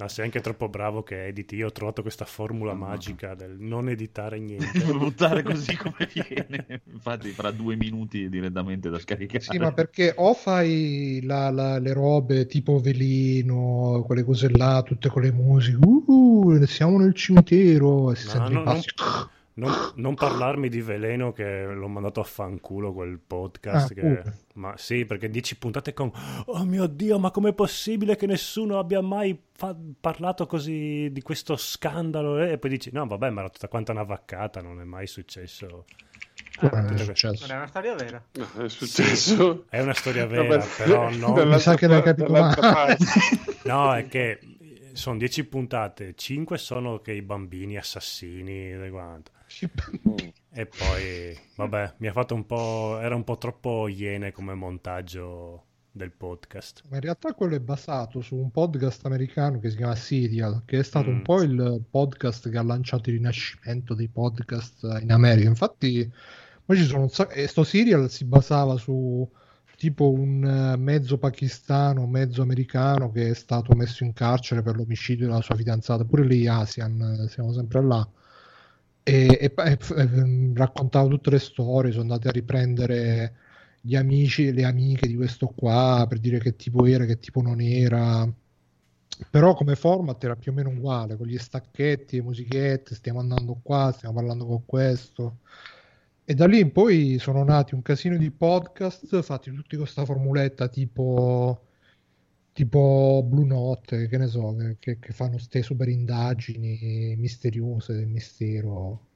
No, 0.00 0.08
sei 0.08 0.24
anche 0.24 0.40
troppo 0.40 0.68
bravo 0.70 1.02
che 1.02 1.26
editi. 1.26 1.56
Io 1.56 1.66
ho 1.66 1.72
trovato 1.72 2.00
questa 2.00 2.24
formula 2.24 2.72
magica 2.72 3.34
del 3.34 3.56
non 3.58 3.90
editare 3.90 4.38
niente. 4.40 4.82
buttare 4.82 5.42
così 5.42 5.76
come 5.78 6.08
viene. 6.12 6.80
Infatti, 6.90 7.28
fra 7.30 7.50
due 7.50 7.76
minuti 7.76 8.28
direttamente 8.30 8.88
da 8.88 8.98
scaricare. 8.98 9.40
Sì, 9.40 9.58
ma 9.58 9.72
perché 9.72 10.14
o 10.16 10.32
fai 10.32 11.20
la- 11.22 11.50
la- 11.50 11.78
le 11.78 11.92
robe 11.92 12.46
tipo 12.46 12.78
velino, 12.78 14.02
quelle 14.06 14.22
cose 14.24 14.48
là, 14.48 14.82
tutte 14.82 15.10
con 15.10 15.20
le 15.22 15.32
musiche, 15.32 15.78
uh, 15.84 16.64
siamo 16.64 16.98
nel 16.98 17.14
cimitero, 17.14 18.12
e 18.12 18.16
si 18.16 18.26
No, 18.38 18.48
no, 18.48 18.62
passi. 18.62 18.88
Non, 19.54 19.70
non 19.96 20.14
parlarmi 20.14 20.68
di 20.68 20.80
veleno 20.80 21.32
che 21.32 21.64
l'ho 21.64 21.88
mandato 21.88 22.20
a 22.20 22.24
fanculo 22.24 22.92
quel 22.92 23.18
podcast. 23.18 23.90
Ah, 23.90 23.94
che- 23.94 24.00
pure. 24.00 24.36
Ma 24.54 24.74
sì, 24.76 25.04
perché 25.04 25.28
dieci 25.30 25.56
puntate 25.56 25.92
con 25.94 26.10
Oh 26.46 26.64
mio 26.64 26.86
Dio, 26.86 27.18
ma 27.18 27.30
com'è 27.30 27.52
possibile 27.52 28.16
che 28.16 28.26
nessuno 28.26 28.78
abbia 28.78 29.00
mai 29.00 29.38
fa- 29.52 29.76
parlato 30.00 30.46
così 30.46 31.08
di 31.12 31.22
questo 31.22 31.56
scandalo? 31.56 32.38
E 32.42 32.58
poi 32.58 32.70
dici, 32.70 32.90
no, 32.92 33.06
vabbè, 33.06 33.30
ma 33.30 33.40
era 33.40 33.50
tutta 33.50 33.68
quanta 33.68 33.92
una 33.92 34.02
vaccata, 34.04 34.60
non 34.60 34.80
è 34.80 34.84
mai 34.84 35.06
successo. 35.06 35.84
Quello 36.58 36.74
non 36.76 36.84
è 36.86 36.88
tutte- 36.90 37.04
successo. 37.04 37.46
Non 37.46 37.56
è 37.56 37.58
una 37.58 37.66
storia 37.68 37.94
vera. 37.94 38.22
È 38.32 38.68
successo. 38.68 39.64
È 39.68 39.80
una 39.80 39.94
storia 39.94 40.26
vera, 40.26 40.64
però 40.76 41.10
no. 41.10 41.32
dall'altra 41.32 41.44
Mi 41.46 41.58
sa 41.60 41.74
che 41.74 41.86
l'hai 41.86 42.02
capito 42.02 42.30
male. 42.30 42.96
No, 43.64 43.94
è 43.94 44.06
che 44.08 44.40
sono 44.92 45.16
dieci 45.18 45.44
puntate, 45.44 46.14
cinque 46.16 46.58
sono 46.58 47.00
che 47.00 47.12
i 47.12 47.22
bambini 47.22 47.76
assassini 47.76 48.72
e 48.72 48.88
quanto. 48.90 49.30
E 50.52 50.66
poi, 50.66 51.36
vabbè, 51.56 51.94
mi 51.98 52.06
ha 52.08 52.12
fatto 52.12 52.34
un 52.34 52.46
po'. 52.46 52.98
Era 53.00 53.14
un 53.14 53.24
po' 53.24 53.36
troppo 53.36 53.88
iene 53.88 54.30
come 54.32 54.54
montaggio 54.54 55.64
del 55.92 56.12
podcast. 56.12 56.82
Ma 56.88 56.96
in 56.96 57.02
realtà 57.02 57.34
quello 57.34 57.56
è 57.56 57.60
basato 57.60 58.20
su 58.20 58.36
un 58.36 58.50
podcast 58.52 59.04
americano 59.06 59.58
che 59.58 59.70
si 59.70 59.76
chiama 59.76 59.96
Serial, 59.96 60.62
che 60.64 60.78
è 60.78 60.82
stato 60.84 61.10
Mm. 61.10 61.14
un 61.14 61.22
po' 61.22 61.42
il 61.42 61.82
podcast 61.90 62.48
che 62.48 62.56
ha 62.58 62.62
lanciato 62.62 63.10
il 63.10 63.16
rinascimento 63.16 63.94
dei 63.94 64.08
podcast 64.08 64.98
in 65.00 65.10
America. 65.10 65.48
Infatti, 65.48 66.08
poi 66.64 66.76
ci 66.76 66.84
sono 66.84 67.02
un 67.02 67.08
sacco- 67.10 67.32
e 67.32 67.48
sto 67.48 67.64
Serial 67.64 68.08
si 68.08 68.24
basava 68.24 68.76
su 68.76 69.28
tipo 69.76 70.10
un 70.12 70.44
eh, 70.44 70.76
mezzo 70.76 71.18
pakistano, 71.18 72.06
mezzo 72.06 72.42
americano 72.42 73.10
che 73.10 73.30
è 73.30 73.34
stato 73.34 73.74
messo 73.74 74.04
in 74.04 74.12
carcere 74.12 74.62
per 74.62 74.76
l'omicidio 74.76 75.26
della 75.26 75.40
sua 75.42 75.56
fidanzata. 75.56 76.04
Pure 76.04 76.24
lì 76.24 76.46
Asian, 76.46 77.26
siamo 77.28 77.52
sempre 77.52 77.82
là. 77.82 78.08
E, 79.02 79.38
e, 79.40 79.52
e- 79.56 79.78
e- 79.96 80.52
raccontava 80.54 81.08
tutte 81.08 81.30
le 81.30 81.38
storie, 81.38 81.90
sono 81.90 82.02
andati 82.02 82.28
a 82.28 82.32
riprendere 82.32 83.34
gli 83.80 83.96
amici 83.96 84.46
e 84.48 84.52
le 84.52 84.64
amiche 84.64 85.06
di 85.06 85.14
questo 85.16 85.46
qua 85.48 86.04
per 86.08 86.18
dire 86.18 86.38
che 86.38 86.56
tipo 86.56 86.84
era, 86.86 87.04
che 87.06 87.18
tipo 87.18 87.40
non 87.42 87.60
era. 87.60 88.30
Però 89.30 89.54
come 89.54 89.76
format 89.76 90.22
era 90.24 90.36
più 90.36 90.52
o 90.52 90.54
meno 90.54 90.70
uguale, 90.70 91.16
con 91.16 91.26
gli 91.26 91.36
stacchetti, 91.38 92.16
le 92.16 92.22
musichette, 92.22 92.94
stiamo 92.94 93.20
andando 93.20 93.58
qua, 93.62 93.92
stiamo 93.94 94.14
parlando 94.14 94.46
con 94.46 94.64
questo. 94.64 95.38
E 96.24 96.34
da 96.34 96.46
lì 96.46 96.60
in 96.60 96.72
poi 96.72 97.18
sono 97.18 97.42
nati 97.44 97.74
un 97.74 97.82
casino 97.82 98.16
di 98.16 98.30
podcast 98.30 99.20
fatti 99.22 99.50
tutti 99.50 99.76
con 99.76 99.84
questa 99.84 100.04
formuletta 100.04 100.68
tipo, 100.68 101.60
tipo 102.60 103.24
Blue 103.26 103.46
Note, 103.46 104.06
che 104.06 104.18
ne 104.18 104.26
so, 104.26 104.54
che, 104.78 104.98
che 104.98 105.12
fanno 105.12 105.38
ste 105.38 105.62
super 105.62 105.88
indagini 105.88 107.14
misteriose 107.16 107.94
del 107.94 108.06
mistero 108.06 109.06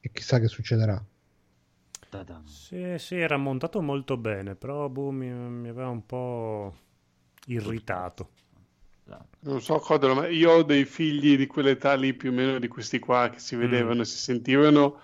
e 0.00 0.10
chissà 0.10 0.40
che 0.40 0.48
succederà. 0.48 1.04
Ta-da. 2.08 2.40
Sì, 2.46 2.94
sì, 2.96 3.16
era 3.16 3.36
montato 3.36 3.82
molto 3.82 4.16
bene, 4.16 4.54
però 4.54 4.88
boh, 4.88 5.10
mi, 5.10 5.28
mi 5.28 5.68
aveva 5.68 5.90
un 5.90 6.06
po' 6.06 6.74
irritato. 7.48 8.30
Non 9.40 9.60
so 9.60 9.78
Codolo, 9.80 10.14
ma 10.14 10.28
io 10.28 10.52
ho 10.52 10.62
dei 10.62 10.86
figli 10.86 11.36
di 11.36 11.46
quell'età 11.46 11.94
lì 11.96 12.14
più 12.14 12.30
o 12.30 12.32
meno 12.32 12.58
di 12.58 12.68
questi 12.68 12.98
qua 13.00 13.28
che 13.28 13.38
si 13.38 13.54
vedevano, 13.54 14.02
si 14.04 14.16
sentivano. 14.16 14.98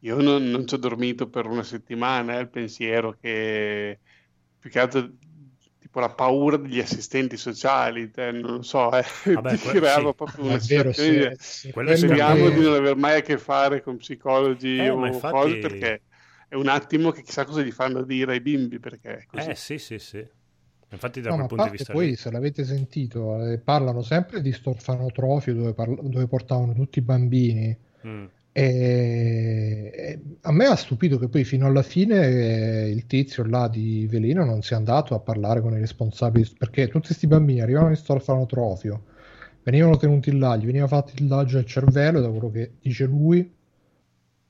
Io 0.00 0.20
non, 0.20 0.44
non 0.50 0.66
ci 0.66 0.74
ho 0.74 0.76
dormito 0.76 1.30
per 1.30 1.46
una 1.46 1.62
settimana, 1.62 2.36
eh, 2.36 2.42
il 2.42 2.48
pensiero 2.48 3.16
che 3.18 3.98
più 4.58 4.68
che 4.68 4.78
altro 4.78 5.10
la 6.00 6.10
paura 6.10 6.56
degli 6.56 6.78
assistenti 6.80 7.36
sociali, 7.36 8.10
te, 8.10 8.30
non 8.32 8.64
so, 8.64 8.90
eh, 8.96 9.04
Vabbè, 9.34 9.56
ti 9.56 9.68
creava 9.68 10.08
sì. 10.10 10.14
proprio 10.14 10.44
una 10.44 10.58
situazione 10.58 11.36
di- 11.62 11.68
è 11.68 11.72
quello 11.72 11.96
speriamo 11.96 12.48
di 12.50 12.60
non 12.60 12.74
aver 12.74 12.96
mai 12.96 13.18
a 13.18 13.22
che 13.22 13.38
fare 13.38 13.82
con 13.82 13.96
psicologi 13.96 14.76
Eh, 14.78 14.88
o 14.90 15.06
infatti- 15.06 15.34
cose 15.34 15.58
perché 15.58 16.02
è 16.48 16.54
un 16.54 16.68
attimo 16.68 17.10
che 17.10 17.22
chissà 17.22 17.44
cosa 17.44 17.62
gli 17.62 17.72
fanno 17.72 18.02
dire 18.02 18.32
ai 18.32 18.40
bimbi 18.40 18.78
perché. 18.78 19.26
Eh 19.32 19.54
sì, 19.54 19.78
sì, 19.78 19.98
sì. 19.98 20.24
Infatti 20.90 21.20
da 21.20 21.30
No, 21.30 21.36
quel 21.36 21.48
punto 21.48 21.64
di 21.64 21.68
parte 21.70 21.76
vista 21.78 21.92
poi, 21.92 22.06
lì- 22.06 22.16
se 22.16 22.30
l'avete 22.30 22.64
sentito, 22.64 23.44
eh, 23.44 23.58
parlano 23.58 24.02
sempre 24.02 24.40
di 24.40 24.52
storfanotrofio 24.52 25.52
dove, 25.54 25.74
parla- 25.74 26.00
dove 26.00 26.26
portavano 26.28 26.74
tutti 26.74 27.00
i 27.00 27.02
bambini. 27.02 27.76
Mm. 28.06 28.24
E... 28.58 30.18
a 30.40 30.50
me 30.50 30.64
ha 30.64 30.76
stupito 30.76 31.18
che 31.18 31.28
poi 31.28 31.44
fino 31.44 31.66
alla 31.66 31.82
fine 31.82 32.26
eh, 32.26 32.88
il 32.88 33.06
tizio 33.06 33.44
là 33.44 33.68
di 33.68 34.06
Velino 34.06 34.46
non 34.46 34.62
sia 34.62 34.78
andato 34.78 35.14
a 35.14 35.20
parlare 35.20 35.60
con 35.60 35.74
i 35.74 35.78
responsabili 35.78 36.48
perché 36.56 36.88
tutti 36.88 37.08
questi 37.08 37.26
bambini 37.26 37.60
arrivavano 37.60 37.90
in 37.90 37.96
storfanotrofio, 37.96 39.02
venivano 39.62 39.98
tenuti 39.98 40.34
là, 40.38 40.56
gli 40.56 40.64
veniva 40.64 40.86
fatto 40.86 41.12
il 41.16 41.28
lagio 41.28 41.58
al 41.58 41.66
cervello, 41.66 42.22
da 42.22 42.30
quello 42.30 42.50
che 42.50 42.72
dice 42.80 43.04
lui, 43.04 43.52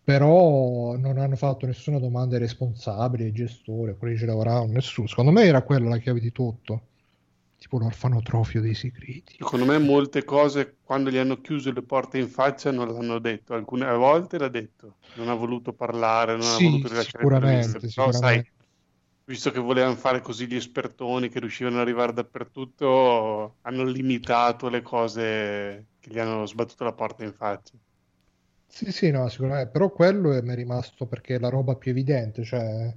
però 0.05 0.97
non 0.97 1.19
hanno 1.19 1.35
fatto 1.35 1.67
nessuna 1.67 1.99
domanda 1.99 2.37
ai 2.37 2.43
responsabili, 2.43 3.25
ai 3.25 3.33
gestori, 3.33 3.91
a 3.91 3.95
quelli 3.95 4.15
che 4.15 4.21
ci 4.21 4.27
lavoravano, 4.27 4.71
nessuno. 4.71 5.09
Secondo 5.09 5.33
me 5.33 5.43
era 5.43 5.63
quella 5.63 5.89
la 5.89 5.99
chiave 5.99 6.21
di 6.21 6.31
tutto, 6.31 6.81
tipo 7.59 7.79
l'orfanotrofio 7.79 8.61
dei 8.61 8.75
segreti. 8.75 9.39
Secondo 9.39 9.67
me 9.67 9.79
molte 9.79 10.25
cose 10.25 10.79
quando 10.83 11.11
gli 11.11 11.17
hanno 11.19 11.41
chiuso 11.41 11.71
le 11.73 11.83
porte 11.85 12.19
in 12.19 12.29
faccia 12.29 12.71
non 12.71 12.89
l'hanno 12.89 13.19
detto, 13.19 13.53
alcune 13.55 13.91
volte 13.95 14.39
l'ha 14.39 14.49
detto, 14.49 14.99
non 15.13 15.29
ha 15.29 15.35
voluto 15.35 15.75
parlare, 15.75 16.37
non 16.37 16.47
Sì, 16.47 16.55
ha 16.55 16.59
voluto 16.59 16.89
rilasciare 16.89 17.29
sicuramente, 17.29 17.89
però 17.93 18.11
sai, 18.13 18.43
sicuramente. 18.43 18.51
visto 19.25 19.51
che 19.51 19.59
volevano 19.61 19.95
fare 19.97 20.21
così 20.23 20.47
gli 20.47 20.55
espertoni 20.57 21.29
che 21.29 21.41
riuscivano 21.41 21.77
ad 21.77 21.83
arrivare 21.83 22.13
dappertutto, 22.15 23.59
hanno 23.63 23.85
limitato 23.85 24.69
le 24.71 24.81
cose 24.83 25.89
che 25.99 26.11
gli 26.11 26.19
hanno 26.19 26.47
sbattuto 26.47 26.85
la 26.85 26.95
porta 26.95 27.25
in 27.25 27.35
faccia. 27.35 27.77
Sì, 28.69 28.93
sì, 28.93 29.11
no, 29.11 29.29
sicuramente, 29.29 29.71
però 29.71 29.91
quello 29.91 30.31
mi 30.43 30.53
è 30.53 30.55
rimasto 30.55 31.07
perché 31.07 31.35
è 31.37 31.39
la 31.39 31.49
roba 31.49 31.75
più 31.77 31.91
evidente, 31.91 32.45
cioè 32.45 32.95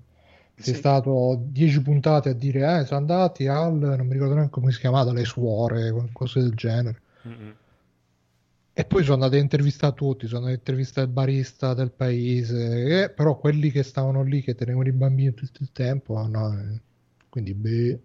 sei 0.59 0.73
Sì. 0.73 0.75
stato 0.75 1.39
10 1.41 1.81
puntate 1.81 2.29
a 2.29 2.33
dire, 2.33 2.79
eh, 2.81 2.85
sono 2.85 2.99
andati 2.99 3.47
al, 3.47 3.73
non 3.77 4.05
mi 4.07 4.13
ricordo 4.13 4.33
neanche 4.35 4.51
come 4.51 4.71
si 4.71 4.79
chiamava, 4.79 5.13
le 5.13 5.25
suore, 5.25 5.93
cose 6.13 6.41
del 6.41 6.53
genere. 6.55 7.01
Mm-mm. 7.25 7.55
E 8.73 8.83
poi 8.85 9.03
sono 9.03 9.15
andati 9.15 9.35
a 9.35 9.39
intervistare 9.43 9.93
tutti, 9.93 10.25
sono 10.25 10.39
andati 10.39 10.55
a 10.55 10.59
intervistare 10.59 11.05
il 11.05 11.13
barista 11.13 11.73
del 11.75 11.91
paese, 11.91 13.03
e- 13.03 13.09
però 13.11 13.37
quelli 13.37 13.69
che 13.69 13.83
stavano 13.83 14.23
lì, 14.23 14.41
che 14.41 14.55
tenevano 14.55 14.87
i 14.87 14.91
bambini 14.91 15.33
tutto 15.35 15.61
il 15.61 15.71
tempo, 15.71 16.25
no, 16.25 16.51
eh, 16.57 16.81
quindi 17.29 17.53
beh, 17.53 17.99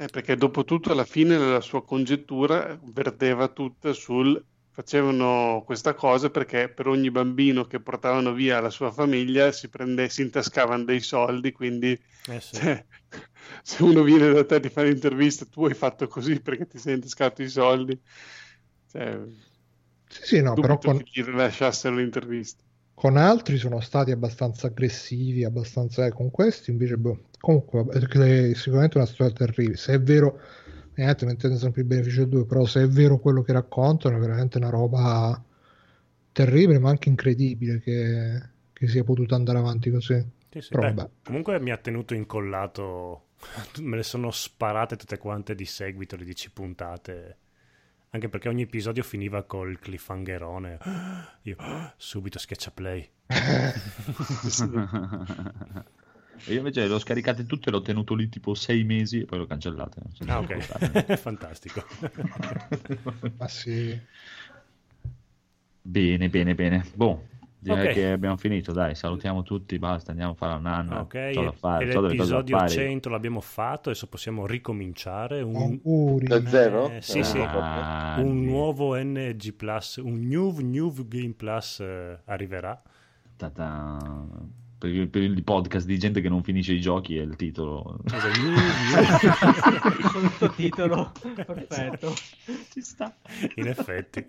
Eh, 0.00 0.08
perché 0.08 0.34
dopo 0.36 0.64
tutto 0.64 0.92
alla 0.92 1.04
fine 1.04 1.36
la 1.36 1.60
sua 1.60 1.84
congettura 1.84 2.78
verteva 2.84 3.48
tutta 3.48 3.92
sul 3.92 4.42
facevano 4.78 5.62
questa 5.66 5.92
cosa 5.94 6.30
perché 6.30 6.72
per 6.72 6.86
ogni 6.86 7.10
bambino 7.10 7.64
che 7.66 7.80
portavano 7.80 8.32
via 8.32 8.60
la 8.60 8.70
sua 8.70 8.92
famiglia 8.92 9.50
si 9.50 9.68
prende, 9.68 10.08
si 10.08 10.22
intascavano 10.22 10.84
dei 10.84 11.00
soldi, 11.00 11.50
quindi 11.52 12.00
Eh 12.28 12.40
sì. 12.40 12.58
cioè, 12.60 12.86
se 13.62 13.82
uno 13.82 14.02
viene 14.04 14.30
da 14.32 14.44
te 14.44 14.56
e 14.56 14.60
ti 14.60 14.68
fa 14.70 14.82
l'intervista, 14.82 15.46
tu 15.46 15.64
hai 15.66 15.74
fatto 15.74 16.06
così 16.06 16.40
perché 16.40 16.66
ti 16.66 16.78
sei 16.78 16.94
intascato 16.94 17.42
i 17.42 17.48
soldi, 17.48 18.00
cioè, 18.86 19.20
sì, 20.08 20.22
sì, 20.24 20.42
no, 20.42 20.58
però 20.58 20.78
con, 20.78 20.96
che 20.96 21.04
gli 21.10 21.22
rilasciassero 21.22 21.94
l'intervista. 21.96 22.62
con 22.94 23.16
altri 23.16 23.56
sono 23.58 23.80
stati 23.80 24.10
abbastanza 24.10 24.66
aggressivi, 24.66 25.44
abbastanza, 25.44 26.04
eh, 26.06 26.10
con 26.12 26.30
questi 26.30 26.70
invece, 26.70 26.96
boh, 26.96 27.28
comunque, 27.38 27.84
è 27.88 28.54
sicuramente 28.54 28.98
una 28.98 29.06
storia 29.06 29.32
terribile, 29.32 29.76
se 29.76 29.94
è 29.94 30.00
vero, 30.02 30.40
niente, 31.02 31.24
mettendo 31.24 31.56
sempre 31.56 31.82
il 31.82 31.86
beneficio 31.86 32.20
del 32.20 32.28
due, 32.28 32.46
però 32.46 32.64
se 32.64 32.82
è 32.82 32.88
vero 32.88 33.18
quello 33.18 33.42
che 33.42 33.52
raccontano 33.52 34.16
è 34.16 34.20
veramente 34.20 34.58
una 34.58 34.70
roba 34.70 35.42
terribile, 36.32 36.78
ma 36.78 36.90
anche 36.90 37.08
incredibile 37.08 37.80
che, 37.80 38.42
che 38.72 38.88
sia 38.88 39.04
potuta 39.04 39.34
andare 39.34 39.58
avanti 39.58 39.90
così. 39.90 40.24
Sì, 40.50 40.60
sì. 40.60 40.68
Però 40.70 40.92
Beh, 40.92 41.10
comunque 41.24 41.60
mi 41.60 41.70
ha 41.70 41.76
tenuto 41.76 42.14
incollato, 42.14 43.28
me 43.80 43.96
le 43.96 44.02
sono 44.02 44.30
sparate 44.30 44.96
tutte 44.96 45.18
quante 45.18 45.54
di 45.54 45.64
seguito, 45.64 46.16
le 46.16 46.24
10 46.24 46.50
puntate, 46.50 47.36
anche 48.10 48.28
perché 48.28 48.48
ogni 48.48 48.62
episodio 48.62 49.02
finiva 49.02 49.42
col 49.44 49.78
cliffhangerone. 49.78 50.78
Io 51.42 51.56
subito 51.96 52.38
schiaccia 52.38 52.70
play. 52.70 53.08
E 56.44 56.52
io 56.52 56.58
invece 56.58 56.86
l'ho 56.86 56.98
scaricate 56.98 57.44
tutte, 57.46 57.70
l'ho 57.70 57.82
tenuto 57.82 58.14
lì 58.14 58.28
tipo 58.28 58.54
sei 58.54 58.84
mesi 58.84 59.20
e 59.20 59.24
poi 59.24 59.38
l'ho 59.38 59.46
cancellate. 59.46 60.00
so 60.12 60.24
Ah, 60.26 60.38
ok, 60.40 60.60
fantastico. 61.16 61.82
Ma 63.38 63.48
sì, 63.48 63.98
Bene, 65.82 66.28
bene, 66.28 66.54
bene. 66.54 66.84
Boh, 66.94 67.26
direi 67.58 67.88
Ok. 67.88 67.92
che 67.92 68.10
abbiamo 68.12 68.36
finito, 68.36 68.72
dai, 68.72 68.94
salutiamo 68.94 69.42
tutti, 69.42 69.78
basta, 69.78 70.10
andiamo 70.10 70.32
a 70.32 70.34
fare 70.34 70.58
un 70.58 70.66
anno. 70.66 71.00
Ok, 71.00 71.14
da 71.44 71.52
fare, 71.52 71.84
e 71.84 71.86
l'episodio 72.00 72.56
fare. 72.58 72.74
100 72.74 73.08
l'abbiamo 73.10 73.40
fatto, 73.40 73.90
adesso 73.90 74.06
possiamo 74.08 74.46
ricominciare. 74.46 75.42
Un, 75.42 75.78
auguri. 75.84 76.26
Da 76.26 76.46
zero? 76.46 76.86
Eh, 76.96 77.00
sì, 77.02 77.18
Eh, 77.18 77.24
sì. 77.24 77.38
Ah, 77.38 78.22
un 78.22 78.38
sì. 78.38 78.44
nuovo 78.44 78.94
NG 78.96 79.52
Plus, 79.52 79.96
un 79.96 80.26
New, 80.26 80.58
new 80.60 80.92
Game 81.06 81.34
Plus 81.34 81.80
eh, 81.80 82.20
arriverà. 82.24 82.82
Ta-ta. 83.38 83.68
Per, 84.78 84.88
il- 84.90 85.08
per 85.08 85.22
il 85.22 85.42
podcast 85.42 85.86
di 85.86 85.98
gente 85.98 86.20
che 86.20 86.28
non 86.28 86.42
finisce 86.44 86.72
i 86.72 86.80
giochi 86.80 87.16
è 87.16 87.22
il 87.22 87.34
titolo. 87.36 87.98
Esatto, 88.04 89.28
Con 90.12 90.24
il 90.40 90.52
titolo 90.54 91.12
perfetto. 91.34 92.14
Ci 92.70 92.80
sta. 92.80 93.16
In 93.56 93.66
effetti, 93.66 94.24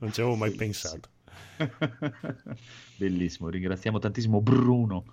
non 0.00 0.12
ci 0.12 0.20
avevo 0.20 0.34
mai 0.36 0.50
pensato. 0.52 1.08
Bellissimo, 2.96 3.48
ringraziamo 3.48 3.98
tantissimo 3.98 4.40
Bruno. 4.40 5.04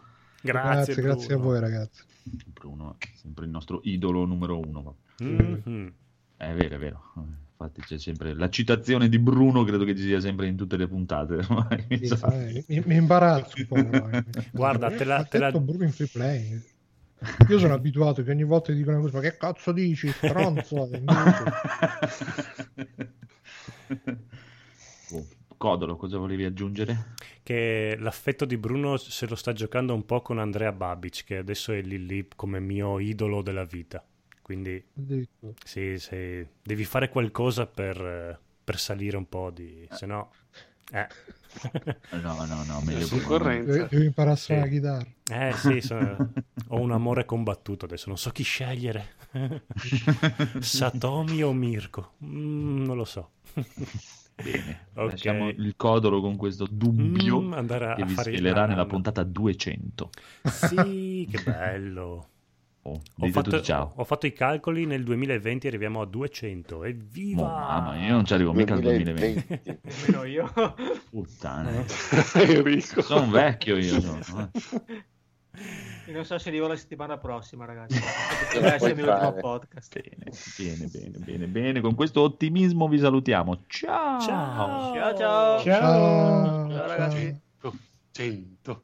Grazie, 0.41 0.95
grazie, 0.95 1.01
grazie 1.03 1.33
a 1.33 1.37
Bruno. 1.37 1.51
voi 1.51 1.59
ragazzi. 1.59 2.03
Bruno 2.23 2.95
è 2.99 3.07
sempre 3.15 3.45
il 3.45 3.51
nostro 3.51 3.81
idolo 3.83 4.25
numero 4.25 4.59
uno. 4.59 4.95
Mhm. 5.19 5.93
È 6.37 6.53
vero, 6.53 6.75
è 6.75 6.79
vero. 6.79 7.13
Infatti 7.61 7.81
c'è 7.81 7.99
sempre 7.99 8.33
la 8.33 8.49
citazione 8.49 9.07
di 9.07 9.19
Bruno, 9.19 9.63
credo 9.63 9.83
che 9.85 9.95
ci 9.95 10.03
sia 10.03 10.19
sempre 10.19 10.47
in 10.47 10.55
tutte 10.55 10.77
le 10.77 10.87
puntate. 10.87 11.39
Sì, 12.01 12.07
sa. 12.07 12.33
eh, 12.47 12.63
mi, 12.67 12.81
mi 12.85 12.95
imbarazzo 12.95 13.53
un 13.57 13.67
po'. 13.67 14.09
Guarda, 14.51 14.89
te 14.89 15.03
la- 15.03 15.23
te 15.23 15.37
la- 15.37 15.45
detto 15.47 15.59
Bruno 15.61 15.83
in 15.83 15.91
free 15.91 16.07
play. 16.07 16.61
Io 17.49 17.59
sono 17.59 17.73
abituato 17.75 18.23
che 18.23 18.31
ogni 18.31 18.43
volta 18.43 18.71
ti 18.71 18.77
dicono 18.79 18.99
così, 18.99 19.13
ma 19.13 19.21
che 19.21 19.37
cazzo 19.37 19.71
dici, 19.71 20.11
stronzo? 20.11 20.89
E 20.91 20.97
invece- 20.97 21.43
Oh, 25.13 25.27
Codolo, 25.57 25.95
cosa 25.97 26.17
volevi 26.17 26.43
aggiungere? 26.45 27.13
Che 27.43 27.95
l'affetto 27.99 28.45
di 28.45 28.57
Bruno 28.57 28.97
se 28.97 29.27
lo 29.27 29.35
sta 29.35 29.53
giocando 29.53 29.93
un 29.93 30.05
po' 30.05 30.21
con 30.21 30.39
Andrea 30.39 30.71
Babic, 30.71 31.23
che 31.25 31.37
adesso 31.37 31.71
è 31.71 31.81
lì 31.81 32.03
lì 32.05 32.27
come 32.35 32.59
mio 32.59 32.97
idolo 32.99 33.41
della 33.41 33.65
vita. 33.65 34.03
Quindi 34.51 34.83
sì, 35.63 35.97
sì, 35.97 36.45
devi 36.61 36.83
fare 36.83 37.09
qualcosa 37.09 37.65
per, 37.65 37.99
eh, 38.01 38.37
per 38.63 38.77
salire 38.79 39.17
un 39.17 39.27
po' 39.27 39.49
di... 39.49 39.87
se 39.91 40.05
no... 40.05 40.31
Eh. 40.91 41.07
No, 42.11 42.45
no, 42.45 42.63
no, 42.63 42.81
meglio. 42.81 43.07
Devi 43.07 43.87
devi 43.89 44.05
imparare 44.05 44.33
a 44.33 44.35
Sì. 44.35 44.45
suonare 44.45 44.67
la 44.69 44.73
chitarra. 44.73 45.05
Eh 45.49 45.53
sì, 45.55 45.81
sono- 45.81 46.33
ho 46.67 46.79
un 46.79 46.91
amore 46.91 47.25
combattuto 47.25 47.85
adesso, 47.85 48.07
non 48.09 48.17
so 48.17 48.31
chi 48.31 48.43
scegliere. 48.43 49.05
Satomi 50.59 51.41
o 51.43 51.53
Mirko? 51.53 52.13
Mm, 52.25 52.83
non 52.85 52.97
lo 52.97 53.05
so. 53.05 53.29
Bene, 54.35 54.87
Ok. 54.95 55.11
lasciamo 55.11 55.49
il 55.49 55.75
Codolo 55.77 56.19
con 56.19 56.35
questo 56.35 56.65
dubbio 56.69 57.39
Mm, 57.39 57.53
andare 57.53 57.85
a 57.91 57.93
che 57.93 58.03
vi 58.03 58.15
svelerà 58.15 58.61
la 58.61 58.67
nella 58.67 58.85
puntata 58.85 59.23
200. 59.23 60.09
Sì, 60.43 61.27
che 61.29 61.39
bello. 61.39 62.27
Oh, 62.83 62.99
Ho 63.19 63.27
fatto, 63.27 63.61
ho 63.95 64.03
fatto 64.03 64.25
i 64.25 64.33
calcoli, 64.33 64.85
nel 64.87 65.03
2020 65.03 65.67
arriviamo 65.67 66.01
a 66.01 66.05
200. 66.07 66.83
Evviva! 66.83 67.41
Oh, 67.43 67.45
mamma, 67.45 68.03
io 68.03 68.11
non 68.13 68.25
ci 68.25 68.33
arrivo 68.33 68.53
mica 68.53 68.73
al 68.73 68.79
2020. 68.81 69.45
2020. 69.47 69.79
Nemmeno 70.07 70.23
io. 70.23 70.51
Puttana, 71.11 71.85
Enrico. 72.35 73.01
sono 73.03 73.29
vecchio 73.29 73.77
io. 73.77 74.01
sono, 74.01 74.49
eh. 74.53 75.05
Io 76.07 76.13
non 76.13 76.25
so 76.25 76.39
se 76.39 76.49
arrivo 76.49 76.65
la 76.67 76.75
settimana 76.75 77.17
prossima, 77.19 77.65
ragazzi. 77.65 77.99
Potrebbe 78.51 78.73
essere 78.73 78.91
il 78.91 78.95
mio 78.95 79.05
puoi 79.05 79.15
ultimo 79.15 79.29
fare. 79.31 79.41
podcast. 79.41 80.01
Bene, 80.01 80.87
bene, 80.87 80.87
bene, 80.87 81.17
bene, 81.25 81.47
bene. 81.47 81.81
Con 81.81 81.93
questo 81.93 82.21
ottimismo 82.21 82.87
vi 82.87 82.97
salutiamo. 82.97 83.63
Ciao. 83.67 84.19
Ciao! 84.21 84.93
Ciao, 84.95 85.15
ciao. 85.15 85.59
Ciao, 85.59 86.69
Ciao, 86.69 86.87
ragazzi. 86.87 87.39
ciao. 87.61 87.73
100. 88.11 88.83